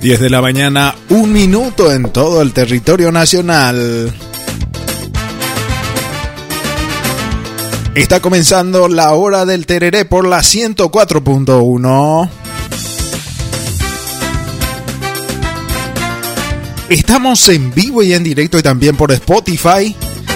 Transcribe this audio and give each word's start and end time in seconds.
10 0.00 0.18
de 0.18 0.30
la 0.30 0.40
mañana, 0.40 0.94
un 1.10 1.30
minuto 1.30 1.92
en 1.92 2.04
todo 2.04 2.40
el 2.40 2.54
territorio 2.54 3.12
nacional. 3.12 4.10
Está 7.94 8.20
comenzando 8.20 8.88
la 8.88 9.12
hora 9.12 9.44
del 9.44 9.66
tereré 9.66 10.06
por 10.06 10.26
la 10.26 10.38
104.1. 10.38 12.30
Estamos 16.88 17.46
en 17.50 17.74
vivo 17.74 18.02
y 18.02 18.14
en 18.14 18.24
directo 18.24 18.58
y 18.58 18.62
también 18.62 18.96
por 18.96 19.12
Spotify. 19.12 19.94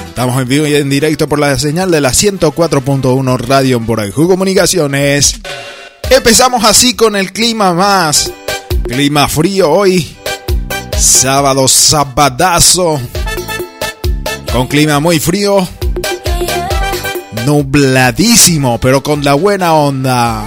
Estamos 0.09 0.43
en 0.43 0.49
vivo 0.49 0.67
y 0.67 0.75
en 0.75 0.91
directo 0.91 1.27
por 1.27 1.39
la 1.39 1.59
señal 1.59 1.91
de 1.91 2.03
la 2.03 2.11
104.1 2.11 3.39
Radio 3.39 3.81
por 3.81 4.13
Comunicaciones. 4.13 5.41
Empezamos 6.11 6.65
así 6.65 6.95
con 6.95 7.17
el 7.17 7.33
clima 7.33 7.73
más 7.73 8.31
Clima 8.85 9.29
frío 9.29 9.71
hoy. 9.71 10.17
Sábado 10.99 11.67
sabadazo. 11.69 13.01
Con 14.53 14.67
clima 14.69 15.01
muy 15.01 15.19
frío. 15.19 15.67
Nubladísimo, 17.47 18.79
pero 18.79 19.03
con 19.03 19.25
la 19.25 19.35
buena 19.35 19.75
onda. 19.75 20.45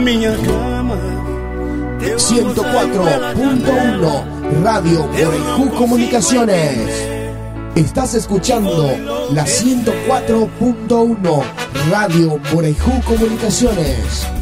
Minha 0.00 0.36
cama. 0.36 0.96
104.1 2.00 4.62
Radio 4.62 5.08
Guarajú 5.08 5.68
Comunicaciones. 5.76 6.88
Estás 7.74 8.14
escuchando 8.14 8.88
la 9.32 9.44
104.1 9.44 11.42
Radio 11.90 12.38
Guarajú 12.52 13.02
Comunicaciones. 13.04 14.39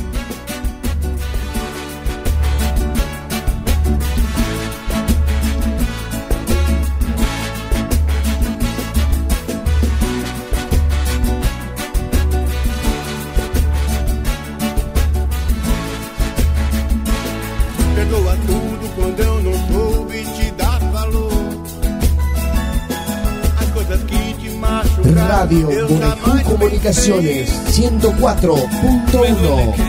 Comunicaciones 26.88 27.50
104.1 27.76 29.87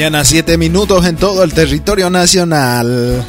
mañana, 0.00 0.24
7 0.24 0.56
minutos 0.56 1.04
en 1.04 1.16
todo 1.16 1.44
el 1.44 1.52
territorio 1.52 2.08
nacional. 2.08 3.22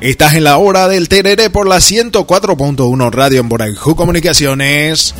Estás 0.00 0.34
en 0.34 0.42
la 0.42 0.56
hora 0.56 0.88
del 0.88 1.08
Tereré 1.08 1.48
por 1.48 1.68
la 1.68 1.76
104.1 1.76 3.12
Radio 3.12 3.38
en 3.38 3.48
Borajú 3.48 3.94
Comunicaciones. 3.94 5.14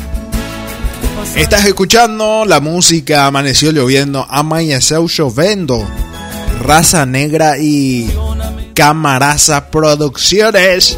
Estás 1.37 1.63
escuchando 1.63 2.43
la 2.43 2.59
música 2.59 3.27
Amaneció 3.27 3.71
lloviendo, 3.71 4.27
Amaneció 4.29 5.07
lloviendo. 5.07 5.87
Raza 6.61 7.05
Negra 7.05 7.57
y 7.57 8.11
Camaraza 8.73 9.71
Producciones. 9.71 10.97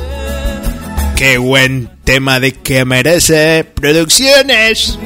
Qué 1.15 1.37
buen 1.37 1.91
tema 2.05 2.39
de 2.39 2.53
que 2.53 2.85
merece 2.85 3.65
Producciones. 3.75 4.97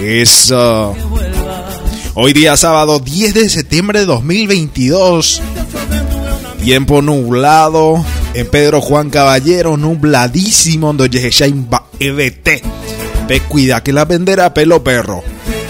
Eso. 0.00 0.94
Hoy 2.16 2.32
día 2.32 2.56
sábado 2.56 3.00
10 3.00 3.34
de 3.34 3.48
septiembre 3.48 3.98
de 3.98 4.06
2022. 4.06 5.42
Tiempo 6.62 7.02
nublado. 7.02 8.04
En 8.34 8.48
Pedro 8.48 8.80
Juan 8.80 9.10
Caballero, 9.10 9.76
nubladísimo. 9.76 10.92
Donde 10.92 11.18
Yeshain 11.18 11.68
va 11.72 11.86
EBT. 11.98 12.62
Ve, 13.26 13.40
cuida 13.40 13.82
que 13.82 13.92
la 13.92 14.04
vendera 14.04 14.54
pelo 14.54 14.84
perro. 14.84 15.24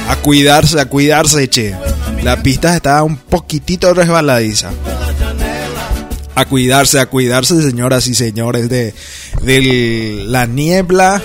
A 0.09 0.17
cuidarse, 0.17 0.79
a 0.79 0.85
cuidarse, 0.85 1.49
che. 1.49 1.75
La 2.23 2.43
pista 2.43 2.77
está 2.77 3.03
un 3.03 3.17
poquitito 3.17 3.95
resbaladiza. 3.95 4.71
A 6.35 6.45
cuidarse, 6.45 7.01
a 7.01 7.07
cuidarse, 7.07 7.63
señoras 7.63 8.07
y 8.07 8.15
señores, 8.15 8.69
de, 8.69 8.93
de 9.41 10.25
la 10.27 10.45
niebla. 10.45 11.23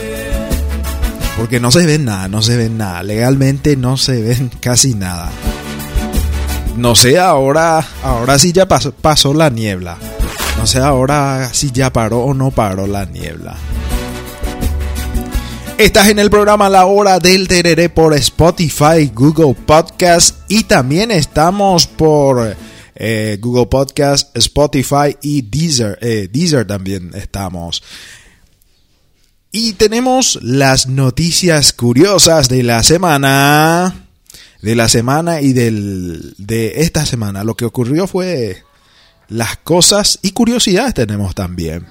Porque 1.39 1.61
no 1.61 1.71
se 1.71 1.85
ve 1.85 1.97
nada, 1.97 2.27
no 2.27 2.41
se 2.41 2.57
ve 2.57 2.69
nada. 2.69 3.01
Legalmente 3.01 3.77
no 3.77 3.95
se 3.95 4.21
ven 4.21 4.51
casi 4.59 4.93
nada. 4.93 5.31
No 6.75 6.95
sé 6.95 7.17
ahora, 7.17 7.87
ahora 8.03 8.37
sí 8.37 8.51
ya 8.51 8.67
pasó, 8.67 8.91
pasó 8.91 9.33
la 9.33 9.49
niebla. 9.49 9.97
No 10.57 10.67
sé 10.67 10.79
ahora 10.79 11.49
si 11.53 11.71
ya 11.71 11.93
paró 11.93 12.19
o 12.19 12.33
no 12.33 12.51
paró 12.51 12.87
la 12.87 13.05
niebla. 13.05 13.55
Estás 15.77 16.09
en 16.09 16.19
el 16.19 16.29
programa 16.29 16.67
La 16.67 16.85
Hora 16.85 17.19
del 17.19 17.47
Tereré 17.47 17.87
por 17.87 18.13
Spotify, 18.15 19.09
Google 19.13 19.55
Podcast 19.65 20.39
y 20.49 20.65
también 20.65 21.09
estamos 21.09 21.87
por 21.87 22.53
eh, 22.95 23.37
Google 23.39 23.67
Podcast, 23.67 24.35
Spotify 24.35 25.15
y 25.21 25.43
Deezer. 25.43 25.97
Eh, 26.01 26.27
Deezer 26.29 26.67
también 26.67 27.11
estamos. 27.15 27.81
Y 29.51 29.73
tenemos 29.73 30.37
las 30.43 30.87
noticias 30.87 31.73
curiosas 31.73 32.49
de 32.49 32.61
la 32.63 32.83
semana. 32.83 34.05
De 34.61 34.75
la 34.75 34.89
semana 34.89 35.41
y 35.41 35.53
del, 35.53 36.35
de 36.37 36.81
esta 36.81 37.05
semana. 37.05 37.43
Lo 37.43 37.55
que 37.55 37.65
ocurrió 37.65 38.05
fue 38.05 38.63
las 39.27 39.57
cosas 39.57 40.19
y 40.21 40.31
curiosidades 40.31 40.93
tenemos 40.93 41.33
también. 41.33 41.87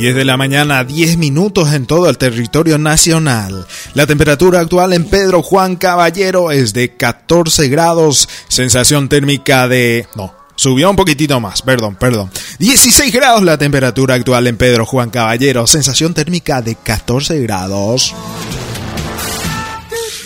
...10 0.00 0.14
de 0.14 0.24
la 0.24 0.38
mañana, 0.38 0.82
10 0.82 1.18
minutos 1.18 1.74
en 1.74 1.84
todo 1.84 2.08
el 2.08 2.16
territorio 2.16 2.78
nacional. 2.78 3.66
La 3.92 4.06
temperatura 4.06 4.60
actual 4.60 4.94
en 4.94 5.04
Pedro 5.04 5.42
Juan 5.42 5.76
Caballero 5.76 6.50
es 6.50 6.72
de 6.72 6.96
14 6.96 7.68
grados, 7.68 8.26
sensación 8.48 9.10
térmica 9.10 9.68
de... 9.68 10.06
No, 10.14 10.34
subió 10.56 10.88
un 10.88 10.96
poquitito 10.96 11.38
más, 11.38 11.60
perdón, 11.60 11.96
perdón. 11.96 12.30
16 12.58 13.12
grados 13.12 13.42
la 13.42 13.58
temperatura 13.58 14.14
actual 14.14 14.46
en 14.46 14.56
Pedro 14.56 14.86
Juan 14.86 15.10
Caballero, 15.10 15.66
sensación 15.66 16.14
térmica 16.14 16.62
de 16.62 16.76
14 16.76 17.40
grados. 17.40 18.14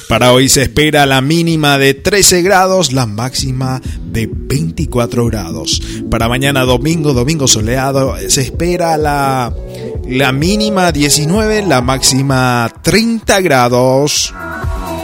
Para 0.09 0.33
hoy 0.33 0.49
se 0.49 0.63
espera 0.63 1.07
la 1.07 1.21
mínima 1.21 1.79
de 1.79 1.95
13 1.95 2.43
grados, 2.43 2.93
la 2.93 3.07
máxima 3.07 3.81
de 4.05 4.29
24 4.31 5.27
grados. 5.27 5.81
Para 6.11 6.29
mañana 6.29 6.65
domingo, 6.65 7.15
domingo 7.15 7.49
soleado, 7.49 8.15
se 8.29 8.43
espera 8.43 8.97
la, 8.97 9.53
la 10.07 10.33
mínima 10.33 10.93
19, 10.93 11.67
la 11.67 11.81
máxima 11.81 12.71
30 12.83 13.41
grados. 13.41 14.35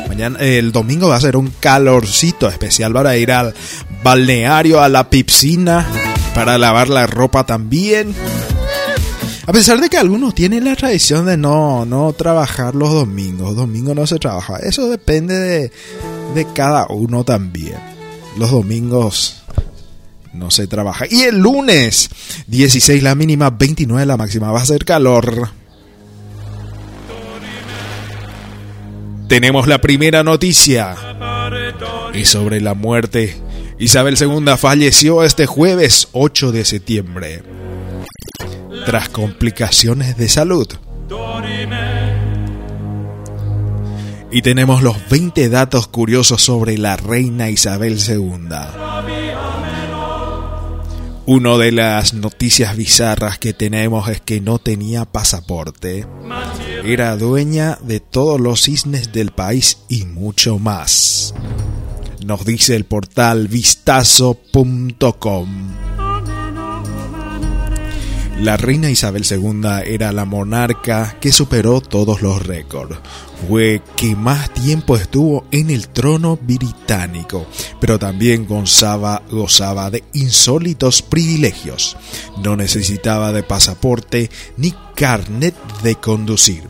Mañana, 0.08 0.38
el 0.40 0.70
domingo 0.70 1.08
va 1.08 1.16
a 1.16 1.20
ser 1.20 1.36
un 1.36 1.52
calorcito 1.60 2.48
especial 2.48 2.92
para 2.92 3.16
ir 3.16 3.32
al 3.32 3.54
balneario, 4.02 4.80
a 4.80 4.88
la 4.88 5.08
piscina, 5.08 5.86
para 6.34 6.58
lavar 6.58 6.88
la 6.88 7.06
ropa 7.06 7.44
también. 7.44 8.14
A 9.46 9.52
pesar 9.52 9.80
de 9.80 9.88
que 9.88 9.96
algunos 9.96 10.34
tienen 10.34 10.64
la 10.64 10.76
tradición 10.76 11.26
de 11.26 11.36
no, 11.36 11.86
no 11.86 12.12
trabajar 12.12 12.74
los 12.74 12.92
domingos, 12.92 13.56
domingo 13.56 13.94
no 13.94 14.06
se 14.06 14.18
trabaja. 14.18 14.58
Eso 14.58 14.88
depende 14.88 15.34
de, 15.34 15.72
de 16.34 16.46
cada 16.52 16.86
uno 16.88 17.24
también. 17.24 17.76
Los 18.36 18.50
domingos 18.50 19.42
no 20.32 20.50
se 20.50 20.66
trabaja. 20.66 21.06
Y 21.10 21.22
el 21.22 21.38
lunes, 21.38 22.10
16 22.48 23.02
la 23.02 23.14
mínima, 23.14 23.50
29 23.50 24.04
la 24.06 24.16
máxima. 24.16 24.52
Va 24.52 24.60
a 24.60 24.66
ser 24.66 24.84
calor. 24.84 25.48
Tenemos 29.28 29.66
la 29.66 29.80
primera 29.80 30.22
noticia. 30.22 30.96
Y 32.12 32.24
sobre 32.26 32.60
la 32.60 32.74
muerte. 32.74 33.36
Isabel 33.78 34.16
II 34.20 34.56
falleció 34.58 35.24
este 35.24 35.46
jueves 35.46 36.08
8 36.12 36.52
de 36.52 36.64
septiembre 36.66 37.42
tras 38.90 39.08
complicaciones 39.08 40.16
de 40.16 40.28
salud. 40.28 40.66
Y 44.32 44.42
tenemos 44.42 44.82
los 44.82 45.08
20 45.08 45.48
datos 45.48 45.86
curiosos 45.86 46.42
sobre 46.42 46.76
la 46.76 46.96
reina 46.96 47.50
Isabel 47.50 48.00
II. 48.04 48.48
Una 51.24 51.56
de 51.56 51.70
las 51.70 52.14
noticias 52.14 52.76
bizarras 52.76 53.38
que 53.38 53.52
tenemos 53.52 54.08
es 54.08 54.20
que 54.20 54.40
no 54.40 54.58
tenía 54.58 55.04
pasaporte. 55.04 56.04
Era 56.82 57.16
dueña 57.16 57.78
de 57.82 58.00
todos 58.00 58.40
los 58.40 58.62
cisnes 58.62 59.12
del 59.12 59.30
país 59.30 59.84
y 59.88 60.04
mucho 60.04 60.58
más. 60.58 61.32
Nos 62.26 62.44
dice 62.44 62.74
el 62.74 62.86
portal 62.86 63.46
vistazo.com. 63.46 64.50
La 68.40 68.56
reina 68.56 68.88
Isabel 68.88 69.26
II 69.30 69.68
era 69.84 70.12
la 70.12 70.24
monarca 70.24 71.18
que 71.20 71.30
superó 71.30 71.82
todos 71.82 72.22
los 72.22 72.42
récords. 72.46 72.96
Fue 73.46 73.82
que 73.96 74.16
más 74.16 74.54
tiempo 74.54 74.96
estuvo 74.96 75.44
en 75.50 75.68
el 75.68 75.88
trono 75.88 76.38
británico, 76.40 77.46
pero 77.82 77.98
también 77.98 78.46
gozaba, 78.46 79.20
gozaba 79.30 79.90
de 79.90 80.04
insólitos 80.14 81.02
privilegios. 81.02 81.98
No 82.42 82.56
necesitaba 82.56 83.30
de 83.32 83.42
pasaporte 83.42 84.30
ni 84.56 84.72
carnet 84.94 85.54
de 85.82 85.96
conducir. 85.96 86.62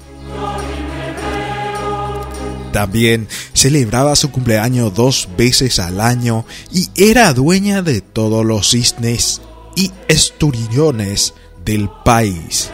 También 2.73 3.29
celebraba 3.53 4.17
su 4.17 4.33
cumpleaños 4.33 4.93
dos 4.93 5.29
veces 5.39 5.79
al 5.79 6.01
año 6.01 6.45
y 6.73 6.89
era 6.97 7.33
dueña 7.33 7.83
de 7.83 8.01
todos 8.01 8.45
los 8.45 8.71
cisnes 8.71 9.41
y 9.77 9.93
esturillones 10.09 11.35
del 11.65 11.89
país, 12.05 12.71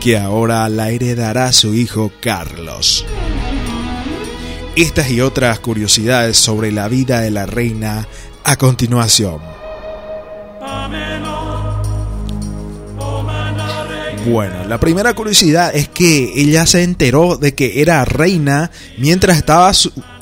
que 0.00 0.18
ahora 0.18 0.68
la 0.68 0.90
heredará 0.90 1.52
su 1.52 1.74
hijo 1.74 2.12
Carlos. 2.20 3.04
Estas 4.76 5.10
y 5.10 5.20
otras 5.20 5.60
curiosidades 5.60 6.36
sobre 6.36 6.72
la 6.72 6.88
vida 6.88 7.20
de 7.20 7.30
la 7.30 7.46
reina 7.46 8.08
a 8.42 8.56
continuación. 8.56 9.40
Bueno, 14.26 14.64
la 14.66 14.80
primera 14.80 15.12
curiosidad 15.12 15.74
es 15.76 15.88
que 15.88 16.32
ella 16.34 16.64
se 16.64 16.82
enteró 16.82 17.36
de 17.36 17.54
que 17.54 17.82
era 17.82 18.06
reina 18.06 18.70
mientras 18.96 19.36
estaba 19.36 19.70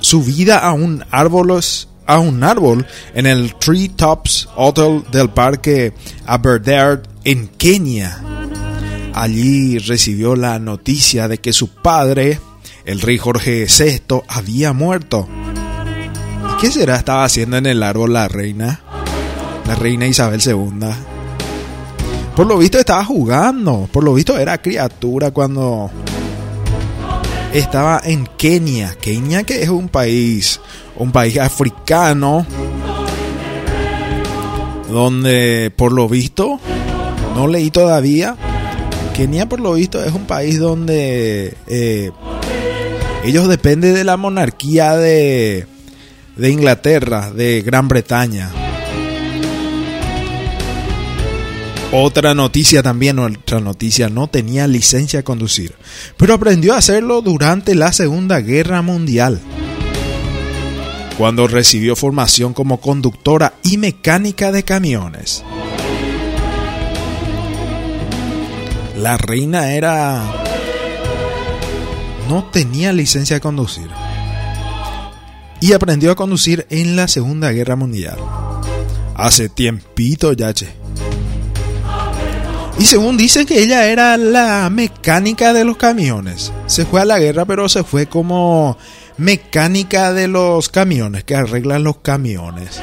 subida 0.00 0.58
a 0.58 0.72
un 0.72 1.04
árbol 1.10 1.60
a 2.06 2.18
un 2.18 2.42
árbol 2.42 2.84
en 3.14 3.26
el 3.26 3.54
Tree 3.54 3.88
Tops 3.88 4.48
Hotel 4.56 5.04
del 5.12 5.30
Parque 5.30 5.94
Aberdare 6.26 7.11
en 7.24 7.48
Kenia. 7.48 8.22
Allí 9.14 9.78
recibió 9.78 10.36
la 10.36 10.58
noticia 10.58 11.28
de 11.28 11.38
que 11.38 11.52
su 11.52 11.68
padre, 11.68 12.40
el 12.84 13.00
rey 13.00 13.18
Jorge 13.18 13.66
VI, 13.66 14.22
había 14.28 14.72
muerto. 14.72 15.28
¿Y 16.50 16.60
qué 16.60 16.70
será 16.70 16.96
estaba 16.96 17.24
haciendo 17.24 17.56
en 17.56 17.66
el 17.66 17.82
árbol 17.82 18.14
la 18.14 18.28
reina? 18.28 18.80
La 19.66 19.74
reina 19.74 20.06
Isabel 20.06 20.40
II. 20.44 20.88
Por 22.34 22.46
lo 22.46 22.58
visto 22.58 22.78
estaba 22.78 23.04
jugando. 23.04 23.88
Por 23.92 24.04
lo 24.04 24.14
visto 24.14 24.38
era 24.38 24.60
criatura 24.60 25.30
cuando 25.30 25.90
estaba 27.52 28.00
en 28.04 28.26
Kenia. 28.38 28.96
Kenia 29.00 29.42
que 29.44 29.62
es 29.62 29.68
un 29.68 29.88
país, 29.88 30.60
un 30.96 31.12
país 31.12 31.38
africano. 31.38 32.46
Donde 34.90 35.72
por 35.74 35.92
lo 35.92 36.08
visto, 36.08 36.60
no 37.34 37.46
leí 37.46 37.70
todavía. 37.70 38.36
Kenia 39.14 39.48
por 39.48 39.60
lo 39.60 39.74
visto 39.74 40.02
es 40.02 40.12
un 40.12 40.26
país 40.26 40.58
donde 40.58 41.56
eh, 41.66 42.10
ellos 43.24 43.48
dependen 43.48 43.94
de 43.94 44.04
la 44.04 44.16
monarquía 44.16 44.96
de, 44.96 45.66
de 46.36 46.50
Inglaterra, 46.50 47.30
de 47.30 47.62
Gran 47.62 47.88
Bretaña. 47.88 48.50
Otra 51.94 52.32
noticia 52.32 52.82
también, 52.82 53.18
otra 53.18 53.60
noticia, 53.60 54.08
no 54.08 54.26
tenía 54.26 54.66
licencia 54.66 55.18
de 55.18 55.24
conducir, 55.24 55.74
pero 56.16 56.32
aprendió 56.32 56.72
a 56.72 56.78
hacerlo 56.78 57.20
durante 57.20 57.74
la 57.74 57.92
Segunda 57.92 58.40
Guerra 58.40 58.80
Mundial, 58.80 59.42
cuando 61.18 61.46
recibió 61.46 61.94
formación 61.94 62.54
como 62.54 62.80
conductora 62.80 63.52
y 63.62 63.76
mecánica 63.76 64.52
de 64.52 64.62
camiones. 64.62 65.44
La 69.02 69.16
reina 69.16 69.72
era... 69.72 70.22
no 72.28 72.44
tenía 72.52 72.92
licencia 72.92 73.34
de 73.34 73.40
conducir. 73.40 73.88
Y 75.58 75.72
aprendió 75.72 76.12
a 76.12 76.14
conducir 76.14 76.68
en 76.70 76.94
la 76.94 77.08
Segunda 77.08 77.50
Guerra 77.50 77.74
Mundial. 77.74 78.16
Hace 79.16 79.48
tiempito 79.48 80.32
ya, 80.34 80.54
che. 80.54 80.68
Y 82.78 82.84
según 82.84 83.16
dicen 83.16 83.44
que 83.44 83.60
ella 83.60 83.86
era 83.86 84.16
la 84.16 84.70
mecánica 84.70 85.52
de 85.52 85.64
los 85.64 85.76
camiones. 85.78 86.52
Se 86.66 86.84
fue 86.84 87.00
a 87.00 87.04
la 87.04 87.18
guerra, 87.18 87.44
pero 87.44 87.68
se 87.68 87.82
fue 87.82 88.06
como 88.06 88.78
mecánica 89.16 90.12
de 90.12 90.28
los 90.28 90.68
camiones, 90.68 91.24
que 91.24 91.34
arreglan 91.34 91.82
los 91.82 91.96
camiones. 91.98 92.80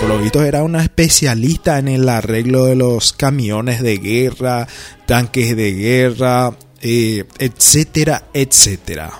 Por 0.00 0.08
lo 0.08 0.18
visto 0.18 0.42
era 0.42 0.62
una 0.62 0.82
especialista 0.82 1.78
en 1.78 1.88
el 1.88 2.08
arreglo 2.08 2.64
de 2.64 2.74
los 2.74 3.12
camiones 3.12 3.82
de 3.82 3.98
guerra, 3.98 4.66
tanques 5.06 5.54
de 5.54 5.72
guerra, 5.72 6.56
eh, 6.80 7.24
etcétera, 7.38 8.24
etcétera. 8.32 9.12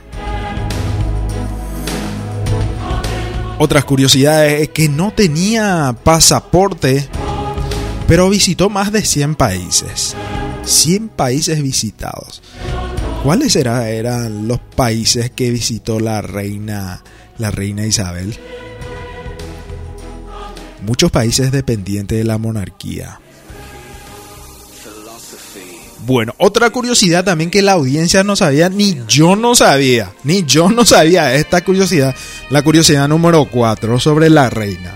Otras 3.58 3.84
curiosidades 3.84 4.62
es 4.62 4.68
que 4.70 4.88
no 4.88 5.12
tenía 5.12 5.94
pasaporte 6.02 7.06
pero 8.10 8.28
visitó 8.28 8.68
más 8.68 8.90
de 8.90 9.02
100 9.02 9.37
países. 9.37 10.16
100 10.64 11.10
países 11.10 11.62
visitados. 11.62 12.42
¿Cuáles 13.22 13.54
eran 13.54 14.49
los 14.49 14.58
países 14.58 15.30
que 15.30 15.52
visitó 15.52 16.00
la 16.00 16.20
reina, 16.20 17.04
la 17.38 17.52
reina 17.52 17.87
Isabel? 17.87 18.37
Muchos 20.82 21.10
países 21.10 21.52
dependientes 21.52 22.18
de 22.18 22.25
la 22.25 22.38
monarquía. 22.38 23.20
Bueno, 26.06 26.34
otra 26.38 26.70
curiosidad 26.70 27.25
también 27.25 27.50
que 27.50 27.62
la 27.62 27.72
audiencia 27.72 28.25
no 28.25 28.34
sabía, 28.34 28.68
ni 28.68 28.99
yo 29.06 29.37
no 29.37 29.54
sabía, 29.54 30.12
ni 30.25 30.44
yo 30.44 30.70
no 30.70 30.84
sabía 30.84 31.34
esta 31.34 31.62
curiosidad, 31.62 32.14
la 32.49 32.62
curiosidad 32.62 33.06
número 33.06 33.44
4 33.44 34.00
sobre 34.00 34.30
la 34.30 34.49
reina. 34.49 34.94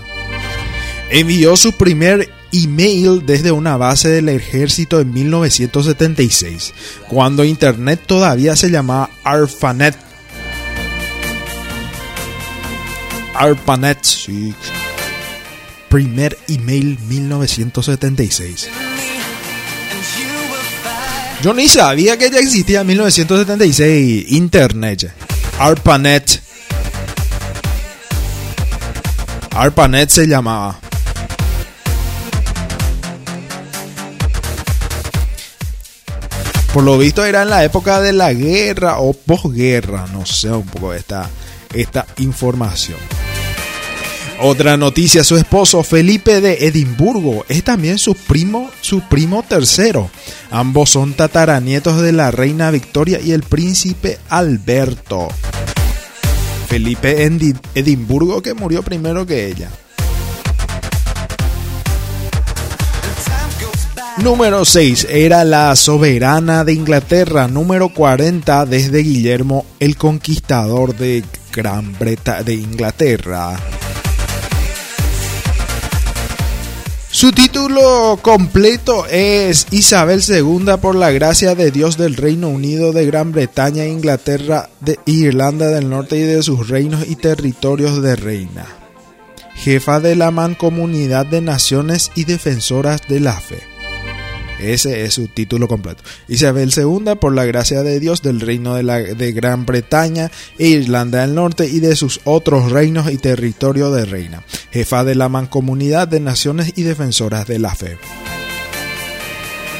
Envió 1.09 1.55
su 1.55 1.73
primer 1.73 2.29
email 2.51 3.25
desde 3.25 3.51
una 3.51 3.77
base 3.77 4.09
del 4.09 4.29
ejército 4.29 4.99
en 4.99 5.13
1976, 5.13 6.73
cuando 7.07 7.43
Internet 7.43 8.01
todavía 8.05 8.55
se 8.55 8.71
llamaba 8.71 9.09
ARPANET. 9.23 9.95
ARPANET, 13.35 14.03
sí. 14.03 14.53
Primer 15.95 16.37
email 16.49 16.99
1976. 17.07 18.67
Yo 21.41 21.53
ni 21.53 21.69
sabía 21.69 22.17
que 22.17 22.29
ya 22.29 22.39
existía 22.39 22.81
en 22.81 22.87
1976 22.87 24.25
Internet. 24.33 25.13
ARPANET. 25.57 26.41
ARPANET 29.51 30.09
se 30.09 30.27
llamaba. 30.27 30.81
Por 36.73 36.83
lo 36.83 36.97
visto 36.97 37.23
era 37.23 37.43
en 37.43 37.49
la 37.49 37.63
época 37.63 38.01
de 38.01 38.11
la 38.11 38.33
guerra 38.33 38.99
o 38.99 39.13
posguerra, 39.13 40.07
no 40.11 40.25
sé 40.25 40.51
un 40.51 40.65
poco 40.65 40.93
esta, 40.93 41.29
esta 41.73 42.05
información. 42.17 42.99
Otra 44.41 44.75
noticia, 44.75 45.23
su 45.23 45.37
esposo 45.37 45.81
Felipe 45.81 46.41
de 46.41 46.67
Edimburgo 46.67 47.45
es 47.47 47.63
también 47.63 47.97
su 47.97 48.15
primo, 48.15 48.69
su 48.81 49.01
primo 49.01 49.43
tercero. 49.43 50.09
Ambos 50.51 50.89
son 50.89 51.13
tataranietos 51.13 52.01
de 52.01 52.11
la 52.11 52.31
reina 52.31 52.69
Victoria 52.69 53.19
y 53.21 53.31
el 53.31 53.43
príncipe 53.43 54.19
Alberto. 54.29 55.29
Felipe 56.67 57.23
en 57.23 57.57
Edimburgo 57.73 58.41
que 58.41 58.53
murió 58.53 58.83
primero 58.83 59.25
que 59.25 59.47
ella. 59.47 59.69
Número 64.17 64.65
6 64.65 65.07
era 65.09 65.43
la 65.43 65.75
soberana 65.75 66.63
de 66.65 66.73
Inglaterra. 66.73 67.47
Número 67.47 67.89
40 67.89 68.65
desde 68.65 68.99
Guillermo 68.99 69.65
el 69.79 69.97
Conquistador 69.97 70.95
de 70.95 71.23
Gran 71.53 71.97
Bretaña 71.97 72.43
de 72.43 72.53
Inglaterra. 72.55 73.57
Su 77.15 77.31
título 77.31 78.19
completo 78.21 79.05
es 79.05 79.67
Isabel 79.71 80.21
II 80.27 80.73
por 80.81 80.95
la 80.95 81.11
gracia 81.11 81.55
de 81.55 81.71
Dios 81.71 81.95
del 81.95 82.17
Reino 82.17 82.49
Unido 82.49 82.91
de 82.91 83.05
Gran 83.05 83.31
Bretaña, 83.31 83.85
Inglaterra, 83.85 84.69
de 84.81 84.99
Irlanda 85.05 85.69
del 85.69 85.89
Norte 85.89 86.17
y 86.17 86.23
de 86.23 86.43
sus 86.43 86.67
reinos 86.67 87.07
y 87.07 87.15
territorios 87.15 88.01
de 88.01 88.17
reina. 88.17 88.65
Jefa 89.53 90.01
de 90.01 90.17
la 90.17 90.29
Mancomunidad 90.31 91.25
de 91.25 91.39
Naciones 91.39 92.11
y 92.15 92.25
Defensoras 92.25 93.03
de 93.07 93.21
la 93.21 93.39
Fe. 93.39 93.63
Ese 94.59 95.03
es 95.03 95.13
su 95.13 95.27
título 95.27 95.67
completo. 95.67 96.03
Isabel 96.27 96.71
II, 96.75 97.15
por 97.19 97.35
la 97.35 97.45
gracia 97.45 97.83
de 97.83 97.99
Dios, 97.99 98.21
del 98.21 98.39
reino 98.39 98.75
de, 98.75 98.83
la, 98.83 98.99
de 98.99 99.31
Gran 99.33 99.65
Bretaña 99.65 100.31
e 100.57 100.67
Irlanda 100.67 101.21
del 101.21 101.35
Norte 101.35 101.67
y 101.67 101.79
de 101.79 101.95
sus 101.95 102.21
otros 102.23 102.71
reinos 102.71 103.11
y 103.11 103.17
territorio 103.17 103.91
de 103.91 104.05
reina. 104.05 104.43
Jefa 104.71 105.03
de 105.03 105.15
la 105.15 105.29
Mancomunidad 105.29 106.07
de 106.07 106.19
Naciones 106.19 106.73
y 106.75 106.83
Defensoras 106.83 107.47
de 107.47 107.59
la 107.59 107.75
Fe. 107.75 107.97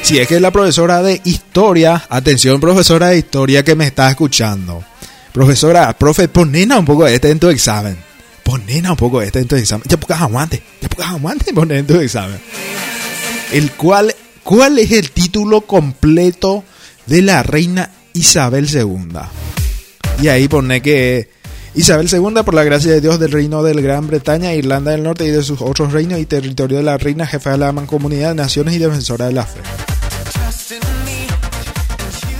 Si 0.02 0.18
es 0.18 0.28
que 0.28 0.38
la 0.38 0.52
profesora 0.52 1.02
de 1.02 1.20
historia, 1.24 2.04
atención 2.08 2.60
profesora 2.60 3.08
de 3.08 3.18
historia 3.18 3.64
que 3.64 3.74
me 3.74 3.86
está 3.86 4.08
escuchando. 4.08 4.84
Profesora, 5.32 5.92
profe, 5.98 6.28
ponena 6.28 6.78
un 6.78 6.84
poco 6.84 7.06
este 7.06 7.30
en 7.30 7.40
tu 7.40 7.48
examen. 7.48 7.96
Ponena 8.44 8.92
un 8.92 8.96
poco 8.96 9.20
este 9.20 9.40
en 9.40 9.48
tu 9.48 9.56
examen. 9.56 9.84
Ya 9.88 9.96
pocas 9.96 10.20
aguante, 10.20 10.62
ya 10.80 10.88
pocas 10.88 11.08
aguante 11.08 11.52
poner 11.52 11.78
en 11.78 11.86
tu 11.86 11.98
examen. 11.98 12.38
El 13.50 13.72
cual 13.72 14.14
¿Cuál 14.46 14.78
es 14.78 14.92
el 14.92 15.10
título 15.10 15.62
completo 15.62 16.62
de 17.06 17.20
la 17.20 17.42
reina 17.42 17.90
Isabel 18.12 18.68
II? 18.72 19.18
Y 20.22 20.28
ahí 20.28 20.46
pone 20.46 20.80
que 20.80 21.28
Isabel 21.74 22.08
II, 22.08 22.44
por 22.44 22.54
la 22.54 22.62
gracia 22.62 22.92
de 22.92 23.00
Dios 23.00 23.18
del 23.18 23.32
reino 23.32 23.64
de 23.64 23.74
Gran 23.82 24.06
Bretaña, 24.06 24.54
Irlanda 24.54 24.92
del 24.92 25.02
Norte 25.02 25.26
y 25.26 25.32
de 25.32 25.42
sus 25.42 25.60
otros 25.60 25.92
reinos 25.92 26.20
y 26.20 26.26
territorio 26.26 26.76
de 26.76 26.84
la 26.84 26.96
reina, 26.96 27.26
jefa 27.26 27.50
de 27.50 27.58
la 27.58 27.72
mancomunidad 27.72 28.28
de 28.28 28.34
naciones 28.36 28.76
y 28.76 28.78
defensora 28.78 29.26
de 29.26 29.32
la 29.32 29.44
fe. 29.44 29.58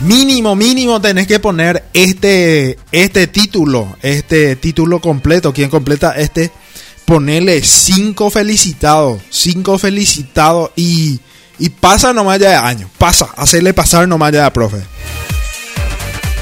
Mínimo, 0.03 0.55
mínimo 0.55 1.01
tenés 1.01 1.27
que 1.27 1.41
poner 1.41 1.87
este, 1.93 2.79
este 2.93 3.27
título, 3.27 3.97
este 4.01 4.55
título 4.55 5.01
completo. 5.01 5.53
Quien 5.53 5.71
completa 5.71 6.13
este, 6.13 6.53
ponele 7.05 7.61
cinco 7.65 8.31
felicitados, 8.31 9.21
cinco 9.29 9.77
felicitados 9.77 10.71
y 10.77 11.19
y 11.59 11.71
pasa 11.71 12.13
nomás 12.13 12.39
ya 12.39 12.51
de 12.51 12.57
año. 12.57 12.91
Pasa. 12.99 13.29
Hacerle 13.37 13.73
pasar 13.73 14.07
nomás 14.07 14.33
ya, 14.33 14.53
profe. 14.53 14.83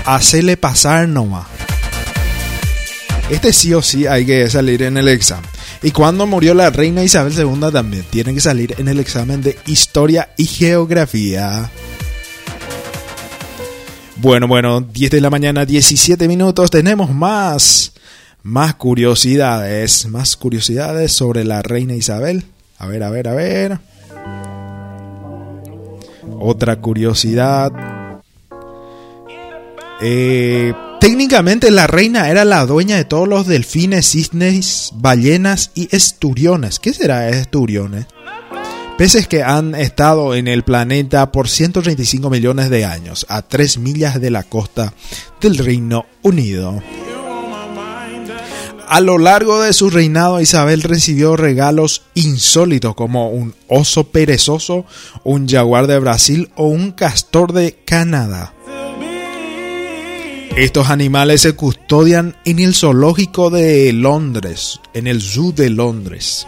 Hacerle 0.05 0.57
pasar 0.57 1.09
nomás. 1.09 1.47
Este 3.31 3.53
sí 3.53 3.73
o 3.73 3.81
sí 3.81 4.07
hay 4.07 4.27
que 4.27 4.51
salir 4.51 4.83
en 4.83 4.97
el 4.97 5.09
examen. 5.09 5.49
Y 5.83 5.91
cuando 5.91 6.27
murió 6.27 6.55
la 6.55 6.71
reina 6.71 7.03
Isabel 7.05 7.33
II 7.37 7.71
también 7.73 8.05
tiene 8.11 8.35
que 8.35 8.41
salir 8.41 8.75
en 8.79 8.89
el 8.89 9.01
examen 9.01 9.43
de 9.43 9.59
historia 9.67 10.31
y 10.37 10.47
geografía. 10.47 11.71
Bueno, 14.17 14.49
bueno, 14.49 14.81
10 14.81 15.11
de 15.11 15.21
la 15.21 15.31
mañana, 15.31 15.67
17 15.67 16.29
minutos. 16.29 16.71
Tenemos 16.71 17.11
más, 17.11 17.93
más 18.43 18.75
curiosidades, 18.75 20.07
más 20.07 20.37
curiosidades 20.37 21.13
sobre 21.13 21.45
la 21.45 21.63
reina 21.63 21.95
Isabel. 21.95 22.45
A 22.79 22.87
ver, 22.87 23.03
a 23.03 23.11
ver, 23.11 23.29
a 23.29 23.35
ver. 23.35 23.79
Otra 26.39 26.77
curiosidad. 26.77 27.73
Eh, 30.01 30.73
técnicamente 31.01 31.71
la 31.71 31.87
reina 31.87 32.29
era 32.29 32.45
la 32.45 32.67
dueña 32.67 32.97
de 32.97 33.05
todos 33.05 33.29
los 33.29 33.47
delfines, 33.47 34.11
cisnes, 34.11 34.93
ballenas 34.95 35.71
y 35.75 35.95
esturiones. 35.95 36.79
¿Qué 36.79 36.93
será 36.93 37.29
esturiones? 37.29 38.07
Peces 38.99 39.27
que 39.27 39.43
han 39.43 39.75
estado 39.75 40.35
en 40.35 40.47
el 40.47 40.63
planeta 40.63 41.33
por 41.33 41.49
135 41.49 42.31
millones 42.31 42.71
de 42.71 42.85
años, 42.85 43.27
a 43.29 43.43
3 43.43 43.79
millas 43.79 44.21
de 44.21 44.31
la 44.31 44.45
costa 44.45 44.95
del 45.41 45.59
Reino 45.59 46.07
Unido. 46.23 46.81
A 48.95 49.01
lo 49.01 49.19
largo 49.19 49.61
de 49.61 49.73
su 49.73 49.91
reinado, 49.91 50.41
Isabel 50.41 50.81
recibió 50.83 51.37
regalos 51.37 52.03
insólitos 52.15 52.95
como 52.95 53.29
un 53.29 53.53
oso 53.67 54.05
perezoso, 54.05 54.87
un 55.25 55.49
jaguar 55.49 55.89
de 55.89 55.99
Brasil 55.99 56.53
o 56.55 56.69
un 56.69 56.93
castor 56.93 57.53
de 57.53 57.77
Canadá. 57.85 58.55
Estos 60.57 60.91
animales 60.91 61.41
se 61.41 61.55
custodian 61.55 62.37
en 62.45 62.61
el 62.61 62.73
zoológico 62.73 63.51
de 63.51 63.93
Londres, 63.93 64.79
en 64.93 65.09
el 65.09 65.21
Zoo 65.21 65.51
de 65.51 65.71
Londres. 65.71 66.47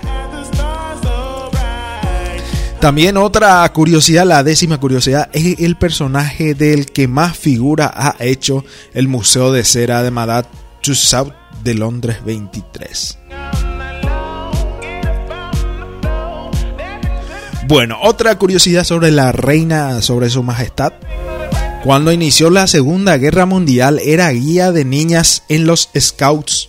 También 2.81 3.17
otra 3.17 3.69
curiosidad, 3.73 4.25
la 4.25 4.45
décima 4.45 4.79
curiosidad, 4.79 5.31
es 5.33 5.59
el 5.59 5.75
personaje 5.75 6.55
del 6.55 6.87
que 6.87 7.09
más 7.09 7.37
figura 7.37 7.93
ha 7.93 8.15
hecho 8.21 8.65
el 8.95 9.09
Museo 9.09 9.51
de 9.51 9.65
Cera 9.65 10.05
de 10.05 10.13
Madame 10.13 10.47
Tussauds 10.81 11.46
de 11.67 11.75
Londres 11.75 12.19
23. 12.25 13.19
Bueno, 17.67 17.99
otra 18.03 18.39
curiosidad 18.39 18.85
sobre 18.85 19.11
la 19.11 19.33
reina, 19.33 20.01
sobre 20.01 20.31
su 20.31 20.45
majestad. 20.45 20.93
Cuando 21.83 22.13
inició 22.13 22.51
la 22.51 22.69
Segunda 22.69 23.17
Guerra 23.17 23.47
Mundial 23.47 24.01
era 24.05 24.31
guía 24.31 24.71
de 24.71 24.85
niñas 24.85 25.43
en 25.49 25.67
los 25.67 25.91
Scouts. 25.99 26.69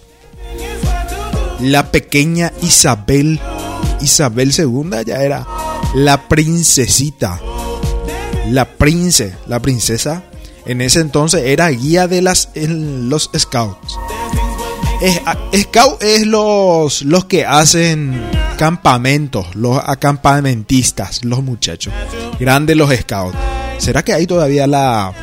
La 1.60 1.92
pequeña 1.92 2.52
Isabel, 2.64 3.40
Isabel 4.02 4.52
II 4.58 5.04
ya 5.06 5.22
era 5.22 5.46
la 5.94 6.28
princesita. 6.28 7.40
La 8.50 8.66
prince, 8.66 9.36
la 9.46 9.60
princesa, 9.60 10.24
en 10.66 10.82
ese 10.82 11.02
entonces 11.02 11.44
era 11.46 11.70
guía 11.70 12.08
de 12.08 12.24
las 12.24 12.50
en 12.56 13.10
los 13.10 13.30
Scouts. 13.38 14.00
Es, 15.00 15.22
scout 15.62 16.02
es 16.02 16.26
los, 16.26 17.04
los 17.04 17.26
que 17.26 17.46
hacen 17.46 18.20
campamentos, 18.58 19.56
los 19.56 19.80
acampamentistas, 19.86 21.24
los 21.24 21.44
muchachos. 21.44 21.94
Grandes 22.40 22.76
los 22.76 22.92
scouts. 22.92 23.38
¿Será 23.78 24.04
que 24.04 24.14
hay 24.14 24.26
todavía 24.26 24.66
la, 24.66 25.14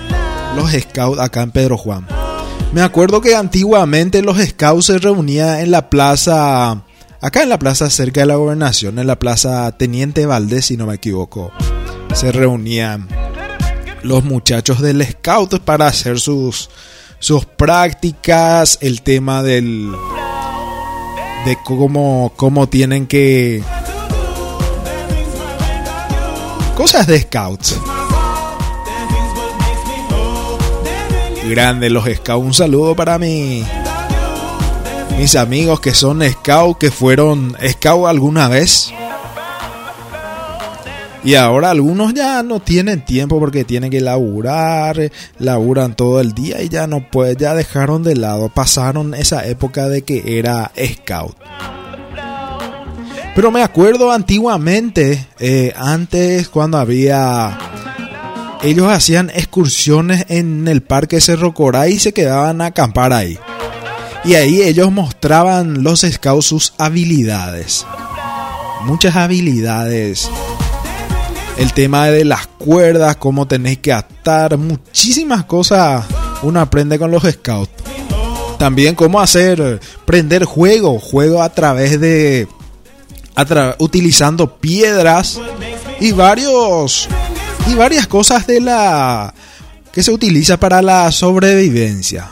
los 0.55 0.71
scouts 0.71 1.21
acá 1.21 1.43
en 1.43 1.51
Pedro 1.51 1.77
Juan? 1.77 2.07
Me 2.73 2.83
acuerdo 2.83 3.21
que 3.21 3.35
antiguamente 3.35 4.23
los 4.23 4.39
scouts 4.39 4.87
se 4.87 4.99
reunían 4.99 5.59
en 5.59 5.73
la 5.73 5.91
plaza, 5.91 6.85
acá 7.21 7.43
en 7.43 7.49
la 7.49 7.59
plaza 7.59 7.91
cerca 7.91 8.21
de 8.21 8.27
la 8.27 8.37
gobernación, 8.37 9.01
en 9.01 9.09
la 9.09 9.19
plaza 9.19 9.73
Teniente 9.77 10.25
Valdés, 10.25 10.67
si 10.67 10.77
no 10.77 10.87
me 10.87 10.95
equivoco. 10.95 11.51
Se 12.15 12.31
reunían 12.31 13.09
los 14.05 14.23
muchachos 14.23 14.81
del 14.81 15.05
scout 15.05 15.59
para 15.61 15.89
hacer 15.89 16.21
sus 16.21 16.71
sus 17.19 17.45
prácticas, 17.45 18.79
el 18.81 19.03
tema 19.03 19.43
del 19.43 19.93
de 21.45 21.59
cómo, 21.65 22.33
cómo 22.37 22.69
tienen 22.69 23.07
que 23.07 23.63
cosas 26.75 27.07
de 27.07 27.21
scouts. 27.21 27.79
Grande 31.49 31.91
los 31.91 32.05
scouts, 32.05 32.47
un 32.47 32.55
saludo 32.55 32.97
para 32.97 33.19
mí. 33.19 33.65
Mis 35.19 35.37
amigos 35.37 35.81
que 35.81 35.95
son 35.95 36.23
scouts, 36.23 36.79
que 36.79 36.91
fueron 36.91 37.57
scouts 37.69 38.09
alguna 38.09 38.49
vez. 38.49 38.93
Y 41.25 41.37
ahora 41.37 41.71
algunos 41.71 42.13
ya 42.13 42.43
no 42.43 42.61
tienen 42.61 43.03
tiempo 43.03 43.41
porque 43.41 43.65
tienen 43.65 43.91
que 43.91 44.03
laburar, 44.03 45.11
laburan 45.39 45.97
todo 45.97 46.21
el 46.21 46.35
día 46.35 46.61
y 46.61 46.69
ya 46.69 46.87
no 46.87 47.09
pueden, 47.09 47.39
ya 47.39 47.55
dejaron 47.55 48.03
de 48.03 48.15
lado, 48.15 48.51
pasaron 48.51 49.15
esa 49.15 49.47
época 49.47 49.89
de 49.89 50.03
que 50.03 50.39
era 50.39 50.71
scout. 50.79 51.35
Pero 53.35 53.51
me 53.51 53.63
acuerdo 53.63 54.13
antiguamente, 54.13 55.27
eh, 55.41 55.73
antes 55.77 56.49
cuando 56.49 56.79
había... 56.79 57.59
Ellos 58.63 58.89
hacían 58.89 59.31
excursiones 59.31 60.27
en 60.29 60.69
el 60.69 60.83
parque 60.83 61.21
Cerro 61.21 61.53
Coray 61.53 61.95
y 61.95 61.99
se 61.99 62.15
quedaban 62.15 62.61
a 62.61 62.67
acampar 62.67 63.13
ahí. 63.13 63.39
Y 64.25 64.35
ahí 64.35 64.63
ellos 64.63 64.91
mostraban 64.91 65.83
los 65.83 66.01
scouts 66.01 66.47
sus 66.47 66.75
habilidades. 66.79 67.85
Muchas 68.87 69.17
habilidades 69.17 70.31
el 71.57 71.73
tema 71.73 72.07
de 72.09 72.25
las 72.25 72.47
cuerdas, 72.47 73.17
cómo 73.17 73.47
tenéis 73.47 73.79
que 73.79 73.93
atar, 73.93 74.57
muchísimas 74.57 75.45
cosas 75.45 76.05
uno 76.43 76.61
aprende 76.61 76.99
con 76.99 77.11
los 77.11 77.23
scouts. 77.23 77.71
También 78.59 78.95
cómo 78.95 79.21
hacer, 79.21 79.81
prender 80.05 80.45
juego, 80.45 80.99
juego 80.99 81.43
a 81.43 81.49
través 81.51 82.01
de, 82.01 82.49
utilizando 83.79 84.57
piedras 84.57 85.41
y 86.01 86.13
varios, 86.13 87.09
y 87.67 87.75
varias 87.75 88.07
cosas 88.07 88.47
de 88.47 88.61
la, 88.61 89.35
que 89.93 90.03
se 90.03 90.13
utiliza 90.13 90.59
para 90.59 90.83
la 90.83 91.11
sobrevivencia. 91.13 92.31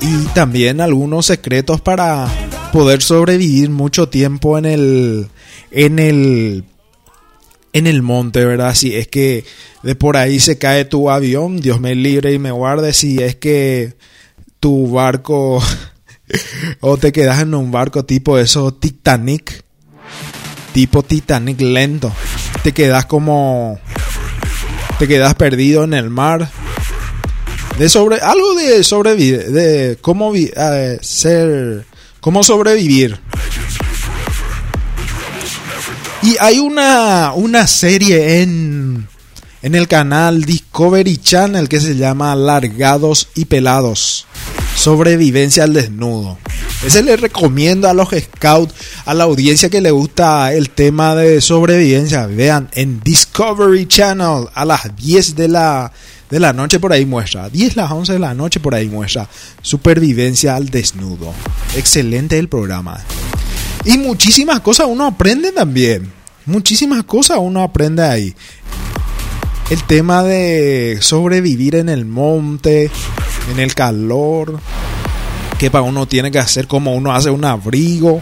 Y 0.00 0.24
también 0.34 0.80
algunos 0.80 1.26
secretos 1.26 1.80
para 1.80 2.28
poder 2.72 3.02
sobrevivir 3.02 3.70
mucho 3.70 4.08
tiempo 4.08 4.58
en 4.58 4.64
el 4.66 5.28
en 5.70 5.98
el 5.98 6.64
en 7.72 7.86
el 7.86 8.02
monte, 8.02 8.44
¿verdad? 8.44 8.74
Si 8.74 8.94
es 8.96 9.06
que 9.08 9.44
de 9.82 9.94
por 9.94 10.16
ahí 10.16 10.40
se 10.40 10.58
cae 10.58 10.84
tu 10.84 11.08
avión, 11.10 11.60
Dios 11.60 11.80
me 11.80 11.94
libre 11.94 12.32
y 12.32 12.38
me 12.38 12.50
guarde, 12.50 12.92
si 12.92 13.22
es 13.22 13.36
que 13.36 13.94
tu 14.58 14.90
barco 14.90 15.62
o 16.80 16.96
te 16.96 17.12
quedas 17.12 17.40
en 17.42 17.54
un 17.54 17.70
barco 17.70 18.04
tipo 18.04 18.38
eso 18.38 18.72
Titanic, 18.74 19.62
tipo 20.72 21.02
Titanic 21.02 21.60
lento, 21.60 22.12
te 22.62 22.72
quedas 22.72 23.06
como 23.06 23.78
te 24.98 25.06
quedas 25.08 25.34
perdido 25.34 25.84
en 25.84 25.94
el 25.94 26.10
mar. 26.10 26.50
De 27.78 27.88
sobre 27.88 28.16
algo 28.20 28.54
de 28.56 28.84
sobrevivir, 28.84 29.46
de 29.52 29.96
cómo 30.02 30.32
vi- 30.32 30.50
eh, 30.54 30.98
ser 31.00 31.86
cómo 32.20 32.42
sobrevivir. 32.42 33.18
Y 36.22 36.36
hay 36.38 36.58
una, 36.58 37.32
una 37.34 37.66
serie 37.66 38.42
en, 38.42 39.08
en 39.62 39.74
el 39.74 39.88
canal 39.88 40.44
Discovery 40.44 41.16
Channel 41.16 41.68
que 41.68 41.80
se 41.80 41.96
llama 41.96 42.36
Largados 42.36 43.28
y 43.34 43.46
Pelados. 43.46 44.26
Sobrevivencia 44.76 45.64
al 45.64 45.72
desnudo. 45.72 46.38
Ese 46.84 47.02
le 47.02 47.16
recomiendo 47.16 47.88
a 47.88 47.94
los 47.94 48.08
scouts, 48.08 48.74
a 49.04 49.12
la 49.12 49.24
audiencia 49.24 49.68
que 49.68 49.80
le 49.80 49.90
gusta 49.90 50.52
el 50.54 50.70
tema 50.70 51.14
de 51.14 51.40
sobrevivencia. 51.40 52.26
Vean 52.26 52.70
en 52.72 53.00
Discovery 53.00 53.86
Channel 53.86 54.46
a 54.54 54.64
las 54.64 54.96
10 54.96 55.36
de 55.36 55.48
la, 55.48 55.92
de 56.30 56.40
la 56.40 56.52
noche 56.52 56.78
por 56.78 56.92
ahí 56.92 57.04
muestra. 57.04 57.48
10 57.48 57.76
las 57.76 57.90
11 57.90 58.14
de 58.14 58.18
la 58.18 58.34
noche 58.34 58.60
por 58.60 58.74
ahí 58.74 58.88
muestra. 58.88 59.28
Supervivencia 59.62 60.56
al 60.56 60.68
desnudo. 60.70 61.34
Excelente 61.76 62.38
el 62.38 62.48
programa. 62.48 63.00
Y 63.84 63.98
muchísimas 63.98 64.60
cosas 64.60 64.86
uno 64.88 65.06
aprende 65.06 65.52
también. 65.52 66.12
Muchísimas 66.46 67.04
cosas 67.04 67.38
uno 67.40 67.62
aprende 67.62 68.02
ahí. 68.02 68.34
El 69.70 69.82
tema 69.84 70.22
de 70.22 70.98
sobrevivir 71.00 71.76
en 71.76 71.88
el 71.88 72.04
monte, 72.04 72.90
en 73.52 73.60
el 73.60 73.74
calor, 73.74 74.58
que 75.58 75.70
para 75.70 75.82
uno 75.82 76.06
tiene 76.06 76.30
que 76.30 76.38
hacer 76.38 76.66
como 76.66 76.94
uno 76.94 77.14
hace 77.14 77.30
un 77.30 77.44
abrigo. 77.44 78.20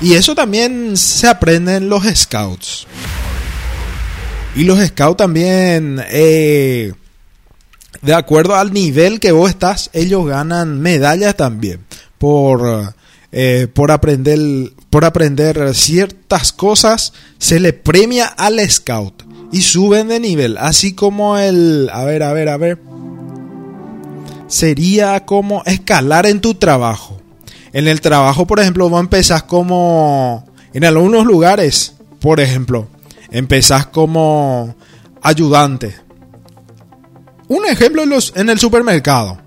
Y 0.00 0.14
eso 0.14 0.34
también 0.34 0.96
se 0.96 1.28
aprende 1.28 1.76
en 1.76 1.88
los 1.88 2.04
scouts. 2.04 2.86
Y 4.56 4.64
los 4.64 4.78
scouts 4.80 5.18
también, 5.18 6.02
eh, 6.08 6.92
de 8.02 8.14
acuerdo 8.14 8.56
al 8.56 8.72
nivel 8.72 9.20
que 9.20 9.32
vos 9.32 9.50
estás, 9.50 9.90
ellos 9.92 10.26
ganan 10.26 10.80
medallas 10.80 11.36
también 11.36 11.80
por, 12.18 12.94
eh, 13.32 13.68
por 13.72 13.90
aprender 13.90 14.38
por 14.90 15.04
aprender 15.04 15.74
ciertas 15.74 16.54
cosas. 16.54 17.12
Se 17.38 17.60
le 17.60 17.74
premia 17.74 18.26
al 18.26 18.58
scout 18.70 19.24
y 19.52 19.60
suben 19.60 20.08
de 20.08 20.20
nivel, 20.20 20.56
así 20.58 20.94
como 20.94 21.36
el, 21.36 21.90
a 21.92 22.04
ver, 22.04 22.22
a 22.22 22.32
ver, 22.32 22.48
a 22.48 22.56
ver, 22.56 22.78
sería 24.48 25.26
como 25.26 25.62
escalar 25.64 26.26
en 26.26 26.40
tu 26.40 26.54
trabajo. 26.54 27.20
En 27.72 27.88
el 27.88 28.00
trabajo, 28.00 28.46
por 28.46 28.58
ejemplo, 28.58 28.88
vos 28.88 29.00
empezás 29.00 29.42
como 29.42 30.46
en 30.72 30.84
algunos 30.84 31.26
lugares, 31.26 31.94
por 32.20 32.40
ejemplo, 32.40 32.88
empezás 33.30 33.86
como 33.86 34.74
ayudante. 35.20 35.94
Un 37.48 37.66
ejemplo 37.66 38.02
en, 38.02 38.10
los, 38.10 38.32
en 38.36 38.48
el 38.48 38.58
supermercado. 38.58 39.38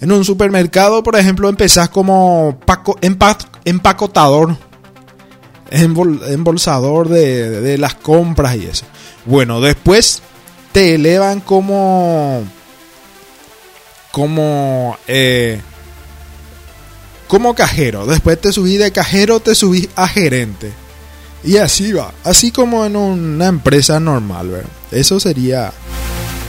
En 0.00 0.12
un 0.12 0.24
supermercado, 0.24 1.02
por 1.02 1.16
ejemplo, 1.16 1.48
empezás 1.48 1.88
como 1.88 2.60
paco- 2.64 2.96
empa- 3.00 3.36
empacotador, 3.64 4.56
embol- 5.70 6.20
embolsador 6.28 7.08
de, 7.08 7.60
de 7.60 7.78
las 7.78 7.94
compras 7.94 8.54
y 8.56 8.66
eso. 8.66 8.84
Bueno, 9.24 9.60
después 9.60 10.22
te 10.72 10.94
elevan 10.94 11.40
como 11.40 12.44
como 14.12 14.96
eh, 15.06 15.60
como 17.26 17.54
cajero. 17.54 18.06
Después 18.06 18.40
te 18.40 18.52
subí 18.52 18.76
de 18.76 18.92
cajero, 18.92 19.40
te 19.40 19.54
subí 19.54 19.88
a 19.96 20.08
gerente. 20.08 20.72
Y 21.44 21.56
así 21.58 21.92
va. 21.92 22.12
Así 22.24 22.50
como 22.52 22.84
en 22.86 22.96
una 22.96 23.46
empresa 23.46 24.00
normal. 24.00 24.64
Eso 24.90 25.20
sería 25.20 25.72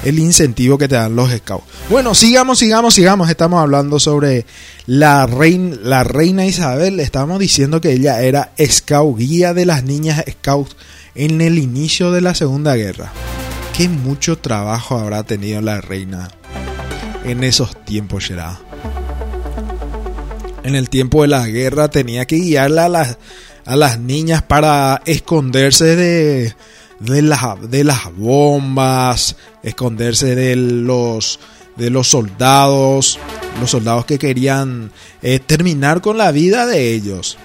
el 0.04 0.20
incentivo 0.20 0.78
que 0.78 0.88
te 0.88 0.96
dan 0.96 1.16
los 1.16 1.32
scouts. 1.32 1.66
Bueno, 1.90 2.16
sigamos, 2.16 2.60
sigamos, 2.60 2.94
sigamos. 2.94 3.30
Estamos 3.30 3.62
hablando 3.62 4.00
sobre 4.00 4.46
la 4.86 5.26
reina, 5.26 6.46
Isabel. 6.46 7.00
Estamos 7.00 7.40
diciendo 7.40 7.82
que 7.82 7.94
ella 7.94 8.22
era 8.22 8.52
scout, 8.60 9.18
guía 9.18 9.54
de 9.54 9.66
las 9.66 9.84
niñas 9.84 10.24
scouts 10.30 10.76
en 11.16 11.42
el 11.42 11.58
inicio 11.58 12.12
de 12.12 12.22
la 12.22 12.34
Segunda 12.34 12.76
Guerra. 12.76 13.12
Qué 13.76 13.90
mucho 13.90 14.38
trabajo 14.38 14.98
habrá 14.98 15.24
tenido 15.24 15.62
la 15.62 15.82
reina 15.82 16.30
en 17.26 17.44
esos 17.44 17.84
tiempos, 17.86 18.26
Gerard. 18.26 18.58
En 20.64 20.76
el 20.76 20.90
tiempo 20.90 21.22
de 21.22 21.30
la 21.30 21.48
guerra 21.48 21.90
tenía 21.90 22.26
que 22.26 22.36
guiarla 22.36 23.16
a 23.66 23.76
las 23.76 24.00
niñas 24.00 24.44
para 24.44 25.02
esconderse 25.06 25.96
de, 25.96 26.54
de, 27.00 27.22
las, 27.22 27.42
de 27.70 27.84
las 27.84 28.14
bombas, 28.16 29.36
esconderse 29.64 30.36
de 30.36 30.56
los, 30.56 31.40
de 31.76 31.90
los 31.90 32.10
soldados, 32.10 33.20
los 33.60 33.72
soldados 33.72 34.06
que 34.06 34.20
querían 34.20 34.92
eh, 35.22 35.40
terminar 35.40 36.02
con 36.02 36.18
la 36.18 36.32
vida 36.32 36.66
de 36.66 36.94
ellos. 36.94 37.38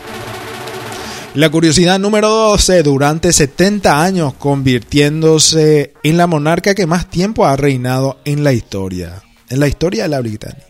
La 1.35 1.51
curiosidad 1.51 1.99
número 1.99 2.29
12, 2.29 2.85
durante 2.85 3.33
70 3.33 4.01
años 4.01 4.35
convirtiéndose 4.35 5.93
en 6.05 6.17
la 6.17 6.29
monarca 6.29 6.77
que 6.77 6.87
más 6.87 7.11
tiempo 7.11 7.45
ha 7.45 7.57
reinado 7.57 8.21
en 8.25 8.45
la 8.45 8.53
historia, 8.53 9.21
en 9.49 9.59
la 9.59 9.67
historia 9.67 10.05
de 10.05 10.11
la 10.11 10.21
británica, 10.21 10.67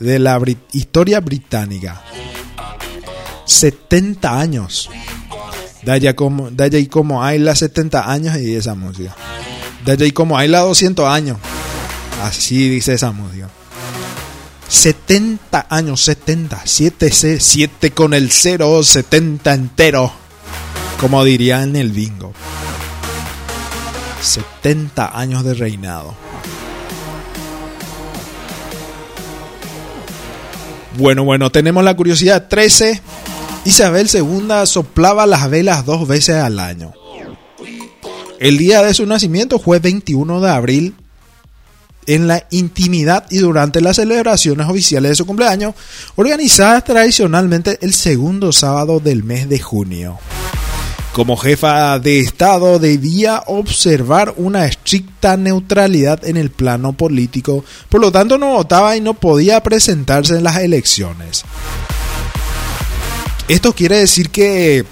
de 0.00 0.18
la 0.18 0.40
historia 0.72 1.20
británica. 1.20 2.02
70 3.44 4.40
años. 4.40 4.90
Allá 5.88 6.14
como, 6.14 6.50
y 6.50 6.86
como 6.86 7.22
hay 7.22 7.38
la 7.38 7.54
70 7.54 8.10
años 8.10 8.36
y 8.36 8.54
esa 8.54 8.74
música. 8.74 9.16
Allá 9.86 10.04
y 10.04 10.12
como 10.12 10.36
hay 10.36 10.48
la 10.48 10.60
200 10.60 11.06
años. 11.08 11.38
Así 12.22 12.68
dice 12.68 12.94
esa 12.94 13.12
música. 13.12 13.48
70 14.68 15.66
años, 15.70 16.02
70, 16.02 16.60
7 16.64 17.10
C, 17.10 17.40
7 17.40 17.92
con 17.92 18.12
el 18.12 18.30
0, 18.30 18.82
70 18.82 19.54
entero. 19.54 20.12
Como 21.00 21.24
diría 21.24 21.62
en 21.62 21.76
el 21.76 21.90
bingo. 21.90 22.32
70 24.20 25.18
años 25.18 25.44
de 25.44 25.54
reinado. 25.54 26.14
Bueno, 30.98 31.22
bueno, 31.22 31.50
tenemos 31.50 31.84
la 31.84 31.94
curiosidad 31.94 32.48
13. 32.48 33.00
Isabel 33.68 34.08
II 34.10 34.48
soplaba 34.64 35.26
las 35.26 35.50
velas 35.50 35.84
dos 35.84 36.08
veces 36.08 36.36
al 36.36 36.58
año. 36.58 36.94
El 38.40 38.56
día 38.56 38.82
de 38.82 38.94
su 38.94 39.04
nacimiento 39.04 39.58
fue 39.58 39.78
21 39.78 40.40
de 40.40 40.50
abril. 40.50 40.94
En 42.06 42.26
la 42.26 42.46
intimidad 42.50 43.26
y 43.28 43.40
durante 43.40 43.82
las 43.82 43.96
celebraciones 43.96 44.66
oficiales 44.66 45.10
de 45.10 45.14
su 45.16 45.26
cumpleaños, 45.26 45.74
organizadas 46.16 46.82
tradicionalmente 46.84 47.76
el 47.82 47.92
segundo 47.92 48.52
sábado 48.52 49.00
del 49.00 49.22
mes 49.22 49.50
de 49.50 49.58
junio. 49.58 50.18
Como 51.12 51.36
jefa 51.36 51.98
de 51.98 52.20
Estado 52.20 52.78
debía 52.78 53.42
observar 53.48 54.32
una 54.38 54.64
estricta 54.64 55.36
neutralidad 55.36 56.24
en 56.24 56.38
el 56.38 56.50
plano 56.50 56.94
político, 56.94 57.66
por 57.90 58.00
lo 58.00 58.10
tanto 58.10 58.38
no 58.38 58.54
votaba 58.54 58.96
y 58.96 59.02
no 59.02 59.12
podía 59.12 59.62
presentarse 59.62 60.38
en 60.38 60.44
las 60.44 60.56
elecciones. 60.56 61.44
Esto 63.48 63.72
quiere 63.72 63.98
decir 63.98 64.30
que 64.30 64.84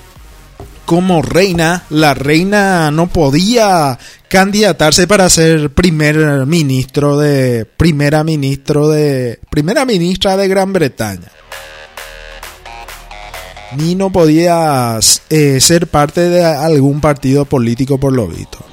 como 0.86 1.20
reina, 1.20 1.84
la 1.90 2.14
reina 2.14 2.90
no 2.90 3.08
podía 3.08 3.98
candidatarse 4.28 5.06
para 5.06 5.28
ser 5.28 5.70
primer 5.70 6.46
ministro 6.46 7.18
de 7.18 7.64
primera 7.64 8.24
ministro 8.24 8.88
de 8.88 9.38
primera 9.50 9.84
ministra 9.84 10.36
de 10.36 10.48
Gran 10.48 10.72
Bretaña. 10.72 11.28
Ni 13.76 13.94
no 13.94 14.10
podía 14.10 14.98
eh, 15.28 15.60
ser 15.60 15.88
parte 15.88 16.28
de 16.28 16.44
algún 16.44 17.00
partido 17.00 17.44
político 17.44 17.98
por 17.98 18.12
lo 18.12 18.28
visto. 18.28 18.64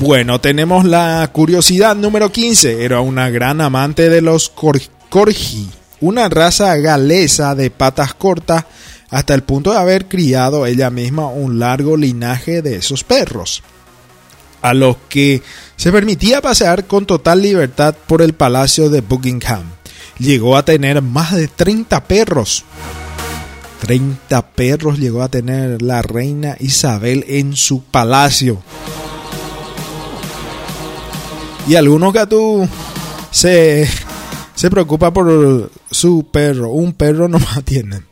Bueno, 0.00 0.40
tenemos 0.40 0.84
la 0.84 1.30
curiosidad 1.32 1.96
número 1.96 2.30
15. 2.30 2.84
Era 2.84 3.00
una 3.00 3.30
gran 3.30 3.60
amante 3.60 4.10
de 4.10 4.20
los 4.20 4.50
cor 4.50 4.78
corgi, 5.08 5.70
una 6.00 6.28
raza 6.28 6.76
galesa 6.76 7.54
de 7.54 7.70
patas 7.70 8.14
cortas, 8.14 8.64
hasta 9.10 9.34
el 9.34 9.42
punto 9.42 9.72
de 9.72 9.78
haber 9.78 10.06
criado 10.08 10.66
ella 10.66 10.90
misma 10.90 11.28
un 11.28 11.58
largo 11.58 11.96
linaje 11.96 12.62
de 12.62 12.76
esos 12.76 13.04
perros, 13.04 13.62
a 14.62 14.74
los 14.74 14.96
que 15.08 15.42
se 15.76 15.92
permitía 15.92 16.42
pasear 16.42 16.86
con 16.86 17.06
total 17.06 17.42
libertad 17.42 17.94
por 18.06 18.22
el 18.22 18.34
palacio 18.34 18.90
de 18.90 19.00
Buckingham. 19.00 19.64
llegó 20.18 20.56
a 20.56 20.64
tener 20.64 21.02
más 21.02 21.34
de 21.34 21.46
30 21.46 22.04
perros. 22.04 22.64
30 23.82 24.50
perros 24.52 24.98
llegó 24.98 25.22
a 25.22 25.28
tener 25.28 25.82
la 25.82 26.00
reina 26.00 26.56
Isabel 26.58 27.24
en 27.28 27.54
su 27.54 27.82
palacio. 27.82 28.62
Y 31.68 31.74
algunos 31.74 32.14
tú 32.28 32.66
se, 33.30 33.88
se 34.56 34.70
preocupa 34.70 35.12
por 35.12 35.70
su 35.90 36.26
perro. 36.30 36.70
Un 36.70 36.94
perro 36.94 37.28
nomás 37.28 37.62
tienen. 37.62 38.04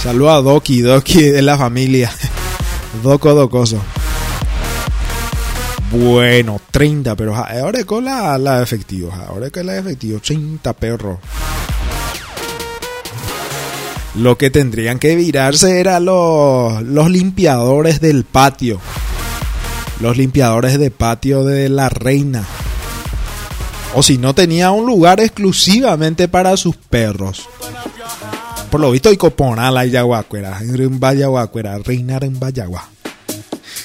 Saludos 0.00 0.32
a 0.34 0.40
Doki, 0.42 0.82
Doki 0.82 1.22
de 1.24 1.42
la 1.42 1.58
familia. 1.58 2.12
Doco 3.02 3.34
Docoso. 3.34 3.80
Bueno, 5.90 6.60
30, 6.70 7.16
pero 7.16 7.34
ahora 7.34 7.82
con 7.84 8.04
la, 8.04 8.38
la 8.38 8.62
efectivos. 8.62 9.12
Ahora 9.14 9.50
con 9.50 9.66
la 9.66 9.76
efectivos, 9.78 10.22
30 10.22 10.72
perros. 10.74 11.18
Lo 14.16 14.36
que 14.36 14.50
tendrían 14.50 14.98
que 14.98 15.16
virarse 15.16 15.80
eran 15.80 16.04
los, 16.04 16.82
los 16.82 17.10
limpiadores 17.10 18.00
del 18.00 18.24
patio. 18.24 18.80
Los 20.00 20.16
limpiadores 20.16 20.78
de 20.78 20.90
patio 20.90 21.44
de 21.44 21.68
la 21.68 21.88
reina. 21.88 22.44
O 23.94 24.02
si 24.02 24.18
no 24.18 24.34
tenía 24.34 24.70
un 24.70 24.86
lugar 24.86 25.20
exclusivamente 25.20 26.28
para 26.28 26.56
sus 26.56 26.76
perros. 26.76 27.48
Por 28.70 28.80
lo 28.80 28.92
visto 28.92 29.08
hay 29.08 29.16
coponala 29.16 29.84
y 29.84 29.90
yaguacuera. 29.90 30.60
En 30.60 31.00
Vallaguacuera, 31.00 31.78
reinar 31.78 32.22
en 32.22 32.38
Vallagua. 32.38 32.88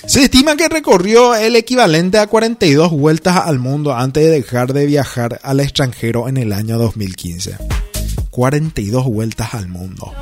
Se 0.05 0.23
estima 0.23 0.55
que 0.55 0.69
recorrió 0.69 1.33
el 1.33 1.55
equivalente 1.55 2.19
a 2.19 2.27
42 2.27 2.91
vueltas 2.91 3.37
al 3.37 3.57
mundo 3.57 3.95
antes 3.95 4.23
de 4.23 4.29
dejar 4.29 4.71
de 4.73 4.85
viajar 4.85 5.39
al 5.41 5.59
extranjero 5.59 6.29
en 6.29 6.37
el 6.37 6.53
año 6.53 6.77
2015. 6.77 7.57
42 8.29 9.05
vueltas 9.05 9.55
al 9.55 9.67
mundo. 9.67 10.13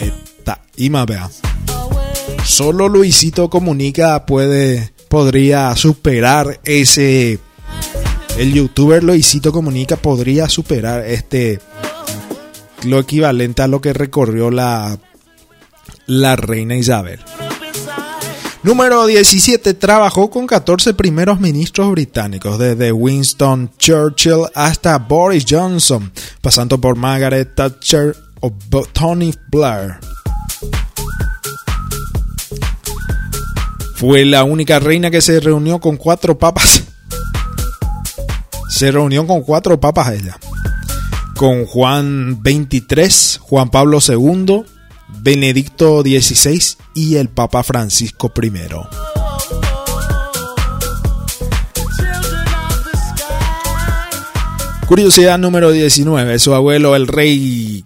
Esta, 0.00 0.62
vea. 1.06 1.30
Solo 2.44 2.88
Luisito 2.88 3.48
Comunica 3.48 4.26
puede, 4.26 4.92
podría 5.08 5.76
superar 5.76 6.60
ese. 6.64 7.38
El 8.38 8.52
youtuber 8.52 9.02
Luisito 9.02 9.50
Comunica 9.50 9.96
podría 9.96 10.48
superar 10.50 11.06
este. 11.06 11.58
Lo 12.84 12.98
equivalente 12.98 13.62
a 13.62 13.66
lo 13.66 13.80
que 13.80 13.94
recorrió 13.94 14.50
la, 14.50 14.98
la 16.06 16.36
reina 16.36 16.76
Isabel. 16.76 17.18
Número 18.62 19.06
17. 19.06 19.72
Trabajó 19.74 20.28
con 20.28 20.46
14 20.46 20.92
primeros 20.92 21.40
ministros 21.40 21.90
británicos, 21.92 22.58
desde 22.58 22.92
Winston 22.92 23.70
Churchill 23.78 24.44
hasta 24.54 24.98
Boris 24.98 25.46
Johnson, 25.48 26.12
pasando 26.42 26.78
por 26.78 26.96
Margaret 26.96 27.54
Thatcher 27.54 28.14
o 28.40 28.52
Tony 28.92 29.32
Blair. 29.48 29.98
Fue 33.94 34.26
la 34.26 34.44
única 34.44 34.78
reina 34.78 35.10
que 35.10 35.22
se 35.22 35.40
reunió 35.40 35.80
con 35.80 35.96
cuatro 35.96 36.38
papas. 36.38 36.85
Se 38.68 38.90
reunió 38.90 39.26
con 39.26 39.42
cuatro 39.42 39.80
papas 39.80 40.12
ella. 40.12 40.38
Con 41.36 41.66
Juan 41.66 42.40
XXIII, 42.44 43.38
Juan 43.40 43.70
Pablo 43.70 43.98
II, 44.06 44.64
Benedicto 45.20 46.02
XVI 46.02 46.76
y 46.94 47.16
el 47.16 47.28
Papa 47.28 47.62
Francisco 47.62 48.32
I. 48.42 48.52
Curiosidad 54.86 55.38
número 55.38 55.72
19. 55.72 56.38
Su 56.38 56.54
abuelo, 56.54 56.94
el 56.94 57.08
rey 57.08 57.84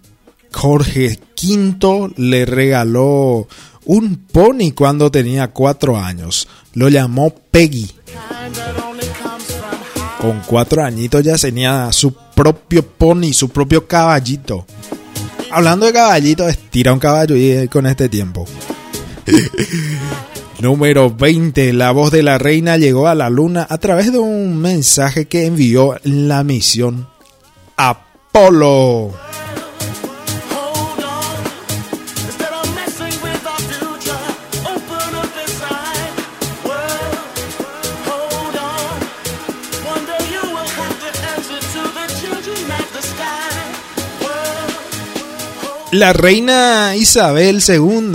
Jorge 0.52 1.18
V, 1.42 2.12
le 2.16 2.44
regaló 2.44 3.48
un 3.86 4.16
pony 4.16 4.72
cuando 4.74 5.10
tenía 5.10 5.48
cuatro 5.48 5.96
años. 5.96 6.46
Lo 6.74 6.88
llamó 6.88 7.34
Peggy. 7.50 7.90
Con 10.20 10.40
cuatro 10.46 10.84
añitos 10.84 11.22
ya 11.22 11.36
tenía 11.36 11.90
su 11.92 12.12
propio 12.12 12.86
pony, 12.86 13.32
su 13.32 13.48
propio 13.48 13.86
caballito. 13.86 14.66
Hablando 15.50 15.86
de 15.86 15.92
caballito, 15.92 16.48
estira 16.48 16.92
un 16.92 16.98
caballo 16.98 17.36
y 17.36 17.68
con 17.68 17.86
este 17.86 18.08
tiempo. 18.08 18.44
Número 20.60 21.10
20. 21.10 21.72
La 21.72 21.90
voz 21.92 22.10
de 22.10 22.22
la 22.22 22.36
reina 22.36 22.76
llegó 22.76 23.08
a 23.08 23.14
la 23.14 23.30
luna 23.30 23.66
a 23.68 23.78
través 23.78 24.12
de 24.12 24.18
un 24.18 24.58
mensaje 24.58 25.26
que 25.26 25.46
envió 25.46 25.96
la 26.04 26.44
misión 26.44 27.08
Apolo. 27.76 29.12
La 45.92 46.12
reina 46.12 46.94
Isabel 46.94 47.60
II 47.66 48.12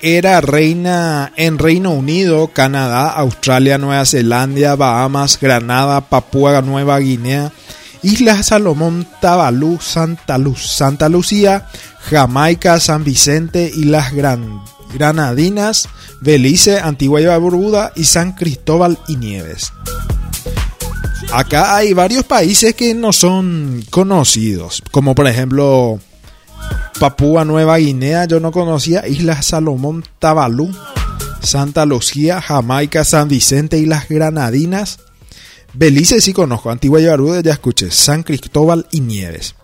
era 0.00 0.40
reina 0.40 1.32
en 1.36 1.56
Reino 1.56 1.92
Unido, 1.92 2.48
Canadá, 2.48 3.10
Australia, 3.10 3.78
Nueva 3.78 4.04
Zelanda, 4.04 4.74
Bahamas, 4.74 5.38
Granada, 5.40 6.00
Papúa 6.08 6.60
Nueva 6.62 6.98
Guinea, 6.98 7.52
Islas 8.02 8.46
Salomón, 8.46 9.06
Tabalú, 9.20 9.78
Santa, 9.80 10.36
Luz, 10.36 10.66
Santa 10.66 11.08
Lucía, 11.08 11.68
Jamaica, 12.10 12.80
San 12.80 13.04
Vicente 13.04 13.70
y 13.72 13.84
las 13.84 14.12
Granadinas, 14.92 15.88
Belice, 16.20 16.80
Antigua 16.80 17.20
y 17.20 17.26
Barbuda 17.26 17.92
y 17.94 18.02
San 18.02 18.32
Cristóbal 18.32 18.98
y 19.06 19.14
Nieves. 19.14 19.72
Acá 21.32 21.76
hay 21.76 21.92
varios 21.92 22.24
países 22.24 22.74
que 22.74 22.94
no 22.94 23.12
son 23.12 23.84
conocidos, 23.90 24.82
como 24.90 25.14
por 25.14 25.28
ejemplo 25.28 26.00
Papúa 26.98 27.44
Nueva 27.44 27.78
Guinea, 27.78 28.26
yo 28.26 28.40
no 28.40 28.52
conocía 28.52 29.06
Islas 29.08 29.46
Salomón, 29.46 30.04
Tabalú, 30.18 30.70
Santa 31.42 31.84
Lucía, 31.84 32.40
Jamaica, 32.40 33.04
San 33.04 33.28
Vicente 33.28 33.78
y 33.78 33.86
las 33.86 34.08
Granadinas. 34.08 35.00
Belice 35.74 36.20
sí 36.20 36.32
conozco, 36.32 36.70
Antigua 36.70 37.00
y 37.00 37.06
Barbuda 37.06 37.40
ya 37.40 37.52
escuché, 37.52 37.90
San 37.90 38.22
Cristóbal 38.22 38.86
y 38.90 39.00
Nieves. 39.00 39.54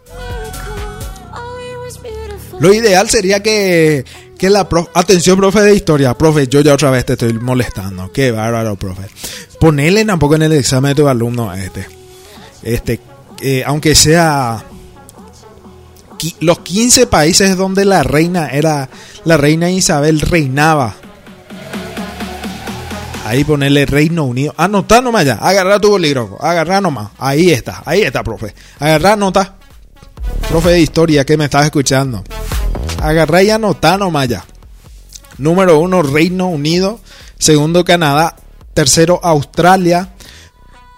Lo 2.60 2.74
ideal 2.74 3.08
sería 3.08 3.42
que, 3.42 4.04
que 4.36 4.50
la 4.50 4.68
profe, 4.68 4.90
atención 4.94 5.36
profe 5.36 5.60
de 5.60 5.76
historia, 5.76 6.14
profe, 6.14 6.48
yo 6.48 6.60
ya 6.60 6.74
otra 6.74 6.90
vez 6.90 7.04
te 7.04 7.12
estoy 7.12 7.34
molestando, 7.34 8.10
qué 8.10 8.32
bárbaro 8.32 8.76
profe. 8.76 9.02
Ponele 9.60 10.04
tampoco 10.04 10.34
en 10.34 10.42
el 10.42 10.52
examen 10.52 10.90
de 10.90 11.02
tu 11.02 11.08
alumno 11.08 11.52
este, 11.54 11.86
este, 12.62 13.00
eh, 13.40 13.62
aunque 13.64 13.94
sea 13.94 14.64
los 16.40 16.60
15 16.60 17.06
países 17.06 17.56
donde 17.56 17.84
la 17.84 18.02
reina 18.02 18.48
era, 18.48 18.88
la 19.24 19.36
reina 19.36 19.70
Isabel 19.70 20.20
reinaba. 20.20 20.94
Ahí 23.28 23.44
ponerle 23.44 23.84
Reino 23.84 24.24
Unido. 24.24 24.54
Anotá 24.56 25.02
nomás 25.02 25.26
ya. 25.26 25.34
Agarra 25.34 25.78
tu 25.78 25.90
bolígrafo. 25.90 26.42
Agarra 26.42 26.80
nomás. 26.80 27.10
Ahí 27.18 27.50
está. 27.50 27.82
Ahí 27.84 28.00
está, 28.00 28.24
profe. 28.24 28.54
Agarra 28.78 29.16
nota. 29.16 29.56
Profe 30.48 30.70
de 30.70 30.80
historia 30.80 31.26
que 31.26 31.36
me 31.36 31.44
estás 31.44 31.66
escuchando. 31.66 32.24
Agarra 33.02 33.42
y 33.42 33.50
anotá 33.50 33.98
nomás 33.98 34.28
ya. 34.28 34.46
Número 35.36 35.78
uno, 35.78 36.00
Reino 36.00 36.48
Unido. 36.48 37.00
Segundo, 37.38 37.84
Canadá. 37.84 38.34
Tercero, 38.72 39.20
Australia. 39.22 40.14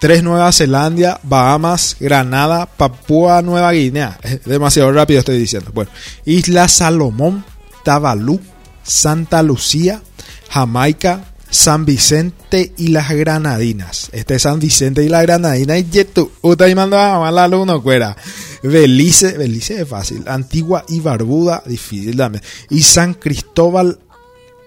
Tres 0.01 0.23
Nueva 0.23 0.51
Zelanda, 0.51 1.21
Bahamas, 1.23 1.95
Granada, 2.01 2.65
Papúa 2.65 3.43
Nueva 3.43 3.71
Guinea. 3.73 4.19
Demasiado 4.47 4.91
rápido 4.93 5.21
estoy 5.21 5.37
diciendo. 5.37 5.73
Bueno, 5.75 5.91
Isla 6.25 6.69
Salomón, 6.69 7.45
Tabalú, 7.85 8.41
Santa 8.83 9.43
Lucía, 9.43 10.01
Jamaica, 10.49 11.27
San 11.51 11.85
Vicente 11.85 12.73
y 12.79 12.89
las 12.89 13.11
Granadinas. 13.11 14.09
Este 14.13 14.37
es 14.37 14.43
San 14.43 14.59
Vicente 14.59 15.05
y 15.05 15.11
las 15.11 15.21
Granadinas. 15.21 15.79
Y 15.79 16.05
tú, 16.07 16.33
usted 16.41 16.75
mando 16.75 16.99
a 16.99 17.31
la 17.31 17.45
alumno 17.45 17.83
fuera. 17.83 18.17
Belice, 18.63 19.37
Belice 19.37 19.83
es 19.83 19.89
fácil. 19.89 20.25
Antigua 20.27 20.83
y 20.89 21.01
Barbuda, 21.01 21.63
difícil 21.67 22.17
también. 22.17 22.43
Y 22.71 22.81
San 22.81 23.13
Cristóbal 23.13 23.99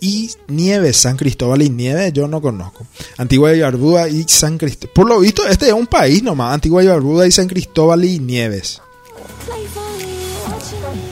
y 0.03 0.29
Nieves, 0.49 0.97
San 0.97 1.15
Cristóbal 1.15 1.61
y 1.61 1.69
Nieves, 1.69 2.11
yo 2.11 2.27
no 2.27 2.41
conozco. 2.41 2.85
Antigua 3.17 3.53
y 3.53 3.61
Barbuda 3.61 4.09
y 4.09 4.25
San 4.27 4.57
Cristóbal. 4.57 4.93
Por 4.93 5.07
lo 5.07 5.19
visto, 5.21 5.47
este 5.47 5.67
es 5.67 5.73
un 5.73 5.87
país 5.87 6.21
nomás. 6.21 6.53
Antigua 6.53 6.83
y 6.83 6.87
Barbuda 6.87 7.25
y 7.25 7.31
San 7.31 7.47
Cristóbal 7.47 8.03
y 8.03 8.19
Nieves. 8.19 8.81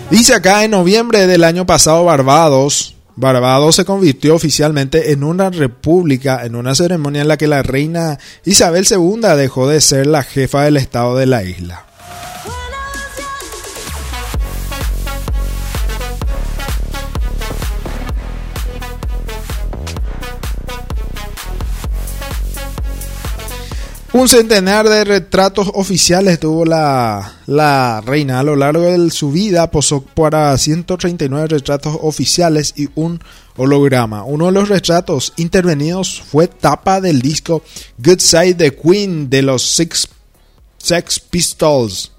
Dice 0.10 0.34
acá 0.34 0.66
en 0.66 0.72
noviembre 0.72 1.26
del 1.26 1.46
año 1.46 1.66
pasado 1.66 2.04
Barbados. 2.04 2.96
Barbados 3.16 3.78
se 3.78 3.86
convirtió 3.86 4.36
oficialmente 4.36 5.14
en 5.14 5.24
una 5.24 5.50
república 5.50 6.46
en 6.46 6.56
una 6.56 6.76
ceremonia 6.76 7.22
en 7.22 7.30
la 7.30 7.38
que 7.38 7.48
la 7.48 7.64
reina 7.64 8.20
Isabel 8.44 8.86
II 8.90 9.22
dejó 9.38 9.70
de 9.70 9.80
ser 9.80 10.08
la 10.08 10.24
jefa 10.24 10.64
del 10.64 10.76
estado 10.76 11.16
de 11.16 11.28
la 11.28 11.44
isla. 11.44 11.86
Un 24.22 24.30
centenar 24.30 24.88
de 24.88 25.04
retratos 25.04 25.72
oficiales 25.74 26.40
tuvo 26.40 26.64
la, 26.64 27.40
la 27.48 28.02
reina 28.06 28.40
a 28.40 28.44
lo 28.44 28.56
largo 28.56 28.84
de 28.84 29.10
su 29.10 29.32
vida. 29.32 29.72
Posó 29.72 30.02
para 30.02 30.56
139 30.56 31.48
retratos 31.48 31.98
oficiales 32.04 32.76
y 32.78 32.88
un 32.94 33.20
holograma. 33.58 34.24
Uno 34.24 34.46
de 34.46 34.52
los 34.52 34.70
retratos 34.70 35.34
intervenidos 35.38 36.22
fue 36.22 36.48
tapa 36.48 37.02
del 37.02 37.20
disco 37.20 37.64
Good 37.98 38.20
Side 38.20 38.54
the 38.54 38.76
Queen 38.76 39.28
de 39.28 39.42
los 39.42 39.64
Six 39.64 40.08
Sex 40.78 41.20
Pistols. 41.20 42.12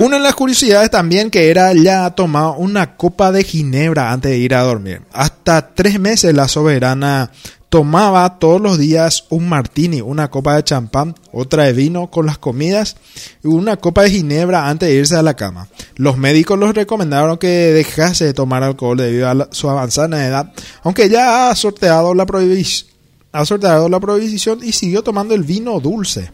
Una 0.00 0.16
de 0.16 0.22
las 0.24 0.34
curiosidades 0.34 0.90
también 0.90 1.30
que 1.30 1.48
era 1.48 1.72
ya 1.74 2.10
tomar 2.10 2.54
una 2.56 2.96
copa 2.96 3.30
de 3.30 3.44
ginebra 3.44 4.10
antes 4.10 4.32
de 4.32 4.38
ir 4.38 4.56
a 4.56 4.62
dormir. 4.62 5.02
Hasta 5.12 5.74
tres 5.74 6.00
meses 6.00 6.34
la 6.34 6.48
soberana 6.48 7.30
tomaba 7.70 8.38
todos 8.40 8.60
los 8.60 8.78
días 8.78 9.24
un 9.30 9.48
martini, 9.48 10.00
una 10.00 10.28
copa 10.28 10.56
de 10.56 10.64
champán, 10.64 11.14
otra 11.32 11.64
de 11.64 11.72
vino 11.72 12.10
con 12.10 12.26
las 12.26 12.36
comidas 12.36 12.96
y 13.44 13.46
una 13.46 13.76
copa 13.76 14.02
de 14.02 14.10
ginebra 14.10 14.68
antes 14.68 14.88
de 14.88 14.96
irse 14.96 15.14
a 15.16 15.22
la 15.22 15.34
cama. 15.34 15.68
Los 15.94 16.18
médicos 16.18 16.58
los 16.58 16.74
recomendaron 16.74 17.38
que 17.38 17.48
dejase 17.48 18.26
de 18.26 18.34
tomar 18.34 18.64
alcohol 18.64 18.98
debido 18.98 19.28
a 19.30 19.48
su 19.52 19.70
avanzada 19.70 20.26
edad, 20.26 20.52
aunque 20.82 21.08
ya 21.08 21.48
ha 21.48 21.54
sorteado 21.54 22.12
la 22.12 22.26
prohibición. 22.26 22.90
Ha 23.32 23.44
sorteado 23.44 23.88
la 23.88 24.00
prohibición 24.00 24.58
y 24.60 24.72
siguió 24.72 25.04
tomando 25.04 25.36
el 25.36 25.44
vino 25.44 25.78
dulce. 25.78 26.32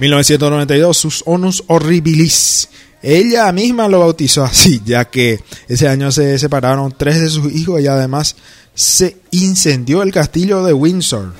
1992, 0.00 0.96
sus 0.96 1.22
onus 1.26 1.62
horribilis. 1.68 2.68
Ella 3.00 3.52
misma 3.52 3.86
lo 3.86 4.00
bautizó 4.00 4.42
así, 4.42 4.82
ya 4.84 5.04
que 5.04 5.40
ese 5.68 5.88
año 5.88 6.10
se 6.10 6.36
separaron 6.40 6.92
tres 6.96 7.20
de 7.20 7.28
sus 7.28 7.52
hijos 7.52 7.80
y 7.80 7.86
además 7.86 8.34
se 8.74 9.16
incendió 9.30 10.02
el 10.02 10.12
castillo 10.12 10.64
de 10.64 10.72
Windsor. 10.72 11.32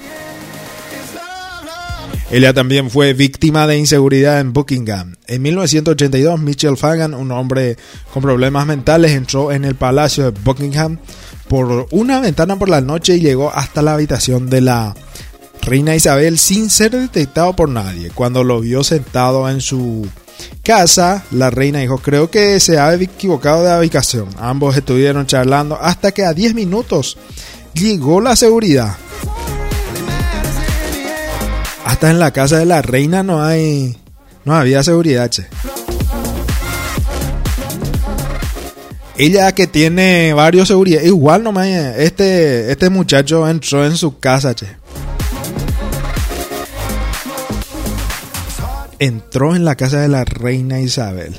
Ella 2.31 2.55
también 2.55 2.89
fue 2.89 3.13
víctima 3.13 3.67
de 3.67 3.77
inseguridad 3.77 4.41
en 4.41 4.55
Buckingham. 4.55 5.17
En 5.27 5.43
1982, 5.43 6.41
Mitchell 6.41 6.79
Fagan, 6.79 7.13
un 7.13 7.31
hombre 7.31 7.77
con 8.13 8.23
problemas 8.23 8.67
mentales, 8.67 9.13
entró 9.13 9.53
en 9.53 9.67
el 9.67 9.75
palacio 9.75 10.31
de 10.31 10.41
Buckingham 10.43 10.99
por 11.49 11.87
una 11.91 12.21
ventana 12.21 12.59
por 12.59 12.71
la 12.71 12.81
noche 12.81 13.17
y 13.17 13.21
llegó 13.21 13.53
hasta 13.53 13.83
la 13.83 13.93
habitación 13.93 14.49
de 14.49 14.63
la 14.63 14.95
reina 15.61 15.95
Isabel 15.95 16.39
sin 16.39 16.71
ser 16.71 16.93
detectado 16.93 17.55
por 17.55 17.69
nadie. 17.69 18.11
Cuando 18.11 18.45
lo 18.45 18.61
vio 18.61 18.83
sentado 18.83 19.49
en 19.51 19.61
su 19.61 20.09
casa, 20.63 21.25
la 21.31 21.51
reina 21.51 21.81
dijo, 21.81 21.99
creo 21.99 22.31
que 22.31 22.61
se 22.61 22.79
ha 22.79 22.95
equivocado 22.95 23.65
de 23.65 23.79
ubicación. 23.79 24.29
Ambos 24.39 24.77
estuvieron 24.77 25.27
charlando 25.27 25.79
hasta 25.81 26.13
que 26.13 26.25
a 26.25 26.33
10 26.33 26.55
minutos 26.55 27.19
llegó 27.75 28.21
la 28.21 28.37
seguridad. 28.37 28.97
Hasta 31.85 32.11
en 32.11 32.19
la 32.19 32.31
casa 32.31 32.59
de 32.59 32.67
la 32.67 32.83
reina 32.83 33.23
no 33.23 33.43
hay 33.43 33.97
no 34.45 34.55
había 34.55 34.83
seguridad, 34.83 35.31
che. 35.31 35.47
Ella 39.17 39.53
que 39.53 39.67
tiene 39.67 40.33
varios 40.33 40.69
seguridad, 40.69 41.03
igual 41.03 41.45
nomás 41.45 41.67
este 41.67 42.73
este 42.73 42.89
muchacho 42.89 43.49
entró 43.49 43.87
en 43.87 43.97
su 43.97 44.19
casa, 44.19 44.55
che. 44.55 44.82
Entró 49.03 49.57
en 49.57 49.65
la 49.65 49.75
casa 49.75 49.99
de 50.01 50.07
la 50.07 50.25
reina 50.25 50.79
Isabel. 50.81 51.35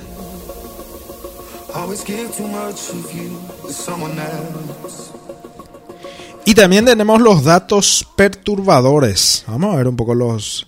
Y 6.43 6.55
también 6.55 6.83
tenemos 6.83 7.21
los 7.21 7.45
datos 7.45 8.05
perturbadores. 8.17 9.45
Vamos 9.47 9.73
a 9.73 9.77
ver 9.77 9.87
un 9.87 9.95
poco 9.95 10.13
los 10.13 10.67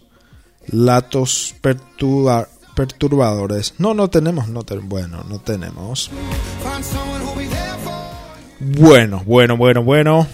datos 0.67 1.53
perturba- 1.61 2.47
perturbadores. 2.75 3.73
No, 3.77 3.93
no 3.93 4.09
tenemos, 4.09 4.47
no 4.47 4.63
te- 4.63 4.77
bueno, 4.77 5.25
no 5.27 5.39
tenemos. 5.39 6.09
Bueno, 8.61 9.21
bueno, 9.25 9.57
bueno, 9.57 9.83
bueno. 9.83 10.27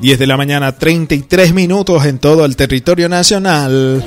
10 0.00 0.18
de 0.18 0.26
la 0.26 0.36
mañana, 0.36 0.72
33 0.76 1.52
minutos 1.52 2.04
en 2.06 2.18
todo 2.18 2.44
el 2.44 2.56
territorio 2.56 3.08
nacional. 3.08 4.02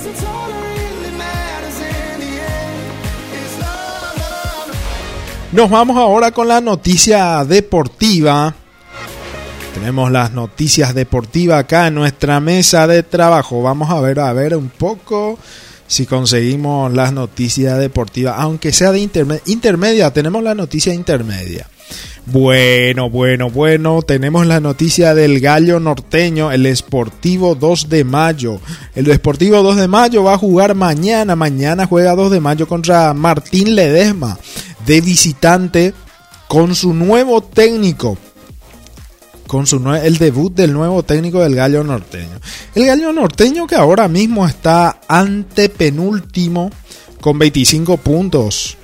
Nos 5.52 5.70
vamos 5.70 5.98
ahora 5.98 6.32
con 6.32 6.48
la 6.48 6.62
noticia 6.62 7.46
deportiva. 7.46 8.56
Tenemos 9.76 10.12
las 10.12 10.32
noticias 10.32 10.96
deportivas 10.96 11.60
acá 11.60 11.88
en 11.88 11.96
nuestra 11.96 12.40
mesa 12.40 12.88
de 12.88 13.04
trabajo. 13.04 13.62
Vamos 13.62 13.90
a 13.92 14.00
ver, 14.02 14.20
a 14.20 14.34
ver 14.34 14.56
un 14.56 14.70
poco 14.70 15.38
si 15.86 16.06
conseguimos 16.08 16.92
las 16.94 17.14
noticias 17.14 17.78
deportivas, 17.78 18.36
aunque 18.38 18.72
sea 18.72 18.92
de 18.92 19.00
interme- 19.00 19.42
intermedia. 19.46 20.12
Tenemos 20.12 20.42
la 20.44 20.56
noticia 20.56 20.94
intermedia. 20.94 21.68
Bueno, 22.26 23.10
bueno, 23.10 23.50
bueno, 23.50 24.02
tenemos 24.02 24.48
la 24.48 24.62
noticia 24.62 25.14
del 25.14 25.42
gallo 25.42 25.82
norteño, 25.82 26.54
el 26.54 26.74
Sportivo 26.76 27.54
2 27.56 27.90
de 27.90 28.06
mayo. 28.06 28.60
El 28.96 29.14
Sportivo 29.14 29.62
2 29.62 29.76
de 29.76 29.88
mayo 29.90 30.24
va 30.24 30.36
a 30.36 30.38
jugar 30.38 30.74
mañana, 30.74 31.36
mañana 31.36 31.86
juega 31.86 32.16
2 32.16 32.32
de 32.32 32.40
mayo 32.40 32.66
contra 32.66 33.14
Martín 33.14 33.76
Ledesma, 33.76 34.40
de 34.86 35.02
visitante, 35.02 35.94
con 36.48 36.76
su 36.76 36.94
nuevo 36.94 37.42
técnico, 37.42 38.18
con 39.46 39.68
su 39.68 39.78
el 39.94 40.18
debut 40.18 40.54
del 40.54 40.72
nuevo 40.72 41.04
técnico 41.04 41.42
del 41.42 41.56
gallo 41.56 41.84
norteño. 41.84 42.40
El 42.74 42.86
gallo 42.86 43.12
norteño 43.12 43.68
que 43.68 43.76
ahora 43.76 44.08
mismo 44.08 44.48
está 44.48 45.02
antepenúltimo 45.08 46.70
con 47.20 47.38
25 47.38 47.98
puntos. 47.98 48.78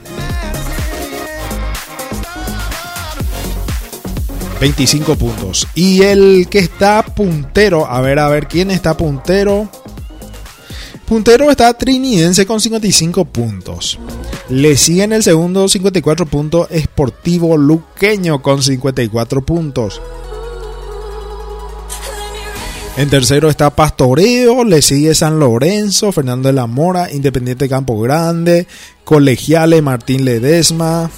25 4.59 5.15
puntos. 5.15 5.67
Y 5.75 6.01
el 6.03 6.47
que 6.49 6.59
está 6.59 7.03
puntero, 7.03 7.85
a 7.85 8.01
ver, 8.01 8.19
a 8.19 8.27
ver, 8.27 8.47
¿quién 8.47 8.71
está 8.71 8.95
puntero? 8.97 9.69
Puntero 11.05 11.49
está 11.49 11.73
Trinidense 11.73 12.45
con 12.45 12.59
55 12.59 13.25
puntos. 13.25 13.97
Le 14.49 14.77
sigue 14.77 15.03
en 15.03 15.13
el 15.13 15.23
segundo 15.23 15.67
54 15.67 16.25
puntos 16.27 16.67
Esportivo 16.69 17.57
Luqueño 17.57 18.41
con 18.41 18.61
54 18.61 19.41
puntos. 19.43 20.01
En 22.97 23.09
tercero 23.09 23.49
está 23.49 23.69
Pastoreo, 23.69 24.65
le 24.65 24.81
sigue 24.81 25.15
San 25.15 25.39
Lorenzo, 25.39 26.11
Fernando 26.11 26.49
de 26.49 26.53
la 26.53 26.67
Mora, 26.67 27.11
Independiente 27.11 27.69
Campo 27.69 27.99
Grande, 27.99 28.67
Colegiale 29.05 29.81
Martín 29.81 30.25
Ledesma, 30.25 31.09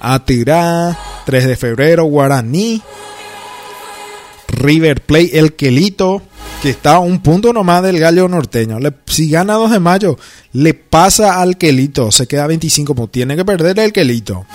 Atirá, 0.00 0.96
3 1.24 1.46
de 1.46 1.56
febrero, 1.56 2.04
Guaraní, 2.04 2.82
River 4.48 5.02
Plate, 5.04 5.38
El 5.38 5.54
Quelito, 5.54 6.22
que 6.62 6.70
está 6.70 6.96
a 6.96 6.98
un 7.00 7.20
punto 7.20 7.52
nomás 7.52 7.82
del 7.82 7.98
gallo 7.98 8.28
norteño. 8.28 8.78
Le- 8.78 8.92
si 9.06 9.28
gana 9.30 9.54
2 9.54 9.70
de 9.72 9.80
mayo, 9.80 10.18
le 10.52 10.74
pasa 10.74 11.40
al 11.40 11.56
Quelito, 11.58 12.10
se 12.12 12.26
queda 12.26 12.46
25 12.46 12.94
puntos. 12.94 13.12
Tiene 13.12 13.36
que 13.36 13.44
perder 13.44 13.78
el 13.80 13.92
Quelito. 13.92 14.46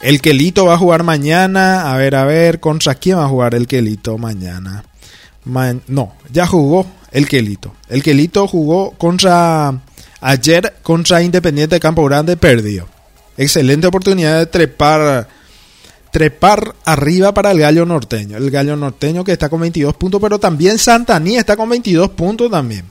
El 0.00 0.20
Quelito 0.20 0.66
va 0.66 0.74
a 0.74 0.78
jugar 0.78 1.02
mañana. 1.02 1.92
A 1.92 1.96
ver, 1.96 2.14
a 2.14 2.24
ver, 2.24 2.60
¿contra 2.60 2.94
quién 2.94 3.18
va 3.18 3.24
a 3.24 3.28
jugar 3.28 3.54
el 3.54 3.66
Quelito 3.66 4.18
mañana? 4.18 4.84
Ma- 5.44 5.74
no, 5.88 6.12
ya 6.30 6.46
jugó 6.46 6.86
el 7.12 7.28
Quelito. 7.28 7.72
El 7.88 8.02
Quelito 8.02 8.46
jugó 8.46 8.92
contra. 8.92 9.74
Ayer 10.20 10.76
contra 10.82 11.22
Independiente 11.22 11.80
Campo 11.80 12.04
Grande, 12.04 12.36
perdió. 12.36 12.86
Excelente 13.36 13.86
oportunidad 13.86 14.38
de 14.38 14.46
trepar. 14.46 15.28
Trepar 16.10 16.74
arriba 16.86 17.34
para 17.34 17.50
el 17.50 17.58
gallo 17.58 17.84
norteño. 17.84 18.38
El 18.38 18.50
gallo 18.50 18.74
norteño 18.74 19.22
que 19.22 19.32
está 19.32 19.50
con 19.50 19.60
22 19.60 19.94
puntos, 19.96 20.20
pero 20.20 20.38
también 20.38 20.78
Santaní 20.78 21.36
está 21.36 21.56
con 21.56 21.68
22 21.68 22.10
puntos 22.10 22.50
también. 22.50 22.84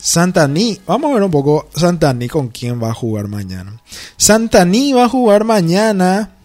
Santaní, 0.00 0.80
vamos 0.86 1.10
a 1.10 1.14
ver 1.14 1.22
un 1.24 1.30
poco 1.32 1.68
Santaní 1.74 2.28
con 2.28 2.48
quién 2.48 2.80
va 2.80 2.90
a 2.90 2.94
jugar 2.94 3.26
mañana. 3.26 3.80
Santaní 4.16 4.92
va 4.92 5.06
a 5.06 5.08
jugar 5.08 5.42
mañana, 5.42 6.36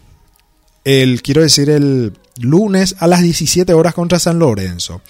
el 0.84 1.22
quiero 1.22 1.44
decir 1.44 1.70
el 1.70 2.18
lunes 2.40 2.96
a 2.98 3.06
las 3.06 3.22
17 3.22 3.72
horas 3.74 3.94
contra 3.94 4.18
San 4.18 4.40
Lorenzo. 4.40 5.02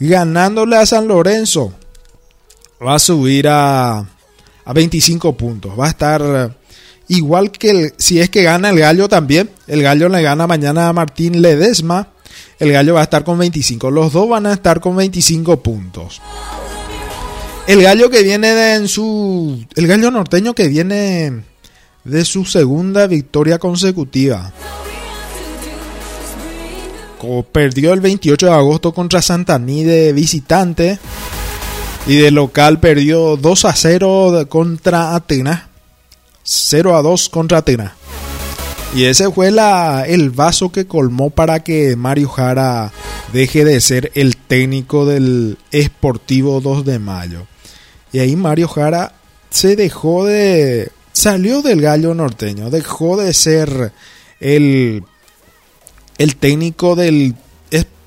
Ganándole 0.00 0.76
a 0.76 0.86
San 0.86 1.06
Lorenzo, 1.06 1.72
va 2.84 2.96
a 2.96 2.98
subir 2.98 3.46
a, 3.48 4.04
a 4.64 4.72
25 4.72 5.36
puntos. 5.36 5.78
Va 5.78 5.86
a 5.86 5.90
estar 5.90 6.56
igual 7.08 7.50
que 7.50 7.92
si 7.98 8.20
es 8.20 8.30
que 8.30 8.42
gana 8.42 8.70
el 8.70 8.78
Gallo 8.78 9.08
también. 9.08 9.50
El 9.66 9.82
Gallo 9.82 10.08
le 10.08 10.22
gana 10.22 10.46
mañana 10.46 10.88
a 10.88 10.92
Martín 10.92 11.40
Ledesma. 11.42 12.08
El 12.58 12.72
Gallo 12.72 12.94
va 12.94 13.00
a 13.00 13.04
estar 13.04 13.24
con 13.24 13.38
25. 13.38 13.90
Los 13.90 14.12
dos 14.12 14.28
van 14.28 14.46
a 14.46 14.52
estar 14.52 14.80
con 14.80 14.96
25 14.96 15.62
puntos. 15.62 16.20
El 17.66 17.80
gallo 17.82 18.10
que 18.10 18.22
viene 18.24 18.48
de 18.54 18.88
su. 18.88 19.64
El 19.76 19.86
gallo 19.86 20.10
norteño 20.10 20.52
que 20.52 20.66
viene 20.66 21.44
de 22.02 22.24
su 22.24 22.44
segunda 22.44 23.06
victoria 23.06 23.58
consecutiva. 23.60 24.52
Co- 27.20 27.44
Perdió 27.44 27.92
el 27.92 28.00
28 28.00 28.46
de 28.46 28.52
agosto 28.52 28.92
contra 28.92 29.22
Santaní 29.22 29.84
de 29.84 30.12
visitante. 30.12 30.98
Y 32.06 32.16
de 32.16 32.30
local 32.30 32.80
perdió 32.80 33.36
2 33.36 33.64
a 33.64 33.74
0 33.74 34.32
de- 34.32 34.46
contra 34.46 35.14
Atenas. 35.14 35.62
0 36.42 36.96
a 36.96 37.02
2 37.02 37.28
contra 37.28 37.58
Atenas. 37.58 37.92
Y 38.94 39.04
ese 39.04 39.30
fue 39.30 39.50
la, 39.50 40.04
el 40.06 40.30
vaso 40.30 40.70
que 40.72 40.86
colmó 40.86 41.30
para 41.30 41.62
que 41.62 41.96
Mario 41.96 42.28
Jara 42.28 42.92
deje 43.32 43.64
de 43.64 43.80
ser 43.80 44.10
el 44.14 44.36
técnico 44.36 45.06
del 45.06 45.56
Esportivo 45.70 46.60
2 46.60 46.84
de 46.84 46.98
mayo. 46.98 47.46
Y 48.12 48.18
ahí 48.18 48.36
Mario 48.36 48.68
Jara 48.68 49.14
se 49.48 49.76
dejó 49.76 50.24
de... 50.26 50.90
salió 51.12 51.62
del 51.62 51.80
gallo 51.80 52.14
norteño, 52.14 52.68
dejó 52.68 53.16
de 53.16 53.32
ser 53.32 53.92
el, 54.40 55.04
el 56.18 56.36
técnico 56.36 56.96
del 56.96 57.34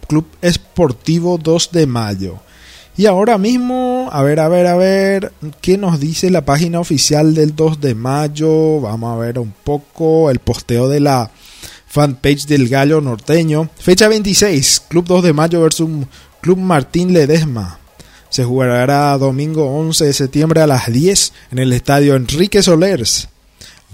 Club 0.08 0.28
Esportivo 0.44 1.40
2 1.40 1.72
de 1.72 1.88
mayo. 1.88 2.40
Y 2.98 3.08
ahora 3.08 3.38
mismo, 3.38 4.08
a 4.12 4.24
ver, 4.24 4.40
a 4.40 4.48
ver, 4.48 4.68
a 4.68 4.76
ver, 4.78 5.34
¿qué 5.60 5.78
nos 5.78 6.00
dice 6.00 6.30
la 6.30 6.46
página 6.46 6.80
oficial 6.80 7.36
del 7.36 7.54
2 7.54 7.82
de 7.82 7.94
mayo? 7.94 8.80
Vamos 8.80 9.14
a 9.14 9.20
ver 9.20 9.38
un 9.38 9.54
poco 9.64 10.30
el 10.30 10.40
posteo 10.40 10.88
de 10.88 11.02
la 11.02 11.30
fanpage 11.88 12.46
del 12.46 12.70
Gallo 12.70 13.02
Norteño. 13.02 13.70
Fecha 13.78 14.08
26, 14.08 14.84
Club 14.88 15.06
2 15.08 15.24
de 15.26 15.34
mayo 15.34 15.62
versus 15.62 15.90
Club 16.40 16.58
Martín 16.58 17.12
Ledesma. 17.12 17.80
Se 18.30 18.46
jugará 18.46 19.18
domingo 19.18 19.66
11 19.78 20.06
de 20.06 20.14
septiembre 20.14 20.62
a 20.62 20.68
las 20.68 20.92
10 20.92 21.34
en 21.52 21.60
el 21.60 21.74
estadio 21.74 22.16
Enrique 22.16 22.64
Solers. 22.64 23.28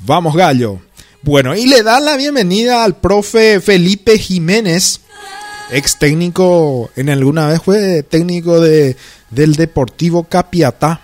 Vamos 0.06 0.36
Gallo. 0.36 0.80
Bueno, 1.24 1.56
y 1.56 1.68
le 1.68 1.84
dan 1.84 2.06
la 2.06 2.18
bienvenida 2.18 2.84
al 2.84 2.97
profe 2.97 3.62
Felipe 3.62 4.18
Jiménez, 4.18 5.01
ex 5.72 5.97
técnico, 5.97 6.91
en 6.95 7.09
alguna 7.09 7.47
vez 7.47 7.61
fue 7.61 8.03
técnico 8.03 8.59
de, 8.59 8.95
del 9.30 9.55
Deportivo 9.55 10.26
Capiatá. 10.26 11.01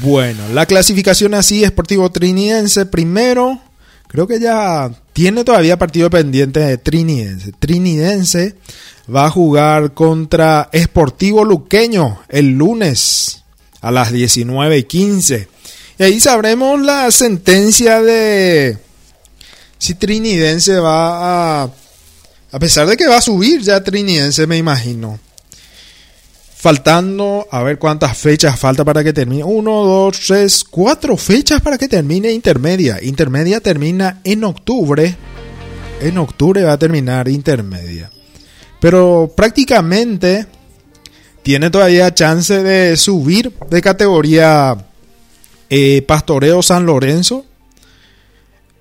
Bueno, 0.00 0.48
la 0.52 0.66
clasificación 0.66 1.34
así, 1.34 1.64
Esportivo 1.64 2.10
Trinidense 2.10 2.86
primero, 2.86 3.58
creo 4.06 4.28
que 4.28 4.38
ya 4.38 4.90
tiene 5.12 5.42
todavía 5.42 5.78
partido 5.78 6.08
pendiente 6.08 6.60
de 6.60 6.78
Trinidense. 6.78 7.52
Trinidense 7.58 8.54
va 9.12 9.26
a 9.26 9.30
jugar 9.30 9.94
contra 9.94 10.68
Esportivo 10.72 11.44
Luqueño 11.44 12.20
el 12.28 12.50
lunes 12.50 13.42
a 13.80 13.90
las 13.90 14.12
19 14.12 14.78
y 14.78 14.84
15. 14.84 15.48
Y 15.98 16.02
ahí 16.02 16.20
sabremos 16.20 16.80
la 16.80 17.10
sentencia 17.10 18.00
de 18.00 18.78
si 19.78 19.94
Trinidense 19.94 20.78
va 20.78 21.62
a... 21.62 21.70
A 22.50 22.58
pesar 22.58 22.86
de 22.86 22.96
que 22.96 23.06
va 23.06 23.18
a 23.18 23.22
subir 23.22 23.62
ya 23.62 23.82
Trinidense, 23.82 24.46
me 24.46 24.56
imagino. 24.56 25.18
Faltando, 26.56 27.46
a 27.50 27.62
ver 27.62 27.78
cuántas 27.78 28.18
fechas 28.18 28.58
falta 28.58 28.84
para 28.84 29.04
que 29.04 29.12
termine. 29.12 29.44
Uno, 29.44 29.84
dos, 29.84 30.18
tres, 30.18 30.64
cuatro 30.64 31.16
fechas 31.16 31.60
para 31.60 31.78
que 31.78 31.88
termine 31.88 32.32
intermedia. 32.32 32.98
Intermedia 33.02 33.60
termina 33.60 34.20
en 34.24 34.42
octubre. 34.44 35.14
En 36.00 36.18
octubre 36.18 36.64
va 36.64 36.72
a 36.72 36.78
terminar 36.78 37.28
intermedia. 37.28 38.10
Pero 38.80 39.32
prácticamente 39.36 40.46
tiene 41.42 41.70
todavía 41.70 42.12
chance 42.12 42.62
de 42.62 42.96
subir 42.96 43.52
de 43.70 43.80
categoría 43.80 44.76
eh, 45.70 46.02
Pastoreo 46.02 46.62
San 46.62 46.86
Lorenzo. 46.86 47.44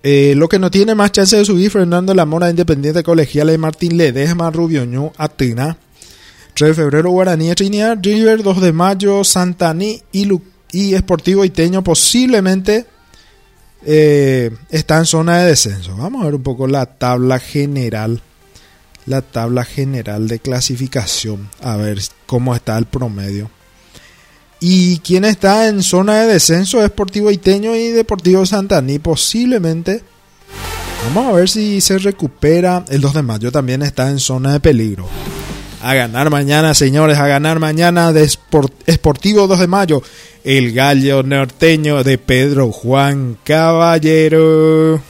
Eh, 0.04 0.34
lo 0.36 0.48
que 0.48 0.60
no 0.60 0.70
tiene 0.72 0.96
más 0.96 1.12
chance 1.12 1.36
de 1.36 1.44
subir 1.46 1.72
Fernando 1.72 2.14
Lamora 2.14 2.50
Independiente 2.50 3.04
Colegial 3.04 3.48
de 3.48 3.58
Martín 3.58 3.98
Ledesma 3.98 4.52
Rubio 4.52 4.86
Ñu 4.86 5.12
Atina 5.18 5.78
3 6.54 6.70
de 6.70 6.74
febrero 6.76 7.10
Guaraní 7.12 7.54
Trinidad 7.56 7.98
River 8.02 8.44
2 8.44 8.62
de 8.62 8.72
mayo 8.74 9.24
Santaní 9.24 10.02
y, 10.12 10.26
Lu- 10.26 10.42
y 10.72 10.94
Esportivo 10.94 11.44
Iteño 11.44 11.84
posiblemente 11.84 12.86
eh, 13.86 14.52
está 14.70 14.98
en 15.00 15.06
zona 15.06 15.40
de 15.40 15.48
descenso. 15.50 15.96
Vamos 15.98 16.22
a 16.22 16.26
ver 16.26 16.36
un 16.36 16.44
poco 16.44 16.68
la 16.68 16.86
tabla 16.86 17.40
general 17.40 18.22
la 19.06 19.22
tabla 19.22 19.64
general 19.64 20.28
de 20.28 20.40
clasificación 20.40 21.50
a 21.62 21.78
ver 21.78 22.00
cómo 22.26 22.54
está 22.56 22.78
el 22.78 22.86
promedio 22.86 23.50
y 24.60 25.00
quien 25.00 25.26
está 25.26 25.68
en 25.68 25.84
zona 25.84 26.22
de 26.22 26.34
descenso 26.34 26.78
es 26.78 26.84
Deportivo 26.84 27.32
Iteño 27.32 27.76
y 27.76 27.90
Deportivo 27.90 28.46
Santaní. 28.46 29.00
Posiblemente. 29.00 30.02
Vamos 31.14 31.32
a 31.32 31.36
ver 31.38 31.50
si 31.50 31.80
se 31.82 32.00
recupera. 32.00 32.84
El 32.90 33.02
2 33.02 33.14
de 33.14 33.22
mayo 33.22 33.52
también 33.52 33.84
está 33.84 34.10
en 34.10 34.20
zona 34.20 34.54
de 34.54 34.60
peligro. 34.60 35.08
A 35.84 35.94
ganar 35.94 36.30
mañana, 36.32 36.74
señores, 36.74 37.18
a 37.20 37.28
ganar 37.28 37.60
mañana 37.60 38.12
de 38.12 38.30
Esportivo 38.88 39.48
2 39.48 39.60
de 39.60 39.68
mayo. 39.68 40.02
El 40.44 40.74
gallo 40.74 41.24
norteño 41.24 42.04
de 42.04 42.18
Pedro 42.18 42.72
Juan 42.72 43.38
Caballero. 43.44 45.02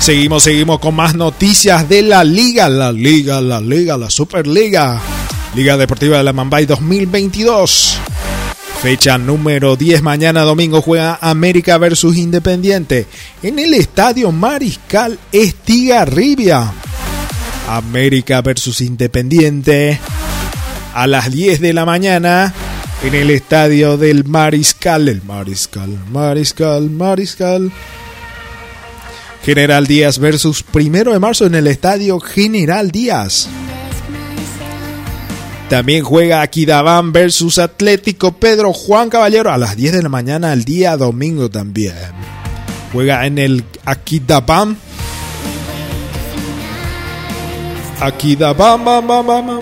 Seguimos, 0.00 0.44
seguimos 0.44 0.78
con 0.80 0.96
más 0.96 1.14
noticias 1.14 1.86
de 1.86 2.00
la 2.00 2.24
liga, 2.24 2.70
la 2.70 2.90
liga, 2.90 3.42
la 3.42 3.60
liga, 3.60 3.98
la 3.98 4.08
Superliga. 4.08 4.98
Liga 5.54 5.76
Deportiva 5.76 6.16
de 6.16 6.24
la 6.24 6.32
Mambay 6.32 6.64
2022. 6.64 7.98
Fecha 8.80 9.18
número 9.18 9.76
10, 9.76 10.00
mañana 10.00 10.40
domingo 10.40 10.80
juega 10.80 11.18
América 11.20 11.76
versus 11.76 12.16
Independiente 12.16 13.06
en 13.42 13.58
el 13.58 13.74
Estadio 13.74 14.32
Mariscal 14.32 15.18
Estigarribia. 15.32 16.72
América 17.68 18.40
versus 18.40 18.80
Independiente 18.80 20.00
a 20.94 21.06
las 21.06 21.30
10 21.30 21.60
de 21.60 21.74
la 21.74 21.84
mañana 21.84 22.54
en 23.04 23.14
el 23.14 23.30
Estadio 23.30 23.98
del 23.98 24.24
Mariscal, 24.24 25.08
el 25.10 25.22
Mariscal, 25.22 25.90
Mariscal, 26.10 26.88
Mariscal. 26.88 27.70
General 29.44 29.86
Díaz 29.86 30.18
versus 30.18 30.62
primero 30.62 31.12
de 31.12 31.18
marzo 31.18 31.46
en 31.46 31.54
el 31.54 31.66
estadio 31.66 32.20
General 32.20 32.90
Díaz. 32.90 33.48
También 35.70 36.02
juega 36.02 36.42
Aquidabán 36.42 37.12
versus 37.12 37.58
Atlético 37.58 38.32
Pedro 38.32 38.72
Juan 38.72 39.08
Caballero 39.08 39.52
a 39.52 39.56
las 39.56 39.76
10 39.76 39.92
de 39.92 40.02
la 40.02 40.08
mañana 40.08 40.52
el 40.52 40.64
día 40.64 40.96
domingo 40.96 41.48
también. 41.48 41.94
Juega 42.92 43.24
en 43.24 43.38
el 43.38 43.64
Aquidabán. 43.84 44.76
Aquidabán, 48.00 48.84
bam, 48.84 49.06
bam, 49.06 49.26
bam, 49.26 49.46
bam. 49.46 49.60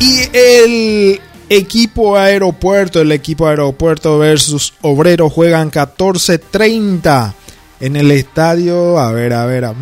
Y 0.00 0.36
el 0.36 1.20
equipo 1.48 2.16
aeropuerto, 2.16 3.00
el 3.00 3.12
equipo 3.12 3.46
aeropuerto 3.46 4.18
versus 4.18 4.74
obrero 4.82 5.30
juegan 5.30 5.70
14.30 5.70 7.34
en 7.80 7.96
el 7.96 8.10
estadio. 8.10 8.98
A 8.98 9.12
ver, 9.12 9.32
a 9.32 9.46
ver. 9.46 9.64
a- 9.66 9.74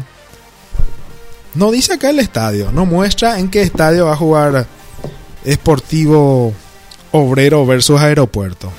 No 1.54 1.70
dice 1.70 1.94
acá 1.94 2.10
el 2.10 2.18
estadio, 2.18 2.70
no 2.72 2.84
muestra 2.86 3.38
en 3.38 3.48
qué 3.50 3.62
estadio 3.62 4.06
va 4.06 4.12
a 4.12 4.16
jugar 4.16 4.66
Esportivo 5.44 6.52
Obrero 7.12 7.64
versus 7.66 8.00
Aeropuerto. 8.00 8.72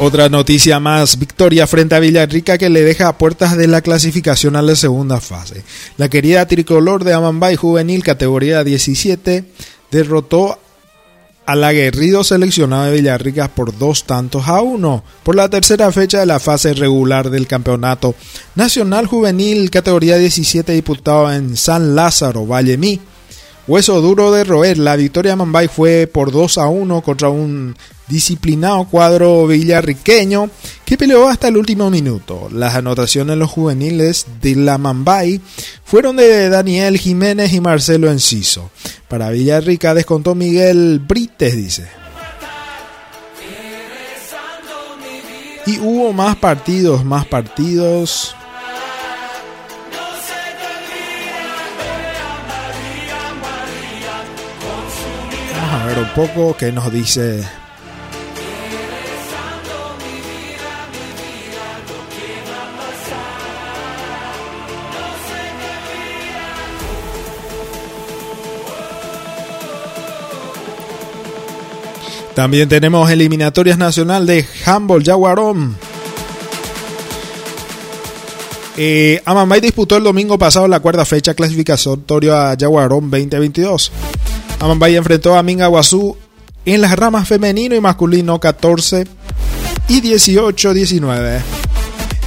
Otra 0.00 0.28
noticia 0.28 0.78
más, 0.78 1.18
victoria 1.18 1.66
frente 1.66 1.96
a 1.96 1.98
Villarrica 1.98 2.56
que 2.56 2.70
le 2.70 2.82
deja 2.82 3.08
a 3.08 3.18
puertas 3.18 3.56
de 3.56 3.66
la 3.66 3.82
clasificación 3.82 4.54
a 4.54 4.62
la 4.62 4.76
segunda 4.76 5.20
fase. 5.20 5.64
La 5.96 6.08
querida 6.08 6.46
tricolor 6.46 7.02
de 7.02 7.14
Amambay 7.14 7.56
Juvenil, 7.56 8.04
categoría 8.04 8.62
17, 8.62 9.44
derrotó 9.90 10.60
al 11.46 11.64
aguerrido 11.64 12.22
seleccionado 12.22 12.84
de 12.84 12.92
Villarrica 12.92 13.48
por 13.48 13.76
dos 13.76 14.04
tantos 14.04 14.46
a 14.46 14.60
uno 14.60 15.02
por 15.24 15.34
la 15.34 15.48
tercera 15.48 15.90
fecha 15.90 16.20
de 16.20 16.26
la 16.26 16.38
fase 16.38 16.74
regular 16.74 17.30
del 17.30 17.48
campeonato 17.48 18.14
nacional 18.54 19.06
juvenil 19.06 19.68
categoría 19.68 20.16
17 20.16 20.74
disputado 20.74 21.32
en 21.32 21.56
San 21.56 21.96
Lázaro, 21.96 22.46
Vallemí. 22.46 23.00
Hueso 23.68 24.00
duro 24.00 24.32
de 24.32 24.44
roer, 24.44 24.78
la 24.78 24.96
victoria 24.96 25.32
de 25.32 25.36
Mambay 25.36 25.68
fue 25.68 26.06
por 26.06 26.32
2 26.32 26.56
a 26.56 26.68
1 26.68 27.02
contra 27.02 27.28
un 27.28 27.76
disciplinado 28.08 28.86
cuadro 28.86 29.46
villarriqueño 29.46 30.48
que 30.86 30.96
peleó 30.96 31.28
hasta 31.28 31.48
el 31.48 31.58
último 31.58 31.90
minuto. 31.90 32.48
Las 32.50 32.76
anotaciones 32.76 33.34
en 33.34 33.40
los 33.40 33.50
juveniles 33.50 34.24
de 34.40 34.56
la 34.56 34.78
Mambay 34.78 35.42
fueron 35.84 36.16
de 36.16 36.48
Daniel 36.48 36.96
Jiménez 36.96 37.52
y 37.52 37.60
Marcelo 37.60 38.10
Enciso. 38.10 38.70
Para 39.06 39.28
Villarrica 39.28 39.92
descontó 39.92 40.34
Miguel 40.34 40.98
Brites, 41.06 41.54
dice. 41.54 41.88
Y 45.66 45.78
hubo 45.80 46.14
más 46.14 46.36
partidos, 46.36 47.04
más 47.04 47.26
partidos. 47.26 48.34
A 55.70 55.84
ver 55.86 55.98
un 55.98 56.08
poco 56.14 56.56
qué 56.56 56.72
nos 56.72 56.90
dice 56.92 57.46
También 72.38 72.68
tenemos 72.68 73.10
eliminatorias 73.10 73.76
nacional 73.78 74.24
de 74.24 74.46
handball 74.64 75.02
Jaguarón. 75.04 75.76
Eh, 78.76 79.20
Amambay 79.24 79.60
disputó 79.60 79.96
el 79.96 80.04
domingo 80.04 80.38
pasado 80.38 80.68
la 80.68 80.78
cuarta 80.78 81.04
fecha 81.04 81.34
clasificatoria 81.34 82.52
a 82.52 82.56
Jaguarón 82.56 83.10
2022. 83.10 83.90
Amambay 84.60 84.96
enfrentó 84.96 85.36
a 85.36 85.42
Mingaguazú 85.42 86.16
en 86.64 86.80
las 86.80 86.96
ramas 86.96 87.28
femenino 87.28 87.74
y 87.74 87.80
masculino 87.80 88.40
14 88.40 89.06
y 89.88 90.00
18-19. 90.02 91.40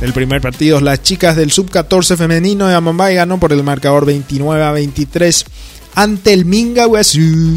El 0.02 0.14
primer 0.14 0.42
partido, 0.42 0.82
las 0.82 1.04
chicas 1.04 1.36
del 1.36 1.52
sub 1.52 1.70
14 1.70 2.18
femenino 2.18 2.68
de 2.68 2.76
Amambay 2.76 3.16
ganó 3.16 3.40
por 3.40 3.54
el 3.54 3.64
marcador 3.64 4.06
29 4.06 4.64
a 4.64 4.72
23 4.72 5.46
ante 5.96 6.34
el 6.34 6.46
Mingaguazú. 6.46 7.56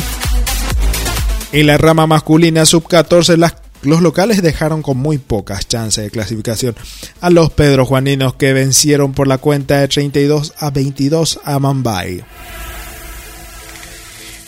En 1.52 1.66
la 1.68 1.78
rama 1.78 2.06
masculina 2.06 2.66
sub-14, 2.66 3.54
los 3.82 4.02
locales 4.02 4.42
dejaron 4.42 4.82
con 4.82 4.96
muy 4.96 5.18
pocas 5.18 5.68
chances 5.68 6.04
de 6.04 6.10
clasificación 6.10 6.74
a 7.20 7.30
los 7.30 7.50
Pedro 7.50 7.86
Juaninos 7.86 8.34
que 8.34 8.52
vencieron 8.52 9.12
por 9.12 9.28
la 9.28 9.38
cuenta 9.38 9.78
de 9.78 9.88
32 9.88 10.54
a 10.58 10.70
22 10.70 11.40
a 11.44 11.58
Mumbai. 11.58 12.24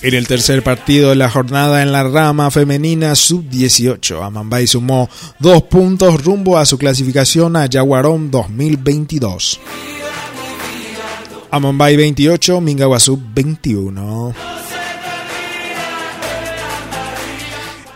En 0.07 0.15
el 0.15 0.29
tercer 0.29 0.63
partido 0.63 1.11
de 1.11 1.17
la 1.17 1.29
jornada 1.29 1.83
en 1.83 1.91
la 1.91 2.05
rama 2.05 2.49
femenina 2.53 3.17
sub-18, 3.17 4.25
Amambay 4.25 4.69
sumó 4.69 5.11
dos 5.41 5.65
puntos 5.65 6.23
rumbo 6.23 6.59
a 6.59 6.65
su 6.65 6.79
clasificación 6.79 7.57
a 7.57 7.67
Yaguarón 7.67 8.31
2022. 8.31 9.59
Amambay 11.51 11.97
28, 11.97 12.61
Mingaguazú 12.61 13.21
21. 13.35 14.56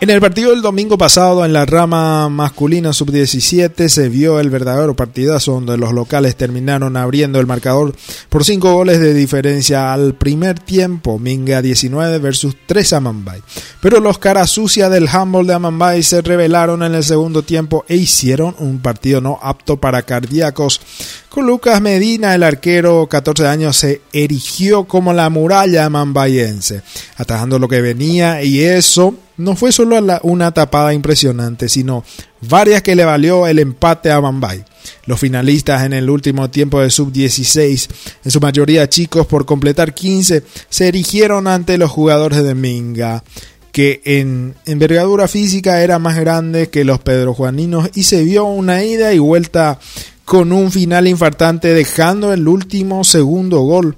En 0.03 0.09
el 0.09 0.19
partido 0.19 0.53
del 0.53 0.63
domingo 0.63 0.97
pasado 0.97 1.45
en 1.45 1.53
la 1.53 1.67
rama 1.67 2.31
masculina 2.31 2.95
sub-17 2.95 3.87
se 3.89 4.09
vio 4.09 4.41
el 4.41 4.49
verdadero 4.49 4.97
partidazo 4.97 5.53
donde 5.53 5.77
los 5.77 5.93
locales 5.93 6.37
terminaron 6.37 6.97
abriendo 6.97 7.39
el 7.39 7.47
marcador 7.47 7.95
por 8.31 8.47
5 8.47 8.73
goles 8.73 8.99
de 8.99 9.13
diferencia 9.13 9.93
al 9.93 10.15
primer 10.15 10.59
tiempo, 10.59 11.19
Minga 11.19 11.61
19 11.61 12.17
versus 12.17 12.57
3 12.65 12.95
Amambay. 12.95 13.43
Pero 13.83 14.01
los 14.01 14.17
caras 14.17 14.49
sucias 14.49 14.91
del 14.91 15.07
handball 15.07 15.47
de 15.47 15.53
Amambay 15.53 16.03
se 16.03 16.23
revelaron 16.23 16.83
en 16.83 16.95
el 16.95 17.05
segundo 17.05 17.43
tiempo 17.43 17.85
e 17.87 17.97
hicieron 17.97 18.55
un 18.59 18.79
partido 18.79 19.21
no 19.21 19.39
apto 19.43 19.77
para 19.77 20.01
cardíacos. 20.01 20.81
Con 21.29 21.47
Lucas 21.47 21.79
Medina, 21.83 22.35
el 22.35 22.43
arquero 22.43 23.07
14 23.07 23.47
años, 23.47 23.77
se 23.77 24.01
erigió 24.15 24.85
como 24.85 25.13
la 25.13 25.29
muralla 25.29 25.85
amambayense, 25.85 26.81
atajando 27.19 27.59
lo 27.59 27.69
que 27.69 27.83
venía 27.83 28.43
y 28.43 28.63
eso 28.63 29.15
no 29.41 29.57
fue 29.57 29.73
solo 29.73 29.99
una 30.23 30.53
tapada 30.53 30.93
impresionante, 30.93 31.69
sino 31.69 32.05
varias 32.43 32.83
que 32.83 32.95
le 32.95 33.05
valió 33.05 33.47
el 33.47 33.59
empate 33.59 34.11
a 34.11 34.21
Mambay. 34.21 34.65
Los 35.07 35.21
finalistas 35.21 35.85
en 35.85 35.93
el 35.93 36.09
último 36.11 36.51
tiempo 36.51 36.81
de 36.81 36.91
sub-16, 36.91 37.89
en 38.25 38.31
su 38.31 38.41
mayoría 38.41 38.89
chicos 38.89 39.27
por 39.27 39.47
completar 39.47 39.95
15, 39.95 40.43
se 40.69 40.89
erigieron 40.89 41.47
ante 41.47 41.79
los 41.79 41.91
jugadores 41.91 42.43
de 42.43 42.55
Minga, 42.55 43.25
que 43.73 44.03
en 44.05 44.55
envergadura 44.67 45.27
física 45.29 45.83
era 45.83 45.99
más 45.99 46.19
grande 46.19 46.69
que 46.69 46.85
los 46.85 47.01
pedrojuaninos 47.01 47.91
y 47.95 48.03
se 48.05 48.23
vio 48.23 48.45
una 48.45 48.85
ida 48.85 49.13
y 49.15 49.19
vuelta 49.19 49.79
con 50.25 50.53
un 50.53 50.71
final 50.71 51.09
infartante 51.09 51.75
dejando 51.75 52.33
el 52.33 52.47
último 52.47 53.05
segundo 53.05 53.61
gol. 53.61 53.97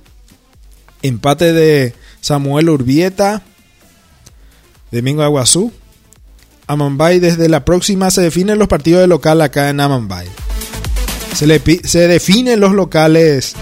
Empate 1.02 1.52
de 1.52 1.94
Samuel 2.20 2.70
Urbieta 2.70 3.42
Domingo 4.92 5.22
Aguazú. 5.22 5.72
Amambay 6.66 7.18
desde 7.18 7.48
la 7.48 7.64
próxima 7.64 8.10
se 8.10 8.22
definen 8.22 8.58
los 8.58 8.68
partidos 8.68 9.00
de 9.00 9.08
local 9.08 9.40
acá 9.40 9.68
en 9.68 9.80
Amambay. 9.80 10.28
Se, 11.34 11.46
le, 11.46 11.60
se 11.82 12.06
definen 12.06 12.60
los 12.60 12.72
locales, 12.72 13.54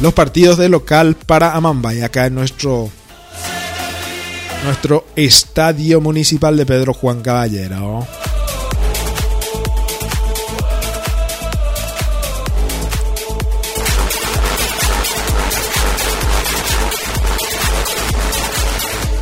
los 0.00 0.14
partidos 0.14 0.58
de 0.58 0.68
local 0.68 1.16
para 1.26 1.54
Amambay 1.54 2.02
acá 2.02 2.26
en 2.26 2.34
nuestro 2.34 2.90
nuestro 4.64 5.06
estadio 5.16 6.00
municipal 6.00 6.56
de 6.56 6.66
Pedro 6.66 6.92
Juan 6.92 7.22
Caballero. 7.22 8.06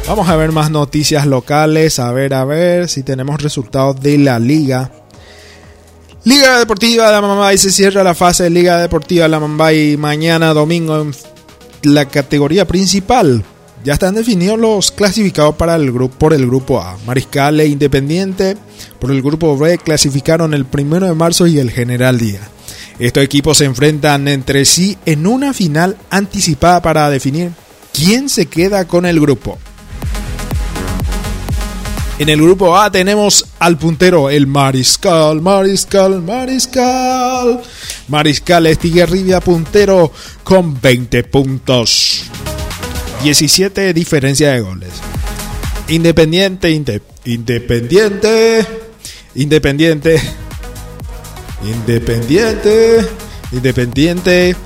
Vamos 0.09 0.31
a 0.31 0.37
ver 0.37 0.53
más 0.53 0.71
noticias 0.71 1.27
locales, 1.27 1.99
a 1.99 2.11
ver, 2.13 2.33
a 2.33 2.43
ver 2.47 2.89
si 2.89 3.03
tenemos 3.03 3.43
resultados 3.43 4.01
de 4.01 4.17
la 4.17 4.39
liga. 4.39 4.91
Liga 6.25 6.59
Deportiva 6.59 7.09
de 7.09 7.13
la 7.13 7.21
Mambay 7.21 7.59
se 7.59 7.71
cierra 7.71 8.03
la 8.03 8.15
fase 8.15 8.45
de 8.45 8.51
Liga 8.51 8.79
Deportiva 8.79 9.25
de 9.25 9.29
la 9.29 9.39
Mambay 9.39 9.99
mañana 9.99 10.55
domingo 10.55 11.03
en 11.03 11.13
la 11.83 12.07
categoría 12.07 12.67
principal. 12.67 13.45
Ya 13.85 13.93
están 13.93 14.15
definidos 14.15 14.59
los 14.59 14.93
clasificados 14.93 15.57
para 15.57 15.77
el 15.77 15.93
grupo, 15.93 16.17
por 16.17 16.33
el 16.33 16.47
grupo 16.47 16.81
A. 16.81 16.97
Mariscal 17.07 17.61
e 17.61 17.67
Independiente 17.67 18.57
por 18.99 19.11
el 19.11 19.21
grupo 19.21 19.59
B 19.59 19.77
clasificaron 19.77 20.55
el 20.55 20.65
primero 20.65 21.05
de 21.05 21.13
marzo 21.13 21.47
y 21.47 21.59
el 21.59 21.71
General 21.71 22.17
Día. 22.17 22.41
Estos 22.99 23.23
equipos 23.23 23.59
se 23.59 23.67
enfrentan 23.67 24.27
entre 24.27 24.65
sí 24.65 24.97
en 25.05 25.27
una 25.27 25.53
final 25.53 25.99
anticipada 26.09 26.81
para 26.81 27.11
definir 27.11 27.53
quién 27.93 28.31
se 28.31 28.47
queda 28.47 28.89
con 28.89 29.05
el 29.05 29.21
grupo. 29.21 29.59
En 32.19 32.29
el 32.29 32.43
grupo 32.43 32.77
A 32.77 32.91
tenemos 32.91 33.47
al 33.61 33.79
puntero, 33.79 34.29
el 34.29 34.49
Mariscal, 34.49 35.41
Mariscal, 35.41 36.21
Mariscal. 36.21 37.63
Mariscal 38.09 38.67
Estiguerribia 38.67 39.41
puntero 39.41 40.11
con 40.43 40.81
20 40.81 41.23
puntos. 41.25 42.25
17 43.23 43.95
diferencia 43.95 44.53
de 44.53 44.61
goles. 44.61 44.91
Independiente, 45.87 46.71
Independiente, 46.71 48.67
Independiente, 49.37 50.21
Independiente, 52.03 53.09
Independiente. 53.53 54.57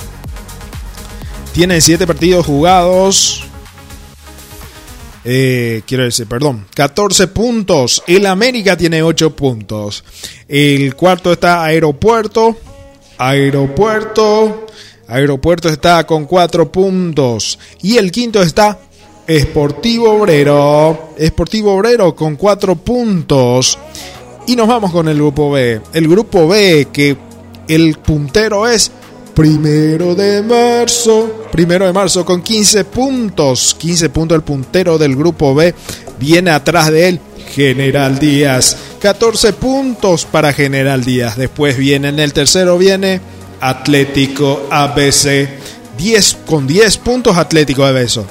Tienen 1.52 1.82
7 1.82 2.06
partidos 2.06 2.46
jugados. 2.46 3.44
Eh, 5.24 5.82
quiero 5.86 6.04
decir, 6.04 6.26
perdón, 6.26 6.66
14 6.74 7.28
puntos. 7.28 8.02
El 8.06 8.26
América 8.26 8.76
tiene 8.76 9.02
8 9.02 9.34
puntos. 9.36 10.04
El 10.48 10.94
cuarto 10.96 11.32
está 11.32 11.64
Aeropuerto. 11.64 12.56
Aeropuerto. 13.18 14.66
Aeropuerto 15.08 15.68
está 15.68 16.04
con 16.06 16.24
4 16.24 16.72
puntos. 16.72 17.58
Y 17.82 17.98
el 17.98 18.10
quinto 18.10 18.42
está 18.42 18.78
Esportivo 19.26 20.12
Obrero. 20.12 21.14
Esportivo 21.16 21.74
Obrero 21.74 22.14
con 22.16 22.36
4 22.36 22.76
puntos. 22.76 23.78
Y 24.46 24.56
nos 24.56 24.66
vamos 24.66 24.90
con 24.90 25.08
el 25.08 25.16
grupo 25.16 25.52
B. 25.52 25.80
El 25.92 26.08
grupo 26.08 26.48
B 26.48 26.88
que 26.92 27.16
el 27.68 27.96
puntero 27.98 28.66
es 28.66 28.90
Primero 29.34 30.14
de 30.14 30.42
marzo, 30.42 31.46
primero 31.50 31.86
de 31.86 31.92
marzo 31.92 32.24
con 32.24 32.42
15 32.42 32.84
puntos, 32.84 33.74
15 33.78 34.10
puntos 34.10 34.36
el 34.36 34.42
puntero 34.42 34.98
del 34.98 35.16
grupo 35.16 35.54
B, 35.54 35.74
viene 36.18 36.50
atrás 36.50 36.90
de 36.90 37.08
él 37.08 37.20
General 37.54 38.18
Díaz, 38.18 38.76
14 39.00 39.54
puntos 39.54 40.26
para 40.26 40.52
General 40.52 41.02
Díaz, 41.02 41.36
después 41.38 41.78
viene 41.78 42.08
en 42.08 42.18
el 42.18 42.32
tercero 42.32 42.76
viene 42.76 43.20
Atlético 43.62 44.66
ABC, 44.70 45.48
10 45.96 46.36
con 46.44 46.66
10 46.66 46.98
puntos 46.98 47.36
Atlético 47.36 47.84
ABC. 47.84 48.24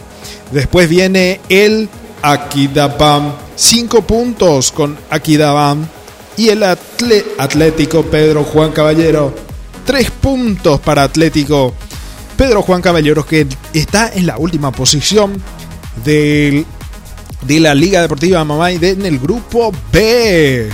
Después 0.52 0.90
viene 0.90 1.40
el 1.48 1.88
Aquidabam, 2.22 3.34
5 3.56 4.02
puntos 4.02 4.72
con 4.72 4.98
Aquidabam 5.10 5.88
y 6.36 6.50
el 6.50 6.64
Atlético 6.64 8.04
Pedro 8.04 8.44
Juan 8.44 8.72
Caballero, 8.72 9.34
Tres 9.86 10.12
puntos 10.12 10.80
para 10.80 11.04
Atlético. 11.04 11.74
Pedro 12.38 12.62
Juan 12.62 12.82
Caballeros 12.82 13.26
que 13.26 13.48
está 13.74 14.12
en 14.14 14.26
la 14.26 14.38
última 14.38 14.72
posición 14.72 15.42
de 16.04 16.66
la 17.48 17.74
Liga 17.76 18.02
Deportiva 18.02 18.44
Mamay 18.44 18.80
en 18.82 19.06
el 19.06 19.20
grupo 19.20 19.72
B. 19.92 20.70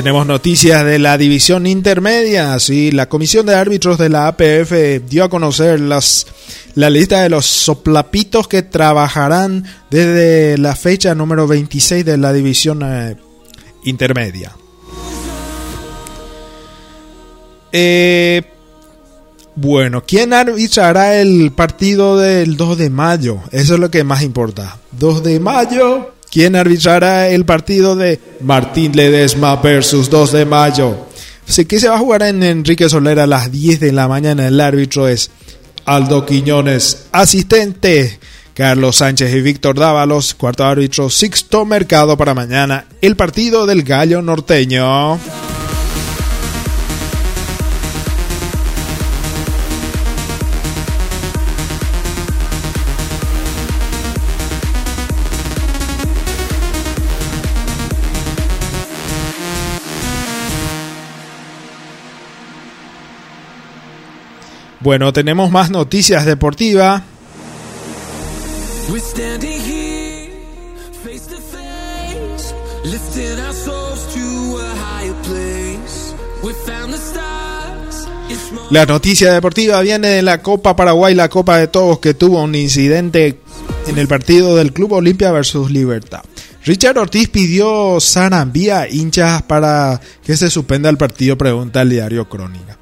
Tenemos 0.00 0.26
noticias 0.26 0.82
de 0.86 0.98
la 0.98 1.18
división 1.18 1.66
intermedia. 1.66 2.58
Sí, 2.58 2.90
la 2.90 3.10
comisión 3.10 3.44
de 3.44 3.54
árbitros 3.54 3.98
de 3.98 4.08
la 4.08 4.28
APF 4.28 4.72
dio 5.06 5.24
a 5.24 5.28
conocer 5.28 5.78
las, 5.78 6.26
la 6.74 6.88
lista 6.88 7.20
de 7.20 7.28
los 7.28 7.44
soplapitos 7.44 8.48
que 8.48 8.62
trabajarán 8.62 9.66
desde 9.90 10.56
la 10.56 10.74
fecha 10.74 11.14
número 11.14 11.46
26 11.46 12.02
de 12.06 12.16
la 12.16 12.32
división 12.32 12.80
eh, 12.82 13.18
intermedia. 13.84 14.56
Eh, 17.70 18.42
bueno, 19.54 20.02
¿quién 20.06 20.32
arbitrará 20.32 21.20
el 21.20 21.52
partido 21.52 22.16
del 22.16 22.56
2 22.56 22.78
de 22.78 22.88
mayo? 22.88 23.40
Eso 23.52 23.74
es 23.74 23.80
lo 23.80 23.90
que 23.90 24.02
más 24.02 24.22
importa. 24.22 24.78
2 24.92 25.22
de 25.22 25.40
mayo. 25.40 26.14
¿Quién 26.30 26.54
arbitrará 26.54 27.28
el 27.28 27.44
partido 27.44 27.96
de 27.96 28.20
Martín 28.40 28.92
Ledesma 28.94 29.56
versus 29.56 30.08
2 30.08 30.32
de 30.32 30.44
mayo? 30.44 31.06
Así 31.48 31.64
que 31.64 31.80
se 31.80 31.88
va 31.88 31.96
a 31.96 31.98
jugar 31.98 32.22
en 32.22 32.42
Enrique 32.44 32.88
Solera 32.88 33.24
a 33.24 33.26
las 33.26 33.50
10 33.50 33.80
de 33.80 33.90
la 33.90 34.06
mañana. 34.06 34.46
El 34.46 34.60
árbitro 34.60 35.08
es 35.08 35.32
Aldo 35.84 36.24
Quiñones, 36.24 37.06
asistente 37.10 38.20
Carlos 38.54 38.96
Sánchez 38.96 39.34
y 39.34 39.40
Víctor 39.40 39.76
Dávalos, 39.76 40.34
cuarto 40.34 40.64
árbitro 40.64 41.10
Sixto 41.10 41.64
Mercado 41.64 42.16
para 42.16 42.34
mañana. 42.34 42.86
El 43.00 43.16
partido 43.16 43.66
del 43.66 43.82
Gallo 43.82 44.22
Norteño. 44.22 45.18
Bueno, 64.80 65.12
tenemos 65.12 65.50
más 65.50 65.70
noticias 65.70 66.24
deportivas. 66.24 67.02
La 78.70 78.86
noticia 78.86 79.34
deportiva 79.34 79.80
viene 79.82 80.08
de 80.08 80.22
la 80.22 80.40
Copa 80.40 80.74
Paraguay, 80.74 81.14
la 81.14 81.28
Copa 81.28 81.58
de 81.58 81.66
Todos, 81.66 81.98
que 81.98 82.14
tuvo 82.14 82.42
un 82.42 82.54
incidente 82.54 83.40
en 83.86 83.98
el 83.98 84.08
partido 84.08 84.56
del 84.56 84.72
Club 84.72 84.92
Olimpia 84.92 85.30
versus 85.30 85.70
Libertad. 85.70 86.22
Richard 86.64 86.96
Ortiz 86.96 87.28
pidió 87.28 88.00
Sarambía 88.00 88.88
hinchas 88.88 89.42
para 89.42 90.00
que 90.24 90.36
se 90.36 90.48
suspenda 90.48 90.88
el 90.88 90.96
partido, 90.96 91.36
pregunta 91.36 91.82
el 91.82 91.90
diario 91.90 92.28
Crónica. 92.28 92.79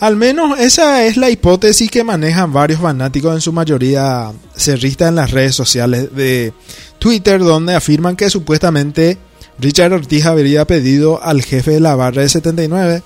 Al 0.00 0.16
menos 0.16 0.58
esa 0.60 1.04
es 1.04 1.16
la 1.16 1.28
hipótesis 1.28 1.90
que 1.90 2.04
manejan 2.04 2.52
varios 2.52 2.80
fanáticos, 2.80 3.34
en 3.34 3.40
su 3.40 3.52
mayoría 3.52 4.32
cerristas 4.54 5.08
en 5.08 5.16
las 5.16 5.32
redes 5.32 5.56
sociales 5.56 6.14
de 6.14 6.52
Twitter, 6.98 7.40
donde 7.40 7.74
afirman 7.74 8.14
que 8.14 8.30
supuestamente 8.30 9.18
Richard 9.58 9.92
Ortiz 9.92 10.24
habría 10.24 10.64
pedido 10.66 11.20
al 11.22 11.42
jefe 11.42 11.72
de 11.72 11.80
la 11.80 11.96
barra 11.96 12.22
de 12.22 12.28
79 12.28 13.02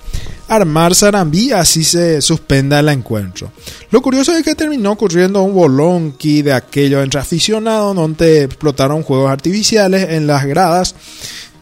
armar 0.47 0.93
Sarambí 0.93 1.51
así 1.51 1.83
se 1.83 2.21
suspenda 2.21 2.79
el 2.79 2.89
encuentro. 2.89 3.51
Lo 3.89 4.01
curioso 4.01 4.35
es 4.35 4.43
que 4.43 4.55
terminó 4.55 4.91
ocurriendo 4.91 5.41
un 5.41 5.53
bolonqui 5.53 6.41
de 6.41 6.53
aquello 6.53 7.01
entre 7.01 7.19
aficionados 7.19 7.95
donde 7.95 8.43
explotaron 8.43 9.03
juegos 9.03 9.31
artificiales 9.31 10.09
en 10.11 10.27
las 10.27 10.45
gradas, 10.45 10.95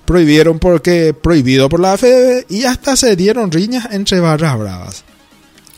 prohibieron 0.06 0.60
porque 0.60 1.14
prohibido 1.14 1.70
por 1.70 1.80
la 1.80 1.98
FEB 1.98 2.46
y 2.50 2.64
hasta 2.66 2.96
se 2.96 3.16
dieron 3.16 3.52
riñas 3.52 3.88
entre 3.92 4.20
barras 4.20 4.60
bravas. 4.60 5.04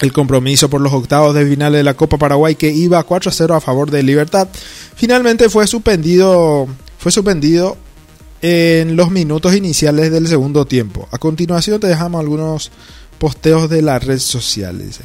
El 0.04 0.12
compromiso 0.12 0.70
por 0.70 0.82
los 0.82 0.92
octavos 0.92 1.34
de 1.34 1.46
final 1.46 1.72
de 1.72 1.82
la 1.82 1.94
Copa 1.94 2.18
Paraguay 2.18 2.56
que 2.56 2.70
iba 2.70 3.08
4-0 3.08 3.56
a 3.56 3.62
favor 3.62 3.90
de 3.90 4.04
Libertad 4.04 4.50
finalmente 4.96 5.48
fue 5.48 5.66
suspendido 5.66 6.68
fue 6.98 7.10
suspendido 7.10 7.78
en 8.42 8.98
los 8.98 9.12
minutos 9.12 9.56
iniciales 9.56 10.12
del 10.12 10.28
segundo 10.28 10.66
tiempo. 10.66 11.08
A 11.10 11.18
continuación 11.20 11.80
te 11.80 11.88
dejamos 11.88 12.20
algunos 12.20 12.70
posteos 13.18 13.70
de 13.70 13.82
la 13.82 13.98
red 13.98 14.20
social. 14.20 14.78
dice. 14.78 15.04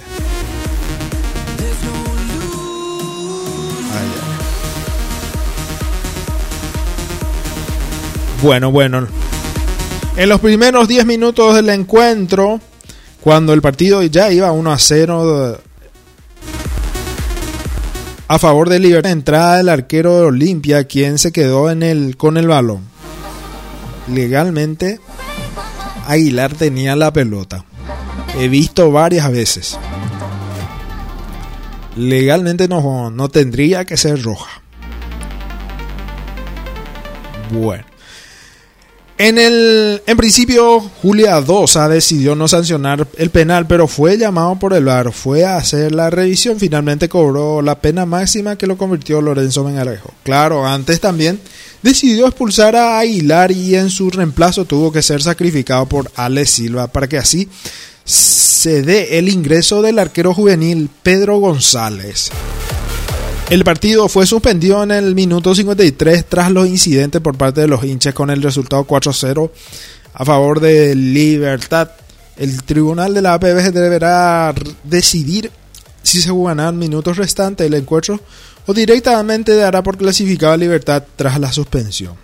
Ay, 3.92 4.08
ay. 4.16 4.42
Bueno, 8.42 8.72
bueno. 8.72 9.06
En 10.16 10.28
los 10.28 10.40
primeros 10.40 10.88
10 10.88 11.06
minutos 11.06 11.54
del 11.54 11.68
encuentro, 11.68 12.60
cuando 13.28 13.52
el 13.52 13.60
partido 13.60 14.02
ya 14.04 14.32
iba 14.32 14.52
1 14.52 14.72
a 14.72 14.78
0 14.78 15.60
a 18.26 18.38
favor 18.38 18.70
de 18.70 18.78
Libertad, 18.78 19.12
entrada 19.12 19.58
del 19.58 19.68
arquero 19.68 20.16
de 20.16 20.24
Olimpia, 20.28 20.84
quien 20.84 21.18
se 21.18 21.30
quedó 21.30 21.70
en 21.70 21.82
el, 21.82 22.16
con 22.16 22.38
el 22.38 22.48
balón. 22.48 22.84
Legalmente, 24.10 24.98
Aguilar 26.06 26.54
tenía 26.54 26.96
la 26.96 27.12
pelota. 27.12 27.66
He 28.38 28.48
visto 28.48 28.90
varias 28.90 29.30
veces. 29.30 29.78
Legalmente 31.96 32.66
no, 32.66 33.10
no 33.10 33.28
tendría 33.28 33.84
que 33.84 33.98
ser 33.98 34.22
roja. 34.22 34.62
Bueno. 37.50 37.84
En, 39.18 39.36
el, 39.36 40.00
en 40.06 40.16
principio, 40.16 40.78
Julia 41.02 41.40
Dosa 41.40 41.88
decidió 41.88 42.36
no 42.36 42.46
sancionar 42.46 43.04
el 43.16 43.30
penal, 43.30 43.66
pero 43.66 43.88
fue 43.88 44.16
llamado 44.16 44.56
por 44.60 44.74
el 44.74 44.84
VAR, 44.84 45.12
fue 45.12 45.44
a 45.44 45.56
hacer 45.56 45.92
la 45.92 46.08
revisión, 46.08 46.60
finalmente 46.60 47.08
cobró 47.08 47.60
la 47.60 47.80
pena 47.80 48.06
máxima 48.06 48.56
que 48.56 48.68
lo 48.68 48.78
convirtió 48.78 49.20
Lorenzo 49.20 49.64
Mengalejo. 49.64 50.12
Claro, 50.22 50.64
antes 50.64 51.00
también 51.00 51.40
decidió 51.82 52.28
expulsar 52.28 52.76
a 52.76 53.00
Aguilar 53.00 53.50
y 53.50 53.74
en 53.74 53.90
su 53.90 54.08
reemplazo 54.08 54.66
tuvo 54.66 54.92
que 54.92 55.02
ser 55.02 55.20
sacrificado 55.20 55.86
por 55.86 56.12
Ale 56.14 56.46
Silva 56.46 56.86
para 56.86 57.08
que 57.08 57.18
así 57.18 57.48
se 58.04 58.82
dé 58.82 59.18
el 59.18 59.28
ingreso 59.28 59.82
del 59.82 59.98
arquero 59.98 60.32
juvenil 60.32 60.90
Pedro 61.02 61.38
González. 61.38 62.30
El 63.50 63.64
partido 63.64 64.08
fue 64.08 64.26
suspendido 64.26 64.82
en 64.82 64.90
el 64.90 65.14
minuto 65.14 65.54
53 65.54 66.26
tras 66.26 66.50
los 66.50 66.68
incidentes 66.68 67.22
por 67.22 67.38
parte 67.38 67.62
de 67.62 67.66
los 67.66 67.82
hinchas 67.82 68.12
con 68.12 68.28
el 68.28 68.42
resultado 68.42 68.86
4-0 68.86 69.50
a 70.12 70.24
favor 70.26 70.60
de 70.60 70.94
Libertad. 70.94 71.90
El 72.36 72.62
tribunal 72.64 73.14
de 73.14 73.22
la 73.22 73.32
APB 73.32 73.72
deberá 73.72 74.54
decidir 74.84 75.50
si 76.02 76.20
se 76.20 76.28
jugarán 76.28 76.78
minutos 76.78 77.16
restantes 77.16 77.64
del 77.64 77.80
encuentro 77.80 78.20
o 78.66 78.74
directamente 78.74 79.56
dará 79.56 79.82
por 79.82 79.96
clasificado 79.96 80.52
a 80.52 80.58
Libertad 80.58 81.02
tras 81.16 81.40
la 81.40 81.50
suspensión. 81.50 82.16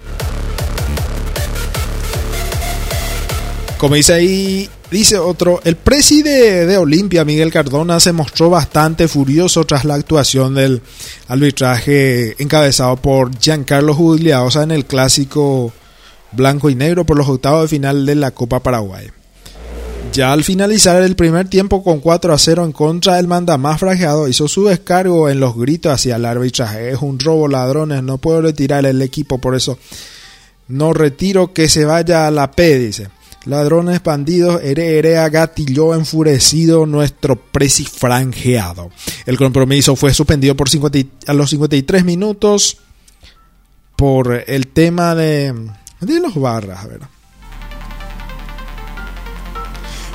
Como 3.79 3.95
dice 3.95 4.12
ahí, 4.12 4.68
dice 4.95 5.18
otro, 5.18 5.61
el 5.64 5.74
preside 5.74 6.66
de 6.66 6.76
Olimpia, 6.78 7.24
Miguel 7.24 7.51
Cardona, 7.51 7.99
se 7.99 8.12
mostró 8.12 8.49
bastante 8.49 9.09
furioso 9.09 9.64
tras 9.64 9.84
la 9.84 9.95
actuación 9.95 10.55
del 10.55 10.82
arbitraje 11.26 12.40
encabezado 12.40 12.97
por 12.97 13.36
Giancarlo 13.36 13.92
Juliaosa 13.92 14.62
en 14.62 14.70
el 14.70 14.84
clásico 14.84 15.72
blanco 16.30 16.70
y 16.70 16.76
negro 16.76 17.05
por 17.05 17.18
los 17.18 17.28
octavos 17.28 17.62
de 17.62 17.68
final 17.68 18.07
de 18.07 18.14
la 18.14 18.30
Copa 18.30 18.61
Paraguay. 18.61 19.09
Ya 20.12 20.32
al 20.32 20.45
finalizar 20.45 21.03
el 21.03 21.16
primer 21.16 21.49
tiempo 21.49 21.82
con 21.82 21.99
4 21.99 22.32
a 22.32 22.38
0 22.38 22.64
en 22.64 22.70
contra, 22.70 23.18
el 23.18 23.26
mandamás 23.26 23.80
frajeado 23.80 24.28
hizo 24.28 24.47
su 24.47 24.66
descargo 24.66 25.28
en 25.28 25.40
los 25.40 25.57
gritos 25.57 25.90
hacia 25.90 26.14
el 26.14 26.24
arbitraje. 26.24 26.92
Es 26.92 27.03
un 27.03 27.18
robo, 27.18 27.49
ladrones, 27.49 28.05
no 28.05 28.18
puedo 28.18 28.42
retirar 28.42 28.86
el 28.86 29.03
equipo, 29.03 29.38
por 29.38 29.57
eso 29.57 29.76
no 30.68 30.92
retiro 30.92 31.53
que 31.53 31.68
se 31.68 31.84
vaya 31.84 32.28
a 32.28 32.30
la 32.30 32.53
P, 32.53 32.78
dice. 32.78 33.09
Ladrones 33.47 34.03
bandidos, 34.03 34.62
ere, 34.62 34.99
erea, 34.99 35.28
gatilló 35.28 35.95
enfurecido 35.95 36.86
nuestro 36.86 37.36
presi 37.36 37.84
franjeado. 37.84 38.90
El 39.26 39.36
compromiso 39.36 39.97
fue 39.97 40.14
suspendido 40.14 40.55
por 40.57 40.68
50 40.70 40.99
y- 40.99 41.11
a 41.26 41.34
los 41.34 41.51
53 41.51 42.05
minutos 42.05 42.78
por 43.97 44.45
el 44.47 44.66
tema 44.68 45.14
de, 45.14 45.55
de 46.01 46.20
los 46.20 46.34
barras. 46.34 46.84
A 46.84 46.88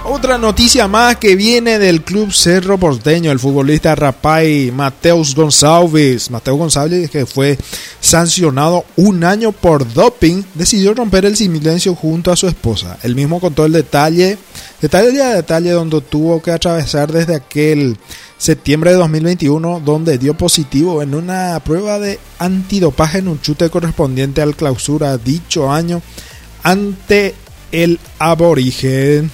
Otra 0.06 0.38
noticia 0.38 0.88
más 0.88 1.18
que 1.18 1.36
viene 1.36 1.78
del 1.78 2.02
club 2.04 2.32
Cerro 2.32 2.78
Porteño, 2.78 3.32
el 3.32 3.40
futbolista 3.40 3.96
Rapay 3.96 4.72
Mateus 4.72 5.36
González. 5.36 6.32
Mateus 6.32 6.58
González, 6.58 7.12
que 7.12 7.26
fue 7.26 7.58
sancionado 8.00 8.86
un 8.96 9.26
año 9.26 9.52
por 9.52 9.92
doping, 9.94 10.42
decidió 10.56 10.94
romper 10.94 11.26
el 11.26 11.36
silencio 11.36 11.96
junto 11.96 12.32
a 12.32 12.38
su 12.38 12.48
esposa. 12.48 12.98
Él 13.04 13.14
mismo 13.14 13.42
contó 13.42 13.66
el 13.66 13.74
detalle, 13.74 14.38
detalle 14.82 15.22
a 15.22 15.36
detalle 15.36 15.72
donde 15.72 16.00
tuvo 16.02 16.42
que 16.42 16.52
atravesar 16.52 17.12
desde 17.12 17.36
aquel 17.36 17.98
septiembre 18.38 18.92
de 18.92 18.98
2021, 18.98 19.82
donde 19.84 20.18
dio 20.18 20.34
positivo 20.34 21.04
en 21.04 21.14
una 21.14 21.60
prueba 21.60 22.00
de 22.00 22.20
antidopaje 22.40 23.18
en 23.18 23.28
un 23.28 23.42
chute 23.42 23.70
correspondiente 23.70 24.42
al 24.42 24.56
clausura 24.56 25.18
dicho 25.18 25.70
año 25.70 26.02
ante 26.64 27.36
el 27.72 28.00
aborigen. 28.18 29.30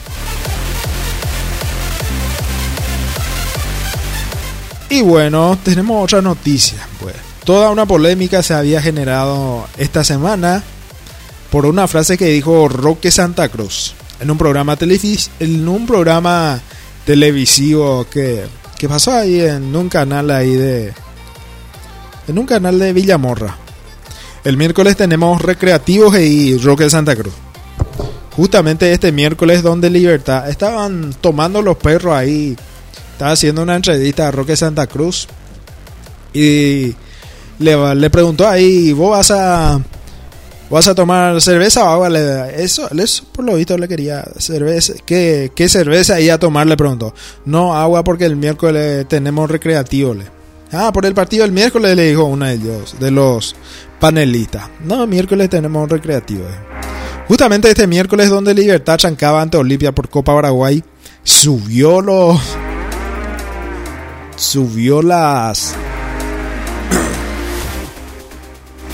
Y 4.90 5.02
bueno, 5.02 5.58
tenemos 5.64 6.04
otra 6.04 6.22
noticia. 6.22 6.88
Pues 7.00 7.16
toda 7.44 7.70
una 7.70 7.86
polémica 7.86 8.44
se 8.44 8.54
había 8.54 8.82
generado 8.82 9.68
esta 9.78 10.04
semana 10.04 10.64
por 11.52 11.66
una 11.66 11.88
frase 11.88 12.18
que 12.18 12.26
dijo 12.26 12.68
Roque 12.68 13.12
Santa 13.12 13.50
Cruz 13.50 13.96
en 14.20 14.32
un 14.32 14.38
programa 14.38 14.76
televis 14.76 15.30
en 15.40 15.68
un 15.68 15.86
programa 15.86 16.60
televisivo 17.06 18.06
que, 18.10 18.46
que 18.78 18.90
pasó 18.90 19.14
ahí 19.14 19.42
en 19.42 19.76
un 19.76 19.90
canal 19.90 20.32
ahí 20.32 20.56
de 20.56 20.94
en 22.28 22.40
un 22.40 22.46
canal 22.46 22.80
de 22.80 22.94
Villamorra. 22.94 23.58
El 24.44 24.58
miércoles 24.58 24.96
tenemos 24.96 25.42
recreativos 25.42 26.18
y 26.18 26.58
Roque 26.58 26.90
Santa 26.90 27.16
Cruz. 27.16 27.34
Justamente 28.36 28.92
este 28.92 29.12
miércoles 29.12 29.64
donde 29.64 29.90
Libertad 29.90 30.50
estaban 30.50 31.16
tomando 31.22 31.62
los 31.62 31.78
perros 31.78 32.16
ahí. 32.16 32.56
Estaba 33.16 33.32
haciendo 33.32 33.64
una 33.64 33.78
entrevista 33.78 34.28
a 34.28 34.32
Roque 34.32 34.58
Santa 34.58 34.88
Cruz 34.88 35.26
y 36.34 36.94
le, 37.60 37.96
le 37.96 38.10
preguntó 38.10 38.46
ahí, 38.46 38.92
¿vos 38.92 39.12
vas 39.12 39.32
a 39.32 39.82
¿Vas 40.70 40.88
a 40.90 40.96
tomar 40.96 41.40
cerveza 41.42 41.86
o 41.86 42.06
agua? 42.06 42.50
Eso, 42.50 42.90
por 43.32 43.46
lo 43.46 43.56
visto 43.56 43.78
le 43.78 43.88
quería 43.88 44.26
cerveza. 44.38 44.94
¿Qué, 45.06 45.52
qué 45.56 45.70
cerveza 45.70 46.20
iba 46.20 46.34
a 46.34 46.40
tomar? 46.40 46.66
Le 46.66 46.76
preguntó. 46.76 47.14
No, 47.46 47.76
agua 47.76 48.04
porque 48.04 48.26
el 48.26 48.36
miércoles 48.36 49.08
tenemos 49.08 49.50
recreativo. 49.50 50.16
Ah, 50.74 50.92
por 50.92 51.06
el 51.06 51.14
partido 51.14 51.44
del 51.44 51.52
miércoles 51.52 51.96
le 51.96 52.10
dijo 52.10 52.26
uno 52.26 52.46
de 52.46 52.54
ellos, 52.56 52.96
de 53.00 53.12
los 53.12 53.56
panelistas. 54.00 54.70
No, 54.84 55.06
miércoles 55.06 55.50
tenemos 55.50 55.88
recreativo. 55.88 56.46
Justamente 57.28 57.70
este 57.70 57.88
miércoles 57.88 58.30
donde 58.30 58.54
Libertad 58.54 58.98
chancaba 58.98 59.42
ante 59.42 59.58
Olimpia 59.58 59.94
por 59.94 60.10
Copa 60.10 60.34
Paraguay, 60.34 60.84
subió 61.24 62.02
los... 62.02 62.40
Subió 64.36 65.02
las... 65.02 65.76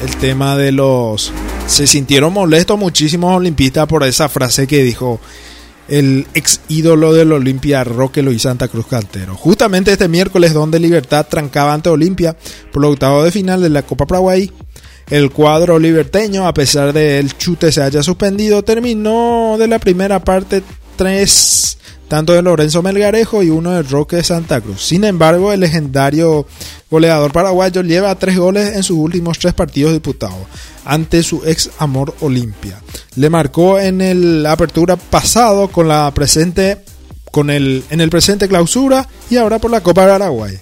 El 0.03 0.15
tema 0.17 0.57
de 0.57 0.71
los 0.71 1.31
se 1.67 1.85
sintieron 1.87 2.33
molestos 2.33 2.77
muchísimos 2.77 3.35
olimpistas 3.37 3.87
por 3.87 4.03
esa 4.03 4.27
frase 4.29 4.65
que 4.65 4.83
dijo 4.83 5.19
el 5.87 6.25
ex 6.33 6.61
ídolo 6.69 7.13
del 7.13 7.31
Olimpia, 7.33 7.83
Roque 7.83 8.21
Luis 8.21 8.41
Santa 8.41 8.67
Cruz 8.67 8.87
Cantero. 8.87 9.35
Justamente 9.35 9.91
este 9.91 10.07
miércoles, 10.07 10.53
donde 10.53 10.79
Libertad 10.79 11.27
trancaba 11.29 11.73
ante 11.73 11.89
Olimpia 11.89 12.35
por 12.71 12.81
los 12.81 12.93
octavos 12.93 13.25
de 13.25 13.31
final 13.31 13.61
de 13.61 13.69
la 13.69 13.83
Copa 13.83 14.05
Paraguay, 14.05 14.51
el 15.09 15.29
cuadro 15.29 15.77
liberteño, 15.77 16.47
a 16.47 16.53
pesar 16.53 16.93
de 16.93 17.19
el 17.19 17.37
chute 17.37 17.71
se 17.71 17.83
haya 17.83 18.01
suspendido, 18.01 18.63
terminó 18.63 19.57
de 19.59 19.67
la 19.67 19.79
primera 19.79 20.23
parte 20.23 20.63
tres 20.95 21.77
tanto 22.11 22.33
de 22.33 22.41
Lorenzo 22.41 22.81
Melgarejo 22.81 23.41
y 23.41 23.51
uno 23.51 23.71
de 23.71 23.83
Roque 23.83 24.21
Santa 24.21 24.59
Cruz. 24.59 24.83
Sin 24.85 25.05
embargo, 25.05 25.53
el 25.53 25.61
legendario 25.61 26.45
goleador 26.89 27.31
paraguayo 27.31 27.83
lleva 27.83 28.13
tres 28.15 28.37
goles 28.37 28.75
en 28.75 28.83
sus 28.83 28.97
últimos 28.97 29.39
tres 29.39 29.53
partidos 29.53 29.93
disputados 29.93 30.39
ante 30.83 31.23
su 31.23 31.41
ex 31.45 31.69
amor 31.77 32.13
Olimpia. 32.19 32.81
Le 33.15 33.29
marcó 33.29 33.79
en 33.79 34.01
el 34.01 34.45
apertura 34.45 34.97
pasado 34.97 35.69
con 35.69 35.87
la 35.87 36.11
presente 36.13 36.79
con 37.31 37.49
el 37.49 37.85
en 37.89 38.01
el 38.01 38.09
presente 38.09 38.49
clausura 38.49 39.07
y 39.29 39.37
ahora 39.37 39.59
por 39.59 39.71
la 39.71 39.79
Copa 39.79 40.05
Paraguay. 40.05 40.59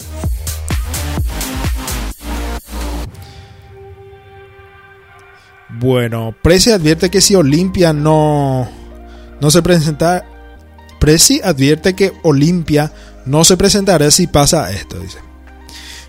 Bueno, 5.80 6.36
Presi 6.43 6.70
advierte 6.70 7.10
que 7.10 7.22
si 7.22 7.34
Olimpia 7.34 7.91
no 7.91 8.70
no 9.41 9.50
se 9.50 9.64
presenta 9.64 10.29
Presi 11.00 11.41
advierte 11.43 11.95
que 11.95 12.14
Olimpia 12.24 12.91
no 13.26 13.43
se 13.43 13.58
presentará 13.58 14.12
si 14.12 14.28
pasa 14.28 14.72
esto, 14.72 15.00
dice. 15.00 15.20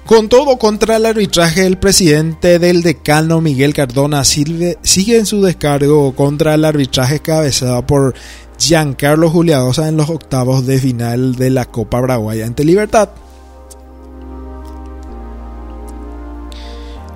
Con 0.07 0.28
todo 0.28 0.59
contra 0.59 0.97
el 0.97 1.07
arbitraje, 1.07 1.66
el 1.66 1.78
presidente 1.78 2.59
del 2.59 2.82
decano 2.82 3.41
Miguel 3.41 3.74
Cardona 3.74 4.24
sigue, 4.24 4.76
sigue 4.82 5.18
en 5.18 5.26
su 5.26 5.41
descargo 5.41 6.14
contra 6.16 6.55
el 6.55 6.64
arbitraje 6.64 7.20
cabezado 7.20 7.86
por 7.86 8.14
Giancarlo 8.59 9.30
Juliadosa 9.30 9.88
en 9.88 9.97
los 9.97 10.11
octavos 10.11 10.66
de 10.66 10.78
final 10.78 11.36
de 11.36 11.51
la 11.51 11.66
Copa 11.66 12.01
Paraguaya 12.01 12.45
ante 12.45 12.64
Libertad. 12.64 13.11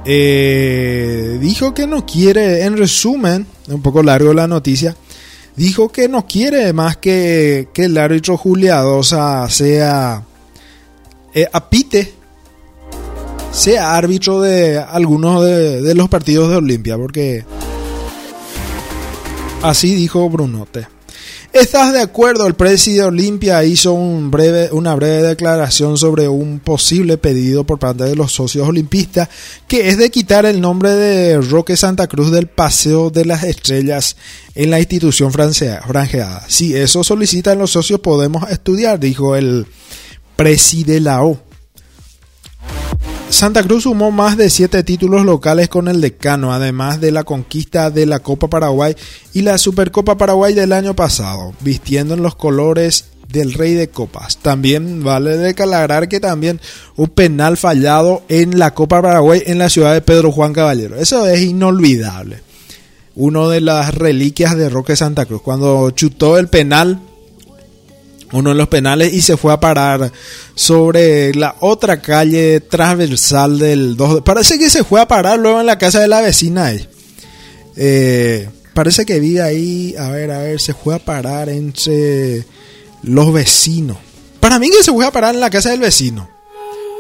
Eh, 0.07 1.39
dijo 1.41 1.75
que 1.75 1.87
no 1.87 2.05
quiere, 2.07 2.63
en 2.65 2.77
resumen, 2.77 3.47
un 3.69 3.83
poco 3.83 4.03
largo 4.03 4.33
la 4.35 4.47
noticia, 4.47 4.97
dijo 5.57 5.89
que 5.89 6.09
no 6.09 6.27
quiere 6.27 6.73
más 6.73 6.97
que, 6.97 7.69
que 7.73 7.85
el 7.85 7.97
árbitro 7.99 8.37
Juliadosa 8.37 9.49
sea 9.49 10.23
eh, 11.33 11.49
apite 11.53 12.15
sea 13.51 13.97
árbitro 13.97 14.41
de 14.41 14.79
algunos 14.79 15.45
de, 15.45 15.81
de, 15.81 15.95
los 15.95 16.09
partidos 16.09 16.51
de 16.51 16.57
Olimpia, 16.57 16.97
porque 16.97 17.45
así 19.63 19.95
dijo 19.95 20.29
Brunote. 20.29 20.94
¿Estás 21.55 21.93
de 21.93 22.01
acuerdo? 22.01 22.49
El 22.49 22.55
presidente 22.55 23.03
de 23.03 23.09
Olimpia 23.09 23.63
hizo 23.63 23.93
una 23.93 24.95
breve 24.97 25.23
declaración 25.23 25.97
sobre 25.97 26.27
un 26.27 26.59
posible 26.59 27.17
pedido 27.17 27.63
por 27.63 27.79
parte 27.79 28.03
de 28.03 28.17
los 28.17 28.33
socios 28.33 28.69
olimpistas, 28.69 29.29
que 29.69 29.89
es 29.89 29.97
de 29.97 30.11
quitar 30.11 30.47
el 30.47 30.61
nombre 30.61 30.91
de 30.91 31.41
Roque 31.41 31.77
Santa 31.77 32.09
Cruz 32.09 32.33
del 32.33 32.49
Paseo 32.49 33.11
de 33.11 33.25
las 33.25 33.45
Estrellas 33.45 34.17
en 34.57 34.73
la 34.73 34.81
institución 34.81 35.31
franjeada. 35.31 36.45
Si 36.49 36.75
eso 36.75 37.05
solicitan 37.05 37.57
los 37.57 37.71
socios, 37.71 38.01
podemos 38.01 38.51
estudiar, 38.51 38.99
dijo 38.99 39.37
el 39.37 39.65
presidente 40.35 40.95
de 40.95 41.01
la 41.03 41.23
O. 41.23 41.41
Santa 43.35 43.65
Cruz 43.65 43.83
sumó 43.83 44.13
más 44.13 44.37
de 44.37 44.49
siete 44.49 44.85
títulos 44.85 45.25
locales 45.25 45.69
con 45.69 45.89
el 45.89 46.01
decano, 46.01 46.53
además 46.53 47.01
de 47.01 47.11
la 47.11 47.25
conquista 47.25 47.91
de 47.91 48.07
la 48.07 48.21
Copa 48.21 48.49
Paraguay 48.49 48.95
y 49.33 49.43
la 49.43 49.59
Supercopa 49.59 50.17
Paraguay 50.17 50.55
del 50.55 50.73
año 50.73 50.95
pasado, 50.95 51.53
vistiendo 51.61 52.15
en 52.15 52.23
los 52.23 52.37
colores 52.37 53.07
del 53.29 53.53
Rey 53.53 53.75
de 53.75 53.89
Copas. 53.89 54.37
También 54.37 55.03
vale 55.03 55.37
declarar 55.37 56.09
que 56.09 56.21
también 56.21 56.61
un 56.97 57.09
penal 57.09 57.57
fallado 57.57 58.23
en 58.29 58.59
la 58.59 58.73
Copa 58.73 59.03
Paraguay 59.03 59.43
en 59.47 59.59
la 59.59 59.69
ciudad 59.69 59.93
de 59.93 60.01
Pedro 60.01 60.31
Juan 60.31 60.53
Caballero. 60.53 60.97
Eso 60.97 61.27
es 61.27 61.43
inolvidable. 61.43 62.41
Uno 63.17 63.49
de 63.49 63.61
las 63.61 63.95
reliquias 63.95 64.57
de 64.57 64.69
Roque 64.69 64.95
Santa 64.95 65.27
Cruz. 65.27 65.43
Cuando 65.43 65.91
chutó 65.91 66.39
el 66.39 66.49
penal 66.49 67.01
uno 68.39 68.51
de 68.51 68.57
los 68.57 68.69
penales 68.69 69.13
y 69.13 69.23
se 69.23 69.37
fue 69.37 69.53
a 69.53 69.61
parar 69.61 70.13
sobre 70.55 71.35
la 71.35 71.57
otra 71.61 72.01
calle 72.01 72.61
transversal 72.61 73.59
del 73.59 73.97
2. 73.97 74.23
Parece 74.23 74.59
que 74.59 74.71
se 74.71 74.85
fue 74.85 75.01
a 75.01 75.09
parar 75.09 75.39
luego 75.39 75.61
en 75.61 75.67
la 75.67 75.79
casa 75.79 76.01
de 76.01 76.09
la 76.09 76.21
vecina. 76.21 76.73
Eh, 77.77 78.49
parece 78.75 79.07
que 79.07 79.21
vi 79.21 79.39
ahí, 79.39 79.95
a 79.99 80.09
ver, 80.09 80.31
a 80.31 80.39
ver, 80.39 80.61
se 80.61 80.75
fue 80.75 80.95
a 80.95 80.99
parar 80.99 81.49
entre 81.49 82.45
los 83.03 83.33
vecinos. 83.33 83.99
Para 84.41 84.59
mí 84.59 84.69
que 84.71 84.83
se 84.83 84.93
fue 84.93 85.07
a 85.07 85.13
parar 85.13 85.35
en 85.35 85.41
la 85.41 85.51
casa 85.51 85.71
del 85.71 85.81
vecino. 85.81 86.29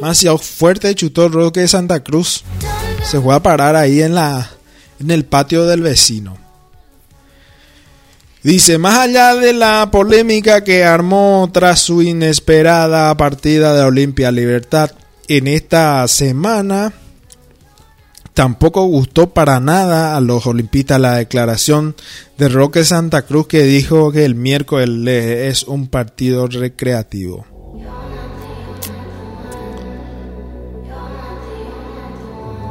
Demasiado 0.00 0.38
fuerte 0.38 0.94
chutó 0.94 1.26
el 1.26 1.32
roque 1.32 1.60
de 1.60 1.68
Santa 1.68 2.02
Cruz. 2.02 2.44
Se 3.08 3.20
fue 3.20 3.34
a 3.34 3.42
parar 3.42 3.76
ahí 3.76 4.02
en 4.02 4.14
la 4.14 4.50
en 5.00 5.10
el 5.10 5.24
patio 5.24 5.66
del 5.66 5.82
vecino. 5.82 6.43
Dice, 8.44 8.76
más 8.76 8.98
allá 8.98 9.34
de 9.36 9.54
la 9.54 9.90
polémica 9.90 10.62
que 10.62 10.84
armó 10.84 11.48
tras 11.50 11.80
su 11.80 12.02
inesperada 12.02 13.16
partida 13.16 13.74
de 13.74 13.80
Olimpia 13.80 14.30
Libertad 14.30 14.90
en 15.28 15.46
esta 15.48 16.06
semana, 16.08 16.92
tampoco 18.34 18.84
gustó 18.84 19.30
para 19.30 19.60
nada 19.60 20.14
a 20.14 20.20
los 20.20 20.46
olimpistas 20.46 21.00
la 21.00 21.14
declaración 21.14 21.96
de 22.36 22.50
Roque 22.50 22.84
Santa 22.84 23.22
Cruz 23.22 23.46
que 23.46 23.62
dijo 23.62 24.12
que 24.12 24.26
el 24.26 24.34
miércoles 24.34 25.24
es 25.54 25.64
un 25.64 25.88
partido 25.88 26.46
recreativo. 26.46 27.53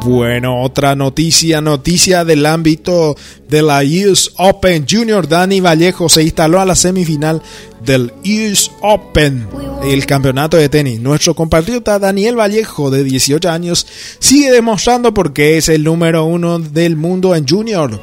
Bueno, 0.03 0.61
otra 0.61 0.95
noticia, 0.95 1.61
noticia 1.61 2.25
del 2.25 2.45
ámbito 2.45 3.15
de 3.47 3.61
la 3.61 3.81
US 3.83 4.31
Open. 4.35 4.85
Junior 4.89 5.29
Dani 5.29 5.61
Vallejo 5.61 6.09
se 6.09 6.23
instaló 6.23 6.59
a 6.59 6.65
la 6.65 6.75
semifinal 6.75 7.41
del 7.85 8.11
US 8.25 8.69
Open, 8.81 9.47
el 9.85 10.05
campeonato 10.05 10.57
de 10.57 10.67
tenis. 10.67 10.99
Nuestro 10.99 11.33
compatriota 11.35 11.99
Daniel 11.99 12.37
Vallejo, 12.37 12.91
de 12.91 13.05
18 13.05 13.49
años, 13.49 13.87
sigue 14.19 14.51
demostrando 14.51 15.13
por 15.13 15.31
qué 15.31 15.57
es 15.57 15.69
el 15.69 15.85
número 15.85 16.25
uno 16.25 16.59
del 16.59 16.97
mundo 16.97 17.33
en 17.33 17.47
Junior. 17.47 17.97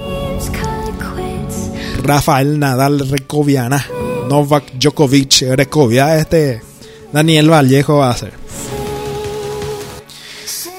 Rafael 2.02 2.58
Nadal 2.58 3.10
Recoviana, 3.10 3.84
Novak 4.26 4.72
Djokovic 4.78 5.42
Recovia, 5.54 6.16
este 6.16 6.62
Daniel 7.12 7.50
Vallejo 7.50 7.98
va 7.98 8.10
a 8.10 8.16
ser. 8.16 8.40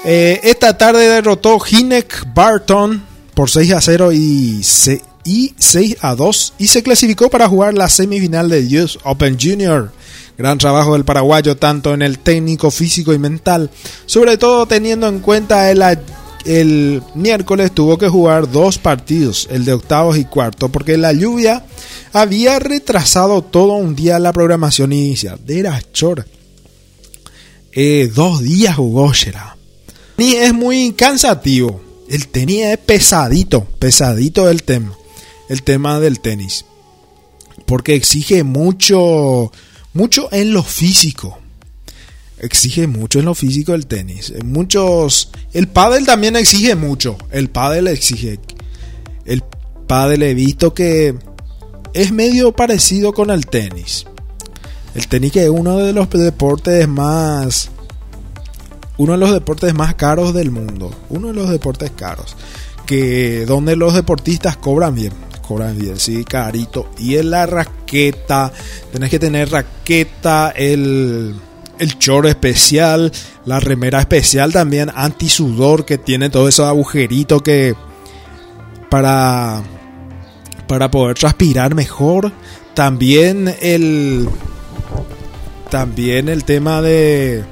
Eh, 0.03 0.39
esta 0.43 0.77
tarde 0.77 1.07
derrotó 1.07 1.59
Hinek 1.63 2.33
Barton 2.33 3.03
por 3.35 3.49
6 3.49 3.71
a 3.73 3.81
0 3.81 4.11
y, 4.11 4.63
se- 4.63 5.01
y 5.23 5.53
6 5.57 5.97
a 6.01 6.15
2 6.15 6.53
y 6.57 6.67
se 6.67 6.81
clasificó 6.81 7.29
para 7.29 7.47
jugar 7.47 7.75
la 7.75 7.87
semifinal 7.87 8.49
de 8.49 8.81
US 8.81 8.97
Open 9.03 9.37
Junior. 9.39 9.91
Gran 10.37 10.57
trabajo 10.57 10.93
del 10.93 11.05
paraguayo 11.05 11.55
tanto 11.55 11.93
en 11.93 12.01
el 12.01 12.17
técnico, 12.17 12.71
físico 12.71 13.13
y 13.13 13.19
mental, 13.19 13.69
sobre 14.07 14.37
todo 14.37 14.65
teniendo 14.65 15.07
en 15.07 15.19
cuenta 15.19 15.69
el, 15.69 15.83
el 16.45 17.03
miércoles 17.13 17.71
tuvo 17.71 17.99
que 17.99 18.07
jugar 18.09 18.49
dos 18.51 18.79
partidos, 18.79 19.47
el 19.51 19.65
de 19.65 19.73
octavos 19.73 20.17
y 20.17 20.25
cuarto, 20.25 20.69
porque 20.69 20.97
la 20.97 21.13
lluvia 21.13 21.63
había 22.11 22.57
retrasado 22.57 23.43
todo 23.43 23.73
un 23.73 23.95
día 23.95 24.17
la 24.17 24.33
programación 24.33 24.93
inicial. 24.93 25.39
Era 25.47 25.79
chora. 25.93 26.25
Eh, 27.73 28.11
dos 28.13 28.41
días 28.41 28.75
jugó 28.77 29.13
Shera. 29.13 29.57
Ni 30.21 30.35
es 30.35 30.53
muy 30.53 30.93
cansativo. 30.93 31.81
El 32.07 32.27
tenis 32.27 32.65
es 32.65 32.77
pesadito, 32.77 33.65
pesadito 33.79 34.51
el 34.51 34.61
tema. 34.61 34.95
El 35.49 35.63
tema 35.63 35.99
del 35.99 36.19
tenis. 36.19 36.63
Porque 37.65 37.95
exige 37.95 38.43
mucho, 38.43 39.51
mucho 39.95 40.29
en 40.31 40.53
lo 40.53 40.61
físico. 40.61 41.39
Exige 42.37 42.85
mucho 42.85 43.17
en 43.17 43.25
lo 43.25 43.33
físico 43.33 43.73
el 43.73 43.87
tenis. 43.87 44.29
En 44.29 44.51
Muchos, 44.51 45.31
el 45.53 45.67
pádel 45.67 46.05
también 46.05 46.35
exige 46.35 46.75
mucho. 46.75 47.17
El 47.31 47.49
pádel 47.49 47.87
exige. 47.87 48.37
El 49.25 49.41
pádel 49.87 50.21
he 50.21 50.35
visto 50.35 50.75
que 50.75 51.15
es 51.95 52.11
medio 52.11 52.51
parecido 52.51 53.11
con 53.11 53.31
el 53.31 53.47
tenis. 53.47 54.05
El 54.93 55.07
tenis 55.07 55.31
que 55.31 55.45
es 55.45 55.49
uno 55.49 55.79
de 55.79 55.93
los 55.93 56.07
deportes 56.11 56.87
más 56.87 57.70
uno 59.01 59.13
de 59.13 59.17
los 59.17 59.31
deportes 59.31 59.73
más 59.73 59.95
caros 59.95 60.31
del 60.31 60.51
mundo, 60.51 60.91
uno 61.09 61.29
de 61.29 61.33
los 61.33 61.49
deportes 61.49 61.89
caros, 61.89 62.35
que 62.85 63.45
donde 63.47 63.75
los 63.75 63.95
deportistas 63.95 64.57
cobran 64.57 64.93
bien, 64.93 65.11
cobran 65.47 65.75
bien, 65.75 65.97
sí, 65.97 66.23
carito. 66.23 66.87
Y 66.99 67.17
en 67.17 67.31
la 67.31 67.47
raqueta, 67.47 68.51
tenés 68.91 69.09
que 69.09 69.17
tener 69.17 69.49
raqueta, 69.49 70.53
el, 70.55 71.33
el 71.79 71.97
choro 71.97 72.29
especial, 72.29 73.11
la 73.45 73.59
remera 73.59 73.99
especial 73.99 74.53
también, 74.53 74.91
anti-sudor, 74.93 75.83
que 75.83 75.97
tiene 75.97 76.29
todo 76.29 76.47
esos 76.47 76.67
agujeritos 76.67 77.41
que 77.41 77.73
para, 78.91 79.63
para 80.67 80.91
poder 80.91 81.17
transpirar 81.17 81.73
mejor. 81.73 82.31
También 82.75 83.51
el, 83.61 84.29
también 85.71 86.29
el 86.29 86.43
tema 86.43 86.83
de 86.83 87.43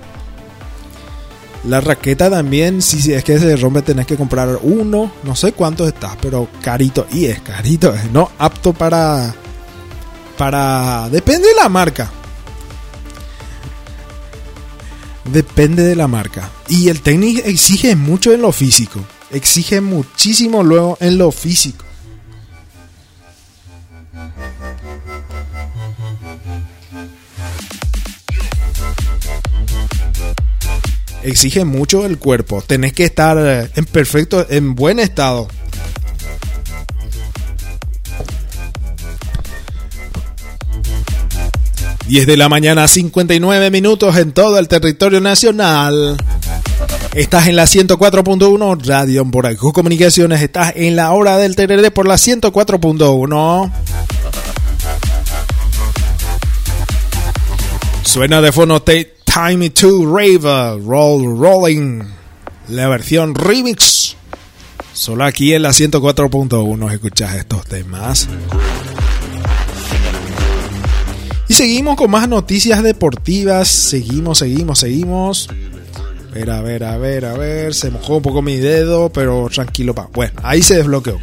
la 1.66 1.82
raqueta 1.82 2.30
también, 2.30 2.82
si 2.82 3.14
es 3.14 3.24
que 3.24 3.38
se 3.38 3.56
rompe 3.58 3.82
tenés 3.82 4.06
que 4.06 4.16
comprar 4.16 4.60
uno, 4.62 5.12
no 5.24 5.36
sé 5.36 5.52
cuánto 5.52 5.88
está, 5.88 6.16
pero 6.22 6.48
carito, 6.62 7.06
y 7.12 7.26
es 7.26 7.42
carito, 7.42 7.94
no 8.14 8.32
apto 8.38 8.74
para 8.74 9.34
para 10.38 11.10
depende 11.10 11.50
de 11.50 11.56
la 11.56 11.68
marca. 11.68 12.10
Depende 15.26 15.84
de 15.84 15.96
la 15.96 16.08
marca. 16.08 16.50
Y 16.70 16.88
el 16.88 17.02
tenis 17.02 17.42
exige 17.46 17.96
mucho 17.96 18.32
en 18.32 18.42
lo 18.42 18.52
físico. 18.52 19.02
Exige 19.30 19.82
muchísimo 19.82 20.64
luego 20.64 20.98
en 21.02 21.18
lo 21.18 21.32
físico. 21.32 21.86
Exige 31.24 31.66
mucho 31.66 32.06
el 32.06 32.18
cuerpo. 32.18 32.62
Tenés 32.66 32.94
que 32.94 33.06
estar 33.06 33.38
eh, 33.40 33.70
en 33.76 33.86
perfecto, 33.86 34.46
en 34.50 34.76
buen 34.76 35.00
estado. 35.00 35.48
...10 42.10 42.26
de 42.26 42.38
la 42.38 42.50
mañana, 42.50 42.88
59 42.88 43.70
minutos 43.70 44.18
en 44.18 44.32
todo 44.32 44.58
el 44.58 44.68
territorio 44.68 45.22
nacional. 45.22 46.18
Estás 47.14 47.46
en 47.48 47.56
la 47.56 47.66
104.1 47.66 48.84
Radio 48.84 49.26
Boraijú 49.26 49.72
Comunicaciones. 49.74 50.42
Estás 50.42 50.74
en 50.76 50.96
la 50.96 51.12
hora 51.12 51.38
del 51.38 51.56
TRD 51.56 51.92
por 51.92 52.08
la 52.08 52.16
104.1. 52.16 53.72
Suena 58.02 58.42
de 58.42 58.52
fondo 58.52 58.82
Take 58.82 59.19
Time 59.32 59.70
to 59.70 60.06
Rave, 60.08 60.42
Roll 60.84 61.38
Rolling, 61.38 62.02
la 62.68 62.88
versión 62.88 63.36
remix. 63.36 64.16
Solo 64.92 65.24
aquí 65.24 65.54
en 65.54 65.62
la 65.62 65.70
104.1 65.70 66.92
escuchas 66.92 67.36
estos 67.36 67.64
temas. 67.66 68.28
Y 71.48 71.54
seguimos 71.54 71.96
con 71.96 72.10
más 72.10 72.28
noticias 72.28 72.82
deportivas. 72.82 73.68
Seguimos, 73.68 74.40
seguimos, 74.40 74.80
seguimos. 74.80 75.48
A 75.48 76.34
ver, 76.34 76.50
a 76.50 76.62
ver, 76.62 76.84
a 76.84 76.98
ver, 76.98 77.26
a 77.26 77.34
ver. 77.38 77.76
Se 77.76 77.92
mojó 77.92 78.18
un 78.18 78.24
poco 78.24 78.42
mi 78.42 78.58
dedo, 78.58 79.10
pero 79.10 79.48
tranquilo, 79.54 79.94
pa. 79.94 80.10
Bueno, 80.12 80.42
ahí 80.44 80.64
se 80.64 80.78
desbloqueó. 80.78 81.20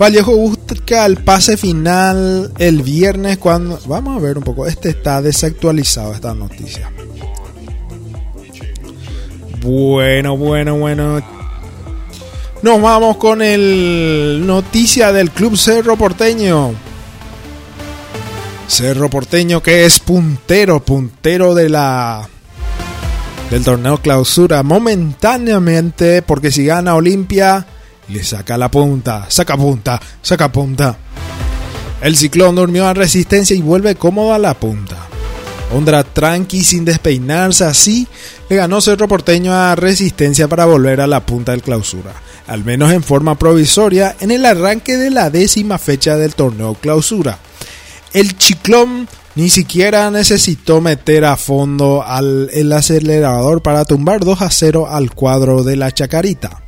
Vallejo 0.00 0.34
busca 0.34 1.04
el 1.04 1.18
pase 1.18 1.58
final 1.58 2.50
el 2.58 2.82
viernes 2.82 3.36
cuando... 3.36 3.78
Vamos 3.86 4.16
a 4.16 4.20
ver 4.20 4.38
un 4.38 4.44
poco. 4.44 4.66
Este 4.66 4.88
está 4.88 5.20
desactualizado, 5.20 6.14
esta 6.14 6.34
noticia. 6.34 6.90
Bueno, 9.62 10.36
bueno, 10.36 10.76
bueno. 10.76 11.20
Nos 12.62 12.82
vamos 12.82 13.16
con 13.16 13.42
el 13.42 14.42
noticia 14.44 15.12
del 15.12 15.30
Club 15.30 15.56
Cerro 15.56 15.96
Porteño. 15.96 16.72
Cerro 18.66 19.08
Porteño 19.08 19.62
que 19.62 19.84
es 19.84 20.00
puntero, 20.00 20.80
puntero 20.80 21.54
de 21.54 21.68
la 21.68 22.28
del 23.50 23.64
torneo 23.64 23.98
clausura 23.98 24.62
momentáneamente 24.62 26.22
porque 26.22 26.50
si 26.50 26.64
gana 26.64 26.94
Olimpia 26.94 27.66
le 28.08 28.24
saca 28.24 28.56
la 28.56 28.70
punta, 28.70 29.26
saca 29.28 29.56
punta, 29.56 30.00
saca 30.22 30.50
punta. 30.50 30.96
El 32.00 32.16
ciclón 32.16 32.56
durmió 32.56 32.88
a 32.88 32.94
resistencia 32.94 33.54
y 33.54 33.60
vuelve 33.60 33.94
cómodo 33.94 34.34
a 34.34 34.38
la 34.38 34.54
punta. 34.54 35.11
Ondra 35.74 36.04
tranqui 36.04 36.62
sin 36.62 36.84
despeinarse 36.84 37.64
así, 37.64 38.06
le 38.48 38.56
ganó 38.56 38.80
Cerro 38.80 39.08
Porteño 39.08 39.54
a 39.54 39.74
Resistencia 39.74 40.46
para 40.46 40.66
volver 40.66 41.00
a 41.00 41.06
la 41.06 41.24
punta 41.24 41.52
del 41.52 41.62
clausura, 41.62 42.12
al 42.46 42.62
menos 42.62 42.92
en 42.92 43.02
forma 43.02 43.38
provisoria 43.38 44.14
en 44.20 44.30
el 44.30 44.44
arranque 44.44 44.98
de 44.98 45.10
la 45.10 45.30
décima 45.30 45.78
fecha 45.78 46.16
del 46.16 46.34
torneo 46.34 46.74
clausura. 46.74 47.38
El 48.12 48.36
Chiclón 48.36 49.08
ni 49.34 49.48
siquiera 49.48 50.10
necesitó 50.10 50.82
meter 50.82 51.24
a 51.24 51.38
fondo 51.38 52.02
al, 52.02 52.50
el 52.52 52.70
acelerador 52.72 53.62
para 53.62 53.86
tumbar 53.86 54.20
2 54.20 54.42
a 54.42 54.50
0 54.50 54.88
al 54.90 55.14
cuadro 55.14 55.64
de 55.64 55.76
la 55.76 55.90
Chacarita. 55.90 56.62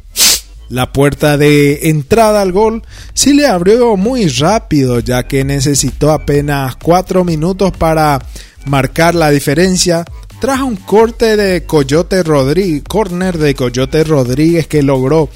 La 0.71 0.93
puerta 0.93 1.37
de 1.37 1.91
entrada 1.91 2.41
al 2.41 2.53
gol 2.53 2.83
sí 3.13 3.35
le 3.35 3.47
abrió 3.47 3.99
muy 3.99 4.29
rápido 4.29 4.99
ya 5.01 5.29
que 5.29 5.45
necesitó 5.45 6.11
apenas 6.11 6.77
4 6.77 7.23
minutos 7.23 7.73
para 7.77 8.19
marcar 8.65 9.15
la 9.15 9.31
diferencia 9.31 10.05
tras 10.41 10.61
un 10.61 10.77
corte 10.77 11.37
de 11.37 11.65
Coyote 11.65 12.23
Rodríguez, 12.23 12.83
corner 12.87 13.39
de 13.39 13.55
Coyote 13.55 14.05
Rodríguez 14.05 14.67
que 14.67 14.83
logró 14.83 15.29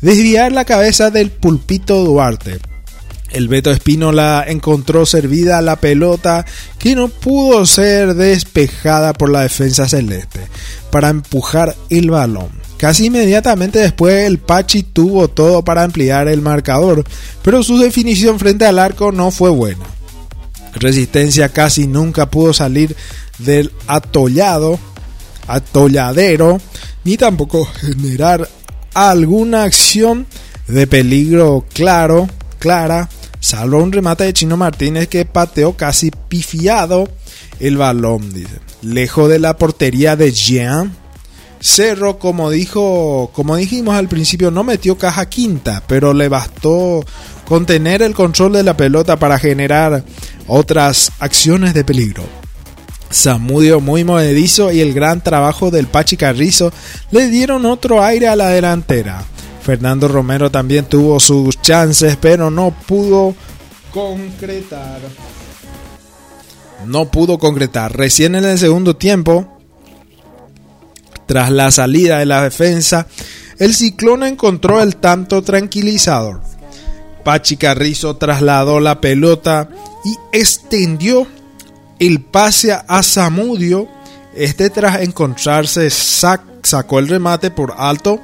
desviar 0.00 0.52
la 0.52 0.64
cabeza 0.64 1.10
del 1.10 1.30
pulpito 1.30 2.04
Duarte. 2.04 2.58
El 3.30 3.48
Beto 3.48 3.72
Espínola 3.72 4.44
encontró 4.46 5.06
servida 5.06 5.60
la 5.60 5.76
pelota 5.76 6.46
que 6.78 6.94
no 6.94 7.08
pudo 7.08 7.66
ser 7.66 8.14
despejada 8.14 9.12
por 9.12 9.28
la 9.28 9.40
defensa 9.40 9.88
celeste 9.88 10.40
para 10.90 11.08
empujar 11.08 11.74
el 11.90 12.10
balón. 12.10 12.50
Casi 12.76 13.06
inmediatamente 13.06 13.80
después 13.80 14.26
el 14.26 14.38
Pachi 14.38 14.84
tuvo 14.84 15.28
todo 15.28 15.64
para 15.64 15.82
ampliar 15.82 16.28
el 16.28 16.42
marcador, 16.42 17.04
pero 17.42 17.62
su 17.62 17.78
definición 17.78 18.38
frente 18.38 18.66
al 18.66 18.78
arco 18.78 19.10
no 19.10 19.30
fue 19.30 19.50
buena. 19.50 19.84
Resistencia 20.74 21.48
casi 21.50 21.86
nunca 21.86 22.30
pudo 22.30 22.52
salir 22.52 22.96
del 23.38 23.72
atollado, 23.86 24.78
atolladero, 25.46 26.60
ni 27.04 27.16
tampoco 27.16 27.64
generar 27.64 28.48
alguna 28.94 29.64
acción 29.64 30.26
de 30.68 30.86
peligro 30.86 31.64
claro, 31.72 32.28
clara, 32.58 33.08
salvo 33.40 33.82
un 33.82 33.92
remate 33.92 34.24
de 34.24 34.32
Chino 34.32 34.56
Martínez 34.56 35.08
que 35.08 35.24
pateó 35.24 35.76
casi 35.76 36.10
pifiado 36.28 37.08
el 37.60 37.76
balón. 37.76 38.32
Lejos 38.82 39.28
de 39.28 39.38
la 39.38 39.56
portería 39.56 40.16
de 40.16 40.32
Jean. 40.32 40.96
Cerro, 41.60 42.18
como 42.18 42.50
dijo, 42.50 43.30
como 43.32 43.56
dijimos 43.56 43.94
al 43.94 44.08
principio, 44.08 44.50
no 44.50 44.64
metió 44.64 44.98
caja 44.98 45.30
quinta, 45.30 45.82
pero 45.86 46.12
le 46.12 46.28
bastó 46.28 47.04
contener 47.46 48.02
el 48.02 48.14
control 48.14 48.52
de 48.52 48.62
la 48.62 48.76
pelota 48.76 49.16
para 49.16 49.38
generar 49.38 50.04
otras 50.46 51.12
acciones 51.18 51.74
de 51.74 51.84
peligro. 51.84 52.24
Samudio 53.10 53.80
muy 53.80 54.02
movedizo 54.02 54.72
y 54.72 54.80
el 54.80 54.92
gran 54.92 55.22
trabajo 55.22 55.70
del 55.70 55.86
Pachi 55.86 56.16
Carrizo 56.16 56.72
le 57.10 57.28
dieron 57.28 57.64
otro 57.64 58.02
aire 58.02 58.26
a 58.28 58.36
la 58.36 58.48
delantera. 58.48 59.22
Fernando 59.62 60.08
Romero 60.08 60.50
también 60.50 60.86
tuvo 60.86 61.20
sus 61.20 61.60
chances, 61.62 62.16
pero 62.20 62.50
no 62.50 62.74
pudo 62.86 63.34
concretar. 63.92 65.00
No 66.86 67.10
pudo 67.10 67.38
concretar. 67.38 67.96
Recién 67.96 68.34
en 68.34 68.44
el 68.44 68.58
segundo 68.58 68.96
tiempo, 68.96 69.58
tras 71.26 71.50
la 71.50 71.70
salida 71.70 72.18
de 72.18 72.26
la 72.26 72.42
defensa, 72.42 73.06
el 73.58 73.74
ciclón 73.74 74.24
encontró 74.24 74.82
el 74.82 74.96
tanto 74.96 75.42
tranquilizador. 75.42 76.42
Pachi 77.24 77.56
Carrizo 77.56 78.16
trasladó 78.16 78.80
la 78.80 79.00
pelota 79.00 79.68
y 80.04 80.16
extendió 80.32 81.26
el 81.98 82.20
pase 82.20 82.72
a 82.72 83.02
Zamudio. 83.02 83.88
Este 84.34 84.70
tras 84.70 85.00
encontrarse 85.00 85.88
sacó 85.90 86.98
el 86.98 87.08
remate 87.08 87.50
por 87.50 87.74
alto 87.76 88.20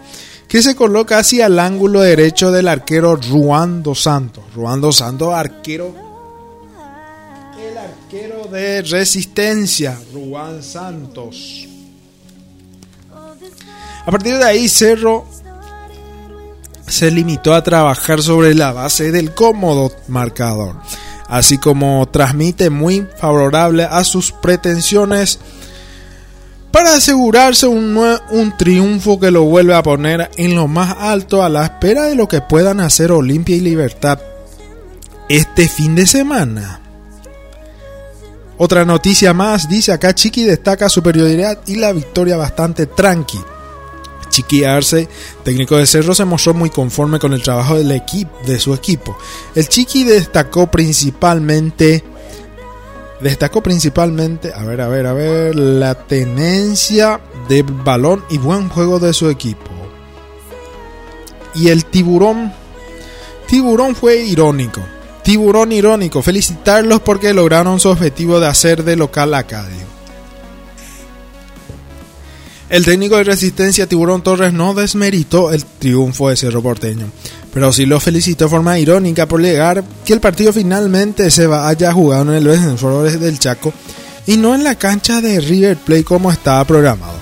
que 0.51 0.63
se 0.63 0.75
coloca 0.75 1.19
hacia 1.19 1.47
el 1.47 1.61
ángulo 1.61 2.01
derecho 2.01 2.51
del 2.51 2.67
arquero 2.67 3.15
Ruando 3.15 3.95
Santos. 3.95 4.45
Ruando 4.53 4.91
Santos, 4.91 5.33
arquero. 5.33 5.95
El 7.57 7.79
arquero 7.79 8.47
de 8.51 8.83
resistencia, 8.83 9.97
Ruan 10.13 10.61
Santos. 10.63 11.69
A 14.05 14.11
partir 14.11 14.39
de 14.39 14.45
ahí, 14.45 14.69
Cerro 14.69 15.25
se 16.91 17.11
limitó 17.11 17.55
a 17.55 17.63
trabajar 17.63 18.23
sobre 18.23 18.55
la 18.55 18.73
base 18.73 19.11
del 19.11 19.35
cómodo 19.35 19.93
marcador, 20.09 20.77
así 21.29 21.59
como 21.59 22.09
transmite 22.09 22.71
muy 22.71 23.07
favorable 23.19 23.85
a 23.85 24.05
sus 24.05 24.33
pretensiones 24.33 25.39
para 26.71 26.95
asegurarse 26.95 27.67
un, 27.67 27.99
un, 28.31 28.57
triunfo 28.57 29.19
que 29.19 29.31
lo 29.31 29.43
vuelve 29.43 29.75
a 29.75 29.83
poner 29.83 30.31
en 30.37 30.55
lo 30.55 30.69
más 30.69 30.95
alto 30.99 31.43
a 31.43 31.49
la 31.49 31.65
espera 31.65 32.05
de 32.05 32.15
lo 32.15 32.29
que 32.29 32.41
puedan 32.41 32.81
hacer 32.81 33.11
Olimpia 33.11 33.57
y 33.57 33.61
Libertad 33.61 34.21
este 35.29 35.69
fin 35.69 35.95
de 35.95 36.07
semana. 36.07 36.81
Otra 38.59 38.85
noticia 38.85 39.33
más, 39.33 39.69
dice 39.69 39.91
acá 39.93 40.15
Chiqui 40.15 40.45
destaca 40.45 40.89
superioridad 40.89 41.61
y 41.67 41.77
la 41.77 41.93
victoria 41.93 42.37
bastante 42.37 42.87
tranqui. 42.87 43.41
Chiqui 44.31 44.65
Arce, 44.65 45.09
técnico 45.45 45.77
de 45.77 45.87
Cerro, 45.87 46.15
se 46.15 46.25
mostró 46.25 46.55
muy 46.55 46.71
conforme 46.71 47.19
con 47.19 47.35
el 47.35 47.43
trabajo 47.43 47.77
del 47.77 47.93
equipo, 47.93 48.33
de 48.47 48.59
su 48.59 48.73
equipo. 48.73 49.19
El 49.55 49.69
Chiqui 49.69 50.05
destacó 50.05 50.71
principalmente 50.71 52.03
Destacó 53.21 53.63
principalmente, 53.63 54.53
a 54.55 54.65
ver, 54.65 54.81
a 54.81 54.89
ver, 54.89 55.07
a 55.07 55.13
ver, 55.13 55.55
la 55.55 55.95
tenencia 55.95 57.21
de 57.49 57.63
balón 57.63 58.25
y 58.31 58.39
buen 58.39 58.71
juego 58.71 58.99
de 58.99 59.13
su 59.13 59.29
equipo. 59.29 59.71
Y 61.55 61.69
el 61.69 61.85
tiburón, 61.85 62.51
tiburón 63.47 63.95
fue 63.95 64.25
irónico. 64.25 64.81
Tiburón 65.23 65.71
irónico, 65.73 66.23
felicitarlos 66.23 67.01
porque 67.01 67.35
lograron 67.35 67.79
su 67.79 67.91
objetivo 67.91 68.41
de 68.41 68.47
hacer 68.47 68.85
de 68.85 68.97
local 68.97 69.35
a 69.35 69.43
Cádiz. 69.43 69.90
El 72.71 72.85
técnico 72.85 73.17
de 73.17 73.25
resistencia 73.25 73.89
Tiburón 73.89 74.23
Torres 74.23 74.53
no 74.53 74.75
desmeritó 74.75 75.51
el 75.51 75.65
triunfo 75.65 76.29
de 76.29 76.37
Cerro 76.37 76.63
Porteño, 76.63 77.11
pero 77.53 77.73
sí 77.73 77.85
lo 77.85 77.99
felicitó 77.99 78.45
de 78.45 78.51
forma 78.51 78.79
irónica 78.79 79.27
por 79.27 79.43
llegar 79.43 79.83
que 80.05 80.13
el 80.13 80.21
partido 80.21 80.53
finalmente 80.53 81.33
se 81.33 81.47
haya 81.53 81.93
jugado 81.93 82.23
en 82.23 82.35
el 82.39 82.45
Defensores 82.45 83.19
del 83.19 83.41
Chaco 83.41 83.73
y 84.25 84.37
no 84.37 84.55
en 84.55 84.63
la 84.63 84.77
cancha 84.77 85.21
de 85.21 85.41
River 85.41 85.79
Plate 85.79 86.05
como 86.05 86.31
estaba 86.31 86.65
programado. 86.65 87.19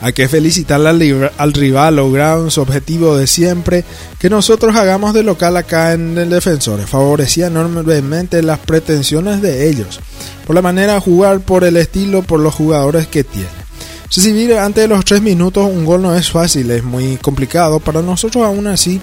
Hay 0.00 0.12
que 0.12 0.28
felicitar 0.28 0.86
al, 0.86 1.32
al 1.36 1.52
rival, 1.52 1.96
lograron 1.96 2.52
su 2.52 2.60
objetivo 2.60 3.16
de 3.16 3.26
siempre, 3.26 3.84
que 4.20 4.30
nosotros 4.30 4.76
hagamos 4.76 5.14
de 5.14 5.24
local 5.24 5.56
acá 5.56 5.94
en 5.94 6.16
el 6.16 6.30
Defensores. 6.30 6.88
Favorecía 6.88 7.48
enormemente 7.48 8.40
las 8.44 8.60
pretensiones 8.60 9.42
de 9.42 9.68
ellos, 9.68 9.98
por 10.46 10.54
la 10.54 10.62
manera 10.62 10.94
de 10.94 11.00
jugar, 11.00 11.40
por 11.40 11.64
el 11.64 11.76
estilo, 11.76 12.22
por 12.22 12.38
los 12.38 12.54
jugadores 12.54 13.08
que 13.08 13.24
tiene. 13.24 13.65
Recibir 14.08 14.54
antes 14.54 14.84
de 14.84 14.88
los 14.88 15.04
3 15.04 15.20
minutos 15.20 15.64
un 15.64 15.84
gol 15.84 16.02
no 16.02 16.14
es 16.14 16.30
fácil, 16.30 16.70
es 16.70 16.84
muy 16.84 17.16
complicado. 17.16 17.80
Para 17.80 18.02
nosotros 18.02 18.44
aún 18.44 18.66
así, 18.66 19.00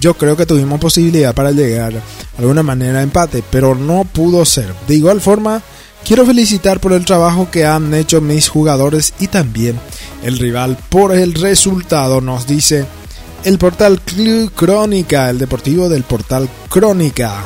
yo 0.00 0.14
creo 0.14 0.36
que 0.36 0.46
tuvimos 0.46 0.80
posibilidad 0.80 1.34
para 1.34 1.52
llegar 1.52 1.92
de 1.92 2.00
alguna 2.38 2.62
manera 2.62 3.00
a 3.00 3.02
empate, 3.02 3.42
pero 3.50 3.74
no 3.74 4.04
pudo 4.04 4.44
ser. 4.44 4.74
De 4.88 4.94
igual 4.94 5.20
forma, 5.20 5.62
quiero 6.06 6.24
felicitar 6.24 6.80
por 6.80 6.92
el 6.92 7.04
trabajo 7.04 7.50
que 7.50 7.66
han 7.66 7.92
hecho 7.94 8.20
mis 8.20 8.48
jugadores 8.48 9.12
y 9.20 9.28
también 9.28 9.78
el 10.22 10.38
rival 10.38 10.78
por 10.88 11.14
el 11.14 11.34
resultado, 11.34 12.20
nos 12.20 12.46
dice 12.46 12.86
el 13.44 13.58
portal 13.58 14.00
Crónica, 14.54 15.30
el 15.30 15.38
deportivo 15.38 15.88
del 15.88 16.02
portal 16.02 16.48
Crónica. 16.68 17.44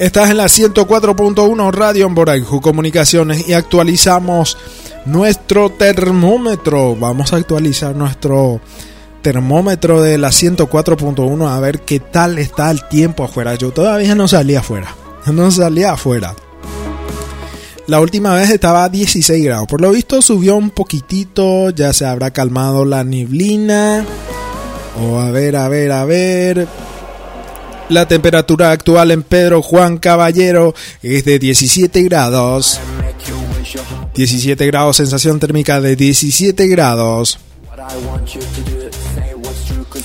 Estás 0.00 0.30
en 0.30 0.38
la 0.38 0.46
104.1 0.46 1.72
Radio 1.74 2.06
en 2.06 2.44
Comunicaciones 2.62 3.46
y 3.46 3.52
actualizamos 3.52 4.56
nuestro 5.04 5.68
termómetro. 5.68 6.96
Vamos 6.96 7.34
a 7.34 7.36
actualizar 7.36 7.94
nuestro 7.94 8.62
termómetro 9.20 10.00
de 10.00 10.16
la 10.16 10.30
104.1 10.30 11.46
a 11.46 11.60
ver 11.60 11.80
qué 11.82 12.00
tal 12.00 12.38
está 12.38 12.70
el 12.70 12.88
tiempo 12.88 13.24
afuera. 13.24 13.56
Yo 13.56 13.72
todavía 13.72 14.14
no 14.14 14.26
salía 14.26 14.60
afuera. 14.60 14.96
No 15.26 15.50
salía 15.50 15.92
afuera. 15.92 16.34
La 17.86 18.00
última 18.00 18.32
vez 18.32 18.48
estaba 18.48 18.84
a 18.84 18.88
16 18.88 19.44
grados. 19.44 19.66
Por 19.66 19.82
lo 19.82 19.90
visto 19.90 20.22
subió 20.22 20.56
un 20.56 20.70
poquitito. 20.70 21.68
Ya 21.68 21.92
se 21.92 22.06
habrá 22.06 22.30
calmado 22.30 22.86
la 22.86 23.04
neblina. 23.04 24.06
O 24.98 25.20
a 25.20 25.30
ver, 25.30 25.56
a 25.56 25.68
ver, 25.68 25.92
a 25.92 26.06
ver. 26.06 26.89
La 27.90 28.06
temperatura 28.06 28.70
actual 28.70 29.10
en 29.10 29.24
Pedro 29.24 29.62
Juan 29.62 29.98
Caballero 29.98 30.74
es 31.02 31.24
de 31.24 31.40
17 31.40 32.02
grados. 32.02 32.78
17 34.14 34.66
grados, 34.66 34.96
sensación 34.96 35.40
térmica 35.40 35.80
de 35.80 35.96
17 35.96 36.68
grados. 36.68 37.40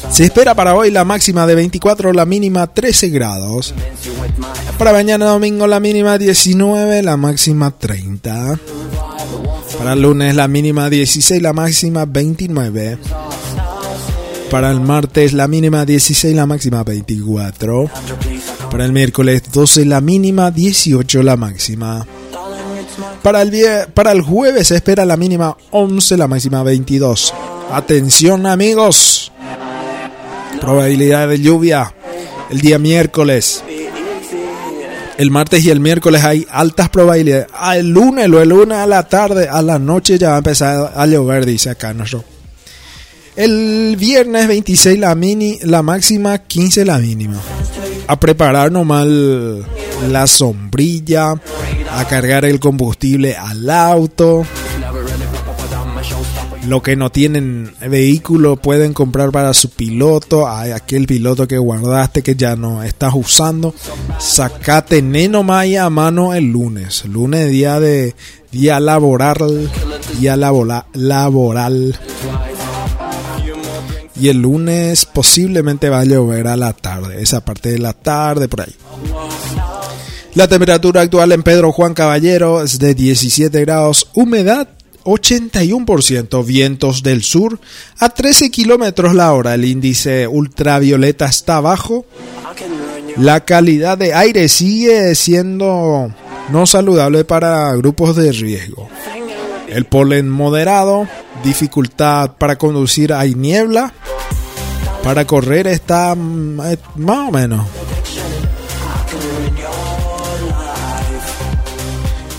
Se 0.09 0.23
espera 0.23 0.55
para 0.55 0.73
hoy 0.75 0.89
la 0.89 1.03
máxima 1.03 1.45
de 1.45 1.53
24, 1.53 2.11
la 2.11 2.25
mínima 2.25 2.65
13 2.65 3.09
grados. 3.09 3.75
Para 4.79 4.91
mañana 4.91 5.27
domingo 5.27 5.67
la 5.67 5.79
mínima 5.79 6.17
19, 6.17 7.03
la 7.03 7.17
máxima 7.17 7.69
30. 7.69 8.59
Para 9.77 9.95
lunes 9.95 10.35
la 10.35 10.47
mínima 10.47 10.89
16, 10.89 11.39
la 11.39 11.53
máxima 11.53 12.05
29. 12.05 12.97
Para 14.49 14.71
el 14.71 14.79
martes 14.79 15.33
la 15.33 15.47
mínima 15.47 15.85
16, 15.85 16.35
la 16.35 16.45
máxima 16.45 16.83
24. 16.83 17.89
Para 18.71 18.85
el 18.85 18.91
miércoles 18.91 19.43
12, 19.51 19.85
la 19.85 20.01
mínima 20.01 20.51
18, 20.51 21.23
la 21.23 21.35
máxima. 21.35 22.05
Para 23.23 23.41
el, 23.41 23.51
para 23.93 24.11
el 24.11 24.21
jueves 24.21 24.67
se 24.67 24.75
espera 24.75 25.03
la 25.05 25.17
mínima 25.17 25.57
11, 25.71 26.17
la 26.17 26.27
máxima 26.27 26.63
22. 26.63 27.33
Atención 27.71 28.45
amigos. 28.45 29.31
Probabilidad 30.61 31.27
de 31.27 31.39
lluvia 31.39 31.93
el 32.49 32.61
día 32.61 32.79
miércoles. 32.79 33.63
El 35.17 35.31
martes 35.31 35.63
y 35.63 35.69
el 35.69 35.79
miércoles 35.79 36.23
hay 36.23 36.45
altas 36.49 36.89
probabilidades. 36.89 37.47
El 37.73 37.89
lunes, 37.89 38.25
el 38.25 38.49
lunes 38.49 38.77
a 38.77 38.85
la 38.85 39.03
tarde, 39.03 39.47
a 39.49 39.61
la 39.61 39.79
noche 39.79 40.17
ya 40.17 40.29
va 40.29 40.35
a 40.35 40.39
empezar 40.39 40.93
a 40.95 41.05
llover, 41.07 41.45
dice 41.45 41.69
acá 41.69 41.93
nuestro 41.93 42.34
el 43.35 43.95
viernes 43.97 44.47
26 44.47 44.99
la 44.99 45.15
mini, 45.15 45.59
la 45.63 45.81
máxima, 45.81 46.37
15 46.37 46.85
la 46.85 46.99
mínima. 46.99 47.39
A 48.07 48.19
preparar 48.19 48.71
nomás 48.71 49.07
la 49.07 50.27
sombrilla, 50.27 51.33
a 51.91 52.05
cargar 52.07 52.45
el 52.45 52.59
combustible 52.59 53.35
al 53.35 53.69
auto. 53.69 54.45
Lo 56.67 56.81
que 56.81 56.95
no 56.95 57.11
tienen 57.11 57.75
vehículo 57.79 58.55
pueden 58.55 58.93
comprar 58.93 59.29
para 59.31 59.53
su 59.53 59.69
piloto, 59.69 60.47
a 60.47 60.63
aquel 60.63 61.05
piloto 61.05 61.47
que 61.47 61.59
guardaste 61.59 62.23
que 62.23 62.35
ya 62.35 62.55
no 62.55 62.81
estás 62.81 63.13
usando. 63.13 63.75
Sacate 64.19 65.03
Neno 65.03 65.43
Maya 65.43 65.85
a 65.85 65.89
mano 65.91 66.33
el 66.33 66.45
lunes. 66.51 67.05
Lunes 67.05 67.49
día 67.51 67.79
de 67.79 68.15
día 68.51 68.79
laboral, 68.79 69.69
día 70.19 70.35
laboral 70.35 71.95
y 74.15 74.29
el 74.29 74.41
lunes 74.41 75.05
posiblemente 75.05 75.89
va 75.89 75.99
a 75.99 76.05
llover 76.05 76.47
a 76.47 76.55
la 76.55 76.73
tarde, 76.73 77.21
esa 77.21 77.43
parte 77.43 77.69
de 77.69 77.79
la 77.79 77.93
tarde 77.93 78.47
por 78.47 78.61
ahí. 78.61 78.75
La 80.33 80.47
temperatura 80.47 81.01
actual 81.01 81.31
en 81.31 81.43
Pedro 81.43 81.71
Juan 81.71 81.93
Caballero 81.93 82.61
es 82.61 82.79
de 82.79 82.93
17 82.93 83.61
grados, 83.61 84.09
humedad 84.13 84.67
81%, 85.05 86.45
vientos 86.45 87.03
del 87.03 87.23
sur 87.23 87.59
a 87.99 88.09
13 88.09 88.49
kilómetros 88.49 89.13
la 89.13 89.33
hora, 89.33 89.53
el 89.53 89.63
índice 89.63 90.27
ultravioleta 90.27 91.27
está 91.27 91.61
bajo, 91.61 92.05
la 93.15 93.45
calidad 93.45 93.97
de 93.97 94.13
aire 94.13 94.49
sigue 94.49 95.15
siendo 95.15 96.11
no 96.49 96.65
saludable 96.65 97.23
para 97.23 97.73
grupos 97.75 98.15
de 98.15 98.31
riesgo. 98.31 98.89
El 99.75 99.83
polen 99.83 100.29
moderado, 100.29 101.05
dificultad 101.43 102.31
para 102.37 102.55
conducir, 102.57 103.11
hay 103.11 103.35
niebla, 103.35 103.91
para 105.03 105.27
correr 105.27 105.67
está 105.67 106.15
mm, 106.15 106.61
eh, 106.61 106.77
más 106.95 107.27
o 107.27 107.31
menos. 107.33 107.67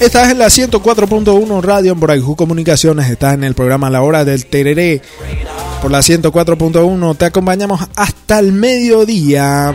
Estás 0.01 0.31
en 0.31 0.39
la 0.39 0.47
104.1 0.47 1.63
Radio 1.63 1.93
en 1.93 2.01
Boraijú 2.01 2.37
Comunicaciones. 2.37 3.11
Estás 3.11 3.35
en 3.35 3.45
el 3.45 3.53
programa 3.53 3.91
La 3.91 4.01
Hora 4.01 4.25
del 4.25 4.47
Tereré. 4.47 5.03
Por 5.83 5.91
la 5.91 5.99
104.1 5.99 7.19
te 7.19 7.27
acompañamos 7.27 7.87
hasta 7.97 8.39
el 8.39 8.53
mediodía. 8.53 9.75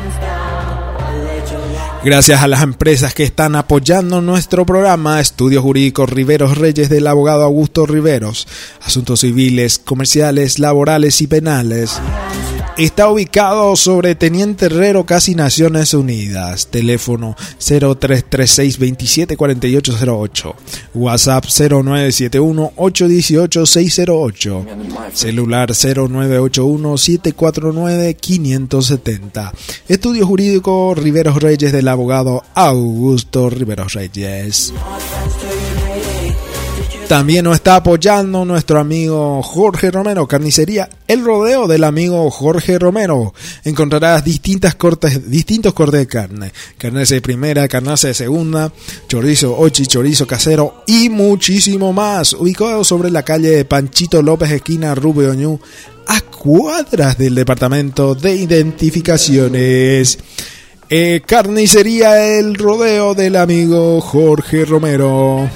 Gracias 2.03 2.41
a 2.41 2.47
las 2.47 2.63
empresas 2.63 3.13
que 3.13 3.21
están 3.21 3.55
apoyando 3.55 4.21
nuestro 4.21 4.65
programa, 4.65 5.19
Estudios 5.19 5.61
Jurídicos 5.61 6.09
Riveros 6.09 6.57
Reyes 6.57 6.89
del 6.89 7.05
abogado 7.05 7.43
Augusto 7.43 7.85
Riveros, 7.85 8.47
Asuntos 8.81 9.19
Civiles, 9.19 9.77
Comerciales, 9.77 10.57
Laborales 10.57 11.21
y 11.21 11.27
Penales. 11.27 12.01
Está 12.77 13.09
ubicado 13.09 13.75
sobre 13.75 14.15
Teniente 14.15 14.67
Herrero, 14.67 15.05
casi 15.05 15.35
Naciones 15.35 15.93
Unidas. 15.93 16.67
Teléfono 16.67 17.35
0336 17.59 18.79
274808. 18.79 20.55
WhatsApp 20.95 21.45
0971 21.45 22.73
818 22.77 23.65
608. 23.65 24.65
Celular 25.13 25.69
0981 25.69 26.97
749 26.97 28.13
570. 28.15 29.53
Estudio 29.87 30.25
Jurídico 30.25 30.95
Riveros 30.95 31.41
Reyes 31.43 31.73
del 31.73 31.89
abogado 31.91 32.43
Augusto 32.55 33.49
Riveros 33.49 33.93
Reyes. 33.93 34.73
También 37.11 37.43
nos 37.43 37.55
está 37.55 37.75
apoyando 37.75 38.45
nuestro 38.45 38.79
amigo 38.79 39.43
Jorge 39.43 39.91
Romero, 39.91 40.25
carnicería 40.29 40.89
El 41.09 41.25
Rodeo 41.25 41.67
del 41.67 41.83
amigo 41.83 42.31
Jorge 42.31 42.79
Romero. 42.79 43.33
Encontrarás 43.65 44.23
distintas 44.23 44.75
cortes, 44.75 45.29
distintos 45.29 45.73
cortes 45.73 45.99
de 45.99 46.07
carne, 46.07 46.53
carne 46.77 47.03
de 47.03 47.21
primera, 47.21 47.67
carnaza 47.67 48.07
de 48.07 48.13
segunda, 48.13 48.71
chorizo, 49.09 49.57
ochi, 49.59 49.87
chorizo 49.87 50.25
casero 50.25 50.85
y 50.87 51.09
muchísimo 51.09 51.91
más. 51.91 52.31
Ubicado 52.31 52.85
sobre 52.85 53.11
la 53.11 53.23
calle 53.23 53.65
Panchito 53.65 54.21
López, 54.21 54.49
esquina 54.49 54.95
Rubio 54.95 55.33
Ñu, 55.33 55.59
a 56.07 56.21
cuadras 56.21 57.17
del 57.17 57.35
departamento 57.35 58.15
de 58.15 58.37
identificaciones. 58.37 60.17
Eh, 60.93 61.21
carnicería 61.25 62.37
El 62.37 62.53
Rodeo 62.53 63.15
del 63.15 63.37
amigo 63.37 64.01
Jorge 64.01 64.65
Romero. 64.65 65.49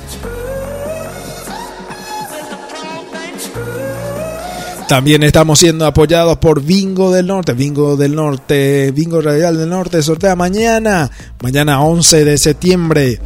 También 4.88 5.24
estamos 5.24 5.60
siendo 5.60 5.86
apoyados 5.86 6.38
por 6.38 6.64
Bingo 6.64 7.12
del 7.12 7.28
Norte. 7.28 7.52
Bingo 7.52 7.98
del 7.98 8.16
Norte, 8.16 8.92
Bingo 8.92 9.20
Radial 9.20 9.58
del 9.58 9.68
Norte 9.68 10.02
sortea 10.02 10.38
mañana, 10.38 11.12
mañana 11.42 11.82
11 11.82 12.24
de 12.24 12.38
septiembre 12.38 13.20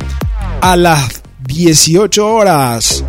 a 0.61 0.75
las 0.75 1.21
18 1.45 2.27
horas. 2.27 3.03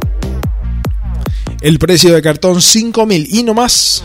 El 1.62 1.78
precio 1.78 2.12
de 2.12 2.20
cartón 2.20 2.60
5 2.60 3.06
mil 3.06 3.26
y 3.30 3.44
no 3.44 3.54
más. 3.54 4.04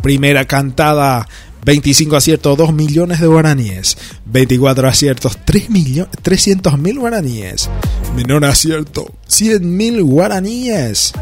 Primera 0.00 0.46
cantada 0.46 1.28
25 1.64 2.16
aciertos 2.16 2.56
2 2.56 2.72
millones 2.72 3.20
de 3.20 3.26
guaraníes. 3.26 3.96
24 4.26 4.88
aciertos 4.88 5.38
3 5.44 5.70
millones 5.70 6.12
300 6.22 6.78
mil 6.78 6.98
guaraníes. 6.98 7.68
Menor 8.16 8.44
acierto 8.44 9.12
100 9.26 9.76
mil 9.76 10.02
guaraníes 10.02 11.12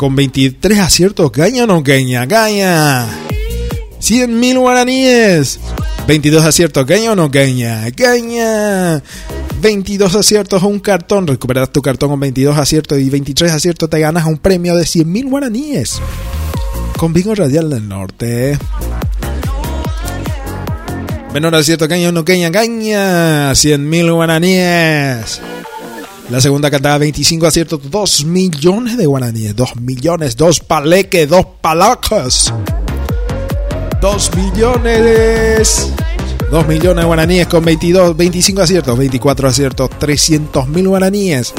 con 0.00 0.16
23 0.16 0.78
aciertos, 0.78 1.30
¿gaña 1.30 1.64
o 1.64 1.66
no 1.66 1.82
gaña? 1.82 2.24
¡Gaña! 2.24 3.06
100 3.98 4.40
mil 4.40 4.58
guaraníes. 4.58 5.60
22 6.06 6.42
aciertos, 6.42 6.86
¿gaña 6.86 7.12
o 7.12 7.14
no 7.14 7.28
gaña? 7.28 7.84
¡Gaña! 7.90 9.02
22 9.60 10.14
aciertos, 10.14 10.62
un 10.62 10.80
cartón. 10.80 11.26
Recuperas 11.26 11.70
tu 11.70 11.82
cartón 11.82 12.08
con 12.08 12.20
22 12.20 12.56
aciertos 12.56 12.98
y 12.98 13.10
23 13.10 13.52
aciertos 13.52 13.90
te 13.90 14.00
ganas 14.00 14.24
un 14.24 14.38
premio 14.38 14.74
de 14.74 14.86
100 14.86 15.12
mil 15.12 15.26
guaraníes. 15.28 16.00
Con 16.96 17.12
Bingo 17.12 17.34
Radial 17.34 17.68
del 17.68 17.86
Norte. 17.86 18.58
Menor 21.32 21.54
acierto, 21.54 21.86
gaña 21.86 22.08
o 22.08 22.12
no 22.12 22.24
gaña, 22.24 22.50
gaña. 22.50 23.54
100 23.54 23.88
mil 23.88 24.12
guaraníes. 24.12 25.40
La 26.28 26.40
segunda 26.40 26.70
cantada 26.70 26.98
25 26.98 27.46
aciertos, 27.46 27.80
2 27.88 28.24
millones 28.24 28.96
de 28.96 29.06
guaraníes, 29.06 29.54
2 29.54 29.76
millones, 29.76 30.36
2 30.36 30.60
paleques, 30.60 31.28
2 31.28 31.46
palacas. 31.60 32.52
2 34.00 34.30
millones. 34.36 35.92
2 36.50 36.66
millones 36.66 37.02
de 37.02 37.06
guaraníes 37.06 37.46
con 37.46 37.64
22, 37.64 38.16
25 38.16 38.62
aciertos, 38.62 38.98
24 38.98 39.48
aciertos, 39.48 39.90
300 40.00 40.68
mil 40.68 40.88
guaraníes. 40.88 41.54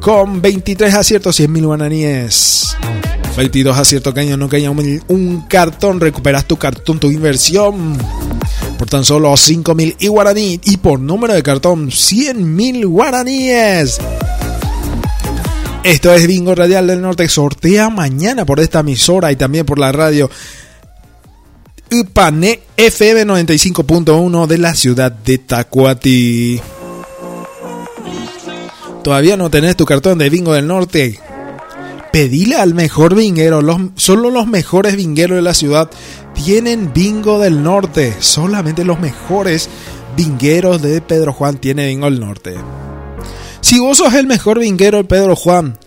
Con 0.00 0.42
23 0.42 0.94
aciertos, 0.94 1.36
100 1.36 1.52
mil 1.52 1.66
guaraníes. 1.66 2.76
22 3.36 3.78
aciertos, 3.78 4.12
caño, 4.12 4.36
no 4.36 4.48
caña, 4.48 4.70
un, 4.70 5.44
cartón, 5.48 6.00
recuperas 6.00 6.44
tu 6.44 6.58
cartón, 6.58 6.98
tu 6.98 7.10
inversión 7.10 7.96
por 8.78 8.88
tan 8.88 9.04
solo 9.04 9.34
5 9.34 9.74
mil 9.74 9.96
y 9.98 10.08
guaraní 10.08 10.60
y 10.64 10.76
por 10.76 11.00
número 11.00 11.32
de 11.32 11.42
cartón 11.42 11.90
100 11.90 12.54
mil 12.54 12.86
guaraníes. 12.86 13.98
Esto 15.82 16.12
es 16.12 16.26
Bingo 16.26 16.54
Radial 16.54 16.86
del 16.86 17.00
Norte. 17.00 17.28
Sortea 17.28 17.90
mañana 17.90 18.44
por 18.44 18.60
esta 18.60 18.80
emisora 18.80 19.32
y 19.32 19.36
también 19.36 19.66
por 19.66 19.78
la 19.78 19.90
radio 19.90 20.30
Upane 21.90 22.60
FM 22.76 23.26
95.1 23.26 24.46
de 24.46 24.58
la 24.58 24.74
ciudad 24.74 25.10
de 25.10 25.38
Tacuati. 25.38 26.60
¿Todavía 29.02 29.36
no 29.36 29.50
tenés 29.50 29.76
tu 29.76 29.84
cartón 29.84 30.18
de 30.18 30.30
Bingo 30.30 30.52
del 30.52 30.66
Norte? 30.66 31.18
Pedile 32.12 32.56
al 32.56 32.74
mejor 32.74 33.14
vinguero. 33.14 33.62
Los, 33.62 33.78
solo 33.96 34.30
los 34.30 34.46
mejores 34.46 34.96
vingueros 34.96 35.36
de 35.36 35.42
la 35.42 35.54
ciudad 35.54 35.90
tienen 36.34 36.92
bingo 36.92 37.38
del 37.38 37.62
norte. 37.62 38.14
Solamente 38.20 38.84
los 38.84 39.00
mejores 39.00 39.70
vingueros 40.16 40.82
de 40.82 41.00
Pedro 41.00 41.32
Juan 41.32 41.56
tienen 41.56 41.88
bingo 41.88 42.10
del 42.10 42.20
norte. 42.20 42.54
Si 43.62 43.78
vos 43.78 43.96
sos 43.98 44.14
el 44.14 44.26
mejor 44.26 44.58
vinguero 44.58 44.98
de 44.98 45.04
Pedro 45.04 45.36
Juan 45.36 45.78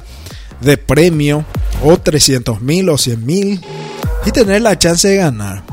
de 0.63 0.79
premio. 0.79 1.45
O 1.85 1.99
300 1.99 2.61
mil 2.61 2.89
o 2.89 2.99
100 2.99 3.27
mil. 3.27 3.61
Y 4.25 4.31
tener 4.31 4.63
la 4.63 4.79
chance 4.79 5.09
de 5.09 5.17
ganar. 5.17 5.65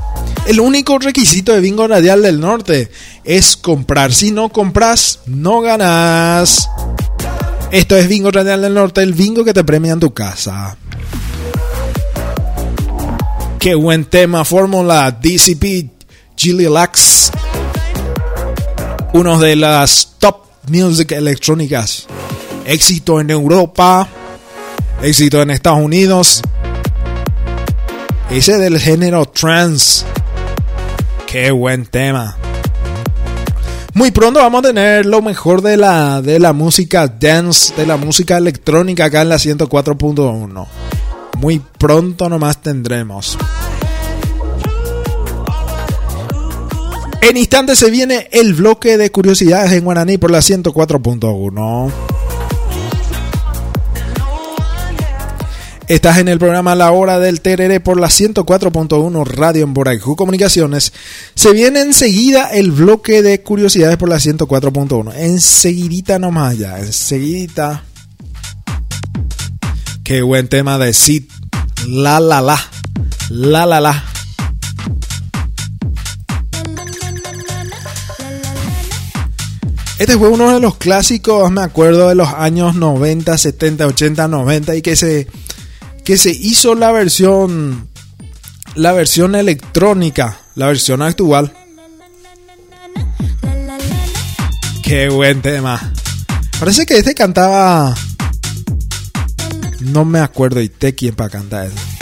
El 0.48 0.60
único 0.60 0.98
requisito 0.98 1.54
de 1.54 1.60
Bingo 1.60 1.88
Radial 1.88 2.24
del 2.24 2.40
Norte 2.40 2.90
es 3.24 3.56
comprar. 3.56 4.12
Si 4.12 4.32
no 4.32 4.50
compras, 4.50 5.20
no 5.28 5.62
ganas. 5.62 6.68
Esto 7.72 7.96
es 7.96 8.08
Bingo 8.08 8.32
Radial 8.32 8.64
del 8.64 8.74
Norte, 8.74 9.04
el 9.04 9.14
bingo 9.14 9.46
que 9.46 9.54
te 9.54 9.64
premia 9.64 9.94
en 9.94 10.00
tu 10.00 10.12
casa. 10.12 10.76
Qué 13.60 13.76
buen 13.76 14.06
tema, 14.06 14.44
fórmula 14.44 15.12
DCP 15.12 15.92
Gilly 16.36 16.68
Lax. 16.68 17.32
Uno 19.14 19.38
de 19.38 19.56
las 19.56 20.16
top 20.18 20.38
music 20.68 21.12
electrónicas. 21.12 22.08
Éxito 22.66 23.20
en 23.20 23.30
Europa, 23.30 24.08
éxito 25.02 25.42
en 25.42 25.52
Estados 25.52 25.80
Unidos. 25.80 26.42
Ese 28.30 28.58
del 28.58 28.80
género 28.80 29.26
trance. 29.26 30.06
Qué 31.28 31.52
buen 31.52 31.86
tema. 31.86 32.38
Muy 33.94 34.12
pronto 34.12 34.40
vamos 34.40 34.60
a 34.60 34.68
tener 34.68 35.06
lo 35.06 35.22
mejor 35.22 35.62
de 35.62 35.78
la, 35.78 36.22
de 36.22 36.40
la 36.40 36.54
música 36.54 37.08
dance, 37.08 37.74
de 37.76 37.86
la 37.86 37.98
música 37.98 38.38
electrónica 38.38 39.06
acá 39.06 39.22
en 39.24 39.30
la 39.30 39.38
104.1. 39.38 40.68
Muy 41.38 41.60
pronto 41.78 42.30
nomás 42.30 42.62
tendremos. 42.62 43.38
En 47.22 47.36
instantes 47.36 47.80
se 47.80 47.92
viene 47.92 48.30
el 48.32 48.54
bloque 48.54 48.98
de 48.98 49.12
curiosidades 49.12 49.72
en 49.74 49.84
Guaraní 49.84 50.18
por 50.18 50.32
la 50.32 50.40
104.1. 50.40 51.92
Estás 55.90 56.20
en 56.20 56.28
el 56.28 56.38
programa 56.38 56.76
La 56.76 56.92
Hora 56.92 57.18
del 57.18 57.42
Tereré 57.42 57.80
por 57.80 58.00
la 58.00 58.10
104.1 58.10 59.26
Radio 59.26 59.64
en 59.64 59.74
Boraijú 59.74 60.16
Comunicaciones. 60.16 60.94
Se 61.34 61.52
viene 61.52 61.82
enseguida 61.82 62.52
el 62.52 62.70
bloque 62.70 63.24
de 63.24 63.42
curiosidades 63.42 63.98
por 63.98 64.08
la 64.08 64.18
104.1. 64.18 65.16
Enseguidita 65.16 66.20
nomás 66.20 66.60
ya, 66.60 66.78
enseguidita. 66.78 67.86
Qué 70.04 70.22
buen 70.22 70.48
tema 70.48 70.78
de 70.78 70.94
Sid. 70.94 71.24
La 71.88 72.20
la 72.20 72.40
la. 72.40 72.60
La 73.32 73.66
la 73.66 73.82
la. 73.82 74.04
Este 79.98 80.18
fue 80.20 80.30
uno 80.30 80.54
de 80.54 80.60
los 80.60 80.78
clásicos, 80.78 81.50
me 81.50 81.62
acuerdo, 81.62 82.10
de 82.10 82.16
los 82.16 82.30
años 82.30 82.76
90, 82.76 83.36
70, 83.36 83.88
80, 83.88 84.28
90 84.28 84.76
y 84.76 84.82
que 84.84 84.96
se, 84.96 85.28
que 86.10 86.18
se 86.18 86.32
hizo 86.32 86.74
la 86.74 86.92
versión, 86.92 87.88
la 88.74 88.94
versión 88.94 89.36
electrónica, 89.36 90.40
la 90.56 90.66
versión 90.66 91.04
actual. 91.04 91.54
Qué 94.82 95.08
buen 95.10 95.44
tema. 95.44 95.94
Parece 96.60 96.88
que 96.88 96.98
este 96.98 97.14
cantaba... 97.14 97.94
No 99.82 100.04
me 100.04 100.20
acuerdo 100.20 100.62
y 100.62 100.70
te 100.70 100.96
quién 100.96 101.14
para 101.14 101.30
cantar 101.30 101.68
eso. 101.68 101.99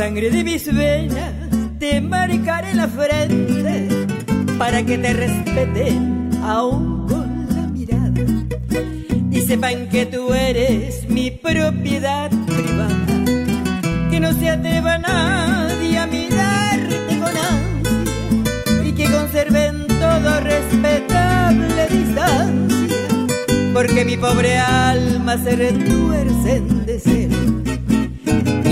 sangre 0.08 0.30
de 0.30 0.42
mis 0.42 0.64
venas 0.74 1.34
te 1.78 2.00
marcaré 2.00 2.72
la 2.72 2.88
frente, 2.88 3.88
para 4.56 4.82
que 4.82 4.96
te 4.96 5.12
respeten 5.12 6.30
aún 6.42 7.06
con 7.06 7.46
la 7.54 7.66
mirada 7.66 8.24
y 9.30 9.40
sepan 9.42 9.86
que 9.90 10.06
tú 10.06 10.32
eres 10.32 11.06
mi 11.10 11.30
propiedad 11.30 12.30
privada, 12.46 14.10
que 14.10 14.18
no 14.18 14.32
se 14.32 14.48
atreva 14.48 14.96
nadie 14.96 15.98
a 15.98 16.06
mirarte 16.06 17.18
con 17.22 17.34
ansia 17.52 18.88
y 18.88 18.92
que 18.92 19.10
conserven 19.10 19.88
todo 19.88 20.40
respetable 20.40 21.86
distancia 21.90 23.08
porque 23.74 24.06
mi 24.06 24.16
pobre 24.16 24.56
alma 24.56 25.36
se 25.36 25.54
retuerce 25.54 26.56
en 26.56 26.86
deseo 26.86 27.47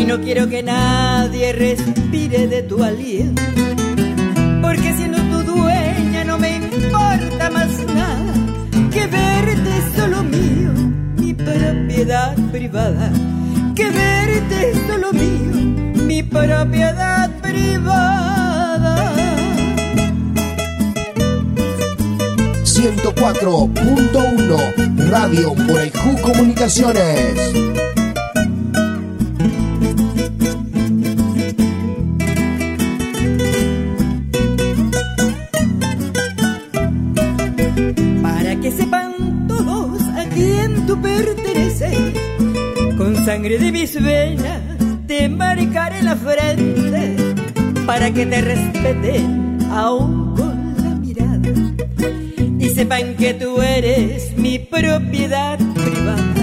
no 0.06 0.20
quiero 0.20 0.48
que 0.48 0.62
nadie 0.62 1.52
respire 1.52 2.46
de 2.46 2.62
tu 2.62 2.80
aliento 2.82 3.42
porque 4.62 4.94
siendo 4.94 5.18
tu 5.18 5.42
dueña 5.42 6.24
no 6.24 6.38
me 6.38 6.56
importa 6.56 7.50
más 7.50 7.68
nada 7.92 8.32
que 8.92 9.06
verte 9.08 9.82
solo 9.96 10.22
mío 10.22 10.70
mi 11.16 11.34
propiedad 11.34 12.36
privada 12.52 13.10
que 13.74 13.90
verte 13.90 14.74
solo 14.86 15.12
mío 15.12 15.50
mi 16.04 16.22
propiedad 16.22 17.28
privada 17.40 19.12
104.1 22.64 25.08
Radio 25.08 25.54
Boraiju 25.54 26.20
Comunicaciones. 26.20 27.85
De 43.48 43.70
mis 43.70 44.02
venas 44.02 44.60
te 45.06 45.28
marcaré 45.28 46.02
la 46.02 46.16
frente 46.16 47.16
para 47.86 48.10
que 48.10 48.26
te 48.26 48.40
respeten 48.40 49.58
aún 49.70 50.34
con 50.34 50.74
la 50.82 50.96
mirada 50.96 51.48
y 52.58 52.68
sepan 52.70 53.14
que 53.14 53.34
tú 53.34 53.62
eres 53.62 54.36
mi 54.36 54.58
propiedad 54.58 55.58
privada. 55.58 56.34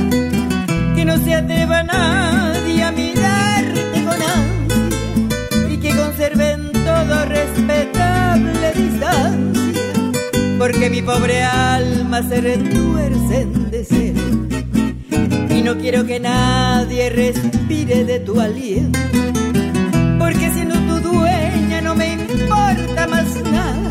Que 0.96 1.04
no 1.04 1.18
se 1.18 1.34
atreva 1.36 1.84
nadie 1.84 2.84
a 2.84 2.92
mirarte 2.92 4.04
con 4.06 4.22
ansia 4.22 5.74
y 5.74 5.78
que 5.78 5.94
conserven 5.94 6.72
todo 6.72 7.26
respetable 7.26 8.72
distancia 8.76 9.84
porque 10.58 10.90
mi 10.90 11.02
pobre 11.02 11.44
alma 11.44 12.24
se 12.24 12.40
retuerce 12.40 13.42
en 13.42 13.72
deseo 13.72 14.13
no 15.64 15.78
quiero 15.78 16.06
que 16.06 16.20
nadie 16.20 17.10
respire 17.10 18.04
de 18.04 18.20
tu 18.20 18.40
aliento 18.40 19.00
porque 20.20 20.52
siendo 20.52 20.76
tu 20.76 21.00
dueña 21.10 21.82
no 21.82 21.96
me 21.96 22.14
importa 22.14 23.08
más 23.08 23.36
nada 23.44 23.90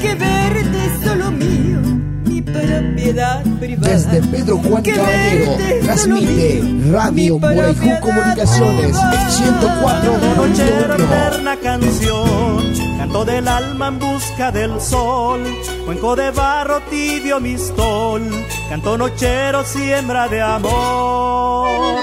que 0.00 0.14
verte 0.14 1.04
solo 1.04 1.30
mío 1.30 1.78
mi 2.24 2.42
propiedad 2.42 3.44
privada. 3.60 3.92
Desde 3.92 4.22
Pedro 4.28 4.58
Juan 4.58 4.82
Que 4.82 4.92
Caballero 4.92 5.56
transmite 5.84 6.62
mío, 6.62 6.92
Radio 6.92 7.38
propiedad 7.38 8.00
Comunicaciones 8.00 8.92
Nochera 8.92 10.90
104.1. 10.90 10.94
eterna 10.94 11.56
canción, 11.62 12.74
canto 13.04 13.22
del 13.26 13.46
alma 13.46 13.88
en 13.88 13.98
busca 13.98 14.50
del 14.50 14.80
sol, 14.80 15.42
cuenco 15.84 16.16
de 16.16 16.30
barro 16.30 16.80
tibio 16.88 17.38
mistol, 17.38 18.22
canto 18.70 18.96
nochero 18.96 19.62
siembra 19.62 20.26
de 20.26 20.40
amor. 20.40 21.98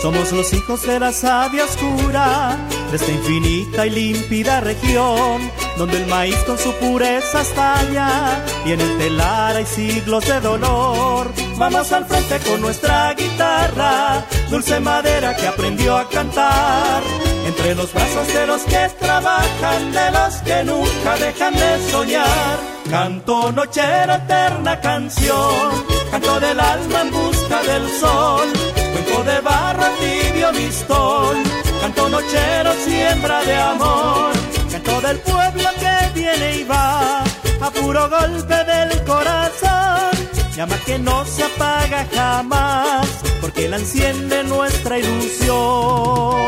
Somos 0.00 0.30
los 0.30 0.52
hijos 0.52 0.86
de 0.86 1.00
la 1.00 1.12
savia 1.12 1.64
oscura, 1.64 2.56
de 2.92 2.96
esta 2.96 3.10
infinita 3.10 3.86
y 3.86 3.90
límpida 3.90 4.60
región, 4.60 5.50
donde 5.76 5.98
el 5.98 6.06
maíz 6.06 6.36
con 6.46 6.58
su 6.58 6.72
pureza 6.74 7.42
estalla, 7.42 8.44
y 8.64 8.72
en 8.72 8.80
el 8.80 8.98
telar 8.98 9.56
hay 9.56 9.66
siglos 9.66 10.26
de 10.26 10.40
dolor, 10.40 11.30
Vamos 11.58 11.90
al 11.90 12.04
frente 12.04 12.38
con 12.40 12.60
nuestra 12.60 13.14
guitarra, 13.14 14.22
dulce 14.50 14.78
madera 14.78 15.34
que 15.34 15.46
aprendió 15.46 15.96
a 15.96 16.06
cantar. 16.06 17.02
Entre 17.46 17.74
los 17.74 17.94
brazos 17.94 18.28
de 18.28 18.46
los 18.46 18.62
que 18.62 18.90
trabajan, 19.00 19.90
de 19.90 20.10
los 20.10 20.34
que 20.42 20.64
nunca 20.64 21.16
dejan 21.16 21.54
de 21.54 21.90
soñar. 21.90 22.58
Canto 22.90 23.52
nochera 23.52 24.16
eterna 24.16 24.78
canción, 24.80 25.84
canto 26.10 26.40
del 26.40 26.60
alma 26.60 27.00
en 27.00 27.10
busca 27.10 27.62
del 27.62 27.88
sol. 27.88 28.48
Cuenco 28.92 29.24
de 29.24 29.40
barro 29.40 29.86
tibio 29.98 30.52
mistol, 30.52 31.36
canto 31.80 32.08
nochero 32.10 32.74
siembra 32.84 33.42
de 33.44 33.56
amor. 33.56 34.45
Canto 34.86 35.00
del 35.00 35.18
pueblo 35.18 35.68
que 35.80 36.20
viene 36.20 36.56
y 36.58 36.64
va, 36.64 37.24
a 37.24 37.70
puro 37.70 38.08
golpe 38.08 38.54
del 38.54 39.04
corazón 39.04 40.10
llama 40.54 40.78
que 40.86 40.98
no 40.98 41.24
se 41.24 41.44
apaga 41.44 42.06
jamás, 42.14 43.06
porque 43.40 43.68
la 43.68 43.76
enciende 43.76 44.44
nuestra 44.44 44.98
ilusión. 44.98 46.46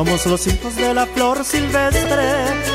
Somos 0.00 0.24
los 0.24 0.46
hijos 0.46 0.76
de 0.76 0.94
la 0.94 1.04
flor 1.04 1.44
silvestre, 1.44 2.32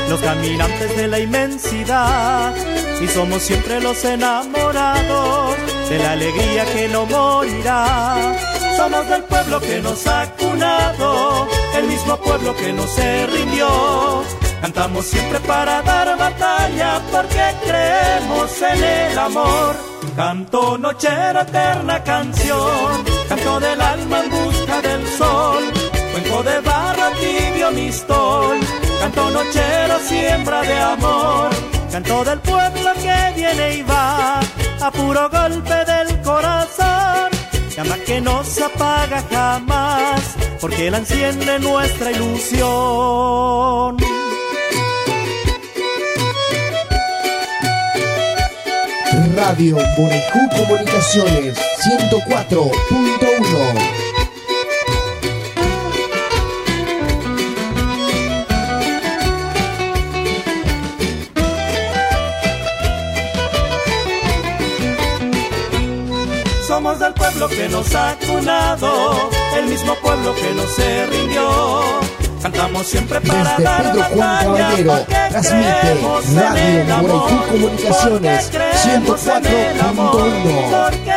los 0.08 0.20
caminantes 0.20 0.96
de 0.96 1.08
la 1.08 1.18
inmensidad, 1.18 2.54
y 3.02 3.08
somos 3.08 3.42
siempre 3.42 3.80
los 3.80 4.04
enamorados 4.04 5.56
de 5.88 5.98
la 5.98 6.12
alegría 6.12 6.64
que 6.66 6.86
no 6.86 7.04
morirá. 7.04 8.36
Somos 8.76 9.08
del 9.08 9.24
pueblo 9.24 9.60
que 9.60 9.82
nos 9.82 10.06
ha 10.06 10.30
cunado, 10.36 11.48
el 11.74 11.88
mismo 11.88 12.16
pueblo 12.18 12.54
que 12.54 12.72
no 12.72 12.86
se 12.86 13.26
rindió. 13.26 14.22
Cantamos 14.60 15.04
siempre 15.06 15.40
para 15.40 15.82
dar 15.82 16.16
batalla 16.16 17.02
porque 17.10 17.42
creemos 17.66 18.62
en 18.62 18.84
el 18.84 19.18
amor. 19.18 19.74
Canto 20.14 20.78
nochera 20.78 21.42
eterna 21.42 22.04
canción, 22.04 23.04
canto 23.28 23.58
del 23.58 23.80
alma 23.80 24.20
en 24.20 24.30
busca 24.30 24.80
del 24.80 25.08
sol. 25.08 25.75
De 26.44 26.60
barro 26.60 27.10
tibio 27.18 27.72
mistol, 27.72 28.60
canto 29.00 29.30
nochero 29.30 29.98
siembra 30.06 30.60
de 30.60 30.78
amor. 30.78 31.48
Canto 31.90 32.24
del 32.24 32.38
pueblo 32.40 32.92
que 33.02 33.32
viene 33.34 33.76
y 33.76 33.82
va, 33.82 34.40
a 34.80 34.90
puro 34.90 35.30
golpe 35.30 35.84
del 35.86 36.20
corazón. 36.20 37.30
Llama 37.74 37.96
que 38.04 38.20
no 38.20 38.44
se 38.44 38.64
apaga 38.64 39.24
jamás, 39.30 40.20
porque 40.60 40.90
la 40.90 40.98
enciende 40.98 41.58
nuestra 41.58 42.10
ilusión. 42.10 43.96
Radio 49.34 49.78
Borejú 49.96 50.50
Comunicaciones 50.54 51.58
104.1 51.82 53.95
pueblo 67.46 67.62
que 67.62 67.68
nos 67.68 67.94
ha 67.94 68.16
cunado, 68.26 69.30
el 69.56 69.66
mismo 69.66 69.94
pueblo 69.96 70.34
que 70.34 70.52
no 70.54 70.66
se 70.66 71.06
rindió. 71.06 72.00
Cantamos 72.42 72.86
siempre 72.86 73.20
para 73.20 73.50
Desde 73.50 73.62
dar 73.64 73.82
Pedro 73.82 74.04
Juan 74.04 74.18
batalla, 74.18 74.56
Caballero 74.56 75.06
transmite 75.06 76.40
Radio 76.40 76.80
el 76.80 76.92
amor, 76.92 77.10
Borejú 77.10 77.46
Comunicaciones 77.46 78.44
porque 78.44 78.58
creemos 78.58 79.26
en 79.26 79.46
el 79.46 79.80
amor, 79.80 80.16
104.1. 80.16 81.15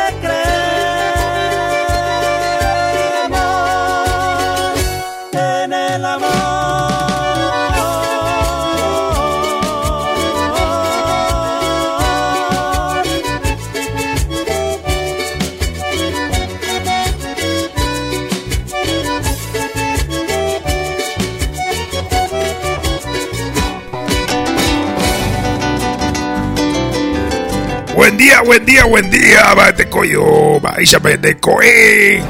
día, 28.40 28.42
buen 28.42 28.64
día, 28.64 28.84
buen 28.84 29.10
día, 29.10 29.54
bate 29.54 29.88
coyo, 29.88 30.60
vaya 30.60 30.98
de 30.98 31.38
coe. 31.38 32.22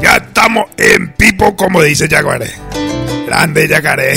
Ya 0.00 0.16
estamos 0.16 0.66
en 0.76 1.12
Pipo, 1.12 1.54
como 1.56 1.82
dice 1.82 2.08
Yacaré. 2.08 2.50
Grande 3.26 3.68
Yacaré. 3.68 4.14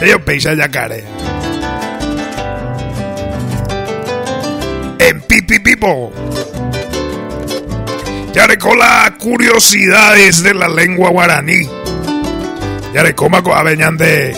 Ellos 0.00 0.20
pisa 0.24 0.54
Yacaré. 0.54 1.04
En 4.98 5.20
Pipi 5.22 5.58
Pipo. 5.58 6.12
Ya 8.32 8.46
las 8.46 9.10
curiosidades 9.18 10.42
de 10.42 10.54
la 10.54 10.68
lengua 10.68 11.10
guaraní. 11.10 11.68
Ya 12.94 13.02
recoma 13.02 13.42
con 13.42 13.56
aveñan 13.56 13.96
de. 13.96 14.34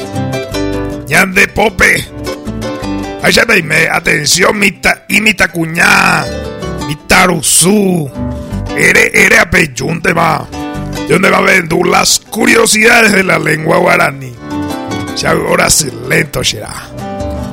ñan 1.08 1.32
de 1.32 1.48
pope. 1.48 2.17
Dime, 3.28 3.88
atención, 3.92 4.58
mi 4.58 4.72
ta, 4.72 5.04
y 5.06 5.20
mi 5.20 5.34
tacuñá, 5.34 6.24
mi 6.86 6.96
taruzú, 7.06 8.10
ere, 8.74 9.10
ere 9.12 9.38
apeyunte 9.38 10.14
va, 10.14 10.48
de 11.06 11.12
donde 11.12 11.30
va 11.30 11.36
a 11.36 11.42
ver 11.42 11.64
las 11.84 12.20
curiosidades 12.20 13.12
de 13.12 13.22
la 13.22 13.38
lengua 13.38 13.76
guaraní. 13.76 14.34
Ya 15.14 15.32
ahora 15.32 15.68
sí 15.68 15.90
lento 16.08 16.42
será. 16.42 16.72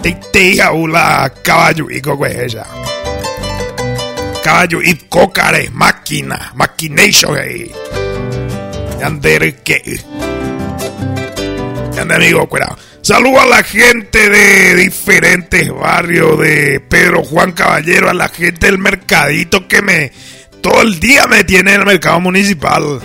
Te 0.02 0.18
te 0.32 0.58
ula 0.72 1.34
caballo 1.44 1.88
y 1.90 2.00
coco 2.00 2.26
es. 2.26 2.56
Caballo 4.46 4.82
y 4.82 4.96
cocare, 5.10 5.70
máquina, 5.72 6.54
machination 6.56 7.38
ahí. 7.38 7.70
Yander 9.02 9.56
que. 9.62 10.00
Yander 11.96 12.16
amigo, 12.16 12.48
cuidado. 12.48 12.78
Saludo 13.06 13.40
a 13.40 13.46
la 13.46 13.62
gente 13.62 14.32
de 14.32 14.74
diferentes 14.78 15.72
barrios 15.72 16.40
de 16.40 16.80
Pedro 16.80 17.24
Juan 17.24 17.52
Caballero, 17.52 18.10
a 18.10 18.16
la 18.16 18.30
gente 18.30 18.66
del 18.66 18.80
mercadito 18.80 19.68
que 19.68 19.84
me 19.84 20.12
todo 20.60 20.82
el 20.82 21.00
día 21.00 21.28
me 21.28 21.44
tiene 21.44 21.76
en 21.76 21.82
el 21.82 21.86
mercado 21.86 22.20
municipal. 22.20 23.00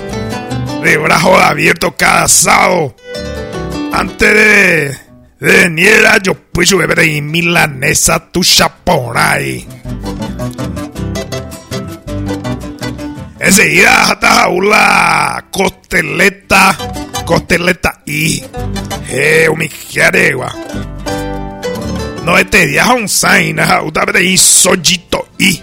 De 0.83 0.97
brazo 0.97 1.39
abierto 1.39 1.95
cada 1.99 2.27
sábado. 2.29 2.97
Antes 3.93 4.33
de, 4.33 4.89
de 5.39 5.69
venir 5.69 5.93
yo 6.23 6.33
pues 6.51 6.75
beber 6.75 7.01
ahí 7.01 7.21
milanesa 7.21 8.31
tu 8.33 8.43
chaponay. 8.43 9.69
Enseguida 13.39 14.13
hasta 14.13 14.49
la 14.49 15.45
costeleta, 15.51 16.75
costeleta 17.25 18.03
y 18.05 18.43
eh, 19.09 19.49
umijaregua. 19.51 20.55
No 22.25 22.39
este 22.39 22.67
día 22.67 22.87
un 22.93 23.09
sign, 23.09 23.59
uta 23.85 24.05
y 24.21 24.37
soyito 24.37 25.29
y 25.39 25.61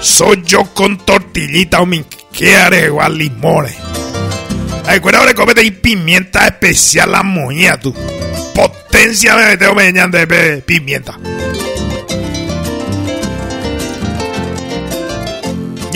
soy 0.00 0.42
yo 0.44 0.64
con 0.74 0.98
tortillita 0.98 1.80
umijaregua 1.80 3.08
limones. 3.08 3.76
Recuerda 4.86 5.26
que 5.26 5.34
comete 5.34 5.64
y 5.64 5.70
pimienta 5.70 6.46
especial 6.46 7.12
la 7.12 7.22
moña 7.22 7.78
tú. 7.78 7.94
Potencia 8.54 9.36
me 9.36 9.46
meteo 9.46 9.74
meñan 9.74 10.10
de 10.10 10.62
pimienta. 10.66 11.18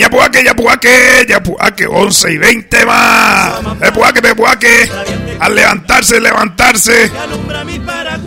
Ya 0.03 0.09
pues 0.09 0.29
que, 0.31 0.43
ya 0.43 0.53
pues 0.53 0.77
que, 0.79 1.25
ya 1.29 1.41
pues 1.41 1.71
que 1.77 1.87
11 1.87 2.33
y 2.33 2.37
20 2.37 2.85
más. 2.85 3.53
Ya 3.79 3.93
pues 3.93 4.11
que, 4.11 4.21
ya 4.21 4.35
pues 4.35 4.57
que. 4.57 4.91
Al 5.39 5.55
levantarse, 5.55 6.19
levantarse. 6.19 7.09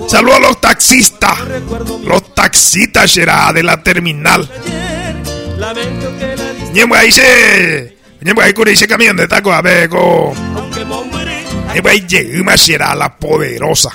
Saludos 0.09 0.37
a 0.37 0.41
los 0.41 0.59
taxistas. 0.59 1.39
Los 2.03 2.35
taxistas 2.35 3.11
será 3.11 3.53
de 3.53 3.63
la 3.63 3.83
terminal. 3.83 4.49
Ñembo 6.73 6.95
ahí 6.95 7.13
se. 7.13 7.99
Ñembo 8.23 8.41
ahí 8.41 8.55
con 8.55 8.69
ese 8.69 8.89
camión 8.89 9.15
de 9.15 9.29
taco 9.29 9.53
a 9.53 9.61
moriré, 9.61 9.87
Ñembo 11.75 11.89
ahí 11.91 12.07
llega 12.09 12.57
será 12.57 12.95
la 12.95 13.15
poderosa. 13.19 13.91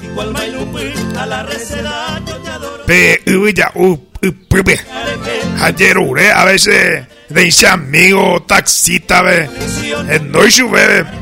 Ayer, 5.61 5.97
ure, 5.97 6.31
a 6.31 6.45
veces. 6.45 7.05
dice 7.29 7.67
amigo 7.67 8.43
taxista, 8.43 9.21
ve. 9.21 9.49
En. 10.09 10.31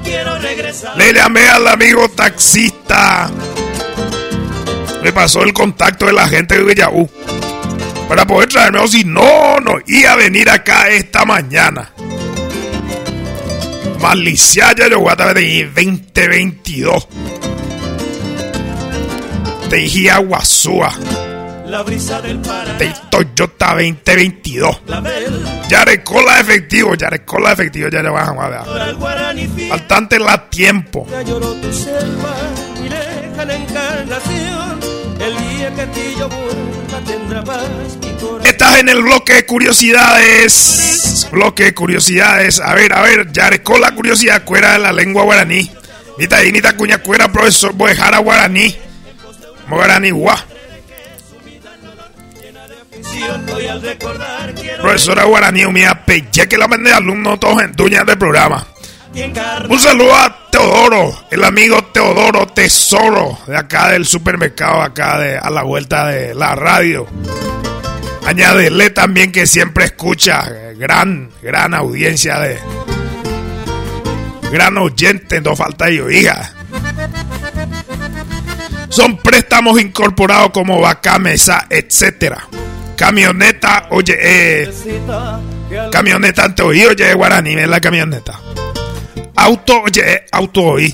Quiero 0.03 0.40
regresar. 0.40 0.98
Le 0.98 1.14
llamé 1.14 1.48
al 1.48 1.68
amigo 1.68 2.10
taxista. 2.10 3.30
Me 5.03 5.14
pasó 5.14 5.44
el 5.44 5.53
contacto 5.53 6.06
de 6.07 6.14
la 6.14 6.27
gente 6.27 6.57
de 6.57 6.64
Villaú. 6.64 7.10
Para 8.07 8.26
poder 8.26 8.49
traerme, 8.49 8.80
o 8.80 8.88
si 8.88 9.03
no, 9.03 9.60
no 9.60 9.76
iba 9.86 10.14
a 10.14 10.15
venir 10.15 10.49
acá 10.49 10.90
esta 10.90 11.26
mañana. 11.26 11.91
Malicia 14.02 14.73
ya 14.76 14.90
yo 14.90 14.99
voy 14.99 15.14
a 15.15 15.34
de 15.34 15.65
2022. 15.65 17.07
Te 19.69 19.76
dije 19.76 20.10
Aguazúa. 20.10 20.91
La 21.69 21.83
brisa 21.83 22.19
del 22.19 22.39
Paraná. 22.39 22.79
De 22.79 22.91
Toyota 23.11 23.75
2022. 23.75 24.81
La 24.87 25.01
bel. 25.01 25.45
Yarecola 25.69 26.39
efectivo, 26.39 26.95
Yarecola 26.95 27.51
efectivo, 27.51 27.89
ya 27.89 28.01
le 28.01 28.09
vas 28.09 28.27
a 28.27 28.49
ver. 28.49 29.69
Faltante 29.69 30.17
la 30.17 30.49
tiempo. 30.49 31.05
Ya 31.11 31.21
lloró 31.21 31.53
tu 31.53 31.71
selva 31.71 32.35
y 32.83 32.89
lejana 32.89 33.55
encarnación. 33.55 34.79
El 35.21 35.37
día 35.37 35.75
que 35.75 35.85
ti 35.93 36.15
yo 36.17 36.27
vuelva 36.27 37.05
tendrá 37.05 37.43
paz 37.43 37.69
mi 38.01 38.13
corazón. 38.13 38.47
Estás 38.47 38.79
en 38.79 38.89
el 38.89 39.03
bloque 39.03 39.33
de 39.33 39.45
curiosidades. 39.45 41.27
Bloque 41.31 41.65
de 41.65 41.75
curiosidades. 41.75 42.61
A 42.61 42.73
ver, 42.73 42.93
a 42.93 43.03
ver, 43.03 43.31
Yarecola 43.31 43.93
curiosidad, 43.93 44.43
cuera 44.43 44.73
de 44.73 44.79
la 44.79 44.91
lengua 44.91 45.23
guaraní. 45.23 45.71
Nita 46.17 46.41
nita 46.41 46.75
cuña 46.75 46.97
cuera, 46.97 47.31
profesor 47.31 47.73
Boejara 47.73 48.17
guaraní. 48.17 48.75
Guaraní 49.69 50.09
guá. 50.09 50.43
Profesora 54.81 55.23
guaraní, 55.26 55.65
mía, 55.67 56.03
peche 56.05 56.47
que 56.47 56.57
la 56.57 56.67
vende 56.67 56.91
alumnos 56.91 57.39
todos 57.39 57.61
en 57.61 57.73
tuñas 57.73 58.05
del 58.05 58.17
programa. 58.17 58.65
Un 59.69 59.80
saludo 59.80 60.13
a 60.13 60.49
Teodoro, 60.51 61.26
el 61.31 61.43
amigo 61.43 61.84
Teodoro 61.85 62.47
Tesoro, 62.47 63.39
de 63.47 63.57
acá 63.57 63.89
del 63.89 64.05
supermercado, 64.05 64.81
acá 64.81 65.17
de, 65.19 65.38
a 65.38 65.49
la 65.49 65.63
vuelta 65.63 66.07
de 66.07 66.35
la 66.35 66.55
radio. 66.55 67.07
Añádele 68.26 68.91
también 68.91 69.31
que 69.31 69.47
siempre 69.47 69.85
escucha, 69.85 70.45
eh, 70.49 70.76
gran, 70.77 71.31
gran 71.41 71.73
audiencia 71.73 72.39
de... 72.39 72.59
Gran 74.51 74.77
oyente, 74.77 75.41
no 75.41 75.55
falta 75.55 75.89
yo, 75.89 76.09
hija. 76.09 76.53
Son 78.89 79.17
préstamos 79.17 79.80
incorporados 79.81 80.51
como 80.51 80.80
vaca, 80.80 81.17
mesa, 81.19 81.65
etcétera. 81.69 82.47
Camioneta, 82.99 83.88
oye, 83.91 84.17
eh, 84.21 84.69
camioneta 85.89 86.43
ante 86.43 86.63
oí, 86.63 86.84
oye, 86.84 87.13
guaraní, 87.13 87.53
es 87.53 87.69
la 87.69 87.80
camioneta. 87.80 88.38
Auto, 89.38 89.84
oye, 89.84 90.26
auto 90.30 90.61
oí. 90.63 90.93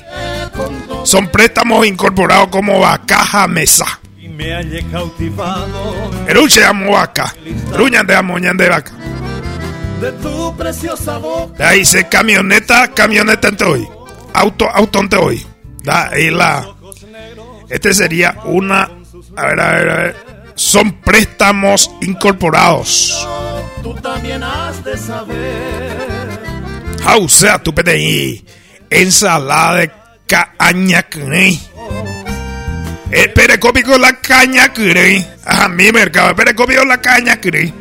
Son 1.04 1.28
préstamos 1.30 1.88
incorporados 1.88 2.50
como 2.50 2.80
vacaja 2.80 3.48
mesa. 3.48 4.00
Eruche 6.28 6.64
amo 6.64 6.92
vaca. 6.92 7.34
Ruñan 7.74 8.06
de 8.06 8.16
amoñan 8.16 8.56
de 8.56 8.70
vaca. 8.70 8.92
de 10.00 10.12
tu 10.12 10.56
preciosa 10.56 11.18
boca. 11.18 11.70
Ahí 11.70 11.80
dice 11.80 12.08
camioneta, 12.08 12.88
camioneta 12.90 13.48
ante 13.48 13.64
hoy. 13.64 13.88
Auto, 14.32 14.70
auto 14.70 15.00
ante 15.00 15.16
hoy. 15.18 15.44
Da 15.82 16.10
ahí 16.10 16.30
la. 16.30 16.68
Este 17.68 17.96
sería 17.96 18.38
una. 18.46 18.92
A 19.36 19.46
ver, 19.48 19.60
a 19.60 19.72
ver, 19.72 19.90
a 19.90 19.96
ver. 19.96 20.35
Son 20.56 20.92
préstamos 21.02 21.92
incorporados. 22.02 23.28
Tú 23.84 23.94
también 23.96 24.42
has 24.42 24.84
de 24.84 24.98
saber. 24.98 26.40
Ah, 27.06 27.18
o 27.18 27.30
sea, 27.30 27.62
tú 27.62 27.76
pedí 27.76 28.44
ensalada 28.90 29.76
de 29.76 29.92
caña 30.26 31.04
crey. 31.04 31.62
El 33.12 33.32
perecópico 33.34 33.98
la 33.98 34.14
caña 34.20 34.74
crey. 34.74 35.26
A 35.46 35.68
mi 35.68 35.92
mercado, 35.92 36.30
el 36.30 36.36
perecópico 36.36 36.84
la 36.86 37.00
caña 37.00 37.40
crey. 37.40 37.74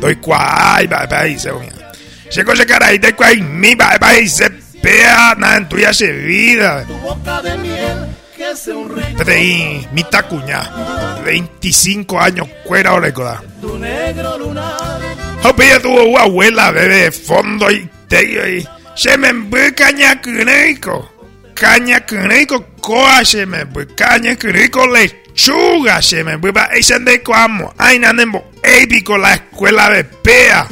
Doy 0.00 0.16
cuay, 0.16 0.86
va, 0.86 1.06
va, 1.06 1.26
y 1.26 1.38
se 1.38 1.50
unía. 1.50 1.72
Se 2.30 2.44
coge 2.44 2.64
caray 2.64 2.98
de 2.98 3.14
cuay, 3.14 3.40
mi 3.42 3.74
va, 3.74 3.98
va, 4.00 4.18
y 4.18 4.28
se 4.28 4.50
pea, 4.80 5.34
nada 5.36 5.56
en 5.56 5.68
tuya 5.68 5.92
se 5.92 6.12
vida. 6.12 6.84
Tu 6.86 6.94
boca 6.98 7.42
de 7.42 7.58
miel 7.58 8.06
que 8.40 8.50
es 8.52 8.66
un 8.68 8.88
rico. 8.88 9.22
Pedí 9.22 9.86
mi 9.92 10.02
tacuña. 10.04 10.62
25 11.24 12.18
años, 12.18 12.48
cuera 12.64 12.94
orecoda. 12.94 13.42
Tu 13.60 13.78
negro 13.78 14.38
lunar. 14.38 14.98
Hopia 15.44 15.80
tuvo 15.80 16.04
una 16.04 16.22
abuela, 16.22 16.70
bebé, 16.70 17.02
de 17.04 17.12
fondo 17.12 17.70
y 17.70 17.88
te 18.08 18.22
y 18.58 18.68
se 18.96 19.18
me 19.18 19.74
caña 19.74 20.22
creico. 20.22 21.12
Caña 21.54 22.06
creico, 22.06 22.64
coa 22.80 23.24
se 23.26 23.44
me 23.44 23.66
caña 23.94 24.36
creico, 24.36 24.86
lechuga 24.86 26.00
se 26.00 26.24
me 26.24 26.32
envuelve. 26.32 26.60
Ahí 26.60 26.82
se 26.82 26.94
ande 26.94 27.22
como, 27.22 27.74
ay, 27.76 27.98
nanembo, 27.98 28.52
épico 28.62 29.18
la 29.18 29.34
escuela 29.34 29.90
de 29.90 30.04
pea. 30.04 30.66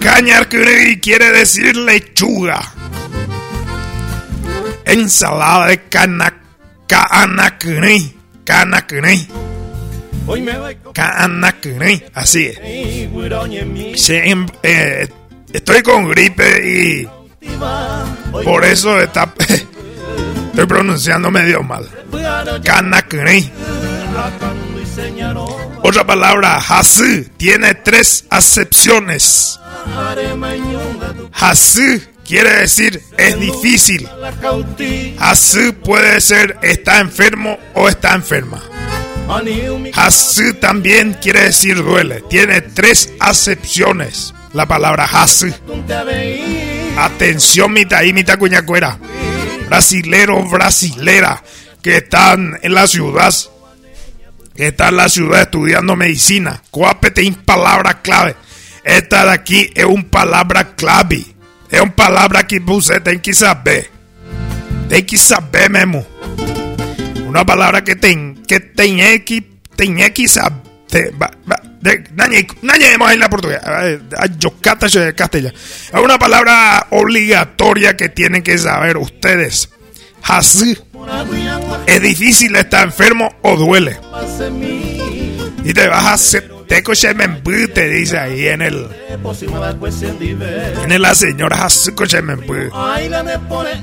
Caña 0.00 0.46
creico 0.46 1.00
quiere 1.00 1.32
decir 1.32 1.74
lechuga. 1.78 2.74
Me 10.40 10.58
voy 10.58 10.74
con 10.76 10.92
cana 10.92 11.52
crei, 11.60 12.04
así 12.14 12.46
es. 12.46 12.58
Sí, 13.96 14.14
em- 14.14 14.46
eh, 14.62 15.08
estoy 15.52 15.82
con 15.82 16.08
gripe 16.08 16.68
y 16.68 17.08
por 18.42 18.64
eso 18.64 19.00
está, 19.00 19.32
estoy 19.38 20.66
pronunciando 20.66 21.30
medio 21.30 21.62
mal. 21.62 21.88
señaló. 24.94 25.46
Otra 25.82 26.04
palabra, 26.04 26.56
hasu, 26.56 27.24
tiene 27.36 27.74
tres 27.74 28.24
acepciones. 28.28 29.58
Hasu 31.32 32.00
quiere 32.30 32.60
decir 32.60 33.02
es 33.18 33.40
difícil. 33.40 34.08
Hasu 35.18 35.74
puede 35.82 36.20
ser 36.20 36.56
está 36.62 37.00
enfermo 37.00 37.58
o 37.74 37.88
está 37.88 38.14
enferma. 38.14 38.62
Hasu 39.94 40.54
también 40.54 41.16
quiere 41.20 41.42
decir 41.42 41.82
duele. 41.82 42.22
Tiene 42.30 42.60
tres 42.60 43.12
acepciones. 43.18 44.32
La 44.52 44.66
palabra 44.66 45.08
veí. 46.04 46.94
Atención, 46.96 47.72
mitad 47.72 48.02
y 48.02 48.12
mitad 48.12 48.38
cuñacuera. 48.38 48.96
Brasilero, 49.68 50.44
brasilera, 50.48 51.42
que 51.82 51.96
están 51.98 52.58
en 52.62 52.74
la 52.74 52.86
ciudad, 52.86 53.32
que 54.54 54.68
están 54.68 54.90
en 54.90 54.96
la 54.96 55.08
ciudad 55.08 55.42
estudiando 55.42 55.96
medicina. 55.96 56.62
Cuápete 56.70 57.22
en 57.22 57.34
palabra 57.34 58.02
clave. 58.02 58.36
Esta 58.84 59.24
de 59.24 59.30
aquí 59.32 59.70
es 59.74 59.84
un 59.84 60.04
palabra 60.04 60.74
clave. 60.76 61.26
Es 61.70 61.80
un 61.80 61.92
palabra 61.92 62.46
que 62.46 62.60
usted 62.60 63.02
tiene 63.02 63.22
que 63.22 63.32
saber. 63.34 63.90
Tiene 64.88 65.06
que 65.06 65.16
saber, 65.18 65.70
Memo. 65.70 66.04
Una 67.26 67.44
palabra 67.46 67.84
que 67.84 67.94
ten, 67.96 68.42
que 68.46 68.58
que, 69.24 69.42
tiene 69.76 70.12
que 70.12 70.26
saber. 70.28 70.58
Te- 70.88 71.10
va- 71.10 71.30
va- 71.50 71.62
de- 71.80 72.04
Nañe, 72.14 72.46
nañe, 72.62 72.90
vamos 72.92 73.10
a 73.10 73.14
ir 73.14 73.22
a 73.22 73.30
portugués. 73.30 73.60
Castellano. 75.14 75.54
Es 75.56 76.00
una 76.00 76.18
palabra 76.18 76.88
obligatoria 76.90 77.96
que 77.96 78.08
tienen 78.08 78.42
que 78.42 78.58
saber 78.58 78.96
ustedes. 78.96 79.70
Así. 80.24 80.76
Es 81.86 82.02
difícil 82.02 82.56
estar 82.56 82.84
enfermo 82.84 83.32
o 83.42 83.56
duele. 83.56 83.98
Y 85.64 85.72
te 85.72 85.86
vas 85.86 86.04
a 86.04 86.12
hacer. 86.14 86.52
Te 86.70 86.84
coche 86.84 87.12
membú, 87.14 87.50
te 87.74 87.88
dice 87.88 88.16
ahí 88.16 88.46
en 88.46 88.62
el. 88.62 88.86
En 90.88 91.02
la 91.02 91.14
señora 91.16 91.68
me 93.24 93.40
pone. 93.40 93.82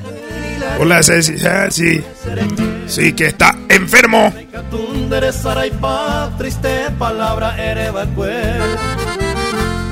Hola, 0.78 1.02
Ceci. 1.02 1.34
Sí. 1.68 2.02
Sí, 2.86 3.12
que 3.12 3.26
está 3.26 3.54
enfermo. 3.68 4.32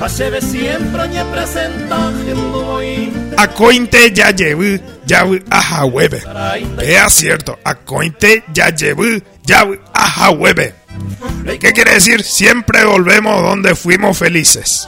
Hacheve 0.00 0.42
siempre 0.42 1.08
ñe 1.08 1.24
presenta 1.32 2.12
gendoin. 2.24 3.34
Acointe 3.38 4.12
ya 4.12 4.30
llevó, 4.30 4.78
ya 5.06 5.26
a 5.50 5.84
hueve. 5.86 6.22
Es 6.82 7.12
cierto, 7.14 7.58
acointe 7.64 8.44
ya 8.52 8.68
llevó, 8.74 9.04
ya 9.42 9.66
a 9.94 10.30
hueve. 10.30 10.74
¿Qué 11.60 11.72
quiere 11.72 11.94
decir? 11.94 12.22
Siempre 12.22 12.84
volvemos 12.84 13.42
donde 13.42 13.74
fuimos 13.74 14.18
felices. 14.18 14.86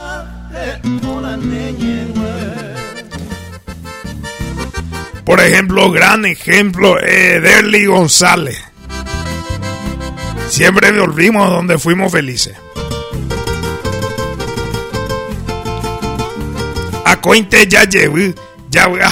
Por 5.25 5.39
ejemplo, 5.39 5.91
gran 5.91 6.25
ejemplo, 6.25 6.99
eh, 6.99 7.39
Derly 7.39 7.85
González. 7.85 8.57
Siempre 10.49 10.91
volvimos 10.91 11.49
donde 11.49 11.77
fuimos 11.77 12.11
felices. 12.11 12.55
Acointe 17.19 17.67
ya 17.67 17.83
llevé, 17.83 18.33
ya 18.71 18.87
voy 18.87 19.01
a 19.01 19.09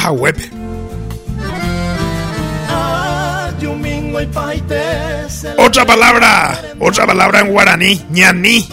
se 5.30 5.54
Otra 5.58 5.86
palabra, 5.86 6.58
otra 6.80 7.06
palabra 7.06 7.42
en 7.42 7.52
guaraní, 7.52 8.02
ñaní. 8.10 8.66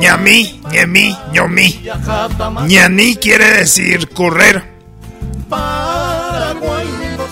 Ñamí, 0.00 0.60
ñemí, 0.70 1.16
ñomí. 1.32 1.82
Ñaní 2.68 3.16
quiere 3.16 3.50
decir 3.50 4.08
correr. 4.10 4.62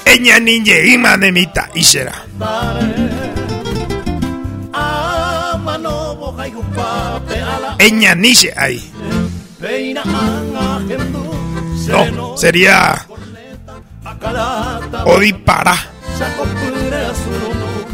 Eñaní 0.05 0.65
yeima 0.65 1.17
nemita 1.17 1.71
ishera. 1.75 2.25
Amano 4.73 6.17
boja 6.17 6.49
y 6.49 6.51
gupape 6.51 7.41
a 7.41 7.61
la 7.61 7.77
Eñaniche 7.79 8.53
ahí. 8.57 8.83
No, 11.89 12.05
sería 12.37 13.07
odipara. 15.05 15.77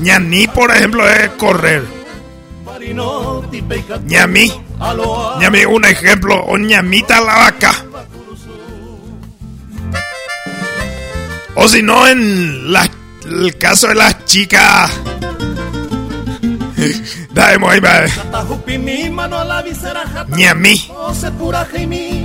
Ñaní, 0.01 0.47
por 0.49 0.71
ejemplo, 0.71 1.09
es 1.09 1.29
correr. 1.31 1.85
Ñamí, 4.07 4.53
ñamí, 5.41 5.65
un 5.65 5.85
ejemplo. 5.85 6.45
O 6.45 6.59
ñamita 6.59 7.21
la 7.21 7.35
vaca. 7.35 7.73
O 11.55 11.67
si 11.69 11.83
no, 11.83 12.07
en 12.07 12.73
la- 12.73 12.89
el 13.25 13.57
caso 13.59 13.89
de 13.89 13.95
las 13.95 14.25
chicas. 14.27 14.91
Dame, 17.33 17.67
ahí 17.69 17.81
va. 17.81 18.05
Tajupi 18.31 18.79
mi 18.79 19.09
mano 19.11 19.39
a 19.39 19.45
la 19.45 19.63
visera 19.63 20.03
jata 20.07 20.37
Ñamí. 20.37 20.89
Ose 20.97 21.31
pura 21.33 21.65
jaimi 21.73 22.25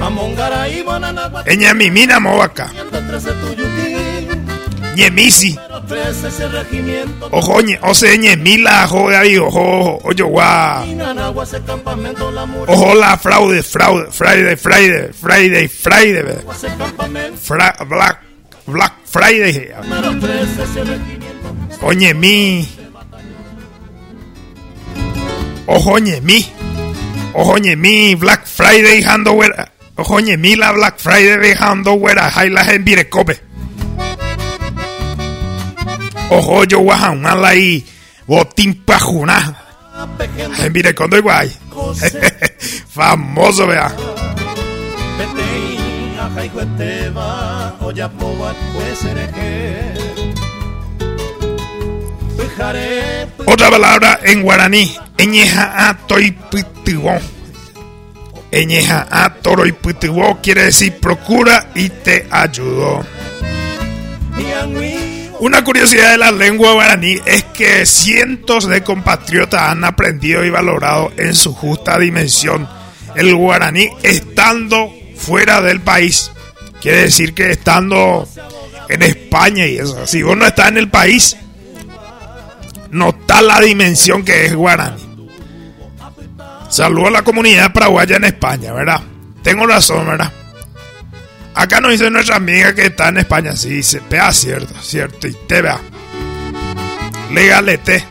Amongara 0.00 0.68
y 0.68 0.82
mananagua 0.84 1.42
Eñamí, 1.46 1.90
mina 1.90 2.20
movaca. 2.20 2.68
113 2.68 3.30
tuyuki 3.32 4.28
Ñemisi. 4.96 5.58
13 5.88 6.28
ese 6.28 6.48
regimiento 6.48 7.28
Ojo, 7.30 7.62
ñe, 7.62 7.78
o 7.82 7.94
se 7.94 8.18
ñemila, 8.18 8.84
ojo, 8.84 9.08
ahí, 9.08 9.38
ojo, 9.38 9.96
ojo, 10.02 10.24
guau. 10.26 10.84
Ojo 12.66 12.94
la 12.94 13.16
fraude, 13.16 13.62
fraude, 13.62 14.10
Friday, 14.10 14.56
Friday, 14.56 15.08
Friday, 15.12 15.68
Friday, 15.68 16.24
Fra- 17.42 17.76
Black, 17.88 18.20
Black 18.66 18.92
Friday. 19.06 19.70
Número 19.82 20.18
13 20.20 20.62
ese 20.62 20.84
regimiento 20.84 21.54
Oye, 21.82 22.12
mi. 22.12 22.68
Ojoñe, 25.68 26.20
mi. 26.22 26.50
Ojoñe, 27.34 27.76
mi. 27.76 28.14
Black 28.14 28.46
Friday, 28.46 29.02
hando 29.02 29.32
wera. 29.32 29.70
Ojoñe, 29.96 30.38
mi 30.38 30.56
la 30.56 30.72
Black 30.72 30.98
Friday, 30.98 31.54
hando 31.60 31.92
wera. 31.92 32.30
Jaila 32.30 32.62
en 32.72 32.84
virecope. 32.84 33.38
Ojo, 36.30 36.64
yo 36.64 36.78
guajan, 36.80 37.20
mala 37.20 37.48
ahí. 37.48 37.86
Botín 38.26 38.82
pajuna. 38.84 39.54
En 40.58 40.72
virecondo 40.72 41.18
igual. 41.18 41.52
Famoso, 42.88 43.66
vea. 43.66 43.94
Petei 45.18 46.18
aja 46.18 46.44
hijo 46.44 46.60
eteba 46.60 47.76
Oya 47.80 48.08
poa 48.08 48.54
ereje 49.10 49.94
Pujare 49.98 50.17
Otra 53.46 53.70
palabra 53.70 54.18
en 54.22 54.42
guaraní. 54.42 54.96
Eñeja 55.16 55.88
a. 55.88 55.96
Eñeja 58.50 59.06
a 59.10 59.34
toro 59.34 59.66
y 59.66 59.72
pitiwon 59.72 60.38
quiere 60.42 60.64
decir 60.64 60.98
procura 60.98 61.70
y 61.74 61.90
te 61.90 62.26
ayudo. 62.30 63.04
Yangui 64.38 65.28
Una 65.40 65.62
curiosidad 65.62 66.12
de 66.12 66.18
la 66.18 66.32
lengua 66.32 66.72
guaraní 66.72 67.16
es 67.24 67.44
que 67.44 67.86
cientos 67.86 68.66
de 68.66 68.82
compatriotas 68.82 69.62
han 69.62 69.84
aprendido 69.84 70.44
y 70.44 70.50
valorado 70.50 71.12
en 71.16 71.34
su 71.34 71.54
justa 71.54 71.98
dimensión 71.98 72.68
el 73.14 73.34
guaraní 73.34 73.88
estando 74.02 74.92
fuera 75.16 75.60
del 75.60 75.80
país. 75.80 76.32
Quiere 76.80 77.02
decir 77.02 77.34
que 77.34 77.50
estando 77.50 78.28
en 78.88 79.02
España 79.02 79.66
y 79.66 79.78
eso. 79.78 80.06
Si 80.06 80.22
vos 80.22 80.36
no 80.36 80.46
estás 80.46 80.68
en 80.68 80.78
el 80.78 80.88
país, 80.88 81.36
nota 82.90 83.42
la 83.42 83.60
dimensión 83.60 84.24
que 84.24 84.46
es 84.46 84.54
guaraní. 84.54 85.06
Saludo 86.68 87.06
a 87.08 87.10
la 87.10 87.22
comunidad 87.22 87.72
paraguaya 87.72 88.16
en 88.16 88.24
España, 88.24 88.72
¿verdad? 88.72 89.00
Tengo 89.42 89.66
razón, 89.66 90.06
¿verdad? 90.06 90.32
Acá 91.54 91.80
nos 91.80 91.92
dice 91.92 92.10
nuestra 92.10 92.36
amiga 92.36 92.74
que 92.74 92.86
está 92.86 93.08
en 93.08 93.18
España, 93.18 93.56
sí, 93.56 93.70
dice, 93.70 94.00
vea, 94.08 94.32
cierto, 94.32 94.74
cierto, 94.80 95.26
y 95.26 95.32
te 95.46 95.62
vea. 95.62 95.80
Legalete. 97.32 98.04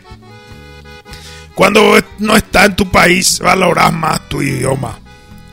Cuando 1.54 1.98
no 2.18 2.36
estás 2.36 2.66
en 2.66 2.76
tu 2.76 2.90
país, 2.90 3.40
valoras 3.40 3.92
más 3.92 4.28
tu 4.28 4.42
idioma, 4.42 4.98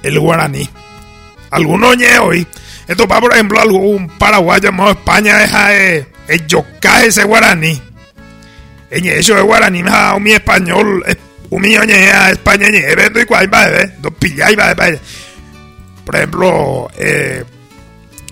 el 0.03 0.19
guaraní. 0.19 0.69
Algunos 1.51 1.95
ñe 1.97 2.19
hoy, 2.19 2.45
esto 2.87 3.07
va 3.07 3.21
por 3.21 3.33
ejemplo 3.33 3.59
algún 3.61 4.09
paraguayo 4.09 4.63
llamado 4.63 4.91
España, 4.91 5.37
deja 5.37 5.69
de, 5.69 6.11
el 6.27 6.45
yocaje 6.47 7.07
ese 7.07 7.23
guaraní. 7.23 7.81
Eñe, 8.95 9.17
eso 9.19 9.35
de 9.35 9.41
guaraní, 9.41 9.83
dado 9.83 10.19
mi 10.19 10.31
español, 10.31 11.03
es- 11.05 11.17
un 11.49 11.61
millón 11.61 11.87
ñe 11.87 12.09
a 12.09 12.31
España, 12.31 12.67
vendo 12.97 13.21
y 13.21 13.25
cuál 13.25 13.47
ve, 13.47 13.91
dos 13.99 14.13
pillas 14.19 14.51
y 14.51 14.55
va, 14.55 14.73
va. 14.73 14.87
Por 16.05 16.15
ejemplo, 16.15 16.89
eh, 16.97 17.43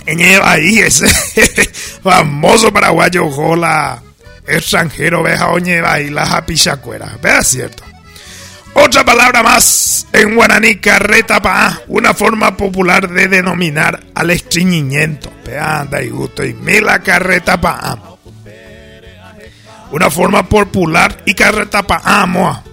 Eñe 0.06 0.38
ahí, 0.44 0.80
ese 0.80 1.08
famoso 2.04 2.74
paraguayo, 2.74 3.30
jola, 3.32 4.02
extranjero, 4.46 5.24
veja, 5.24 5.48
oñe 5.50 5.82
ahí, 5.86 6.10
la 6.10 6.26
japichacuera, 6.26 7.18
vea 7.22 7.42
cierto. 7.42 7.84
Otra 8.74 9.06
palabra 9.06 9.44
más 9.44 10.08
en 10.12 10.36
guaraní, 10.36 10.76
carreta 10.78 11.42
pa, 11.42 11.80
una 11.88 12.14
forma 12.14 12.58
popular 12.58 13.08
de 13.10 13.28
denominar 13.30 14.04
al 14.16 14.32
estreñimiento. 14.32 15.32
Vea, 15.46 15.82
anda 15.82 16.02
y 16.02 16.10
gusto, 16.10 16.44
y 16.44 16.54
me 16.54 16.82
la 16.82 17.00
carreta 17.00 17.62
pa. 17.62 18.13
Una 19.94 20.10
forma 20.10 20.42
popular 20.50 21.22
y 21.24 21.36
carreta 21.36 21.84
pa, 21.84 22.26
moa. 22.26 22.64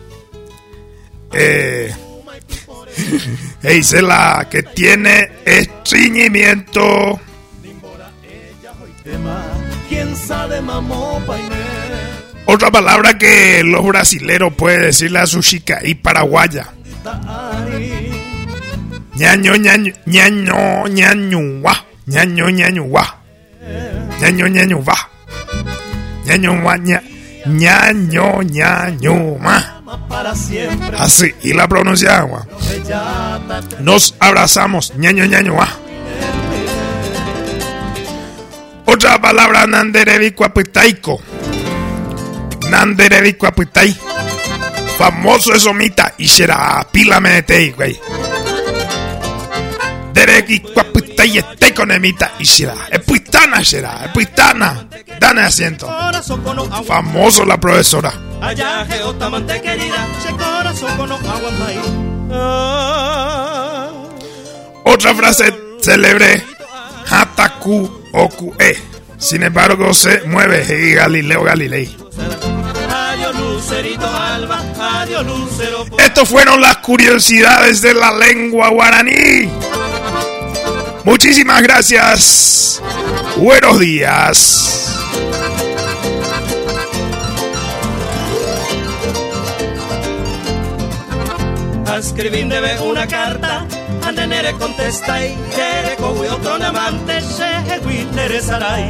Eh, 1.33 1.95
la 4.03 4.49
que 4.51 4.63
tiene 4.63 5.31
estreñimiento. 5.45 7.21
Otra 12.47 12.71
palabra 12.71 13.19
que 13.19 13.63
los 13.65 13.85
brasileros 13.87 14.55
pueden 14.55 14.81
decirle 14.83 15.19
a 15.19 15.27
su 15.27 15.43
chica 15.43 15.81
y 15.85 15.95
paraguaya. 15.97 16.73
Taari 17.05 18.11
ñaño 19.17 19.57
ñaño 19.57 19.93
ñaño 20.07 20.89
ñañuwa 20.89 21.85
ñaño 22.07 22.49
ñaño 22.49 22.89
ñañuwa 24.49 24.97
ñaño 26.25 26.53
wa 26.65 26.77
ña 26.79 27.03
ñaño 27.47 28.41
para 30.09 30.35
siempre 30.35 30.97
así 30.99 31.35
y 31.43 31.53
la 31.53 31.67
pronunciamos 31.69 32.47
Ella 32.73 33.41
nos 33.81 34.15
abrazamos 34.21 34.93
ñaño 34.97 35.25
ñañuwa 35.25 35.69
otra 38.87 39.21
palabra 39.21 39.67
nanderevi 39.67 40.33
cuapitaiko 40.33 41.21
nanderevi 42.71 43.35
cuapitai 43.35 43.97
famoso 44.99 45.55
eso 45.55 45.73
mita 45.73 46.15
y 46.19 46.29
será 46.29 46.87
pila 46.93 47.21
metei 47.21 47.71
güey 47.73 47.99
Dereki 51.21 51.33
cuapitai 51.33 51.39
este 51.39 51.75
con 51.75 51.91
emita 51.91 52.33
y 52.39 52.47
será 52.47 52.75
epuitana 52.91 53.65
será 53.65 54.05
epuitana 54.07 54.87
dame 55.19 55.43
asiento. 55.43 55.87
Famoso 56.87 57.45
la 57.45 57.59
profesora. 57.59 58.13
Ah, 62.33 63.91
Otra 64.85 65.15
frase 65.15 65.55
célebre, 65.83 66.45
Hataku 67.09 68.03
Oku 68.13 68.55
E. 68.59 68.77
Sin 69.19 69.43
embargo, 69.43 69.93
se 69.93 70.23
mueve. 70.23 70.65
Y 70.71 70.95
Galileo 70.95 71.43
Galilei. 71.43 71.95
Estos 75.99 76.29
fueron 76.29 76.61
las 76.61 76.79
curiosidades 76.79 77.83
de 77.83 77.95
la 77.95 78.11
lengua 78.13 78.71
guaraní. 78.71 79.51
Muchísimas 81.05 81.63
gracias. 81.63 82.83
Buenos 83.37 83.79
días. 83.81 84.99
A 91.87 91.97
escribir 91.99 92.49
debe 92.49 92.81
una 92.81 93.07
carta, 93.07 93.67
ande 94.07 94.27
nere 94.27 94.53
contesta 94.53 95.25
y 95.25 95.37
nere 95.57 95.97
otro 96.01 96.55
amante 96.55 97.21
se 97.21 97.81
interesará 97.91 98.81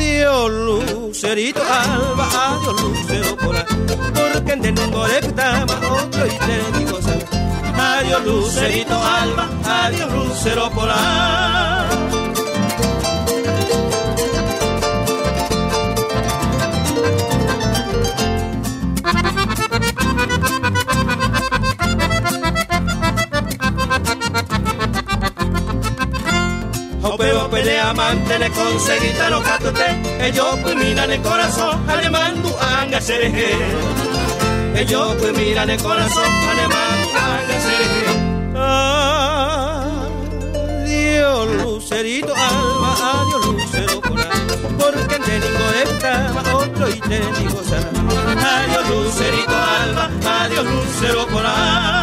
Adiós 0.00 0.50
lucerito 0.50 1.60
alba, 1.60 2.24
adiós 2.24 2.80
lucero 2.80 3.36
polar 3.36 3.66
Porque 3.66 4.52
en 4.52 4.74
tengo 4.74 5.06
leptama 5.06 5.74
otro 5.92 6.26
y 6.26 6.30
te 6.30 6.78
digo 6.78 6.98
Adiós 7.78 8.24
lucerito 8.24 8.94
alba, 8.94 9.46
adiós 9.62 10.10
lucero 10.10 10.70
polar 10.70 12.09
Pelea 27.90 27.94
mantene 27.94 28.50
conseguita 28.50 29.30
lo 29.30 29.42
catote 29.42 30.00
Ellos 30.20 30.58
pues 30.62 30.76
miran 30.76 31.10
el 31.10 31.20
corazón 31.22 31.88
alemán 31.88 32.42
du 32.42 32.56
anga 32.58 33.00
Ellos 34.76 35.16
pues 35.18 35.32
miran 35.36 35.70
el 35.70 35.82
corazón 35.82 36.24
alemán 36.24 37.02
du 37.02 37.10
anga 37.18 37.56
Adiós 40.82 41.48
lucerito 41.62 42.34
alma, 42.34 42.94
adiós 43.22 43.46
lucero 43.46 44.00
coral. 44.00 44.46
Porque 44.78 45.14
en 45.16 45.22
teningo 45.22 45.66
estaba 45.84 46.42
otro 46.54 46.88
y 46.88 47.00
digo 47.00 47.62
sana 47.64 47.90
Adiós 48.64 48.88
lucerito 48.88 49.56
alma, 49.82 50.10
adiós 50.24 50.64
lucero 50.64 51.26
coral 51.28 51.99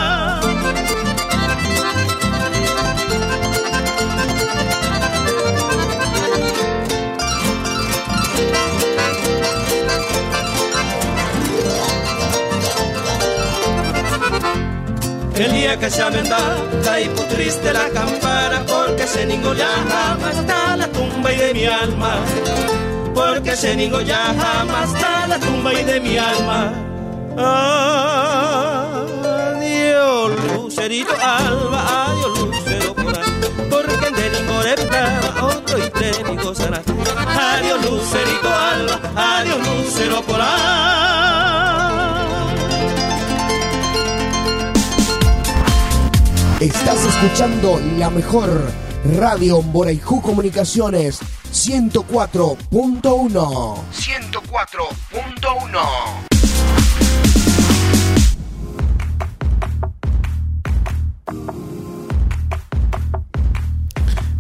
El 15.40 15.54
día 15.54 15.78
que 15.78 15.90
se 15.92 16.02
aventa, 16.02 16.38
caí 16.84 17.08
por 17.10 17.26
triste 17.26 17.72
la 17.72 17.88
campana, 17.90 18.66
porque 18.66 19.06
se 19.06 19.24
jamás 19.88 20.36
está 20.36 20.76
la 20.76 20.88
tumba 20.88 21.32
y 21.32 21.38
de 21.38 21.54
mi 21.54 21.66
alma. 21.66 22.16
Porque 23.14 23.56
se 23.56 23.76
jamás 24.42 24.96
está 24.96 25.28
la 25.28 25.38
tumba 25.38 25.74
y 25.76 25.84
de 25.84 26.00
mi 26.00 26.18
alma. 26.18 26.74
Adiós, 29.54 30.32
lucerito 30.56 31.14
alba, 31.22 32.08
adiós, 32.08 32.40
lucero 32.40 32.96
coral. 32.96 33.26
Porque 33.70 34.10
de 34.10 34.30
estaba 34.74 35.46
otro 35.46 35.78
y 35.78 35.90
te 35.92 36.24
sana. 36.56 36.82
Adiós, 37.54 37.86
lucerito 37.86 38.50
alba, 38.50 39.00
adiós, 39.16 39.60
lucero 39.68 40.24
coral. 40.24 41.17
Estás 46.60 47.06
escuchando 47.06 47.80
la 48.00 48.10
mejor 48.10 48.50
radio 49.16 49.62
Moraiju 49.62 50.24
Comunicaciones 50.24 51.20
104.1. 51.54 53.04
104.1. 53.04 55.80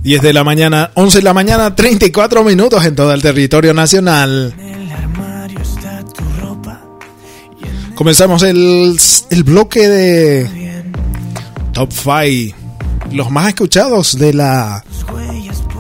Diez 0.02 0.22
de 0.24 0.34
la 0.34 0.44
mañana, 0.44 0.90
11 0.96 1.20
de 1.20 1.24
la 1.24 1.36
mañana, 1.36 1.76
34 1.76 2.44
minutos 2.44 2.84
en 2.84 2.96
todo 2.96 3.14
el 3.14 3.22
territorio 3.22 3.76
nacional. 3.76 4.56
Comenzamos 7.94 8.42
el, 8.42 8.98
el 9.30 9.44
bloque 9.44 9.88
de 9.88 10.68
Top 11.78 11.92
5, 11.94 12.58
los 13.12 13.30
más 13.30 13.50
escuchados 13.50 14.18
de 14.18 14.34
la 14.34 14.84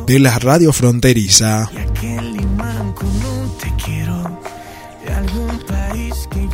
de 0.05 0.19
la 0.19 0.37
radio 0.37 0.71
fronteriza. 0.71 1.71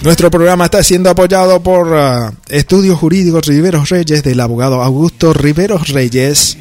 Nuestro 0.01 0.31
programa 0.31 0.63
está 0.63 0.81
siendo 0.81 1.09
apoyado 1.09 1.61
por 1.61 1.91
uh, 1.91 2.31
Estudios 2.47 2.97
Jurídicos 2.97 3.45
Riveros 3.45 3.89
Reyes 3.89 4.23
del 4.23 4.39
abogado 4.39 4.81
Augusto 4.81 5.33
Riveros 5.33 5.89
Reyes. 5.89 6.57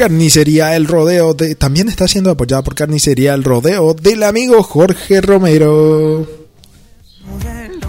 Carnicería 0.00 0.76
El 0.76 0.86
Rodeo 0.86 1.34
de, 1.34 1.54
también 1.56 1.90
está 1.90 2.08
siendo 2.08 2.30
apoyada 2.30 2.62
por 2.62 2.74
Carnicería 2.74 3.34
El 3.34 3.44
Rodeo 3.44 3.92
del 3.92 4.22
amigo 4.22 4.62
Jorge 4.62 5.20
Romero. 5.20 6.26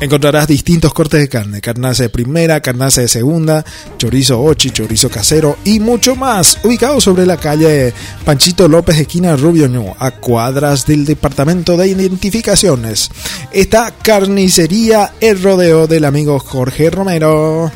Encontrarás 0.01 0.45
distintos 0.45 0.93
cortes 0.93 1.21
de 1.21 1.29
carne, 1.29 1.61
carnaza 1.61 2.03
de 2.03 2.09
primera, 2.09 2.59
carnaza 2.59 2.99
de 2.99 3.07
segunda, 3.07 3.63
chorizo 3.97 4.41
ochi, 4.41 4.71
chorizo 4.71 5.09
casero 5.09 5.57
y 5.63 5.79
mucho 5.79 6.17
más, 6.17 6.57
ubicado 6.65 6.99
sobre 6.99 7.25
la 7.25 7.37
calle 7.37 7.93
Panchito 8.25 8.67
López, 8.67 8.99
esquina 8.99 9.37
Rubio 9.37 9.69
Ñu, 9.69 9.93
a 9.97 10.11
cuadras 10.11 10.85
del 10.85 11.05
Departamento 11.05 11.77
de 11.77 11.87
Identificaciones. 11.87 13.09
Está 13.53 13.93
Carnicería 14.03 15.13
El 15.21 15.41
Rodeo 15.41 15.87
del 15.87 16.03
amigo 16.03 16.39
Jorge 16.39 16.89
Romero. 16.89 17.71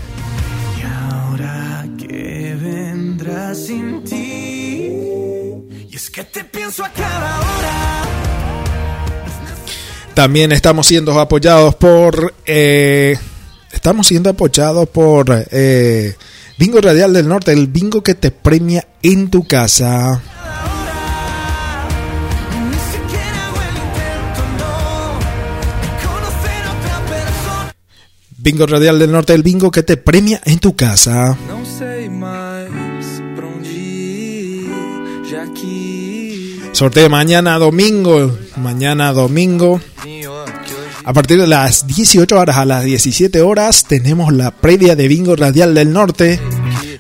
Y 0.77 0.83
ahora 0.83 1.87
que 1.97 2.57
vendrás 2.61 3.59
sin 3.59 3.84
que 6.15 6.23
te 6.23 6.45
pienso 6.45 6.81
a 6.85 6.89
cada 6.89 7.39
hora. 7.39 8.03
También 10.13 10.53
estamos 10.53 10.87
siendo 10.87 11.19
apoyados 11.19 11.75
por. 11.75 12.33
eh, 12.45 13.17
estamos 13.73 14.07
siendo 14.07 14.29
apoyados 14.29 14.87
por 14.87 15.25
eh, 15.51 16.15
Bingo 16.57 16.79
Radial 16.79 17.11
del 17.11 17.27
Norte, 17.27 17.51
el 17.51 17.67
bingo 17.67 18.01
que 18.01 18.15
te 18.15 18.31
premia 18.31 18.87
en 19.03 19.29
tu 19.29 19.45
casa. 19.45 20.21
Ni 22.69 22.77
siquiera 22.93 23.47
hago 23.47 23.57
el 23.61 23.75
intento, 23.75 24.41
no. 24.57 25.19
De 25.81 25.89
conocer 26.07 26.63
a 26.63 26.71
otra 26.71 26.97
persona. 27.09 27.73
Bingo 28.37 28.65
Radial 28.67 28.99
del 28.99 29.11
Norte, 29.11 29.33
el 29.33 29.43
bingo 29.43 29.69
que 29.69 29.83
te 29.83 29.97
premia 29.97 30.39
en 30.45 30.59
tu 30.59 30.77
casa. 30.77 31.37
Não 31.49 31.65
sei 31.65 32.07
mais 32.09 33.05
pra 33.35 33.45
onde 33.47 33.67
ir, 33.69 34.71
que 35.53 35.67
Sorteo 36.76 37.10
mañana 37.10 37.57
domingo. 37.57 38.38
Mañana 38.57 39.14
domingo. 39.14 39.80
A 41.06 41.14
partir 41.14 41.39
de 41.39 41.47
las 41.47 41.88
18 41.88 42.38
horas 42.38 42.57
a 42.57 42.65
las 42.65 42.84
17 42.84 43.41
horas 43.41 43.85
tenemos 43.85 44.34
la 44.34 44.52
previa 44.52 44.97
de 44.97 45.07
Bingo 45.07 45.38
Radial 45.38 45.73
del 45.73 45.93
Norte. 45.93 46.38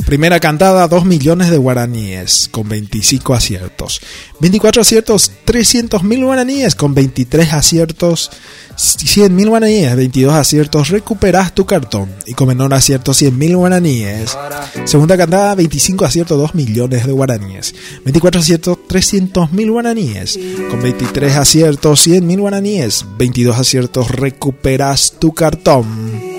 Primera 0.05 0.39
cantada, 0.39 0.87
2 0.87 1.03
millones 1.03 1.49
de 1.49 1.57
guaraníes 1.57 2.47
con 2.51 2.69
25 2.69 3.33
aciertos. 3.33 3.99
24 4.39 4.83
aciertos, 4.83 5.31
300 5.45 6.03
mil 6.03 6.23
guaraníes 6.23 6.75
con 6.75 6.93
23 6.93 7.51
aciertos, 7.53 8.29
100 8.75 9.35
mil 9.35 9.49
guaraníes, 9.49 9.95
22 9.95 10.35
aciertos, 10.35 10.89
recuperas 10.89 11.55
tu 11.55 11.65
cartón. 11.65 12.13
Y 12.27 12.35
con 12.35 12.47
menor 12.49 12.71
acierto, 12.75 13.15
100 13.15 13.35
mil 13.35 13.57
guaraníes. 13.57 14.37
Segunda 14.85 15.17
cantada, 15.17 15.55
25 15.55 16.05
aciertos, 16.05 16.37
2 16.37 16.53
millones 16.53 17.07
de 17.07 17.11
guaraníes. 17.11 17.73
24 18.03 18.41
aciertos, 18.41 18.77
300 18.87 19.51
mil 19.53 19.71
guaraníes. 19.71 20.37
Con 20.69 20.83
23 20.83 21.35
aciertos, 21.35 22.01
100 22.01 22.27
mil 22.27 22.41
guaraníes. 22.41 23.05
22 23.17 23.57
aciertos, 23.57 24.11
recuperas 24.11 25.15
tu 25.17 25.33
cartón. 25.33 26.35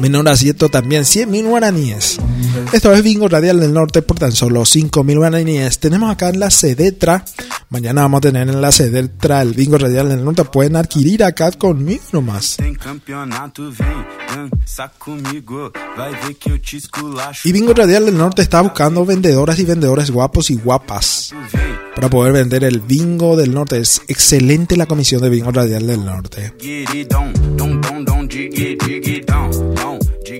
Menor 0.00 0.30
acierto 0.30 0.70
también 0.70 1.04
100 1.04 1.30
mil 1.30 1.46
guaraníes. 1.46 2.18
Esto 2.72 2.92
es 2.94 3.02
Bingo 3.02 3.28
Radial 3.28 3.60
del 3.60 3.74
Norte 3.74 4.00
por 4.00 4.18
tan 4.18 4.32
solo 4.32 4.64
5 4.64 5.04
mil 5.04 5.18
guaraníes. 5.18 5.78
Tenemos 5.78 6.10
acá 6.10 6.30
en 6.30 6.40
la 6.40 6.50
Cedetra 6.50 7.22
Mañana 7.70 8.02
vamos 8.02 8.18
a 8.18 8.20
tener 8.22 8.48
enlace 8.48 8.90
del 8.90 9.12
el 9.22 9.54
Bingo 9.54 9.78
Radial 9.78 10.08
del 10.08 10.24
Norte. 10.24 10.44
Pueden 10.44 10.74
adquirir 10.74 11.22
acá 11.22 11.52
conmigo 11.52 12.02
nomás. 12.10 12.56
Y 17.44 17.52
Bingo 17.52 17.72
Radial 17.72 18.06
del 18.06 18.18
Norte 18.18 18.42
está 18.42 18.60
buscando 18.60 19.06
vendedoras 19.06 19.56
y 19.60 19.64
vendedores 19.64 20.10
guapos 20.10 20.50
y 20.50 20.56
guapas 20.56 21.32
para 21.94 22.10
poder 22.10 22.32
vender 22.32 22.64
el 22.64 22.80
Bingo 22.80 23.36
del 23.36 23.54
Norte. 23.54 23.78
Es 23.78 24.02
excelente 24.08 24.76
la 24.76 24.86
comisión 24.86 25.22
de 25.22 25.30
Bingo 25.30 25.52
Radial 25.52 25.86
del 25.86 26.04
Norte. 26.04 26.52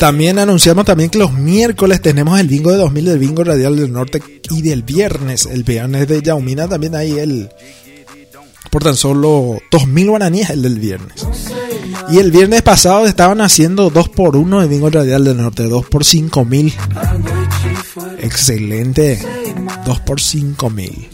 También 0.00 0.38
anunciamos 0.38 0.86
también 0.86 1.10
que 1.10 1.18
los 1.18 1.34
miércoles 1.34 2.00
tenemos 2.00 2.40
el 2.40 2.48
bingo 2.48 2.72
de 2.72 2.78
2000 2.78 3.04
del 3.04 3.18
bingo 3.18 3.44
radial 3.44 3.76
del 3.76 3.92
norte 3.92 4.22
y 4.48 4.62
del 4.62 4.82
viernes, 4.82 5.44
el 5.44 5.62
viernes 5.62 6.08
de 6.08 6.22
Yaumina 6.22 6.66
también 6.66 6.94
hay 6.94 7.18
el 7.18 7.50
por 8.70 8.82
tan 8.82 8.96
solo 8.96 9.58
2000 9.70 10.08
guaraníes 10.08 10.48
el 10.48 10.62
del 10.62 10.78
viernes. 10.78 11.26
Y 12.10 12.18
el 12.18 12.32
viernes 12.32 12.62
pasado 12.62 13.04
estaban 13.04 13.42
haciendo 13.42 13.90
2 13.90 14.08
por 14.08 14.36
1 14.36 14.62
de 14.62 14.68
bingo 14.68 14.88
radial 14.88 15.22
del 15.22 15.36
norte, 15.36 15.64
2 15.64 15.86
por 15.90 16.02
5000. 16.06 16.72
Excelente. 18.20 19.20
2 19.84 20.00
por 20.00 20.18
5000. 20.18 21.08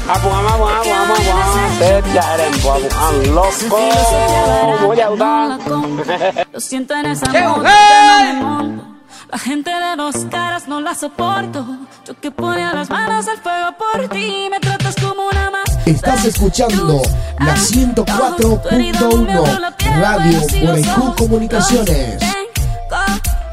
Vamos, 0.08 0.32
vamos, 0.32 0.60
vamos, 0.60 0.88
vamos, 0.88 1.26
vamos. 1.26 1.78
Sejarem, 1.80 2.54
vamos, 2.64 2.94
a 2.94 3.12
loco. 3.34 3.80
Voy 4.86 5.02
a 5.02 5.08
compro. 5.08 5.82
Lo 6.54 6.60
siento 6.60 6.94
en 6.94 7.08
esa 7.08 7.26
moto. 7.26 7.64
La 9.32 9.40
gente 9.40 9.72
de 9.72 9.96
dos 9.98 10.18
caras 10.30 10.68
no 10.68 10.80
la 10.80 10.94
soporto. 10.94 11.66
Yo 12.06 12.14
que 12.20 12.30
ponía 12.30 12.72
las 12.74 12.92
manos 12.92 13.28
al 13.28 13.40
fuego 13.40 13.76
por 13.78 14.08
ti, 14.10 14.48
me 14.52 14.60
tratas 14.60 14.94
como 14.96 15.28
una 15.28 15.50
más. 15.50 15.66
Estás 15.88 16.24
escuchando 16.26 17.02
la 17.40 17.56
104.1 17.56 19.76
Radio 20.00 20.40
Moraicú 20.64 21.16
Comunicaciones. 21.16 22.20
Tengo 22.20 22.38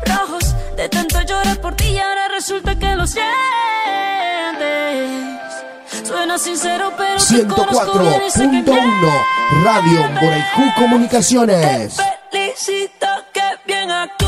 rojos 0.04 0.54
de 0.76 0.86
tanto 0.90 1.18
llorar 1.22 1.58
por 1.62 1.74
ti 1.76 1.86
y 1.86 1.98
ahora 1.98 2.28
resulta 2.28 2.78
que 2.78 2.94
lo 2.94 3.06
sientes. 3.06 3.71
Suena 6.22 6.38
sincero, 6.38 6.92
pero 6.96 7.16
te 7.20 7.46
conozco 7.48 7.98
bien 7.98 8.22
y 8.24 8.30
sé 8.30 8.48
que 8.48 8.62
104.1 8.62 9.64
Radio 9.64 10.08
Moraicú 10.08 10.62
Comunicaciones. 10.76 11.96
te 11.96 12.04
felicito 12.30 13.06
que 13.32 13.42
bien 13.66 13.90
actúas. 13.90 14.21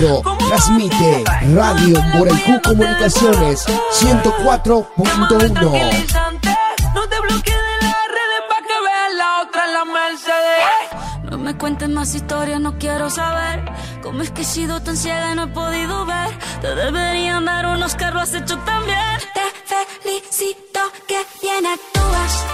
Cómo 0.00 0.36
transmite 0.48 1.22
Radio 1.54 2.02
Moraicú 2.14 2.60
Comunicaciones 2.64 3.64
104.1. 3.92 5.54
tranquilizante. 5.54 6.48
No 6.92 7.08
te 7.08 7.14
de 7.14 7.22
las 7.22 8.08
redes 8.10 8.42
que 8.66 8.80
veas 8.80 9.14
la 9.16 9.42
otra 9.42 9.66
en 9.66 9.72
la 9.72 9.84
Mercedes. 9.84 11.30
No 11.30 11.38
me 11.38 11.56
cuentes 11.56 11.88
más 11.88 12.12
historias, 12.12 12.60
no 12.60 12.76
quiero 12.76 13.08
saber 13.08 13.70
cómo 14.02 14.22
es 14.22 14.32
que 14.32 14.42
he 14.42 14.44
sido 14.44 14.82
tan 14.82 14.96
ciega 14.96 15.30
y 15.30 15.36
no 15.36 15.44
he 15.44 15.48
podido 15.48 16.04
ver. 16.04 16.36
Te 16.60 16.74
deberían 16.74 17.44
dar 17.44 17.66
unos 17.66 17.94
carros 17.94 18.22
has 18.22 18.34
hecho 18.34 18.58
también. 18.58 18.98
Te 19.32 20.02
felicito 20.02 20.80
que 21.06 21.24
bien 21.40 21.66
actúas. 21.66 22.53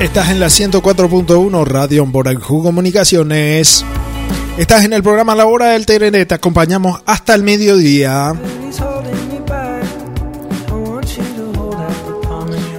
Estás 0.00 0.28
en 0.28 0.40
la 0.40 0.48
104.1 0.48 1.64
Radio 1.64 2.04
Borajú 2.04 2.62
Comunicaciones. 2.62 3.82
Estás 4.58 4.84
en 4.84 4.92
el 4.92 5.02
programa 5.02 5.34
La 5.34 5.46
Hora 5.46 5.70
del 5.70 5.86
Tereré. 5.86 6.26
Te 6.26 6.34
acompañamos 6.34 7.00
hasta 7.06 7.34
el 7.34 7.42
mediodía. 7.42 8.34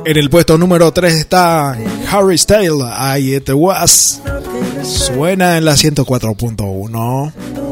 En 0.05 0.17
el 0.17 0.29
puesto 0.29 0.59
número 0.59 0.91
3 0.91 1.15
está 1.15 1.75
Harry 2.11 2.37
Styles. 2.37 2.85
I 3.17 3.35
It 3.35 3.49
Was. 3.51 4.21
Suena 4.83 5.57
en 5.57 5.65
la 5.65 5.73
104.1. 5.73 7.66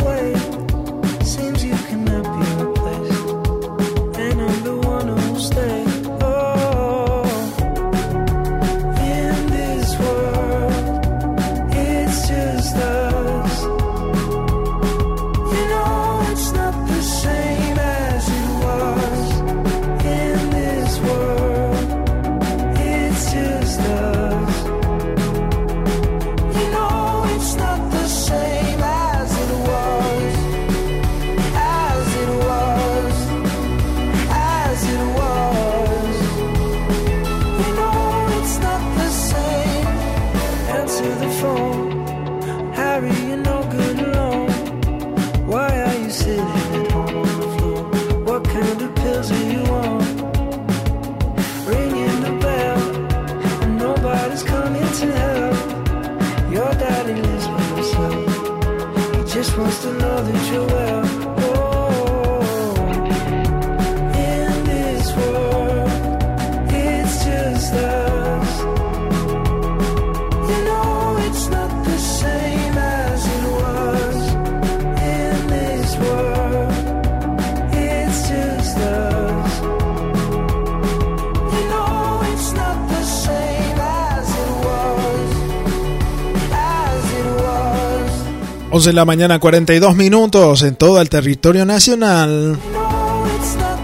11 88.86 88.92
de 88.92 88.96
la 88.98 89.06
mañana, 89.06 89.40
42 89.40 89.96
minutos 89.96 90.62
en 90.62 90.76
todo 90.76 91.02
el 91.02 91.10
territorio 91.10 91.66
nacional. 91.66 92.56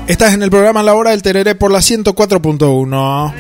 Estás 0.06 0.36
en 0.36 0.44
el 0.44 0.52
programa 0.52 0.84
La 0.84 0.94
Hora 0.94 1.10
del 1.10 1.24
Terere 1.24 1.56
por 1.56 1.72
la 1.72 1.80
104.1. 1.80 3.34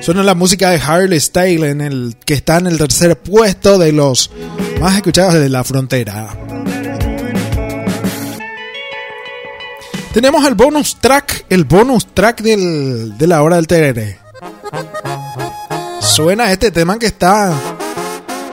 Suena 0.00 0.22
la 0.22 0.36
música 0.36 0.70
de 0.70 0.76
Harley 0.80 1.18
Style 1.18 1.64
en 1.68 1.80
el 1.80 2.14
que 2.24 2.34
está 2.34 2.58
en 2.58 2.68
el 2.68 2.78
tercer 2.78 3.18
puesto 3.18 3.78
de 3.78 3.90
los 3.90 4.30
más 4.80 4.94
escuchados 4.94 5.34
de 5.34 5.48
la 5.48 5.64
frontera. 5.64 6.28
Tenemos 10.12 10.46
el 10.46 10.54
bonus 10.54 10.98
track, 11.00 11.46
el 11.50 11.64
bonus 11.64 12.06
track 12.14 12.42
del- 12.42 13.18
de 13.18 13.26
la 13.26 13.42
hora 13.42 13.56
del 13.56 13.66
Terere. 13.66 14.18
Suena 16.00 16.52
este 16.52 16.70
tema 16.70 16.96
que 16.96 17.06
está 17.06 17.52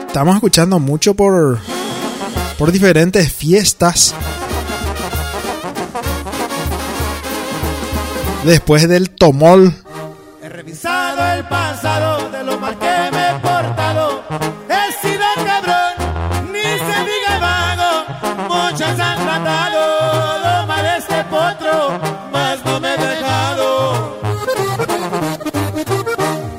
estamos 0.08 0.34
escuchando 0.34 0.80
mucho 0.80 1.14
por 1.14 1.60
por 2.58 2.72
diferentes 2.72 3.32
fiestas. 3.32 4.14
Después 8.44 8.88
del 8.88 9.10
tomol, 9.10 9.72
He 10.42 10.48
revisado 10.48 11.32
el 11.34 11.44
pasado 11.46 12.28
de 12.30 12.42
lo 12.42 12.58
mal 12.58 12.76
que 12.78 13.10
me 13.12 13.28
he 13.28 13.34
portado. 13.40 14.22
He 14.68 14.92
sido 15.06 15.24
cabrón, 15.46 15.94
ni 16.52 16.60
se 16.60 16.98
diga 17.10 17.38
vago. 17.40 17.92
Muchos 18.48 18.98
han 18.98 19.18
tratado 19.24 20.38
lo 20.44 20.66
mal 20.66 20.86
este 20.98 21.24
potro, 21.24 22.00
mas 22.32 22.64
no 22.64 22.80
me 22.80 22.94
he 22.94 22.98
dejado. 22.98 24.20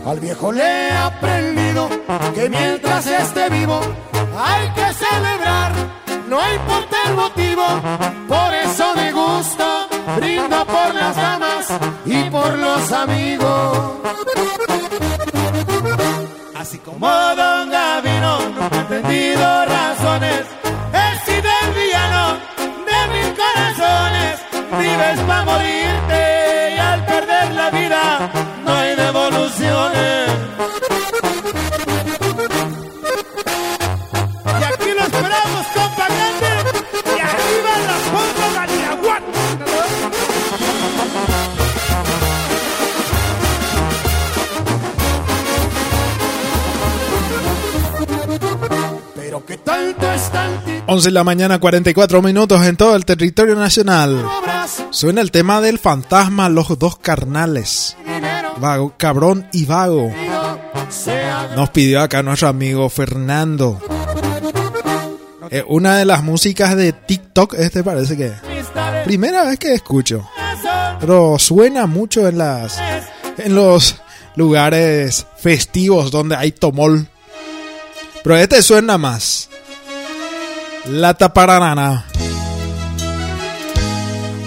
Al 0.05 0.19
viejo 0.19 0.51
le 0.53 0.63
he 0.63 0.91
aprendido 0.91 1.89
que 2.33 2.49
mientras 2.49 3.05
esté 3.07 3.49
vivo 3.49 3.81
hay 4.37 4.69
que 4.69 4.93
celebrar, 4.93 5.42
no 6.34 6.41
importa 6.51 6.97
el 7.07 7.14
motivo. 7.14 7.65
Por 8.27 8.53
eso 8.65 8.85
me 8.95 9.11
gusta, 9.11 9.88
brindo 10.18 10.65
por 10.65 10.95
las 10.95 11.15
damas 11.15 11.65
y 12.05 12.23
por 12.31 12.57
los 12.57 12.91
amigos. 12.91 13.77
Así 16.55 16.80
como 16.80 17.07
Don 17.07 17.69
Gavino 17.69 18.39
nunca 18.57 18.77
ha 18.77 18.81
entendido 18.81 19.65
razones, 19.65 20.41
he 21.01 21.10
sido 21.26 21.49
el 21.64 21.69
villano 21.80 22.23
de 22.89 22.99
mil 23.14 23.30
corazones. 23.41 24.34
Vives 24.80 25.19
para 25.27 25.43
morirte 25.43 26.22
11 50.93 51.07
de 51.07 51.11
la 51.11 51.23
mañana 51.23 51.59
44 51.59 52.21
minutos 52.21 52.63
en 52.67 52.77
todo 52.77 52.95
el 52.95 53.03
territorio 53.03 53.55
nacional. 53.55 54.23
Suena 54.91 55.21
el 55.21 55.31
tema 55.31 55.59
del 55.59 55.79
fantasma 55.79 56.49
Los 56.49 56.77
dos 56.77 56.97
carnales. 56.97 57.97
Vago, 58.57 58.93
cabrón 58.95 59.47
y 59.51 59.65
vago. 59.65 60.13
Nos 61.55 61.69
pidió 61.71 61.99
acá 61.99 62.21
nuestro 62.21 62.47
amigo 62.47 62.87
Fernando. 62.89 63.81
Eh, 65.49 65.63
una 65.67 65.97
de 65.97 66.05
las 66.05 66.21
músicas 66.21 66.77
de 66.77 66.93
TikTok, 66.93 67.55
este 67.55 67.83
parece 67.83 68.15
que 68.15 68.31
primera 69.03 69.45
vez 69.45 69.57
que 69.57 69.73
escucho. 69.73 70.29
Pero 70.99 71.39
suena 71.39 71.87
mucho 71.87 72.27
en 72.27 72.37
las 72.37 72.79
en 73.39 73.55
los 73.55 73.95
lugares 74.35 75.25
festivos 75.39 76.11
donde 76.11 76.35
hay 76.35 76.51
tomol. 76.51 77.07
Pero 78.23 78.37
este 78.37 78.61
suena 78.61 78.99
más. 78.99 79.49
La 80.88 81.14
taparanana. 81.14 82.05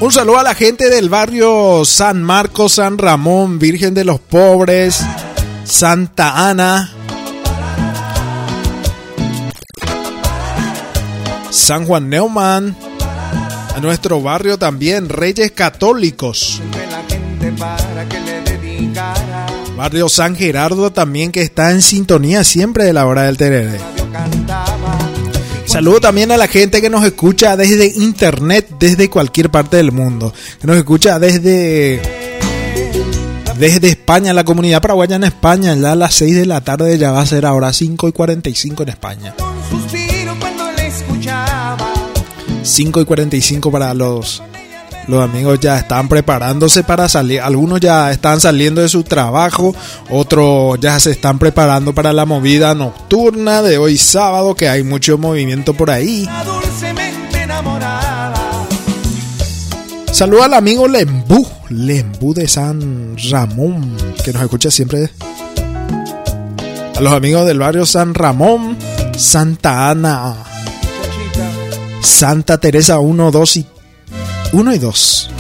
Un 0.01 0.13
saludo 0.13 0.39
a 0.39 0.43
la 0.43 0.55
gente 0.55 0.91
del 0.91 1.09
barrio 1.09 1.85
San 1.87 2.23
Marcos, 2.23 2.75
San 2.75 2.99
Ramón, 2.99 3.59
Virgen 3.59 3.95
de 3.95 4.05
los 4.05 4.21
Pobres, 4.21 5.03
Santa 5.65 6.49
Ana, 6.49 6.93
San 11.49 11.87
Juan 11.87 12.11
Neumann, 12.11 12.77
a 13.75 13.81
nuestro 13.81 14.21
barrio 14.21 14.59
también, 14.59 15.09
Reyes 15.09 15.53
Católicos. 15.53 16.61
Barrio 19.77 20.09
San 20.11 20.37
Gerardo 20.37 20.93
también 20.93 21.33
que 21.33 21.41
está 21.41 21.71
en 21.71 21.81
sintonía 21.81 22.45
siempre 22.45 22.85
de 22.85 22.93
la 22.93 23.07
hora 23.07 23.23
del 23.23 23.39
terere. 23.39 23.81
Saludo 25.77 26.01
también 26.01 26.32
a 26.32 26.39
la 26.39 26.48
gente 26.48 26.81
que 26.81 26.89
nos 26.89 27.05
escucha 27.05 27.55
desde 27.55 27.86
internet, 27.86 28.66
desde 28.81 29.11
cualquier 29.11 29.51
parte 29.51 29.77
del 29.77 29.93
mundo. 29.93 30.32
Que 30.59 30.66
nos 30.66 30.78
escucha 30.78 31.19
desde 31.19 32.01
desde 33.59 33.89
España, 33.90 34.32
la 34.32 34.43
comunidad 34.43 34.81
paraguaya 34.81 35.16
en 35.16 35.24
España. 35.24 35.74
Ya 35.74 35.93
a 35.93 35.94
las 35.94 36.15
6 36.15 36.35
de 36.35 36.47
la 36.47 36.62
tarde 36.62 36.97
ya 36.97 37.12
va 37.12 37.20
a 37.20 37.27
ser 37.27 37.44
ahora 37.44 37.74
5 37.74 38.09
y 38.09 38.12
45 38.12 38.85
en 38.85 38.89
España. 38.89 39.35
suspiro 39.69 40.35
cuando 40.40 40.73
le 40.73 40.86
escuchaba. 40.86 41.93
5 42.62 43.01
y 43.03 43.05
45 43.05 43.70
para 43.70 43.93
los, 43.93 44.43
los 45.09 45.23
amigos 45.23 45.61
ya 45.61 45.78
están 45.78 46.09
preparándose 46.09 46.83
para 46.83 47.09
salir. 47.09 47.41
Algunos 47.41 47.81
ya 47.81 48.11
están 48.11 48.41
saliendo 48.41 48.81
de 48.81 48.89
su 48.89 49.05
trabajo, 49.05 49.74
otros 50.11 50.78
ya 50.81 50.99
se 50.99 51.12
están 51.12 51.39
preparando 51.39 51.95
para 51.95 52.12
la 52.12 52.24
movida 52.24 52.74
nocturna 52.74 53.62
de 53.62 53.78
hoy 53.78 53.97
sábado, 53.97 54.55
que 54.55 54.69
hay 54.69 54.83
mucho 54.83 55.19
movimiento 55.19 55.74
por 55.74 55.91
ahí. 55.91 56.28
Saludo 60.11 60.45
al 60.45 60.55
amigo 60.55 60.89
Lembú, 60.89 61.47
Lembú 61.69 62.33
de 62.33 62.49
San 62.49 63.16
Ramón, 63.31 63.97
que 64.24 64.33
nos 64.33 64.43
escucha 64.43 64.70
siempre. 64.70 65.11
A 66.97 67.01
los 67.01 67.12
amigos 67.12 67.47
del 67.47 67.59
barrio 67.59 67.85
San 67.85 68.15
Ramón, 68.15 68.78
Santa 69.16 69.91
Ana, 69.91 70.35
Santa 72.01 72.57
Teresa 72.59 72.99
1, 72.99 73.31
2 73.31 73.57
y 73.59 73.66
1 74.57 74.74
y 74.74 74.78
2. 74.78 75.31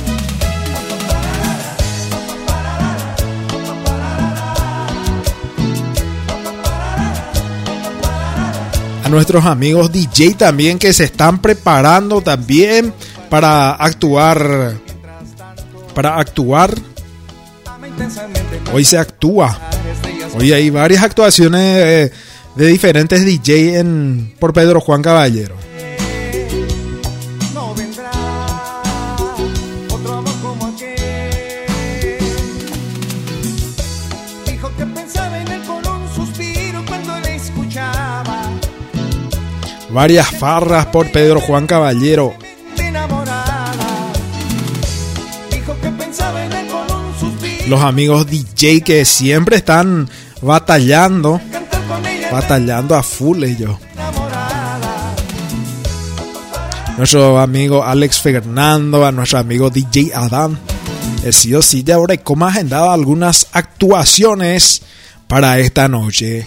A 9.04 9.08
nuestros 9.08 9.46
amigos 9.46 9.90
DJ 9.90 10.34
también 10.34 10.78
que 10.78 10.92
se 10.92 11.04
están 11.04 11.40
preparando 11.40 12.20
también 12.20 12.92
para 13.30 13.70
actuar. 13.70 14.74
Para 15.94 16.18
actuar. 16.18 16.74
Hoy 18.74 18.84
se 18.84 18.98
actúa. 18.98 19.58
Hoy 20.38 20.52
hay 20.52 20.68
varias 20.68 21.02
actuaciones 21.02 21.62
eh, 21.62 22.12
de 22.54 22.66
diferentes 22.66 23.24
DJ 23.24 23.78
en, 23.78 24.34
por 24.38 24.52
Pedro 24.52 24.82
Juan 24.82 25.00
Caballero. 25.00 25.65
Varias 39.96 40.30
farras 40.30 40.84
por 40.84 41.10
Pedro 41.10 41.40
Juan 41.40 41.66
Caballero. 41.66 42.34
Los 47.66 47.80
amigos 47.80 48.26
DJ 48.26 48.82
que 48.82 49.06
siempre 49.06 49.56
están 49.56 50.06
batallando. 50.42 51.40
Batallando 52.30 52.94
a 52.94 53.02
full 53.02 53.42
ellos. 53.42 53.78
nuestro 56.98 57.40
amigo 57.40 57.82
Alex 57.82 58.20
Fernando, 58.20 59.06
a 59.06 59.12
nuestro 59.12 59.38
amigo 59.38 59.70
DJ 59.70 60.12
Adam. 60.14 60.58
El 61.24 61.32
sí 61.32 61.54
o 61.54 61.62
sí 61.62 61.82
de 61.82 61.94
ahora 61.94 62.18
como 62.18 62.44
agendado 62.44 62.90
algunas 62.90 63.46
actuaciones 63.52 64.82
para 65.26 65.58
esta 65.58 65.88
noche. 65.88 66.46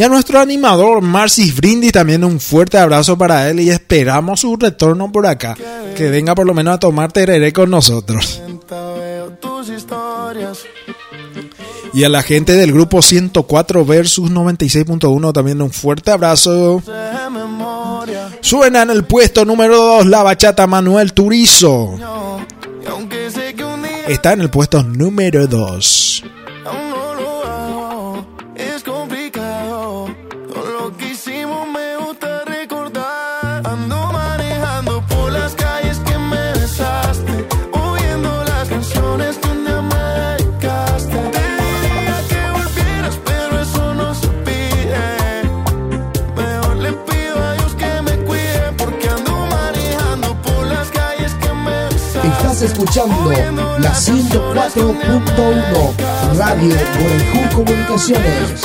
Y 0.00 0.02
a 0.02 0.08
nuestro 0.08 0.40
animador 0.40 1.02
Marcis 1.02 1.54
Brindis 1.54 1.92
también 1.92 2.24
un 2.24 2.40
fuerte 2.40 2.78
abrazo 2.78 3.18
para 3.18 3.50
él 3.50 3.60
y 3.60 3.68
esperamos 3.68 4.40
su 4.40 4.56
retorno 4.56 5.12
por 5.12 5.26
acá. 5.26 5.54
Que 5.94 6.08
venga 6.08 6.34
por 6.34 6.46
lo 6.46 6.54
menos 6.54 6.76
a 6.76 6.78
tomar 6.78 7.12
tereré 7.12 7.52
con 7.52 7.68
nosotros. 7.68 8.40
Y 11.92 12.04
a 12.04 12.08
la 12.08 12.22
gente 12.22 12.54
del 12.54 12.72
grupo 12.72 13.02
104 13.02 13.84
versus 13.84 14.30
96.1 14.30 15.32
también 15.34 15.60
un 15.60 15.70
fuerte 15.70 16.12
abrazo. 16.12 16.82
Suena 18.40 18.80
en 18.80 18.88
el 18.88 19.04
puesto 19.04 19.44
número 19.44 19.76
2 19.76 20.06
la 20.06 20.22
bachata 20.22 20.66
Manuel 20.66 21.12
Turizo. 21.12 21.98
Está 24.08 24.32
en 24.32 24.40
el 24.40 24.48
puesto 24.48 24.82
número 24.82 25.46
2. 25.46 26.24
Escuchando 52.62 53.32
la 53.78 53.94
104.1 53.94 56.36
Radio 56.36 56.76
Gualejú 56.98 57.48
Comunicaciones. 57.54 58.60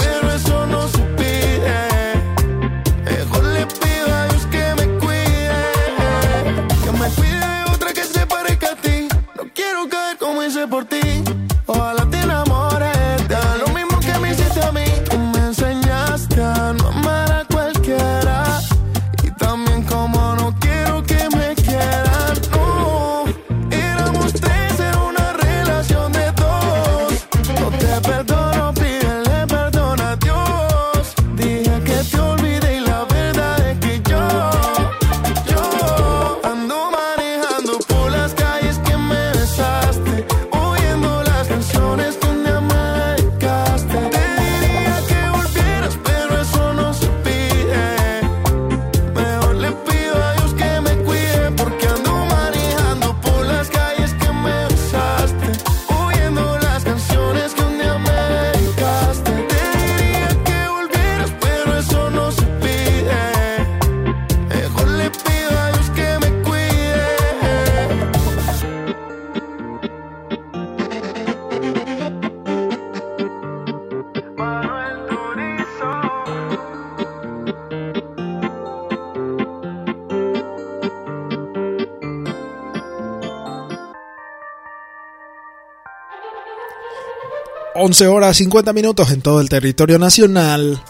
11 87.85 88.07
horas 88.07 88.37
50 88.37 88.73
minutos 88.73 89.11
en 89.11 89.21
todo 89.21 89.39
el 89.39 89.47
territorio 89.47 89.99
nacional. 89.99 90.83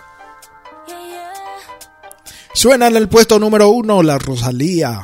Suena 2.53 2.87
en 2.87 2.95
el 2.95 3.09
puesto 3.09 3.37
número 3.37 3.67
1 3.67 4.01
la 4.01 4.17
Rosalía. 4.17 5.01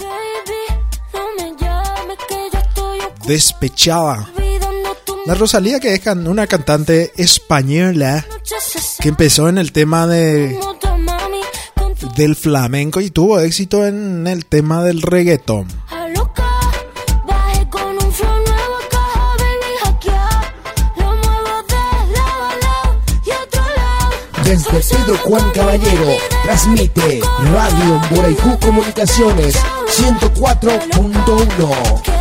Despechada. 3.27 4.31
La 5.25 5.35
Rosalía 5.35 5.81
que 5.81 5.93
es 5.93 6.07
una 6.07 6.47
cantante 6.47 7.11
española 7.17 8.25
que 9.01 9.09
empezó 9.09 9.49
en 9.49 9.57
el 9.57 9.73
tema 9.73 10.07
de 10.07 10.57
del 12.15 12.37
flamenco 12.37 13.01
y 13.01 13.09
tuvo 13.09 13.41
éxito 13.41 13.85
en 13.85 14.27
el 14.27 14.45
tema 14.45 14.81
del 14.81 15.01
reggaetón. 15.01 15.80
Desde 24.51 24.81
Pedro 24.81 25.15
Juan 25.23 25.49
Caballero, 25.51 26.17
transmite 26.43 27.21
Radio 27.53 28.01
Boraicú 28.13 28.59
Comunicaciones 28.59 29.55
104.1. 29.87 32.20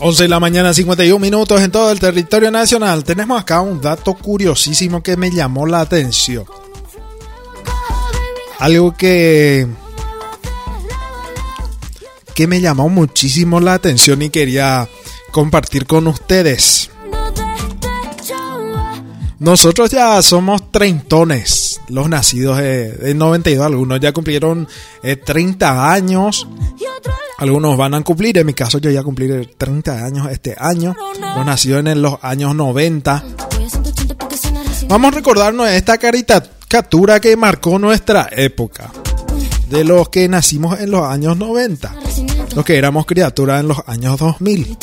11 0.00 0.22
de 0.22 0.28
la 0.28 0.38
mañana, 0.38 0.72
51 0.72 1.18
minutos 1.18 1.60
en 1.60 1.72
todo 1.72 1.90
el 1.90 1.98
territorio 1.98 2.50
nacional. 2.50 3.02
Tenemos 3.02 3.40
acá 3.40 3.60
un 3.60 3.80
dato 3.80 4.14
curiosísimo 4.14 5.02
que 5.02 5.16
me 5.16 5.30
llamó 5.30 5.66
la 5.66 5.80
atención. 5.80 6.44
Algo 8.58 8.94
que 8.96 9.66
que 12.34 12.46
me 12.46 12.60
llamó 12.60 12.88
muchísimo 12.88 13.58
la 13.58 13.74
atención 13.74 14.22
y 14.22 14.30
quería 14.30 14.88
compartir 15.32 15.86
con 15.86 16.06
ustedes. 16.06 16.90
Nosotros 19.40 19.90
ya 19.90 20.22
somos 20.22 20.70
treintones, 20.70 21.80
los 21.88 22.08
nacidos 22.08 22.58
de, 22.58 22.92
de 22.92 23.14
92, 23.14 23.66
algunos 23.66 23.98
ya 23.98 24.12
cumplieron 24.12 24.68
eh, 25.02 25.16
30 25.16 25.92
años, 25.92 26.46
algunos 27.38 27.76
van 27.76 27.94
a 27.94 28.02
cumplir, 28.02 28.36
en 28.38 28.46
mi 28.46 28.52
caso 28.52 28.78
yo 28.78 28.90
ya 28.90 29.02
cumplí 29.02 29.28
30 29.56 30.04
años 30.04 30.28
este 30.30 30.56
año, 30.58 30.94
los 31.36 31.46
nacidos 31.46 31.86
en 31.86 32.02
los 32.02 32.16
años 32.20 32.54
90. 32.54 33.24
Vamos 34.88 35.12
a 35.12 35.16
recordarnos 35.16 35.68
esta 35.68 35.98
caricatura 35.98 37.20
que 37.20 37.36
marcó 37.36 37.78
nuestra 37.78 38.28
época, 38.32 38.90
de 39.70 39.84
los 39.84 40.08
que 40.08 40.28
nacimos 40.28 40.80
en 40.80 40.90
los 40.90 41.04
años 41.04 41.36
90, 41.36 41.94
los 42.56 42.64
que 42.64 42.76
éramos 42.76 43.06
criaturas 43.06 43.60
en 43.60 43.68
los 43.68 43.78
años 43.86 44.18
2000. 44.18 44.76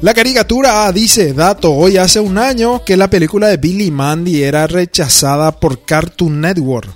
La 0.00 0.14
caricatura 0.14 0.90
dice, 0.92 1.34
dato, 1.34 1.72
hoy 1.72 1.98
hace 1.98 2.18
un 2.18 2.38
año 2.38 2.82
que 2.82 2.96
la 2.96 3.10
película 3.10 3.48
de 3.48 3.58
Billy 3.58 3.90
Mandy 3.90 4.42
era 4.42 4.66
rechazada 4.66 5.52
por 5.52 5.84
Cartoon 5.84 6.40
Network. 6.40 6.88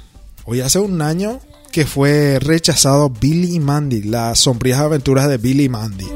Hoy 0.45 0.61
hace 0.63 0.79
un 0.79 1.03
año 1.03 1.41
que 1.71 1.87
fue 1.87 2.39
rechazado 2.41 3.09
Billy 3.11 3.61
Mandy, 3.61 4.03
las 4.03 4.41
sombrías 4.41 4.81
aventuras 4.81 5.29
de 5.29 5.39
Billy 5.39 5.69
Mandy. 5.69 6.07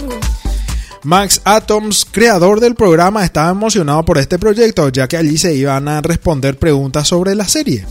Max 1.04 1.40
Atoms, 1.44 2.06
creador 2.10 2.60
del 2.60 2.74
programa, 2.74 3.24
estaba 3.24 3.50
emocionado 3.50 4.04
por 4.04 4.18
este 4.18 4.38
proyecto, 4.38 4.88
ya 4.88 5.06
que 5.06 5.16
allí 5.16 5.36
se 5.36 5.54
iban 5.54 5.86
a 5.86 6.00
responder 6.00 6.58
preguntas 6.58 7.08
sobre 7.08 7.34
la 7.34 7.46
serie. 7.46 7.86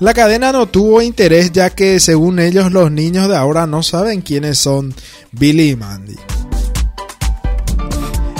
La 0.00 0.12
cadena 0.12 0.52
no 0.52 0.66
tuvo 0.66 1.00
interés 1.00 1.52
ya 1.52 1.70
que 1.70 2.00
según 2.00 2.40
ellos 2.40 2.72
los 2.72 2.90
niños 2.90 3.28
de 3.28 3.36
ahora 3.36 3.66
no 3.66 3.82
saben 3.82 4.22
quiénes 4.22 4.58
son 4.58 4.92
Billy 5.30 5.70
y 5.70 5.76
Mandy. 5.76 6.16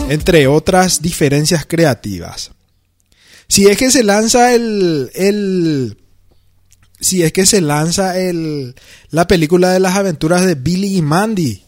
Entre 0.08 0.48
otras 0.48 1.00
diferencias 1.00 1.64
creativas. 1.64 2.50
Si 3.48 3.68
es 3.68 3.78
que 3.78 3.90
se 3.90 4.02
lanza 4.02 4.54
el, 4.54 5.10
el 5.14 5.96
si 7.00 7.22
es 7.22 7.32
que 7.32 7.46
se 7.46 7.60
lanza 7.60 8.18
el, 8.18 8.74
la 9.10 9.26
película 9.26 9.70
de 9.70 9.80
las 9.80 9.96
aventuras 9.96 10.44
de 10.44 10.54
Billy 10.54 10.96
y 10.96 11.02
Mandy 11.02 11.62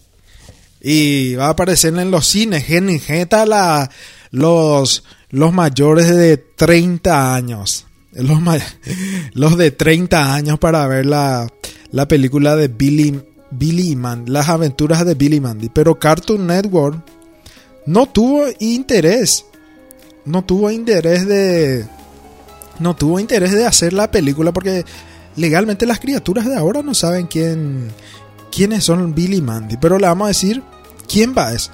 y 0.80 1.34
va 1.34 1.46
a 1.46 1.50
aparecer 1.50 1.96
en 1.98 2.10
los 2.10 2.28
cines, 2.28 2.64
genijeta 2.64 3.44
la, 3.44 3.90
los, 4.30 5.02
los 5.30 5.52
mayores 5.52 6.14
de 6.14 6.36
30 6.36 7.34
años. 7.34 7.86
Los, 8.12 8.38
los 9.34 9.56
de 9.56 9.70
30 9.72 10.34
años 10.34 10.58
para 10.58 10.86
ver 10.86 11.06
la, 11.06 11.48
la 11.90 12.06
película 12.06 12.54
de 12.54 12.68
Billy, 12.68 13.20
Billy 13.50 13.90
y 13.90 13.96
Mandy, 13.96 14.30
las 14.30 14.48
aventuras 14.48 15.04
de 15.04 15.14
Billy 15.14 15.40
Mandy. 15.40 15.70
Pero 15.70 15.98
Cartoon 15.98 16.46
Network 16.46 17.04
no 17.86 18.06
tuvo 18.06 18.44
interés. 18.60 19.44
No 20.24 20.44
tuvo 20.44 20.70
interés 20.70 21.26
de. 21.26 21.86
No 22.78 22.94
tuvo 22.94 23.18
interés 23.18 23.52
de 23.52 23.64
hacer 23.64 23.92
la 23.92 24.10
película 24.10 24.52
porque 24.52 24.84
legalmente 25.36 25.86
las 25.86 26.00
criaturas 26.00 26.46
de 26.46 26.56
ahora 26.56 26.82
no 26.82 26.94
saben 26.94 27.26
quién, 27.26 27.90
quiénes 28.50 28.84
son 28.84 29.14
Billy 29.14 29.40
Mandy. 29.40 29.76
Pero 29.76 29.98
le 29.98 30.06
vamos 30.06 30.26
a 30.26 30.28
decir 30.28 30.62
quién 31.08 31.34
va 31.36 31.52
es. 31.52 31.70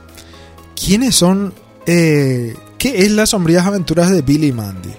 ¿Quiénes 0.74 1.14
son? 1.14 1.55
Eh, 1.86 2.55
¿Qué 2.78 3.02
es 3.02 3.10
las 3.12 3.30
sombrías 3.30 3.66
aventuras 3.66 4.10
de 4.10 4.22
Billy 4.22 4.52
Mandy? 4.52 4.93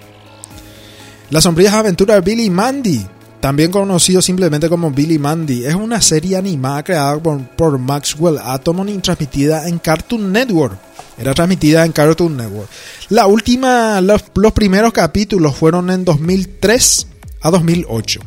Las 1.30 1.44
sombrías 1.44 1.74
aventuras 1.74 2.18
de 2.18 2.22
Billy 2.22 2.50
Mandy, 2.50 3.06
también 3.42 3.72
conocido 3.72 4.22
simplemente 4.22 4.70
como 4.70 4.92
Billy 4.92 5.18
Mandy, 5.18 5.66
es 5.66 5.76
una 5.76 6.02
serie 6.02 6.38
animada 6.38 6.84
creada 6.84 7.18
por, 7.22 7.42
por 7.42 7.78
Maxwell 7.78 8.38
Atomon 8.38 8.88
y 8.88 8.98
transmitida 9.00 9.68
en 9.68 9.80
Cartoon 9.80 10.32
Network. 10.32 10.78
Era 11.18 11.34
transmitida 11.34 11.86
en 11.86 11.92
Cartoon 11.92 12.38
Network. 12.38 12.70
La 13.10 13.28
última, 13.28 14.00
los, 14.02 14.24
los 14.36 14.54
primeros 14.54 14.94
capítulos 14.94 15.56
fueron 15.56 15.90
en 15.90 16.06
2003 16.06 17.08
a 17.42 17.52
2008. 17.52 18.22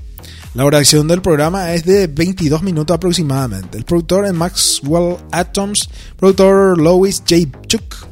La 0.57 0.63
duración 0.63 1.07
del 1.07 1.21
programa 1.21 1.75
es 1.75 1.85
de 1.85 2.07
22 2.07 2.63
minutos 2.63 2.95
aproximadamente. 2.95 3.77
El 3.77 3.85
productor 3.85 4.25
es 4.25 4.33
Maxwell 4.33 5.19
Atoms, 5.31 5.91
productor 6.17 6.81
Lois 6.81 7.23
J. 7.29 7.47
Chuck. 7.67 8.07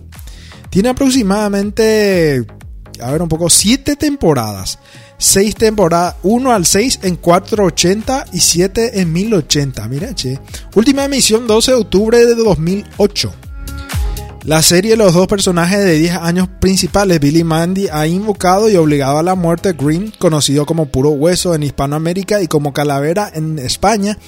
Tiene 0.69 0.91
aproximadamente, 0.91 2.45
a 3.01 3.13
ver 3.13 3.23
un 3.23 3.31
poco, 3.31 3.49
7 3.49 3.97
temporadas. 3.97 4.79
6 5.17 5.55
temporadas, 5.55 6.17
1 6.23 6.53
al 6.53 6.67
6 6.67 7.01
en 7.05 7.17
480 7.17 8.27
y 8.35 8.41
7 8.41 9.01
en 9.01 9.11
1080. 9.11 9.89
Mira, 9.89 10.15
che. 10.15 10.39
Última 10.75 11.07
emisión 11.07 11.47
12 11.47 11.71
de 11.71 11.79
octubre 11.79 12.27
de 12.27 12.35
2008. 12.35 13.33
La 14.45 14.61
serie 14.61 14.95
Los 14.99 15.15
dos 15.15 15.27
personajes 15.27 15.79
de 15.79 15.95
10 15.95 16.17
años 16.17 16.49
principales, 16.61 17.19
Billy 17.19 17.43
Mandy, 17.43 17.89
ha 17.91 18.07
invocado 18.07 18.69
y 18.69 18.77
obligado 18.77 19.17
a 19.17 19.23
la 19.23 19.35
muerte 19.35 19.73
Green, 19.73 20.13
conocido 20.19 20.67
como 20.67 20.85
Puro 20.85 21.09
Hueso 21.13 21.55
en 21.55 21.63
Hispanoamérica 21.63 22.43
y 22.43 22.47
como 22.47 22.75
Calavera 22.75 23.31
en 23.33 23.59
España, 23.59 24.19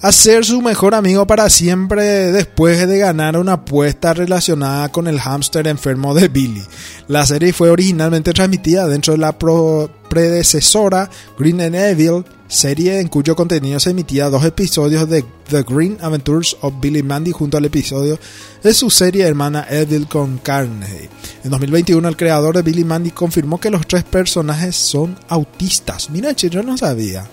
a 0.00 0.12
ser 0.12 0.44
su 0.44 0.62
mejor 0.62 0.94
amigo 0.94 1.26
para 1.26 1.50
siempre 1.50 2.30
después 2.30 2.86
de 2.86 2.98
ganar 2.98 3.36
una 3.36 3.54
apuesta 3.54 4.14
relacionada 4.14 4.88
con 4.90 5.08
el 5.08 5.18
hámster 5.18 5.66
enfermo 5.66 6.14
de 6.14 6.28
Billy. 6.28 6.62
La 7.08 7.26
serie 7.26 7.52
fue 7.52 7.68
originalmente 7.68 8.32
transmitida 8.32 8.86
dentro 8.86 9.14
de 9.14 9.18
la 9.18 9.36
predecesora 9.36 11.10
Green 11.36 11.60
and 11.60 11.74
Evil, 11.74 12.24
serie 12.48 13.00
en 13.00 13.08
cuyo 13.08 13.34
contenido 13.34 13.80
se 13.80 13.90
emitía 13.90 14.30
dos 14.30 14.44
episodios 14.44 15.08
de 15.08 15.24
The 15.48 15.62
Green 15.62 15.98
Adventures 16.00 16.56
of 16.60 16.74
Billy 16.80 17.02
Mandy 17.02 17.32
junto 17.32 17.56
al 17.56 17.64
episodio 17.64 18.18
de 18.62 18.74
su 18.74 18.90
serie 18.90 19.26
hermana 19.26 19.66
Evil 19.68 20.06
con 20.06 20.38
Carnegie. 20.38 21.08
En 21.44 21.50
2021 21.50 22.08
el 22.08 22.16
creador 22.16 22.56
de 22.56 22.62
Billy 22.62 22.84
Mandy 22.84 23.10
confirmó 23.10 23.60
que 23.60 23.70
los 23.70 23.86
tres 23.86 24.04
personajes 24.04 24.76
son 24.76 25.18
autistas. 25.28 26.10
Mira, 26.10 26.34
che, 26.34 26.50
yo 26.50 26.62
no 26.62 26.76
sabía. 26.76 27.28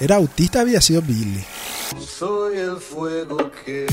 Era 0.00 0.16
autista, 0.16 0.60
había 0.60 0.80
sido 0.80 1.02
Billy. 1.02 1.44
Soy 1.98 2.58
el 2.58 2.76
fuego 2.76 3.50
que 3.64 3.86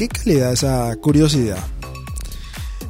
qué 0.00 0.08
calidad 0.08 0.52
esa 0.54 0.96
curiosidad. 0.96 1.58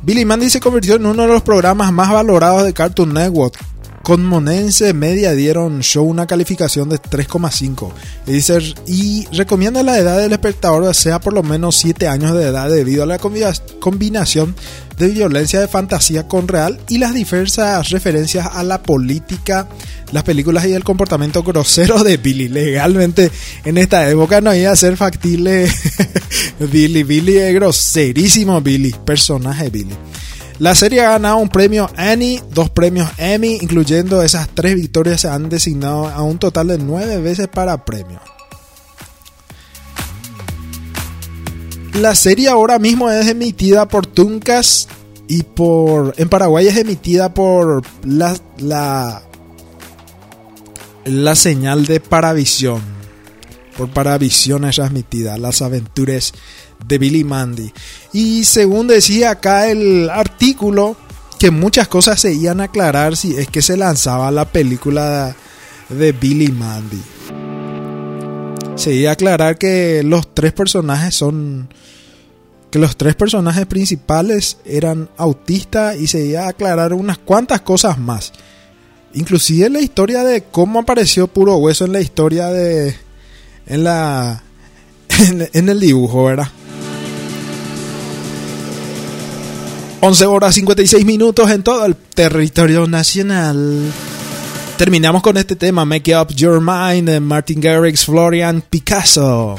Billy 0.02 0.24
Mandy 0.24 0.48
se 0.48 0.60
convirtió 0.60 0.94
en 0.94 1.06
uno 1.06 1.22
de 1.22 1.28
los 1.28 1.42
programas 1.42 1.92
más 1.92 2.08
valorados 2.08 2.64
de 2.64 2.72
Cartoon 2.72 3.12
Network. 3.12 3.58
Con 4.04 4.24
Monense 4.24 4.94
Media 4.94 5.32
dieron 5.32 5.80
show 5.80 6.04
una 6.04 6.26
calificación 6.26 6.88
de 6.88 6.98
3,5 6.98 7.92
y, 8.86 9.26
recomienda 9.32 9.82
la 9.82 9.98
edad 9.98 10.18
del 10.18 10.32
espectador 10.32 10.94
sea 10.94 11.20
por 11.20 11.32
lo 11.32 11.42
menos 11.42 11.76
7 11.76 12.08
años 12.08 12.34
de 12.34 12.46
edad 12.46 12.70
debido 12.70 13.02
a 13.02 13.06
la 13.06 13.18
combinación 13.18 14.54
de 14.96 15.08
violencia 15.08 15.60
de 15.60 15.68
fantasía 15.68 16.28
con 16.28 16.46
real 16.46 16.80
y 16.88 16.98
las 16.98 17.12
diversas 17.12 17.90
referencias 17.90 18.46
a 18.46 18.62
la 18.62 18.82
política, 18.82 19.68
las 20.12 20.22
películas 20.24 20.66
y 20.66 20.72
el 20.72 20.84
comportamiento 20.84 21.42
grosero 21.42 22.02
de 22.02 22.16
Billy. 22.16 22.48
Legalmente 22.48 23.30
en 23.64 23.78
esta 23.78 24.08
época 24.08 24.40
no 24.40 24.54
iba 24.54 24.70
a 24.70 24.76
ser 24.76 24.96
factible 24.96 25.70
Billy. 26.72 27.02
Billy 27.02 27.38
es 27.38 27.54
groserísimo 27.54 28.60
Billy, 28.60 28.94
personaje 29.04 29.70
Billy. 29.70 29.94
La 30.60 30.74
serie 30.74 31.00
ha 31.00 31.12
ganado 31.12 31.38
un 31.38 31.48
premio 31.48 31.88
Annie, 31.96 32.42
dos 32.52 32.68
premios 32.68 33.10
Emmy, 33.16 33.58
incluyendo 33.62 34.22
esas 34.22 34.46
tres 34.50 34.74
victorias 34.74 35.22
se 35.22 35.28
han 35.28 35.48
designado 35.48 36.06
a 36.06 36.22
un 36.22 36.38
total 36.38 36.68
de 36.68 36.76
nueve 36.76 37.16
veces 37.18 37.48
para 37.48 37.86
premios. 37.86 38.20
La 41.94 42.14
serie 42.14 42.50
ahora 42.50 42.78
mismo 42.78 43.10
es 43.10 43.26
emitida 43.26 43.88
por 43.88 44.06
Tuncas 44.06 44.86
y 45.28 45.44
por 45.44 46.12
en 46.18 46.28
Paraguay 46.28 46.66
es 46.66 46.76
emitida 46.76 47.32
por 47.32 47.82
la 48.04 48.36
la, 48.58 49.22
la 51.04 51.34
señal 51.34 51.86
de 51.86 52.00
Paravisión. 52.00 52.82
Por 53.76 53.90
Paravisión 53.90 54.64
es 54.64 54.76
transmitida 54.76 55.38
las 55.38 55.62
aventuras 55.62 56.32
de 56.86 56.98
Billy 56.98 57.24
Mandy. 57.24 57.72
Y 58.12 58.44
según 58.44 58.86
decía 58.86 59.30
acá 59.30 59.70
el 59.70 60.10
artículo, 60.10 60.96
que 61.40 61.50
muchas 61.50 61.88
cosas 61.88 62.20
se 62.20 62.34
iban 62.34 62.60
a 62.60 62.64
aclarar 62.64 63.16
si 63.16 63.34
es 63.34 63.48
que 63.48 63.62
se 63.62 63.78
lanzaba 63.78 64.30
la 64.30 64.44
película 64.44 65.34
de 65.88 66.12
Billy 66.12 66.52
Mandy. 66.52 67.02
Se 68.76 68.92
iba 68.92 69.08
a 69.08 69.14
aclarar 69.14 69.56
que 69.56 70.02
los 70.04 70.34
tres 70.34 70.52
personajes 70.52 71.14
son. 71.14 71.72
Que 72.70 72.78
los 72.78 72.96
tres 72.98 73.16
personajes 73.16 73.64
principales 73.64 74.58
eran 74.66 75.08
autistas 75.16 75.96
y 75.96 76.06
se 76.06 76.26
iba 76.26 76.42
a 76.42 76.50
aclarar 76.50 76.92
unas 76.92 77.16
cuantas 77.16 77.62
cosas 77.62 77.98
más. 77.98 78.32
Inclusive 79.14 79.68
la 79.70 79.80
historia 79.80 80.22
de 80.22 80.44
cómo 80.44 80.80
apareció 80.80 81.26
Puro 81.26 81.56
Hueso 81.56 81.84
en 81.84 81.92
la 81.92 82.00
historia 82.00 82.48
de. 82.48 82.94
En 83.66 83.84
la. 83.84 84.42
En, 85.52 85.68
el 85.68 85.80
dibujo, 85.80 86.24
¿verdad? 86.24 86.48
11 90.00 90.26
horas 90.26 90.54
56 90.54 91.04
minutos 91.04 91.50
en 91.50 91.62
todo 91.62 91.84
el 91.84 91.94
territorio 91.94 92.86
nacional. 92.86 93.92
Terminamos 94.78 95.22
con 95.22 95.36
este 95.36 95.56
tema, 95.56 95.84
Make 95.84 96.16
Up 96.16 96.28
Your 96.34 96.58
Mind, 96.58 97.10
de 97.10 97.20
Martin 97.20 97.60
Garrix, 97.60 98.06
Florian 98.06 98.62
Picasso. 98.62 99.56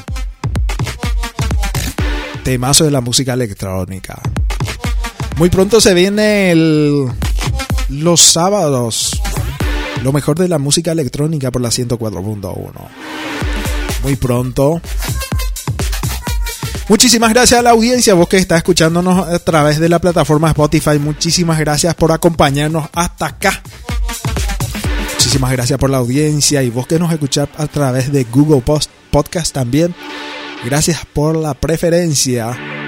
Temazo 2.44 2.86
de 2.86 2.92
la 2.92 3.02
música 3.02 3.34
electrónica. 3.34 4.20
Muy 5.38 5.52
pronto 5.52 5.80
se 5.80 5.94
viene 5.94 6.52
el, 6.52 7.06
los 7.90 8.22
sábados. 8.22 9.22
Lo 10.04 10.12
mejor 10.12 10.40
de 10.40 10.48
la 10.48 10.58
música 10.58 10.92
electrónica 10.92 11.52
por 11.52 11.62
la 11.62 11.70
104.1. 11.70 12.72
Muy 14.04 14.16
pronto. 14.16 14.82
Muchísimas 16.90 17.30
gracias 17.32 17.60
a 17.60 17.64
la 17.64 17.70
audiencia, 17.70 18.14
vos 18.16 18.28
que 18.28 18.38
está 18.38 18.58
escuchándonos 18.58 19.28
a 19.28 19.40
través 19.40 19.80
de 19.80 19.88
la 19.88 20.00
plataforma 20.00 20.50
Spotify. 20.50 21.00
Muchísimas 21.00 21.60
gracias 21.60 21.96
por 21.96 22.12
acompañarnos 22.12 22.90
hasta 22.94 23.28
acá. 23.28 23.62
Muchísimas 25.14 25.52
gracias 25.52 25.80
por 25.80 25.90
la 25.90 26.00
audiencia 26.00 26.64
y 26.64 26.70
vos 26.70 26.88
que 26.88 27.00
nos 27.00 27.14
escuchás 27.14 27.48
a 27.56 27.68
través 27.68 28.12
de 28.12 28.26
Google 28.26 28.64
Podcast 29.12 29.54
también. 29.54 29.96
Gracias 30.66 31.06
por 31.14 31.38
la 31.38 31.54
preferencia. 31.54 32.81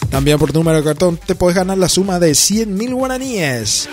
También 0.09 0.39
por 0.39 0.53
número 0.53 0.77
de 0.77 0.83
cartón 0.83 1.19
te 1.25 1.35
puedes 1.35 1.55
ganar 1.55 1.77
la 1.77 1.89
suma 1.89 2.19
de 2.19 2.33
100 2.33 2.73
mil 2.73 2.95
guaraníes. 2.95 3.87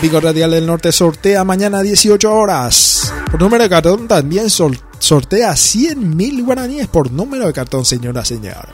Pico 0.00 0.20
Radial 0.20 0.50
del 0.50 0.66
Norte 0.66 0.90
sortea 0.90 1.44
mañana 1.44 1.78
a 1.78 1.82
18 1.82 2.32
horas. 2.32 3.12
Por 3.30 3.40
número 3.40 3.62
de 3.62 3.70
cartón 3.70 4.08
también 4.08 4.48
sortea 4.50 5.54
100 5.54 6.16
mil 6.16 6.42
guaraníes 6.42 6.88
por 6.88 7.12
número 7.12 7.46
de 7.46 7.52
cartón, 7.52 7.84
señora, 7.84 8.24
señor. 8.24 8.68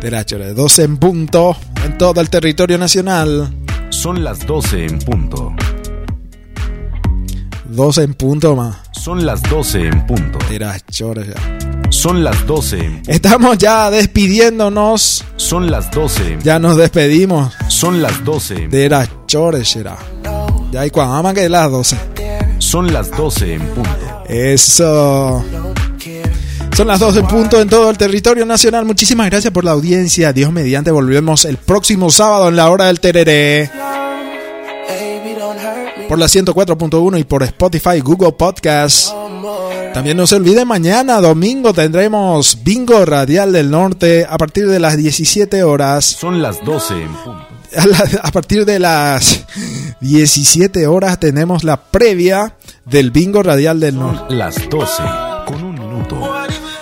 Derecho 0.00 0.38
de 0.38 0.52
12 0.52 0.82
en 0.82 0.96
punto 0.98 1.56
en 1.84 1.96
todo 1.96 2.20
el 2.20 2.28
territorio 2.28 2.78
nacional. 2.78 3.54
Son 3.90 4.24
las 4.24 4.46
12 4.46 4.84
en 4.84 4.98
punto. 4.98 5.54
12 7.76 8.02
en 8.02 8.14
punto 8.14 8.56
más. 8.56 8.78
Son 8.92 9.24
las 9.26 9.42
12 9.42 9.86
en 9.86 10.06
punto. 10.06 10.38
Derecho, 10.48 11.12
Son 11.90 12.24
las 12.24 12.46
12 12.46 12.78
en 12.78 12.92
punto. 12.94 13.12
Estamos 13.12 13.58
ya 13.58 13.90
despidiéndonos. 13.90 15.24
Son 15.36 15.70
las 15.70 15.90
12 15.90 16.32
en 16.32 16.40
Ya 16.40 16.58
nos 16.58 16.78
despedimos. 16.78 17.52
Son 17.68 18.00
las 18.00 18.24
12 18.24 18.54
en 18.54 18.70
De 18.70 18.88
la 18.88 19.06
será. 19.62 19.98
Ya 20.72 20.80
hay 20.80 20.90
cuando 20.90 21.34
que 21.34 21.48
las 21.48 21.70
12. 21.70 21.96
Son 22.58 22.92
las 22.92 23.10
12 23.10 23.54
en 23.54 23.60
punto. 23.68 23.90
Eso. 24.26 25.44
Son 26.76 26.86
las 26.86 27.00
12 27.00 27.20
en 27.20 27.26
punto 27.26 27.60
en 27.60 27.68
todo 27.68 27.90
el 27.90 27.98
territorio 27.98 28.46
nacional. 28.46 28.86
Muchísimas 28.86 29.28
gracias 29.30 29.52
por 29.52 29.64
la 29.64 29.72
audiencia. 29.72 30.32
Dios 30.32 30.50
mediante, 30.50 30.90
volvemos 30.90 31.44
el 31.44 31.58
próximo 31.58 32.10
sábado 32.10 32.48
en 32.48 32.56
la 32.56 32.70
hora 32.70 32.86
del 32.86 33.00
tereré. 33.00 33.70
Por 36.08 36.18
la 36.20 36.26
104.1 36.26 37.18
y 37.20 37.24
por 37.24 37.42
Spotify, 37.42 38.00
Google 38.00 38.32
Podcast. 38.32 39.08
También 39.92 40.16
no 40.16 40.26
se 40.26 40.36
olvide, 40.36 40.64
mañana 40.64 41.20
domingo 41.20 41.72
tendremos 41.72 42.62
Bingo 42.62 43.04
Radial 43.04 43.52
del 43.52 43.70
Norte 43.70 44.24
a 44.28 44.36
partir 44.38 44.68
de 44.68 44.78
las 44.78 44.96
17 44.96 45.62
horas. 45.64 46.04
Son 46.04 46.40
las 46.42 46.64
12 46.64 46.94
en 46.94 47.08
punto. 47.08 47.46
A, 47.76 47.86
la- 47.86 48.20
a 48.22 48.30
partir 48.30 48.64
de 48.64 48.78
las 48.78 49.44
17 50.00 50.86
horas 50.86 51.18
tenemos 51.18 51.64
la 51.64 51.76
previa 51.82 52.54
del 52.84 53.10
Bingo 53.10 53.42
Radial 53.42 53.80
del 53.80 53.98
Norte. 53.98 54.34
Las 54.34 54.56
12 54.70 55.02
con 55.46 55.62
un 55.64 55.74
minuto. 55.74 56.16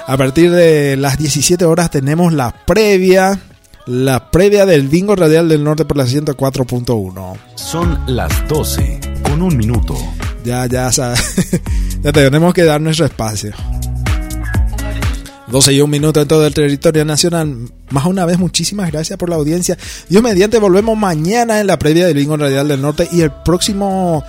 A 0.06 0.16
partir 0.18 0.50
de 0.50 0.96
las 0.96 1.16
17 1.16 1.64
horas 1.64 1.90
tenemos 1.90 2.32
la 2.32 2.54
previa, 2.66 3.40
la 3.86 4.30
previa 4.30 4.64
del 4.66 4.88
Bingo 4.88 5.14
Radial 5.14 5.48
del 5.48 5.62
Norte 5.64 5.84
por 5.84 5.96
la 5.96 6.04
104.1. 6.04 7.36
Son 7.54 7.98
las 8.06 8.46
12 8.48 9.00
con 9.22 9.42
un 9.42 9.56
minuto. 9.56 9.94
Ya, 10.44 10.66
ya, 10.66 10.90
sa- 10.92 11.14
ya 12.02 12.12
tenemos 12.12 12.52
que 12.54 12.64
dar 12.64 12.80
nuestro 12.80 13.06
espacio. 13.06 13.52
12 15.48 15.72
y 15.74 15.80
un 15.80 15.90
minuto 15.90 16.20
en 16.20 16.26
todo 16.28 16.46
el 16.46 16.54
territorio 16.54 17.04
nacional. 17.04 17.56
Más 17.90 18.06
una 18.06 18.24
vez, 18.24 18.38
muchísimas 18.38 18.90
gracias 18.90 19.18
por 19.18 19.28
la 19.28 19.36
audiencia. 19.36 19.76
Dios 20.08 20.22
mediante, 20.22 20.58
volvemos 20.58 20.96
mañana 20.98 21.60
en 21.60 21.66
la 21.66 21.78
previa 21.78 22.06
del 22.06 22.16
Bingo 22.16 22.36
Radial 22.36 22.66
del 22.68 22.80
Norte 22.80 23.08
y 23.12 23.20
el 23.20 23.30
próximo 23.30 24.24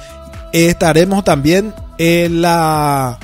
estaremos 0.54 1.24
también 1.24 1.74
en 1.98 2.42
la, 2.42 3.18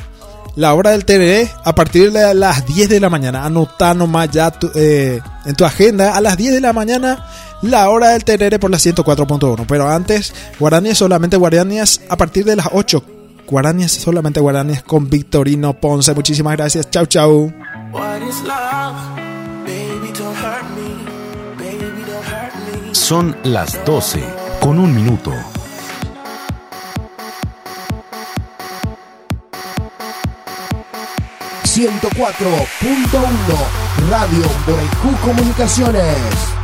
la 0.56 0.74
hora 0.74 0.92
del 0.92 1.06
TVE 1.06 1.50
a 1.64 1.74
partir 1.76 2.12
de 2.12 2.34
las 2.34 2.66
10 2.66 2.90
de 2.90 3.00
la 3.00 3.10
mañana. 3.10 3.46
Anotá 3.46 3.94
nomás 3.94 4.30
ya 4.32 4.52
tu- 4.52 4.72
eh, 4.76 5.22
en 5.46 5.56
tu 5.56 5.66
agenda 5.66 6.16
a 6.16 6.22
las 6.22 6.38
10 6.38 6.54
de 6.54 6.62
la 6.62 6.74
mañana 6.74 7.26
la 7.62 7.90
hora 7.90 8.10
del 8.10 8.24
TVE 8.24 8.60
por 8.60 8.70
la 8.72 8.78
104.1. 8.80 9.66
Pero 9.68 9.90
antes, 9.90 10.34
guaraníes 10.60 10.98
solamente 10.98 11.38
guaraníes 11.38 12.02
a 12.10 12.18
partir 12.18 12.44
de 12.46 12.56
las 12.56 12.68
8. 12.72 13.04
Guaraníes 13.48 13.92
solamente 13.92 14.40
guaraníes 14.40 14.82
con 14.84 15.10
Victorino 15.10 15.74
Ponce. 15.74 16.14
Muchísimas 16.14 16.56
gracias. 16.56 16.90
Chau, 16.90 17.06
chau. 17.06 17.52
What 17.92 18.22
is 18.28 18.42
love? 18.44 18.96
Baby, 19.66 20.14
don't 20.18 20.36
hurt 20.38 20.64
me. 20.76 20.96
Baby, 21.58 22.04
don't 22.08 22.26
hurt 22.26 22.54
me. 22.88 22.96
Son 22.96 23.36
las 23.44 23.84
12 23.86 24.24
con 24.62 24.80
un 24.80 24.96
minuto. 24.96 25.32
...104.1... 31.72 34.10
Radio 34.10 34.44
Borecú 34.68 35.16
Comunicaciones. 35.24 36.61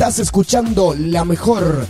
Estás 0.00 0.18
escuchando 0.18 0.94
la 0.98 1.26
mejor 1.26 1.86